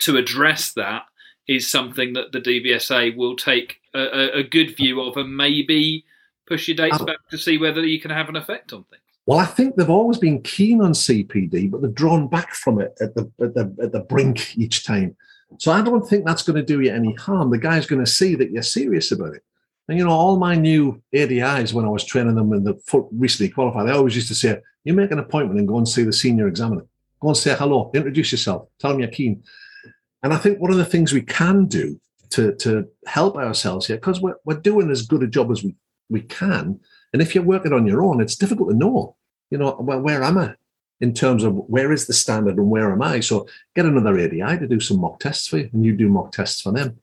to 0.00 0.16
address 0.16 0.72
that 0.72 1.02
is 1.48 1.70
something 1.70 2.12
that 2.12 2.32
the 2.32 2.40
DVSA 2.40 3.16
will 3.16 3.36
take 3.36 3.80
a, 3.94 4.38
a 4.38 4.42
good 4.42 4.76
view 4.76 5.00
of 5.00 5.16
and 5.16 5.36
maybe 5.36 6.04
push 6.46 6.68
your 6.68 6.76
dates 6.76 7.02
back 7.02 7.16
to 7.30 7.36
see 7.36 7.58
whether 7.58 7.84
you 7.84 8.00
can 8.00 8.10
have 8.10 8.28
an 8.28 8.36
effect 8.36 8.72
on 8.72 8.84
things. 8.84 9.02
Well, 9.26 9.38
I 9.38 9.44
think 9.44 9.76
they've 9.76 9.90
always 9.90 10.18
been 10.18 10.42
keen 10.42 10.80
on 10.80 10.92
CPD, 10.92 11.70
but 11.70 11.82
they've 11.82 11.94
drawn 11.94 12.28
back 12.28 12.54
from 12.54 12.80
it 12.80 12.96
at 13.00 13.14
the, 13.14 13.30
at 13.40 13.54
the, 13.54 13.76
at 13.82 13.92
the 13.92 14.00
brink 14.00 14.56
each 14.58 14.84
time. 14.84 15.16
So 15.58 15.72
I 15.72 15.82
don't 15.82 16.08
think 16.08 16.24
that's 16.24 16.42
going 16.42 16.56
to 16.56 16.62
do 16.62 16.80
you 16.80 16.92
any 16.92 17.14
harm. 17.14 17.50
The 17.50 17.58
guy's 17.58 17.86
going 17.86 18.04
to 18.04 18.10
see 18.10 18.34
that 18.36 18.50
you're 18.50 18.62
serious 18.62 19.12
about 19.12 19.34
it. 19.34 19.42
And 19.88 19.98
you 19.98 20.04
know, 20.04 20.12
all 20.12 20.36
my 20.36 20.54
new 20.54 21.02
ADIs 21.12 21.72
when 21.72 21.84
I 21.84 21.88
was 21.88 22.04
training 22.04 22.36
them 22.36 22.52
in 22.52 22.62
the 22.62 22.78
recently 23.10 23.50
qualified, 23.50 23.88
I 23.88 23.96
always 23.96 24.14
used 24.14 24.28
to 24.28 24.36
say, 24.36 24.60
"You 24.84 24.94
make 24.94 25.10
an 25.10 25.18
appointment 25.18 25.58
and 25.58 25.66
go 25.66 25.78
and 25.78 25.88
see 25.88 26.04
the 26.04 26.12
senior 26.12 26.46
examiner. 26.46 26.84
Go 27.20 27.28
and 27.28 27.36
say 27.36 27.56
hello, 27.56 27.90
introduce 27.92 28.30
yourself, 28.30 28.68
tell 28.78 28.92
them 28.92 29.00
you're 29.00 29.08
keen." 29.08 29.42
And 30.22 30.32
I 30.32 30.36
think 30.36 30.60
one 30.60 30.70
of 30.70 30.76
the 30.76 30.84
things 30.84 31.12
we 31.12 31.22
can 31.22 31.66
do 31.66 32.00
to, 32.30 32.54
to 32.56 32.86
help 33.06 33.36
ourselves 33.36 33.86
here, 33.86 33.96
because 33.96 34.20
we're, 34.20 34.36
we're 34.44 34.60
doing 34.60 34.90
as 34.90 35.02
good 35.02 35.22
a 35.22 35.26
job 35.26 35.50
as 35.50 35.64
we, 35.64 35.74
we 36.08 36.20
can. 36.20 36.78
And 37.12 37.20
if 37.20 37.34
you're 37.34 37.44
working 37.44 37.72
on 37.72 37.86
your 37.86 38.02
own, 38.02 38.20
it's 38.20 38.36
difficult 38.36 38.70
to 38.70 38.76
know, 38.76 39.16
you 39.50 39.58
know, 39.58 39.76
well, 39.80 40.00
where 40.00 40.22
am 40.22 40.38
I 40.38 40.54
in 41.00 41.14
terms 41.14 41.44
of 41.44 41.54
where 41.54 41.92
is 41.92 42.06
the 42.06 42.12
standard 42.12 42.56
and 42.56 42.70
where 42.70 42.92
am 42.92 43.02
I? 43.02 43.20
So 43.20 43.48
get 43.74 43.86
another 43.86 44.18
ADI 44.18 44.58
to 44.58 44.66
do 44.68 44.80
some 44.80 45.00
mock 45.00 45.18
tests 45.18 45.48
for 45.48 45.58
you 45.58 45.70
and 45.72 45.84
you 45.84 45.96
do 45.96 46.08
mock 46.08 46.32
tests 46.32 46.60
for 46.60 46.72
them. 46.72 46.98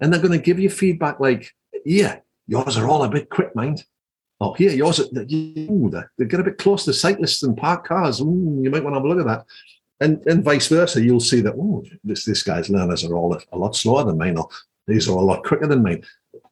And 0.00 0.12
they're 0.12 0.20
going 0.20 0.32
to 0.32 0.44
give 0.44 0.58
you 0.58 0.70
feedback 0.70 1.20
like, 1.20 1.54
yeah, 1.84 2.18
yours 2.46 2.76
are 2.76 2.88
all 2.88 3.04
a 3.04 3.08
bit 3.08 3.30
quick, 3.30 3.54
mind. 3.54 3.84
Oh, 4.40 4.54
here, 4.54 4.72
yours 4.72 4.98
are, 4.98 5.04
ooh, 5.04 5.90
they 6.18 6.24
get 6.24 6.40
a 6.40 6.44
bit 6.44 6.58
close 6.58 6.84
to 6.84 6.92
cyclists 6.92 7.42
and 7.44 7.56
parked 7.56 7.86
cars. 7.86 8.20
Ooh, 8.20 8.60
you 8.60 8.70
might 8.70 8.82
want 8.82 8.94
to 8.94 8.98
have 8.98 9.04
a 9.04 9.08
look 9.08 9.20
at 9.20 9.26
that 9.26 9.46
and 10.00 10.24
and 10.26 10.44
vice 10.44 10.68
versa. 10.68 11.02
You'll 11.02 11.20
see 11.20 11.40
that 11.40 11.54
oh, 11.54 11.84
this 12.02 12.24
this 12.24 12.42
guy's 12.42 12.70
learners 12.70 13.04
are 13.04 13.14
all 13.14 13.34
a, 13.34 13.40
a, 13.52 13.58
lot 13.58 13.76
slower 13.76 14.04
than 14.04 14.18
mine, 14.18 14.36
or 14.36 14.48
these 14.86 15.08
are 15.08 15.16
a 15.16 15.20
lot 15.20 15.44
quicker 15.44 15.66
than 15.66 15.82
mine. 15.82 16.04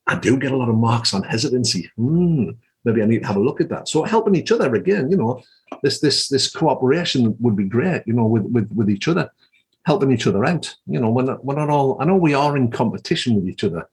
I 0.06 0.16
do 0.18 0.36
get 0.36 0.52
a 0.52 0.56
lot 0.56 0.68
of 0.68 0.76
marks 0.76 1.14
on 1.14 1.22
hesitancy. 1.22 1.90
Hmm, 1.96 2.50
maybe 2.84 3.02
I 3.02 3.06
need 3.06 3.20
to 3.20 3.26
have 3.26 3.36
a 3.36 3.40
look 3.40 3.60
at 3.60 3.68
that. 3.70 3.88
So 3.88 4.02
helping 4.02 4.34
each 4.34 4.52
other 4.52 4.74
again, 4.74 5.10
you 5.10 5.16
know, 5.16 5.42
this 5.82 6.00
this 6.00 6.28
this 6.28 6.50
cooperation 6.50 7.36
would 7.40 7.56
be 7.56 7.64
great. 7.64 8.02
You 8.06 8.14
know, 8.14 8.26
with 8.26 8.44
with 8.44 8.70
with 8.72 8.90
each 8.90 9.08
other, 9.08 9.30
helping 9.84 10.12
each 10.12 10.26
other 10.26 10.44
out. 10.44 10.74
You 10.86 11.00
know, 11.00 11.10
we're 11.10 11.36
we're 11.36 11.56
not 11.56 11.70
all. 11.70 11.96
I 12.00 12.04
know 12.04 12.16
we 12.16 12.34
are 12.34 12.56
in 12.56 12.70
competition 12.70 13.34
with 13.36 13.48
each 13.48 13.64
other, 13.64 13.88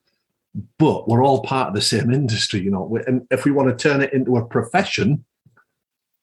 but 0.77 1.07
we're 1.07 1.23
all 1.23 1.43
part 1.43 1.69
of 1.69 1.75
the 1.75 1.81
same 1.81 2.11
industry, 2.11 2.61
you 2.61 2.71
know. 2.71 2.97
And 3.07 3.25
if 3.31 3.45
we 3.45 3.51
want 3.51 3.69
to 3.69 3.89
turn 3.89 4.01
it 4.01 4.13
into 4.13 4.37
a 4.37 4.45
profession, 4.45 5.25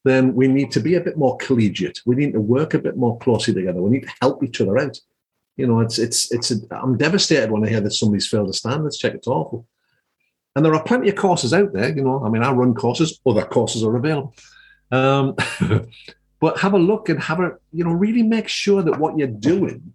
then 0.04 0.34
we 0.34 0.48
need 0.48 0.70
to 0.72 0.80
be 0.80 0.94
a 0.94 1.00
bit 1.00 1.16
more 1.16 1.36
collegiate. 1.38 2.00
We 2.06 2.16
need 2.16 2.32
to 2.32 2.40
work 2.40 2.74
a 2.74 2.78
bit 2.78 2.96
more 2.96 3.18
closely 3.18 3.54
together. 3.54 3.82
We 3.82 3.90
need 3.90 4.04
to 4.04 4.14
help 4.20 4.42
each 4.44 4.60
other 4.60 4.78
out. 4.78 4.98
You 5.56 5.66
know, 5.66 5.80
it's 5.80 5.98
it's 5.98 6.32
it's. 6.32 6.50
A, 6.50 6.56
I'm 6.70 6.96
devastated 6.96 7.50
when 7.50 7.64
I 7.64 7.68
hear 7.68 7.80
that 7.80 7.92
somebody's 7.92 8.28
failed 8.28 8.50
a 8.50 8.52
standards 8.52 8.98
check. 8.98 9.14
It's 9.14 9.26
awful. 9.26 9.66
And 10.56 10.64
there 10.64 10.74
are 10.74 10.82
plenty 10.82 11.10
of 11.10 11.16
courses 11.16 11.52
out 11.52 11.74
there. 11.74 11.94
You 11.94 12.02
know, 12.02 12.24
I 12.24 12.30
mean, 12.30 12.42
I 12.42 12.50
run 12.50 12.74
courses. 12.74 13.20
Other 13.26 13.44
courses 13.44 13.84
are 13.84 13.94
available. 13.94 14.34
Um, 14.90 15.36
but 16.40 16.58
have 16.58 16.72
a 16.72 16.78
look 16.78 17.10
and 17.10 17.22
have 17.22 17.40
a 17.40 17.52
you 17.72 17.84
know 17.84 17.92
really 17.92 18.22
make 18.22 18.48
sure 18.48 18.82
that 18.82 18.98
what 18.98 19.18
you're 19.18 19.28
doing 19.28 19.92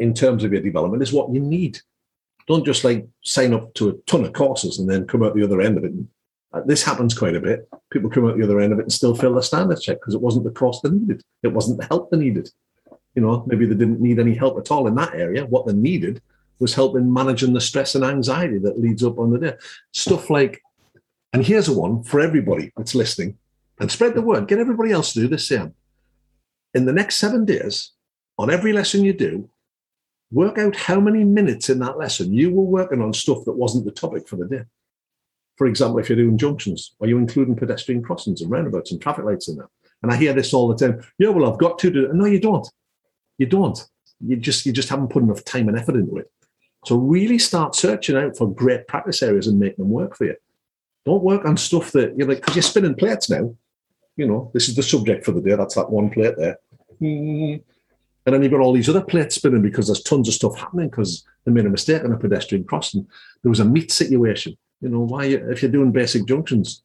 in 0.00 0.12
terms 0.12 0.42
of 0.42 0.52
your 0.52 0.60
development 0.60 1.04
is 1.04 1.12
what 1.12 1.32
you 1.32 1.40
need. 1.40 1.78
Don't 2.48 2.66
just 2.66 2.82
like 2.82 3.06
sign 3.22 3.54
up 3.54 3.72
to 3.74 3.90
a 3.90 3.92
ton 4.06 4.24
of 4.24 4.32
courses 4.32 4.78
and 4.78 4.90
then 4.90 5.06
come 5.06 5.22
out 5.22 5.34
the 5.36 5.44
other 5.44 5.60
end 5.60 5.78
of 5.78 5.84
it. 5.84 5.92
Uh, 6.52 6.62
This 6.62 6.82
happens 6.82 7.16
quite 7.16 7.36
a 7.36 7.40
bit. 7.40 7.68
People 7.92 8.10
come 8.10 8.26
out 8.26 8.36
the 8.36 8.44
other 8.44 8.60
end 8.60 8.72
of 8.72 8.80
it 8.80 8.82
and 8.82 8.92
still 8.92 9.14
fail 9.14 9.34
the 9.34 9.42
standards 9.42 9.82
check 9.82 10.00
because 10.00 10.14
it 10.14 10.20
wasn't 10.20 10.44
the 10.44 10.50
course 10.50 10.80
they 10.80 10.90
needed. 10.90 11.22
It 11.44 11.52
wasn't 11.52 11.78
the 11.78 11.86
help 11.86 12.10
they 12.10 12.18
needed. 12.18 12.50
You 13.14 13.22
know, 13.22 13.44
maybe 13.46 13.66
they 13.66 13.74
didn't 13.74 14.00
need 14.00 14.18
any 14.18 14.34
help 14.34 14.58
at 14.58 14.70
all 14.72 14.88
in 14.88 14.96
that 14.96 15.14
area. 15.14 15.46
What 15.46 15.66
they 15.66 15.72
needed 15.72 16.20
was 16.58 16.74
helping 16.74 17.12
managing 17.12 17.52
the 17.52 17.60
stress 17.60 17.94
and 17.94 18.04
anxiety 18.04 18.58
that 18.58 18.80
leads 18.80 19.04
up 19.04 19.18
on 19.18 19.30
the 19.30 19.38
day. 19.38 19.54
Stuff 19.92 20.30
like, 20.30 20.62
and 21.32 21.44
here's 21.44 21.68
a 21.68 21.78
one 21.78 22.02
for 22.02 22.20
everybody 22.20 22.72
that's 22.76 22.94
listening, 22.94 23.36
and 23.78 23.90
spread 23.90 24.14
the 24.14 24.22
word. 24.22 24.48
Get 24.48 24.58
everybody 24.58 24.92
else 24.92 25.12
to 25.12 25.20
do 25.20 25.28
the 25.28 25.38
same. 25.38 25.74
In 26.74 26.86
the 26.86 26.92
next 26.92 27.16
seven 27.16 27.44
days, 27.44 27.92
on 28.38 28.50
every 28.50 28.72
lesson 28.72 29.04
you 29.04 29.12
do, 29.12 29.48
work 30.30 30.58
out 30.58 30.76
how 30.76 31.00
many 31.00 31.24
minutes 31.24 31.70
in 31.70 31.78
that 31.80 31.98
lesson 31.98 32.32
you 32.32 32.50
were 32.50 32.64
working 32.64 33.00
on 33.00 33.12
stuff 33.12 33.44
that 33.44 33.52
wasn't 33.52 33.84
the 33.84 33.90
topic 33.90 34.28
for 34.28 34.36
the 34.36 34.46
day. 34.46 34.64
For 35.56 35.66
example, 35.66 35.98
if 35.98 36.08
you're 36.08 36.16
doing 36.16 36.36
junctions, 36.36 36.94
are 37.00 37.06
you 37.06 37.16
including 37.18 37.56
pedestrian 37.56 38.02
crossings 38.02 38.42
and 38.42 38.50
roundabouts 38.50 38.92
and 38.92 39.00
traffic 39.00 39.24
lights 39.24 39.48
in 39.48 39.56
that? 39.56 39.68
And 40.02 40.12
I 40.12 40.16
hear 40.16 40.34
this 40.34 40.52
all 40.52 40.68
the 40.68 40.76
time. 40.76 41.02
Yeah, 41.18 41.30
well, 41.30 41.50
I've 41.50 41.58
got 41.58 41.78
to 41.78 41.90
do 41.90 42.04
it. 42.06 42.14
No, 42.14 42.26
you 42.26 42.40
don't. 42.40 42.68
You 43.38 43.46
don't. 43.46 43.78
You 44.20 44.36
just 44.36 44.66
you 44.66 44.72
just 44.72 44.88
haven't 44.88 45.08
put 45.08 45.22
enough 45.22 45.44
time 45.44 45.68
and 45.68 45.78
effort 45.78 45.96
into 45.96 46.16
it. 46.18 46.30
So 46.86 46.96
really 46.96 47.38
start 47.38 47.74
searching 47.74 48.16
out 48.16 48.36
for 48.36 48.48
great 48.48 48.86
practice 48.86 49.20
areas 49.20 49.48
and 49.48 49.58
make 49.58 49.76
them 49.76 49.90
work 49.90 50.16
for 50.16 50.24
you. 50.26 50.36
Don't 51.04 51.22
work 51.24 51.44
on 51.44 51.56
stuff 51.56 51.90
that 51.92 52.16
you're 52.16 52.28
like 52.28 52.38
because 52.38 52.54
you're 52.54 52.62
spinning 52.62 52.94
plates 52.94 53.28
now. 53.28 53.52
You 54.16 54.26
know, 54.28 54.50
this 54.54 54.68
is 54.68 54.76
the 54.76 54.84
subject 54.84 55.24
for 55.24 55.32
the 55.32 55.40
day. 55.40 55.56
That's 55.56 55.74
that 55.74 55.90
one 55.90 56.10
plate 56.10 56.34
there. 56.38 56.58
And 57.00 58.34
then 58.34 58.42
you've 58.42 58.52
got 58.52 58.60
all 58.60 58.72
these 58.72 58.88
other 58.88 59.02
plates 59.02 59.34
spinning 59.34 59.62
because 59.62 59.86
there's 59.86 60.02
tons 60.02 60.28
of 60.28 60.34
stuff 60.34 60.56
happening 60.58 60.88
because 60.88 61.24
they 61.44 61.50
made 61.52 61.66
a 61.66 61.70
mistake 61.70 62.04
on 62.04 62.12
a 62.12 62.16
pedestrian 62.16 62.64
crossing. 62.64 63.06
There 63.42 63.50
was 63.50 63.60
a 63.60 63.64
meat 63.64 63.90
situation. 63.90 64.56
You 64.80 64.88
know, 64.90 65.00
why 65.00 65.24
if 65.26 65.62
you're 65.62 65.72
doing 65.72 65.90
basic 65.90 66.24
junctions, 66.26 66.84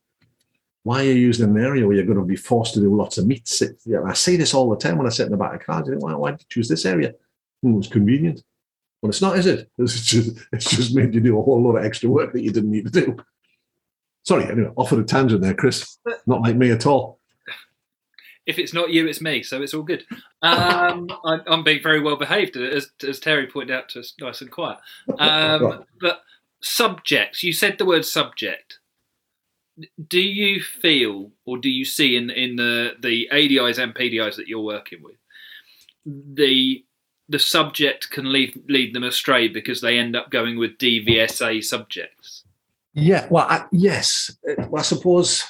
why 0.84 1.02
are 1.02 1.04
you 1.04 1.14
using 1.14 1.48
an 1.50 1.64
area 1.64 1.86
where 1.86 1.96
you're 1.96 2.06
going 2.06 2.18
to 2.18 2.26
be 2.26 2.36
forced 2.36 2.74
to 2.74 2.80
do 2.80 2.96
lots 2.96 3.20
of 3.20 3.28
meets? 3.28 3.62
It- 3.62 3.80
I 4.04 4.14
see 4.14 4.36
this 4.36 4.56
all 4.56 4.70
the 4.70 4.78
time 4.78 4.98
when 4.98 5.06
I 5.06 5.12
sit 5.12 5.28
in 5.28 5.32
the 5.32 5.38
back 5.38 5.54
of 5.54 5.62
cars. 5.66 5.88
Think, 5.88 6.02
Why, 6.02 6.16
why 6.16 6.32
did 6.32 6.42
you 6.42 6.48
choose 6.50 6.68
this 6.68 6.86
area? 6.88 7.14
Hmm, 7.62 7.78
it's 7.78 7.88
convenient. 7.88 8.44
Well, 9.02 9.10
it's 9.10 9.22
not, 9.22 9.38
is 9.38 9.48
it? 9.48 9.70
It's 9.78 10.02
just, 10.02 10.38
it's 10.52 10.70
just 10.70 10.96
made 10.96 11.14
you 11.14 11.22
do 11.22 11.40
a 11.40 11.42
whole 11.42 11.62
lot 11.62 11.78
of 11.78 11.86
extra 11.86 12.10
work 12.10 12.34
that 12.34 12.44
you 12.44 12.52
didn't 12.52 12.72
need 12.72 12.86
to 12.86 12.92
do. 12.92 13.18
Sorry, 14.24 14.46
anyway, 14.46 14.72
off 14.76 14.92
of 14.92 15.00
a 15.00 15.04
tangent 15.04 15.42
there, 15.42 15.56
Chris. 15.56 15.98
Not 16.28 16.42
like 16.42 16.56
me 16.56 16.72
at 16.72 16.86
all. 16.86 17.20
If 18.46 18.60
it's 18.60 18.74
not 18.74 18.90
you, 18.90 19.08
it's 19.08 19.22
me, 19.22 19.44
so 19.44 19.62
it's 19.62 19.74
all 19.74 19.84
good. 19.84 20.04
Um, 20.42 21.10
I, 21.26 21.40
I'm 21.48 21.64
being 21.64 21.82
very 21.82 22.02
well 22.02 22.16
behaved, 22.16 22.58
as, 22.58 22.92
as 23.08 23.20
Terry 23.20 23.48
pointed 23.48 23.76
out 23.76 23.90
to 23.90 24.00
us, 24.00 24.14
nice 24.20 24.42
and 24.42 24.52
quiet. 24.52 24.78
Um, 25.18 25.86
but 26.00 26.22
subjects, 26.62 27.44
you 27.44 27.54
said 27.54 27.78
the 27.78 27.86
word 27.86 28.06
subject. 28.06 28.80
Do 30.08 30.20
you 30.20 30.62
feel, 30.62 31.32
or 31.46 31.58
do 31.58 31.70
you 31.70 31.86
see 31.86 32.16
in 32.16 32.30
in 32.30 32.56
the 32.56 32.94
the 33.00 33.30
ADIs 33.32 33.82
and 33.82 33.96
PDIs 33.96 34.36
that 34.36 34.48
you're 34.48 34.60
working 34.60 35.02
with, 35.02 35.16
the 36.06 36.84
the 37.32 37.40
subject 37.40 38.12
can 38.12 38.32
lead 38.32 38.62
lead 38.68 38.94
them 38.94 39.04
astray 39.04 39.48
because 39.48 39.82
they 39.82 39.98
end 39.98 40.16
up 40.16 40.30
going 40.30 40.58
with 40.58 40.78
DVSA 40.78 41.64
subjects? 41.64 42.44
Yeah, 42.94 43.28
well, 43.30 43.48
I, 43.50 43.66
yes. 43.72 44.36
Uh, 44.48 44.68
I 44.76 44.82
suppose 44.82 45.46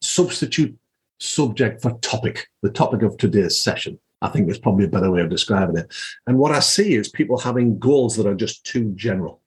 substitute 0.00 0.78
subject 1.18 1.82
for 1.82 1.98
topic, 1.98 2.48
the 2.62 2.70
topic 2.70 3.02
of 3.02 3.16
today's 3.16 3.60
session. 3.60 3.98
I 4.22 4.28
think 4.28 4.48
is 4.48 4.58
probably 4.58 4.86
a 4.86 4.88
better 4.88 5.10
way 5.10 5.20
of 5.20 5.28
describing 5.28 5.76
it. 5.76 5.92
And 6.26 6.38
what 6.38 6.52
I 6.52 6.60
see 6.60 6.94
is 6.94 7.08
people 7.08 7.36
having 7.36 7.78
goals 7.78 8.16
that 8.16 8.26
are 8.26 8.34
just 8.34 8.64
too 8.64 8.92
general. 8.94 9.42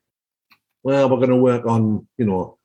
Well, 0.84 1.10
we're 1.10 1.18
going 1.18 1.30
to 1.30 1.36
work 1.36 1.66
on, 1.66 2.08
you 2.18 2.26
know, 2.26 2.58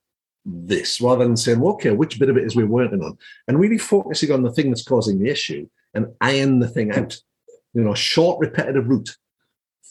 this 0.44 1.00
rather 1.00 1.24
than 1.24 1.38
saying, 1.38 1.60
well, 1.60 1.74
okay, 1.74 1.92
which 1.92 2.18
bit 2.18 2.28
of 2.28 2.36
it 2.36 2.44
is 2.44 2.54
we're 2.54 2.66
working 2.66 3.02
on? 3.02 3.16
And 3.48 3.58
really 3.58 3.78
focusing 3.78 4.30
on 4.30 4.42
the 4.42 4.52
thing 4.52 4.68
that's 4.68 4.84
causing 4.84 5.20
the 5.20 5.30
issue 5.30 5.68
and 5.94 6.08
iron 6.20 6.58
the 6.58 6.68
thing 6.68 6.92
out. 6.92 7.18
You 7.74 7.82
know, 7.82 7.94
short, 7.94 8.38
repetitive 8.40 8.88
route. 8.88 9.16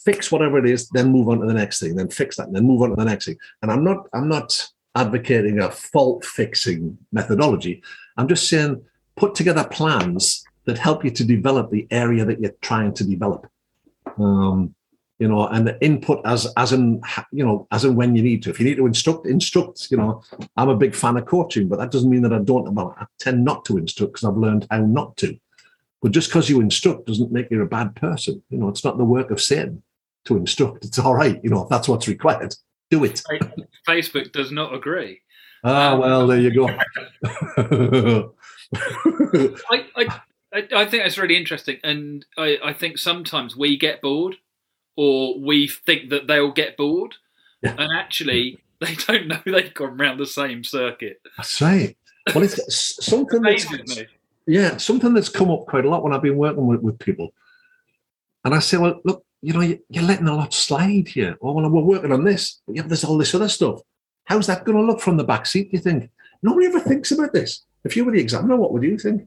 Fix 0.04 0.32
whatever 0.32 0.58
it 0.58 0.66
is, 0.66 0.88
then 0.88 1.12
move 1.12 1.28
on 1.28 1.40
to 1.40 1.46
the 1.46 1.54
next 1.54 1.78
thing, 1.78 1.94
then 1.94 2.08
fix 2.08 2.36
that, 2.36 2.48
and 2.48 2.56
then 2.56 2.66
move 2.66 2.82
on 2.82 2.90
to 2.90 2.96
the 2.96 3.04
next 3.04 3.26
thing. 3.26 3.36
And 3.62 3.70
I'm 3.70 3.84
not, 3.84 4.08
I'm 4.12 4.28
not 4.28 4.68
advocating 4.96 5.60
a 5.60 5.70
fault 5.70 6.24
fixing 6.24 6.98
methodology. 7.12 7.82
I'm 8.16 8.28
just 8.28 8.48
saying 8.48 8.82
put 9.16 9.34
together 9.34 9.64
plans 9.64 10.44
that 10.64 10.78
help 10.78 11.04
you 11.04 11.10
to 11.10 11.24
develop 11.24 11.70
the 11.70 11.86
area 11.90 12.24
that 12.24 12.40
you're 12.40 12.54
trying 12.60 12.92
to 12.94 13.04
develop. 13.04 13.46
Um, 14.18 14.74
you 15.18 15.28
know, 15.28 15.46
and 15.46 15.66
the 15.66 15.80
input 15.84 16.20
as 16.24 16.52
as 16.56 16.72
in 16.72 17.00
you 17.30 17.44
know 17.44 17.68
as 17.70 17.84
in 17.84 17.94
when 17.94 18.16
you 18.16 18.22
need 18.22 18.42
to. 18.42 18.50
If 18.50 18.58
you 18.58 18.66
need 18.66 18.78
to 18.78 18.86
instruct, 18.86 19.26
instruct. 19.26 19.88
You 19.90 19.98
know, 19.98 20.22
I'm 20.56 20.68
a 20.68 20.76
big 20.76 20.96
fan 20.96 21.16
of 21.16 21.26
coaching, 21.26 21.68
but 21.68 21.78
that 21.78 21.92
doesn't 21.92 22.10
mean 22.10 22.22
that 22.22 22.32
I 22.32 22.40
don't. 22.40 22.74
Well, 22.74 22.96
I 22.98 23.06
tend 23.20 23.44
not 23.44 23.64
to 23.66 23.78
instruct 23.78 24.14
because 24.14 24.28
I've 24.28 24.36
learned 24.36 24.66
how 24.70 24.80
not 24.80 25.16
to. 25.18 25.38
But 26.02 26.10
just 26.12 26.28
because 26.28 26.50
you 26.50 26.60
instruct 26.60 27.06
doesn't 27.06 27.30
make 27.32 27.48
you 27.50 27.62
a 27.62 27.66
bad 27.66 27.94
person. 27.94 28.42
You 28.50 28.58
know, 28.58 28.68
it's 28.68 28.84
not 28.84 28.98
the 28.98 29.04
work 29.04 29.30
of 29.30 29.40
sin 29.40 29.82
to 30.24 30.36
instruct. 30.36 30.84
It's 30.84 30.98
all 30.98 31.14
right. 31.14 31.40
You 31.44 31.50
know, 31.50 31.62
if 31.62 31.68
that's 31.68 31.88
what's 31.88 32.08
required, 32.08 32.54
do 32.90 33.04
it. 33.04 33.22
Facebook 33.86 34.32
does 34.32 34.50
not 34.50 34.74
agree. 34.74 35.20
Ah, 35.64 35.96
well, 35.96 36.26
there 36.26 36.40
you 36.40 36.52
go. 36.52 36.68
I, 39.70 39.86
I, 39.96 40.20
I 40.74 40.84
think 40.86 41.02
that's 41.02 41.18
really 41.18 41.36
interesting, 41.36 41.78
and 41.84 42.24
I, 42.36 42.58
I 42.64 42.72
think 42.72 42.98
sometimes 42.98 43.56
we 43.56 43.76
get 43.76 44.02
bored, 44.02 44.36
or 44.96 45.38
we 45.38 45.68
think 45.68 46.10
that 46.10 46.26
they'll 46.26 46.52
get 46.52 46.76
bored, 46.76 47.14
Yeah. 47.62 47.76
and 47.78 47.90
actually 47.96 48.58
they 48.80 48.94
don't 49.06 49.28
know 49.28 49.40
they've 49.44 49.72
gone 49.72 49.96
round 49.96 50.18
the 50.18 50.26
same 50.26 50.64
circuit. 50.64 51.20
That's 51.36 51.60
right. 51.62 51.96
Well, 52.34 52.44
it's 52.44 53.04
something 53.06 53.42
that's. 53.42 53.66
Yeah, 54.46 54.76
something 54.76 55.14
that's 55.14 55.28
come 55.28 55.50
up 55.50 55.66
quite 55.66 55.84
a 55.84 55.88
lot 55.88 56.02
when 56.02 56.12
I've 56.12 56.22
been 56.22 56.36
working 56.36 56.66
with, 56.66 56.80
with 56.80 56.98
people. 56.98 57.32
And 58.44 58.54
I 58.54 58.58
say, 58.58 58.76
well, 58.76 59.00
look, 59.04 59.24
you 59.40 59.52
know, 59.52 59.60
you- 59.60 59.82
you're 59.88 60.04
letting 60.04 60.28
a 60.28 60.34
lot 60.36 60.52
slide 60.54 61.08
here. 61.08 61.36
Oh, 61.42 61.52
well, 61.52 61.68
we're 61.70 61.82
working 61.82 62.12
on 62.12 62.24
this, 62.24 62.60
but 62.66 62.76
yeah, 62.76 62.82
there's 62.86 63.04
all 63.04 63.18
this 63.18 63.34
other 63.34 63.48
stuff. 63.48 63.80
How's 64.24 64.46
that 64.46 64.64
going 64.64 64.78
to 64.78 64.84
look 64.84 65.00
from 65.00 65.16
the 65.16 65.24
back 65.24 65.46
seat? 65.46 65.70
Do 65.70 65.76
you 65.76 65.82
think 65.82 66.10
nobody 66.42 66.66
ever 66.66 66.80
thinks 66.80 67.10
about 67.10 67.32
this? 67.32 67.64
If 67.84 67.96
you 67.96 68.04
were 68.04 68.12
the 68.12 68.20
examiner, 68.20 68.56
what 68.56 68.72
would 68.72 68.82
you 68.84 68.96
think? 68.98 69.26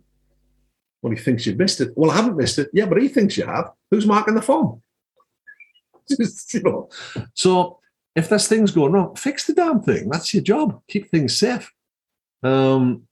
Well, 1.01 1.11
he 1.13 1.19
thinks 1.19 1.45
you've 1.45 1.57
missed 1.57 1.81
it. 1.81 1.91
Well, 1.95 2.11
I 2.11 2.15
haven't 2.15 2.37
missed 2.37 2.57
it. 2.59 2.69
Yeah, 2.73 2.85
but 2.85 3.01
he 3.01 3.07
thinks 3.09 3.37
you 3.37 3.45
have. 3.45 3.71
Who's 3.91 4.05
marking 4.07 4.35
the 4.35 4.41
form? 4.41 4.81
Just, 6.09 6.53
you 6.53 6.61
know. 6.61 6.89
So 7.33 7.79
if 8.15 8.29
there's 8.29 8.47
things 8.47 8.71
going 8.71 8.93
wrong, 8.93 9.15
fix 9.15 9.45
the 9.45 9.53
damn 9.53 9.81
thing. 9.81 10.09
That's 10.09 10.33
your 10.33 10.43
job. 10.43 10.81
Keep 10.87 11.09
things 11.11 11.37
safe. 11.37 11.71
Um, 12.43 13.03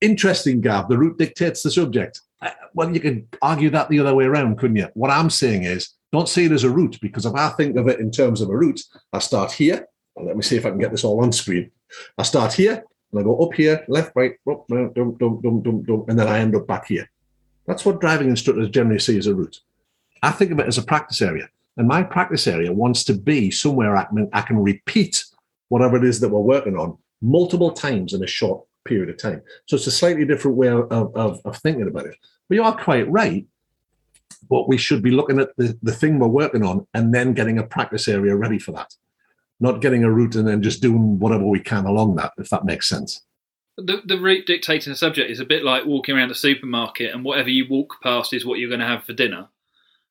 interesting, 0.00 0.60
Gav. 0.60 0.88
The 0.88 0.98
route 0.98 1.18
dictates 1.18 1.62
the 1.62 1.70
subject. 1.70 2.20
Uh, 2.40 2.50
Well, 2.74 2.92
you 2.92 3.00
could 3.00 3.26
argue 3.42 3.70
that 3.70 3.88
the 3.88 4.00
other 4.00 4.14
way 4.14 4.24
around, 4.24 4.58
couldn't 4.58 4.76
you? 4.76 4.88
What 4.94 5.10
I'm 5.10 5.30
saying 5.30 5.64
is, 5.64 5.90
don't 6.12 6.28
see 6.28 6.46
it 6.46 6.52
as 6.52 6.64
a 6.64 6.70
route 6.70 6.98
because 7.00 7.26
if 7.26 7.34
I 7.34 7.50
think 7.50 7.76
of 7.76 7.88
it 7.88 8.00
in 8.00 8.10
terms 8.10 8.40
of 8.40 8.50
a 8.50 8.56
route, 8.56 8.80
I 9.12 9.18
start 9.20 9.52
here. 9.52 9.86
Let 10.16 10.36
me 10.36 10.42
see 10.42 10.56
if 10.56 10.66
I 10.66 10.70
can 10.70 10.78
get 10.78 10.90
this 10.90 11.04
all 11.04 11.22
on 11.22 11.32
screen. 11.32 11.70
I 12.18 12.24
start 12.24 12.52
here 12.52 12.84
and 13.10 13.20
I 13.20 13.22
go 13.22 13.38
up 13.38 13.54
here, 13.54 13.84
left, 13.88 14.12
right, 14.16 14.34
up, 14.50 14.66
down, 14.68 14.92
dum, 14.94 15.40
dum, 15.40 15.82
dum, 15.82 16.04
and 16.08 16.18
then 16.18 16.28
I 16.28 16.40
end 16.40 16.56
up 16.56 16.66
back 16.66 16.86
here. 16.86 17.08
That's 17.66 17.84
what 17.84 18.00
driving 18.00 18.28
instructors 18.28 18.70
generally 18.70 18.98
see 18.98 19.18
as 19.18 19.28
a 19.28 19.34
route. 19.34 19.60
I 20.22 20.32
think 20.32 20.50
of 20.50 20.58
it 20.58 20.66
as 20.66 20.78
a 20.78 20.82
practice 20.82 21.22
area. 21.22 21.48
And 21.76 21.86
my 21.86 22.02
practice 22.02 22.46
area 22.46 22.72
wants 22.72 23.04
to 23.04 23.14
be 23.14 23.50
somewhere 23.50 23.96
I 23.96 24.04
can, 24.04 24.28
I 24.32 24.42
can 24.42 24.58
repeat 24.58 25.24
whatever 25.68 25.96
it 25.96 26.04
is 26.04 26.20
that 26.20 26.28
we're 26.28 26.40
working 26.40 26.76
on 26.76 26.98
multiple 27.22 27.70
times 27.70 28.12
in 28.12 28.24
a 28.24 28.26
short 28.26 28.64
period 28.84 29.10
of 29.10 29.18
time. 29.18 29.42
So 29.66 29.76
it's 29.76 29.86
a 29.86 29.90
slightly 29.90 30.24
different 30.24 30.56
way 30.56 30.68
of, 30.68 30.90
of, 30.90 31.40
of 31.44 31.56
thinking 31.58 31.88
about 31.88 32.06
it. 32.06 32.16
But 32.48 32.54
you 32.54 32.64
are 32.64 32.76
quite 32.76 33.10
right. 33.10 33.46
But 34.48 34.68
we 34.68 34.78
should 34.78 35.02
be 35.02 35.10
looking 35.10 35.38
at 35.38 35.50
the, 35.56 35.78
the 35.82 35.92
thing 35.92 36.18
we're 36.18 36.28
working 36.28 36.64
on 36.64 36.86
and 36.94 37.14
then 37.14 37.34
getting 37.34 37.58
a 37.58 37.62
practice 37.62 38.08
area 38.08 38.34
ready 38.34 38.58
for 38.58 38.72
that. 38.72 38.92
Not 39.60 39.80
getting 39.80 40.04
a 40.04 40.10
route 40.10 40.36
and 40.36 40.48
then 40.48 40.62
just 40.62 40.80
doing 40.80 41.18
whatever 41.18 41.44
we 41.44 41.60
can 41.60 41.84
along 41.84 42.16
that, 42.16 42.32
if 42.38 42.48
that 42.50 42.64
makes 42.64 42.88
sense. 42.88 43.22
The, 43.76 44.02
the 44.04 44.18
route 44.18 44.46
dictating 44.46 44.92
the 44.92 44.96
subject 44.96 45.30
is 45.30 45.40
a 45.40 45.44
bit 45.44 45.64
like 45.64 45.84
walking 45.84 46.16
around 46.16 46.30
a 46.30 46.34
supermarket, 46.34 47.14
and 47.14 47.24
whatever 47.24 47.48
you 47.48 47.66
walk 47.68 47.96
past 48.02 48.32
is 48.32 48.44
what 48.44 48.58
you're 48.58 48.68
going 48.68 48.80
to 48.80 48.86
have 48.86 49.04
for 49.04 49.12
dinner. 49.12 49.48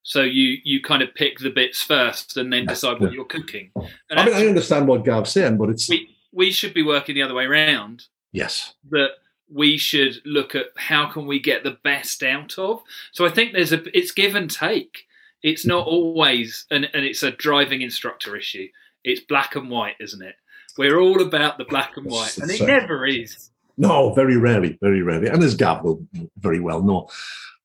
So 0.03 0.21
you 0.21 0.57
you 0.63 0.81
kind 0.81 1.03
of 1.03 1.13
pick 1.13 1.39
the 1.39 1.49
bits 1.49 1.83
first 1.83 2.37
and 2.37 2.51
then 2.51 2.65
decide 2.65 2.99
what 2.99 3.11
you're 3.11 3.25
cooking. 3.25 3.71
And 4.09 4.19
I 4.19 4.25
mean, 4.25 4.33
I 4.33 4.47
understand 4.47 4.87
what 4.87 5.03
Gav's 5.03 5.31
saying, 5.31 5.57
but 5.57 5.69
it's 5.69 5.89
we 5.89 6.15
we 6.31 6.51
should 6.51 6.73
be 6.73 6.83
working 6.83 7.15
the 7.15 7.21
other 7.21 7.33
way 7.33 7.45
around. 7.45 8.05
Yes, 8.31 8.73
That 8.91 9.11
we 9.51 9.77
should 9.77 10.21
look 10.25 10.55
at 10.55 10.67
how 10.77 11.07
can 11.07 11.25
we 11.25 11.39
get 11.39 11.63
the 11.63 11.77
best 11.83 12.21
out 12.23 12.57
of. 12.57 12.81
So 13.11 13.25
I 13.25 13.29
think 13.29 13.53
there's 13.53 13.73
a 13.73 13.81
it's 13.97 14.11
give 14.11 14.35
and 14.35 14.49
take. 14.49 15.05
It's 15.41 15.65
not 15.65 15.87
always 15.87 16.65
and, 16.69 16.89
and 16.93 17.05
it's 17.05 17.23
a 17.23 17.31
driving 17.31 17.81
instructor 17.81 18.35
issue. 18.35 18.67
It's 19.03 19.21
black 19.21 19.55
and 19.55 19.69
white, 19.69 19.95
isn't 19.99 20.21
it? 20.21 20.35
We're 20.77 20.99
all 20.99 21.21
about 21.21 21.57
the 21.57 21.65
black 21.65 21.97
and 21.97 22.05
white, 22.05 22.37
and 22.37 22.51
it 22.51 22.61
never 22.61 23.05
is. 23.05 23.49
No, 23.77 24.13
very 24.13 24.37
rarely, 24.37 24.77
very 24.81 25.01
rarely. 25.01 25.27
And 25.27 25.41
as 25.41 25.55
Gav 25.55 25.83
will 25.83 26.05
very 26.37 26.59
well 26.59 26.81
know. 26.81 27.09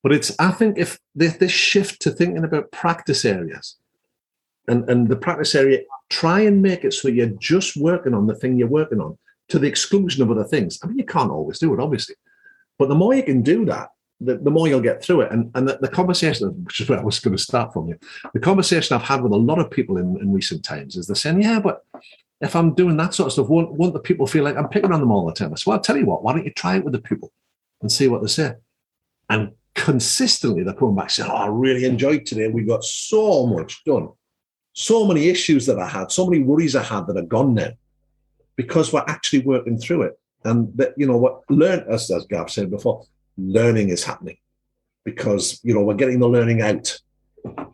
But 0.02 0.12
it's, 0.12 0.34
I 0.38 0.50
think, 0.50 0.78
if 0.78 0.98
this, 1.14 1.36
this 1.36 1.52
shift 1.52 2.00
to 2.02 2.10
thinking 2.10 2.44
about 2.44 2.70
practice 2.72 3.24
areas 3.24 3.76
and, 4.68 4.88
and 4.88 5.08
the 5.08 5.16
practice 5.16 5.54
area, 5.54 5.80
try 6.10 6.40
and 6.40 6.62
make 6.62 6.84
it 6.84 6.92
so 6.92 7.08
you're 7.08 7.26
just 7.26 7.76
working 7.76 8.14
on 8.14 8.26
the 8.26 8.34
thing 8.34 8.56
you're 8.56 8.68
working 8.68 9.00
on 9.00 9.18
to 9.48 9.58
the 9.58 9.68
exclusion 9.68 10.22
of 10.22 10.30
other 10.30 10.44
things. 10.44 10.78
I 10.82 10.86
mean, 10.86 10.98
you 10.98 11.04
can't 11.04 11.30
always 11.30 11.58
do 11.58 11.74
it, 11.74 11.80
obviously. 11.80 12.16
But 12.78 12.88
the 12.88 12.94
more 12.94 13.14
you 13.14 13.22
can 13.22 13.42
do 13.42 13.64
that, 13.66 13.90
the, 14.20 14.36
the 14.38 14.50
more 14.50 14.68
you'll 14.68 14.80
get 14.80 15.02
through 15.02 15.22
it. 15.22 15.32
And, 15.32 15.50
and 15.54 15.68
the, 15.68 15.78
the 15.80 15.88
conversation, 15.88 16.48
which 16.64 16.80
is 16.80 16.88
where 16.88 16.98
I 16.98 17.04
was 17.04 17.20
going 17.20 17.36
to 17.36 17.42
start 17.42 17.72
from 17.72 17.88
you, 17.88 17.98
the 18.32 18.40
conversation 18.40 18.94
I've 18.94 19.02
had 19.02 19.22
with 19.22 19.32
a 19.32 19.36
lot 19.36 19.58
of 19.58 19.70
people 19.70 19.98
in, 19.98 20.18
in 20.20 20.32
recent 20.32 20.64
times 20.64 20.96
is 20.96 21.06
they're 21.06 21.16
saying, 21.16 21.42
yeah, 21.42 21.60
but 21.60 21.84
if 22.40 22.56
I'm 22.56 22.74
doing 22.74 22.96
that 22.96 23.14
sort 23.14 23.28
of 23.28 23.32
stuff, 23.32 23.48
won't, 23.48 23.72
won't 23.72 23.94
the 23.94 24.00
people 24.00 24.26
feel 24.26 24.44
like 24.44 24.56
I'm 24.56 24.68
picking 24.68 24.92
on 24.92 25.00
them 25.00 25.12
all 25.12 25.26
the 25.26 25.32
time? 25.32 25.52
I 25.52 25.56
said, 25.56 25.66
well, 25.66 25.76
I'll 25.76 25.82
tell 25.82 25.96
you 25.96 26.06
what, 26.06 26.22
why 26.22 26.32
don't 26.32 26.44
you 26.44 26.52
try 26.52 26.76
it 26.76 26.84
with 26.84 26.92
the 26.92 27.00
people 27.00 27.32
and 27.80 27.90
see 27.90 28.08
what 28.08 28.22
they 28.22 28.28
say? 28.28 28.54
And 29.30 29.52
consistently 29.74 30.62
they're 30.62 30.74
coming 30.74 30.94
back 30.94 31.10
saying, 31.10 31.30
oh, 31.30 31.36
I 31.36 31.46
really 31.46 31.84
enjoyed 31.84 32.26
today. 32.26 32.48
We 32.48 32.62
got 32.62 32.84
so 32.84 33.46
much 33.46 33.84
done. 33.84 34.08
So 34.72 35.06
many 35.06 35.28
issues 35.28 35.66
that 35.66 35.78
I 35.78 35.88
had, 35.88 36.10
so 36.10 36.26
many 36.26 36.42
worries 36.42 36.74
I 36.74 36.82
had 36.82 37.06
that 37.06 37.16
are 37.16 37.22
gone 37.22 37.54
now 37.54 37.70
because 38.56 38.92
we're 38.92 39.04
actually 39.06 39.40
working 39.40 39.78
through 39.78 40.02
it. 40.02 40.18
And 40.44 40.76
that, 40.76 40.94
you 40.96 41.06
know, 41.06 41.16
what 41.16 41.42
learn, 41.48 41.84
as, 41.88 42.10
as 42.10 42.26
Gav 42.26 42.50
said 42.50 42.70
before, 42.70 43.04
learning 43.38 43.88
is 43.88 44.04
happening 44.04 44.36
because, 45.04 45.60
you 45.62 45.74
know, 45.74 45.82
we're 45.82 45.94
getting 45.94 46.18
the 46.18 46.28
learning 46.28 46.62
out 46.62 46.98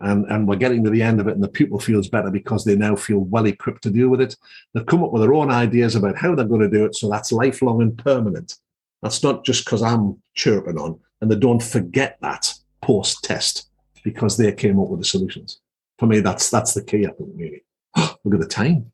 and, 0.01 0.25
and 0.27 0.49
we're 0.49 0.57
getting 0.57 0.83
to 0.85 0.91
the 0.91 1.03
end 1.03 1.21
of 1.21 1.29
it 1.29 1.35
and 1.35 1.43
the 1.43 1.49
pupil 1.49 1.79
feels 1.79 2.09
better 2.09 2.31
because 2.31 2.65
they 2.65 2.77
now 2.77 2.97
feel 2.97 3.19
well 3.19 3.47
equipped 3.47 3.83
to 3.83 3.91
deal 3.91 4.09
with 4.09 4.21
it. 4.21 4.37
They've 4.73 4.87
come 4.87 5.03
up 5.03 5.13
with 5.13 5.23
their 5.23 5.35
own 5.35 5.51
ideas 5.51 5.95
about 5.95 6.17
how 6.17 6.35
they're 6.35 6.45
going 6.47 6.61
to 6.61 6.71
do 6.71 6.85
it. 6.85 6.95
So 6.97 7.09
that's 7.09 7.33
lifelong 7.33 7.83
and 7.83 7.97
permanent. 7.97 8.57
That's 9.03 9.23
not 9.23 9.45
just 9.45 9.65
because 9.65 9.83
I'm 9.83 10.21
chirping 10.35 10.79
on 10.79 10.99
and 11.21 11.31
they 11.31 11.37
don't 11.37 11.63
forget 11.63 12.19
that 12.21 12.53
post 12.83 13.25
test 13.25 13.69
because 14.05 14.37
they 14.37 14.53
came 14.53 14.81
up 14.81 14.89
with 14.89 15.01
the 15.01 15.07
solutions. 15.07 15.61
For 15.99 16.07
me, 16.07 16.21
that's 16.21 16.51
that's 16.51 16.73
the 16.73 16.83
key, 16.83 17.07
I 17.07 17.11
think, 17.11 17.31
really. 17.35 17.63
Look 18.25 18.35
at 18.35 18.41
the 18.41 18.47
time. 18.47 18.91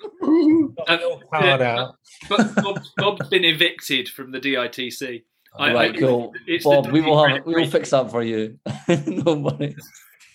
Got 0.00 1.02
a 1.02 1.18
card 1.32 1.60
yeah. 1.60 1.80
out. 1.80 1.94
But 2.28 2.54
Bob's, 2.56 2.92
Bob's 2.96 3.28
been 3.28 3.44
evicted 3.44 4.08
from 4.08 4.32
the 4.32 4.40
DITC. 4.40 5.22
I- 5.58 5.74
right, 5.74 5.94
I- 5.94 5.98
cool. 5.98 6.32
it's 6.46 6.64
Bob, 6.64 6.90
we 6.90 7.00
will 7.00 7.24
have 7.24 7.44
we 7.44 7.54
will 7.54 7.66
fix 7.66 7.90
that 7.90 8.10
for 8.10 8.22
you. 8.22 8.58
no 9.06 9.34
worries. 9.34 9.88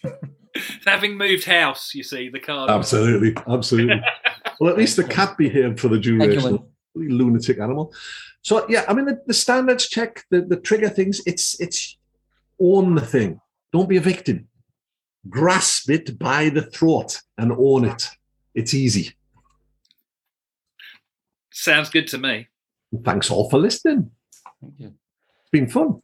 Having 0.86 1.18
moved 1.18 1.46
house, 1.46 1.94
you 1.94 2.04
see 2.04 2.30
the 2.30 2.40
card. 2.40 2.70
Absolutely, 2.70 3.36
absolutely. 3.48 4.02
well, 4.60 4.72
at 4.72 4.78
least 4.78 4.96
the 4.96 5.04
cat 5.04 5.38
behaved 5.38 5.80
for 5.80 5.90
the 5.90 5.96
Thank 5.96 6.32
duration. 6.32 6.60
Lunatic 6.96 7.60
animal. 7.60 7.94
So 8.42 8.66
yeah, 8.70 8.86
I 8.88 8.94
mean 8.94 9.06
the, 9.06 9.22
the 9.28 9.34
standards 9.34 9.90
check, 9.90 10.24
the, 10.30 10.42
the 10.42 10.56
trigger 10.56 10.88
things. 10.90 11.22
It's 11.26 11.60
it's 11.60 11.98
own 12.60 12.96
the 12.96 13.02
thing. 13.02 13.42
Don't 13.76 13.90
be 13.90 13.98
a 13.98 14.02
victim. 14.16 14.48
Grasp 15.30 15.90
it 15.90 16.18
by 16.18 16.48
the 16.48 16.62
throat 16.62 17.20
and 17.38 17.52
own 17.52 17.84
it. 17.84 18.08
It's 18.54 18.74
easy. 18.74 19.12
Sounds 21.52 21.90
good 21.90 22.08
to 22.08 22.18
me. 22.18 22.48
Thanks 23.04 23.30
all 23.30 23.50
for 23.50 23.60
listening. 23.60 24.12
Thank 24.62 24.76
you. 24.78 24.88
It's 25.42 25.50
been 25.52 25.68
fun. 25.68 26.02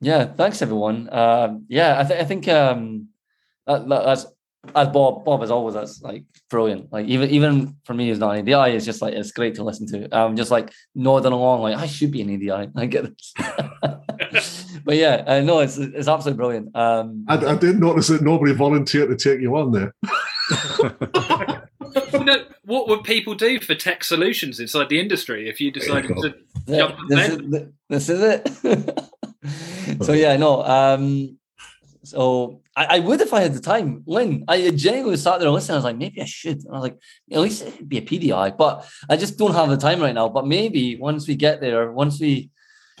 Yeah, 0.00 0.24
thanks 0.24 0.62
everyone. 0.62 1.10
Um, 1.12 1.66
yeah, 1.68 2.00
I, 2.00 2.04
th- 2.04 2.22
I 2.22 2.24
think 2.24 2.48
um, 2.48 3.08
that, 3.66 3.86
that- 3.86 4.04
that's 4.06 4.24
as 4.74 4.88
Bob 4.88 5.26
Bob 5.26 5.42
as 5.42 5.50
always. 5.50 5.74
That's 5.74 6.00
like 6.00 6.24
brilliant. 6.48 6.90
Like 6.90 7.06
even 7.06 7.28
even 7.28 7.76
for 7.84 7.92
me 7.92 8.08
as 8.08 8.18
not 8.18 8.30
an 8.38 8.48
ADI, 8.48 8.74
it's 8.76 8.86
just 8.86 9.02
like 9.02 9.12
it's 9.12 9.30
great 9.30 9.56
to 9.56 9.62
listen 9.62 9.86
to. 9.88 10.08
I'm 10.10 10.36
just 10.36 10.50
like 10.50 10.72
nodding 10.94 11.32
along, 11.32 11.60
like 11.60 11.76
I 11.76 11.86
should 11.86 12.12
be 12.12 12.22
an 12.22 12.30
ADI. 12.34 12.70
I 12.76 12.86
get 12.86 13.12
this. 14.32 14.63
but 14.84 14.96
yeah, 14.96 15.24
uh, 15.26 15.40
no, 15.40 15.60
it's 15.60 15.76
it's 15.78 16.08
absolutely 16.08 16.38
brilliant. 16.38 16.76
Um, 16.76 17.24
I, 17.28 17.36
I 17.36 17.56
did 17.56 17.78
notice 17.78 18.08
that 18.08 18.22
nobody 18.22 18.52
volunteered 18.52 19.10
to 19.10 19.16
take 19.16 19.40
you 19.40 19.56
on 19.56 19.72
there. 19.72 19.94
You 22.12 22.24
know, 22.24 22.44
what 22.64 22.88
would 22.88 23.04
people 23.04 23.34
do 23.34 23.60
for 23.60 23.74
tech 23.74 24.02
solutions 24.02 24.58
inside 24.58 24.88
the 24.88 24.98
industry 24.98 25.48
if 25.48 25.60
you 25.60 25.70
decided 25.70 26.14
go. 26.14 26.22
to? 26.22 26.34
Yeah, 26.66 26.78
Jump 26.78 26.98
on 26.98 27.08
this, 27.08 27.28
is, 27.28 27.68
this 27.88 28.08
is 28.08 28.22
it. 28.22 30.02
so 30.04 30.12
yeah, 30.12 30.36
no. 30.36 30.62
Um, 30.62 31.38
so 32.02 32.62
I, 32.76 32.96
I 32.96 32.98
would 33.00 33.20
if 33.20 33.32
I 33.32 33.42
had 33.42 33.54
the 33.54 33.60
time. 33.60 34.02
Lynn, 34.06 34.44
I 34.48 34.70
genuinely 34.70 35.16
sat 35.16 35.38
there 35.38 35.48
and 35.48 35.54
listened. 35.54 35.74
I 35.74 35.78
was 35.78 35.84
like, 35.84 35.96
maybe 35.96 36.20
I 36.20 36.24
should. 36.24 36.64
And 36.64 36.70
I 36.70 36.72
was 36.72 36.82
like, 36.82 36.98
at 37.30 37.40
least 37.40 37.62
it'd 37.62 37.88
be 37.88 37.98
a 37.98 38.02
PDI, 38.02 38.56
but 38.56 38.88
I 39.08 39.16
just 39.16 39.38
don't 39.38 39.54
have 39.54 39.68
the 39.68 39.76
time 39.76 40.00
right 40.00 40.14
now. 40.14 40.28
But 40.28 40.46
maybe 40.46 40.96
once 40.96 41.28
we 41.28 41.36
get 41.36 41.60
there, 41.60 41.90
once 41.92 42.20
we, 42.20 42.50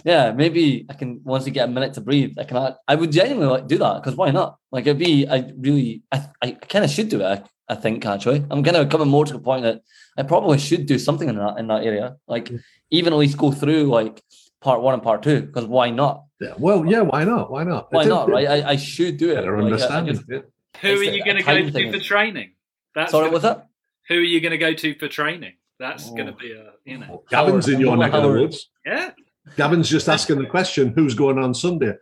yeah, 0.04 0.32
maybe 0.32 0.86
I 0.88 0.94
can. 0.94 1.20
Once 1.24 1.44
we 1.46 1.50
get 1.50 1.68
a 1.68 1.72
minute 1.72 1.94
to 1.94 2.00
breathe, 2.00 2.36
I 2.38 2.44
can. 2.44 2.74
I 2.86 2.94
would 2.94 3.10
genuinely 3.10 3.46
like 3.52 3.66
do 3.66 3.78
that 3.78 3.94
because 4.02 4.14
why 4.16 4.30
not? 4.30 4.58
Like 4.70 4.86
it'd 4.86 4.98
be. 4.98 5.26
I 5.26 5.52
really. 5.58 6.02
I. 6.12 6.26
I 6.42 6.50
kind 6.52 6.84
of 6.84 6.90
should 6.90 7.08
do 7.08 7.20
it. 7.20 7.24
I, 7.24 7.42
I 7.66 7.74
think 7.74 8.04
actually, 8.04 8.44
I'm 8.50 8.62
kind 8.62 8.76
of 8.76 8.90
coming 8.90 9.08
more 9.08 9.24
to 9.24 9.32
the 9.32 9.38
point 9.38 9.62
that 9.62 9.80
I 10.18 10.22
probably 10.22 10.58
should 10.58 10.84
do 10.86 10.98
something 10.98 11.28
in 11.28 11.36
that 11.36 11.58
in 11.58 11.66
that 11.68 11.84
area. 11.84 12.16
Like 12.28 12.50
even 12.90 13.12
at 13.14 13.18
least 13.18 13.38
go 13.38 13.50
through 13.50 13.84
like 13.84 14.22
part 14.60 14.82
one 14.82 14.92
and 14.94 15.02
part 15.02 15.22
two 15.22 15.40
because 15.42 15.64
why 15.64 15.88
not? 15.90 16.24
Yeah, 16.40 16.52
well, 16.58 16.84
yeah, 16.84 17.00
why 17.00 17.24
not? 17.24 17.50
Why 17.50 17.64
not? 17.64 17.90
Why 17.90 18.00
It's 18.00 18.06
a- 18.06 18.10
not? 18.10 18.28
Right? 18.28 18.46
I, 18.46 18.70
I 18.70 18.76
should 18.76 19.16
do 19.16 19.30
it. 19.30 19.36
Better 19.36 19.52
Like, 19.56 19.62
I- 19.62 19.62
I 19.62 19.72
understanding. 19.72 20.14
just- 20.16 20.26
yeah. 20.28 20.38
Who 20.82 20.88
are 21.00 21.04
you 21.04 21.24
going 21.24 21.36
to 21.36 21.42
go 21.42 21.70
to 21.70 21.92
for 21.92 21.98
training? 22.04 22.52
That's 22.94 23.12
Sorry, 23.12 23.30
what's 23.30 23.44
that? 23.44 23.68
Who 24.08 24.16
are 24.16 24.20
you 24.20 24.40
going 24.40 24.50
to 24.52 24.58
go 24.58 24.74
to 24.74 24.94
for 24.98 25.08
training? 25.08 25.54
That's 25.78 26.10
going 26.10 26.26
to 26.26 26.32
Oh. 26.32 26.36
be 26.38 26.52
a 26.52 26.72
you 26.84 26.98
know. 26.98 27.22
Gavin's 27.30 27.68
in 27.68 27.80
your 27.80 27.96
neck 27.96 28.12
of 28.12 28.22
the 28.24 28.28
woods. 28.28 28.68
Yeah. 28.84 29.12
Gavin's 29.56 29.88
just 29.88 30.08
asking 30.08 30.38
the 30.38 30.46
question: 30.46 30.92
Who's 30.94 31.14
going 31.14 31.38
on 31.38 31.54
Sunday? 31.54 31.94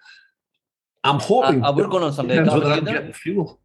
I'm 1.05 1.19
hoping. 1.19 1.64
Uh, 1.64 1.69
uh, 1.69 1.73
we're 1.73 1.89
going 1.89 2.05
on 2.05 2.12
Sunday. 2.12 2.35
Depends 2.36 2.52
Gavin, 2.55 2.69
whether 2.69 2.78
I'm 2.78 2.85
there? 2.85 2.94
getting 2.94 3.12
fuel. 3.12 3.60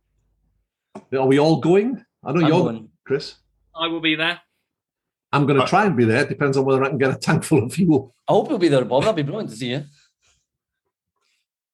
Are 1.18 1.28
we 1.28 1.40
all 1.40 1.60
going? 1.62 2.04
I 2.24 2.32
know 2.32 2.41
I'm 2.41 2.48
you're 2.48 2.64
going. 2.64 2.90
Chris. 3.06 3.36
I 3.76 3.88
will 3.88 4.02
be 4.02 4.16
there. 4.16 4.40
I'm 5.32 5.45
going 5.45 5.58
to 5.58 5.64
Uh, 5.64 5.68
try 5.68 5.86
and 5.86 5.95
be 5.95 6.06
there. 6.06 6.24
It 6.24 6.30
depends 6.30 6.58
on 6.58 6.66
whether 6.66 6.84
I 6.84 6.90
can 6.90 6.98
get 6.98 7.12
a 7.12 7.16
tank 7.16 7.44
full 7.44 7.64
of 7.64 7.74
fuel. 7.74 8.16
I 8.28 8.34
hope 8.34 8.49
you'll 8.49 8.58
be 8.58 8.70
there, 8.70 8.84
Bob. 8.86 9.04
That'd 9.04 9.16
be 9.18 9.22
brilliant 9.24 9.52
to 9.52 9.56
see 9.56 9.70
you. 9.72 9.84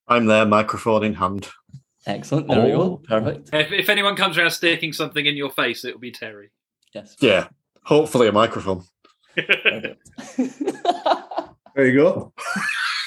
I'm 0.07 0.25
there, 0.25 0.45
microphone 0.45 1.03
in 1.05 1.13
hand. 1.13 1.47
Excellent. 2.05 2.49
There 2.49 2.65
we 2.65 2.73
Oh. 2.73 2.77
go. 2.77 2.97
Perfect. 2.97 3.49
If, 3.53 3.71
if 3.71 3.89
anyone 3.89 4.17
comes 4.17 4.37
around 4.37 4.51
sticking 4.51 4.91
something 4.91 5.25
in 5.25 5.37
your 5.37 5.49
face, 5.51 5.85
it 5.85 5.93
will 5.93 6.01
be 6.01 6.11
Terry. 6.11 6.51
Yes. 6.93 7.15
Yeah, 7.21 7.47
hopefully 7.83 8.27
a 8.27 8.33
microphone. 8.33 8.83
Perfect. 11.73 11.75
There 11.75 11.87
you 11.87 11.93
go. 11.93 12.33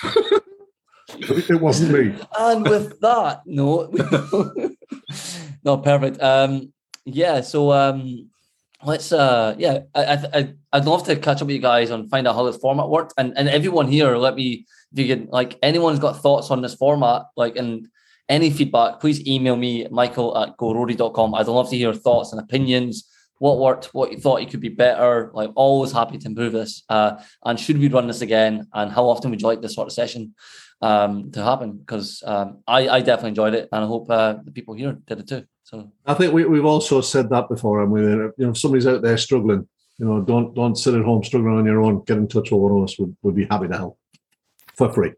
it 1.18 1.60
wasn't 1.60 1.92
me. 1.92 2.14
and 2.38 2.68
with 2.68 3.00
that, 3.00 3.42
no, 3.46 3.90
no, 5.64 5.78
perfect. 5.78 6.20
Um, 6.22 6.72
yeah, 7.04 7.40
so 7.40 7.72
um, 7.72 8.30
let's 8.84 9.12
uh, 9.12 9.54
yeah, 9.58 9.80
I, 9.94 10.04
I, 10.04 10.24
I 10.34 10.54
I'd 10.72 10.84
love 10.84 11.04
to 11.04 11.16
catch 11.16 11.40
up 11.40 11.46
with 11.46 11.56
you 11.56 11.62
guys 11.62 11.90
and 11.90 12.10
find 12.10 12.26
out 12.26 12.34
how 12.34 12.44
this 12.44 12.56
format 12.56 12.88
worked, 12.88 13.14
and 13.16 13.36
and 13.36 13.48
everyone 13.48 13.88
here, 13.88 14.16
let 14.16 14.34
me 14.34 14.66
if 14.92 14.98
you 14.98 15.06
can 15.06 15.28
like 15.30 15.58
anyone's 15.62 15.98
got 15.98 16.20
thoughts 16.20 16.50
on 16.50 16.62
this 16.62 16.74
format, 16.74 17.22
like 17.36 17.56
and 17.56 17.88
any 18.28 18.50
feedback, 18.50 19.00
please 19.00 19.24
email 19.26 19.54
me 19.54 19.86
Michael 19.90 20.36
at 20.36 20.56
goroadie.com. 20.56 21.34
I'd 21.34 21.46
love 21.46 21.70
to 21.70 21.76
hear 21.76 21.92
your 21.92 21.94
thoughts 21.94 22.32
and 22.32 22.40
opinions. 22.40 23.08
What 23.38 23.58
worked? 23.58 23.86
What 23.86 24.12
you 24.12 24.18
thought 24.18 24.40
you 24.40 24.48
could 24.48 24.60
be 24.60 24.70
better? 24.70 25.30
Like 25.34 25.50
always 25.54 25.92
happy 25.92 26.18
to 26.18 26.26
improve 26.26 26.52
this. 26.52 26.82
Uh, 26.88 27.22
and 27.44 27.60
should 27.60 27.78
we 27.78 27.88
run 27.88 28.06
this 28.06 28.22
again? 28.22 28.66
And 28.72 28.90
how 28.90 29.04
often 29.08 29.30
would 29.30 29.40
you 29.40 29.46
like 29.46 29.60
this 29.60 29.74
sort 29.74 29.88
of 29.88 29.92
session? 29.92 30.34
um, 30.82 31.30
to 31.32 31.42
happen 31.42 31.72
because 31.72 32.22
um, 32.26 32.58
I, 32.66 32.88
I 32.88 33.00
definitely 33.00 33.30
enjoyed 33.30 33.54
it 33.54 33.68
and 33.72 33.84
I 33.84 33.86
hope 33.86 34.10
uh, 34.10 34.36
the 34.44 34.50
people 34.50 34.74
here 34.74 34.98
did 35.06 35.20
it 35.20 35.28
too. 35.28 35.44
So 35.64 35.90
I 36.04 36.14
think 36.14 36.32
we, 36.32 36.44
we've 36.44 36.64
also 36.64 37.00
said 37.00 37.28
that 37.30 37.48
before, 37.48 37.82
and 37.82 37.90
we, 37.90 38.02
you 38.02 38.32
know, 38.38 38.50
if 38.50 38.58
somebody's 38.58 38.86
out 38.86 39.02
there 39.02 39.18
struggling, 39.18 39.66
you 39.98 40.06
know, 40.06 40.20
don't 40.20 40.54
don't 40.54 40.76
sit 40.76 40.94
at 40.94 41.04
home 41.04 41.24
struggling 41.24 41.56
on 41.56 41.64
your 41.64 41.82
own. 41.82 42.04
Get 42.04 42.18
in 42.18 42.28
touch 42.28 42.52
with 42.52 42.60
one 42.60 42.72
of 42.72 42.84
us. 42.84 42.98
We'd, 42.98 43.16
we'd 43.22 43.34
be 43.34 43.46
happy 43.46 43.66
to 43.66 43.76
help 43.76 43.98
for 44.76 44.92
free, 44.92 45.12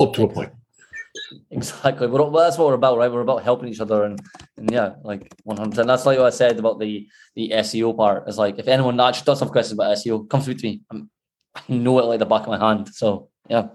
up 0.00 0.14
to 0.14 0.22
a 0.22 0.28
point. 0.28 0.52
exactly, 1.50 2.06
we're, 2.06 2.22
well, 2.22 2.44
that's 2.44 2.56
what 2.56 2.68
we're 2.68 2.74
about, 2.74 2.96
right? 2.96 3.12
We're 3.12 3.20
about 3.20 3.42
helping 3.42 3.68
each 3.68 3.80
other 3.80 4.04
and, 4.04 4.18
and 4.60 4.70
yeah, 4.70 4.94
like 5.02 5.34
one 5.44 5.56
hundred. 5.56 5.70
percent 5.70 5.88
That's 5.88 6.06
like 6.06 6.18
what 6.18 6.26
I 6.26 6.30
said 6.30 6.58
about 6.58 6.78
the 6.78 7.08
the 7.34 7.50
SEO 7.66 7.96
part. 7.96 8.28
Is 8.28 8.38
like 8.38 8.58
if 8.58 8.68
anyone 8.68 9.00
actually 9.00 9.24
does 9.24 9.40
have 9.40 9.50
questions 9.50 9.72
about 9.78 9.96
SEO, 9.96 10.28
come 10.28 10.42
speak 10.42 10.58
to 10.58 10.66
me. 10.66 10.82
I'm, 10.90 11.10
I 11.54 11.62
know 11.68 11.98
it 11.98 12.04
like 12.04 12.18
the 12.20 12.26
back 12.26 12.42
of 12.42 12.48
my 12.48 12.58
hand. 12.58 12.88
So 12.94 13.28
yeah. 13.48 13.68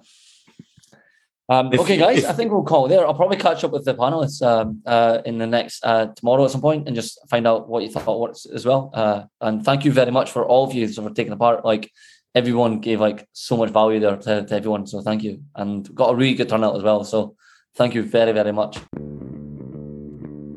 Um, 1.47 1.71
If- 1.73 1.79
okay, 1.81 1.97
guys, 1.97 2.23
if- 2.23 2.29
I 2.29 2.33
think 2.33 2.51
we'll 2.51 2.63
call 2.63 2.87
there. 2.87 3.05
I'll 3.05 3.13
probably 3.13 3.37
catch 3.37 3.63
up 3.63 3.71
with 3.71 3.85
the 3.85 3.93
panelists 3.93 4.41
um, 4.41 4.81
uh, 4.85 5.19
in 5.25 5.37
the 5.37 5.45
next 5.45 5.85
uh, 5.85 6.07
tomorrow 6.15 6.45
at 6.45 6.51
some 6.51 6.61
point 6.61 6.87
and 6.87 6.95
just 6.95 7.19
find 7.29 7.45
out 7.45 7.69
what 7.69 7.83
you 7.83 7.89
thought 7.89 8.19
works 8.19 8.45
as 8.47 8.65
well. 8.65 8.89
Uh, 8.93 9.23
and 9.41 9.63
thank 9.63 9.85
you 9.85 9.91
very 9.91 10.11
much 10.11 10.31
for 10.31 10.43
all 10.45 10.63
of 10.67 10.73
you 10.73 10.87
for 10.87 11.09
taking 11.11 11.37
part. 11.37 11.63
Like 11.63 11.91
everyone 12.33 12.79
gave 12.79 12.99
like 12.99 13.27
so 13.33 13.57
much 13.57 13.69
value 13.69 13.99
there 13.99 14.17
to, 14.17 14.45
to 14.45 14.55
everyone. 14.55 14.87
So 14.87 15.01
thank 15.01 15.23
you, 15.23 15.43
and 15.55 15.93
got 15.93 16.13
a 16.13 16.15
really 16.15 16.33
good 16.33 16.49
turnout 16.49 16.75
as 16.77 16.83
well. 16.83 17.03
So 17.03 17.35
thank 17.75 17.93
you 17.93 18.01
very 18.03 18.31
very 18.31 18.51
much. 18.51 18.79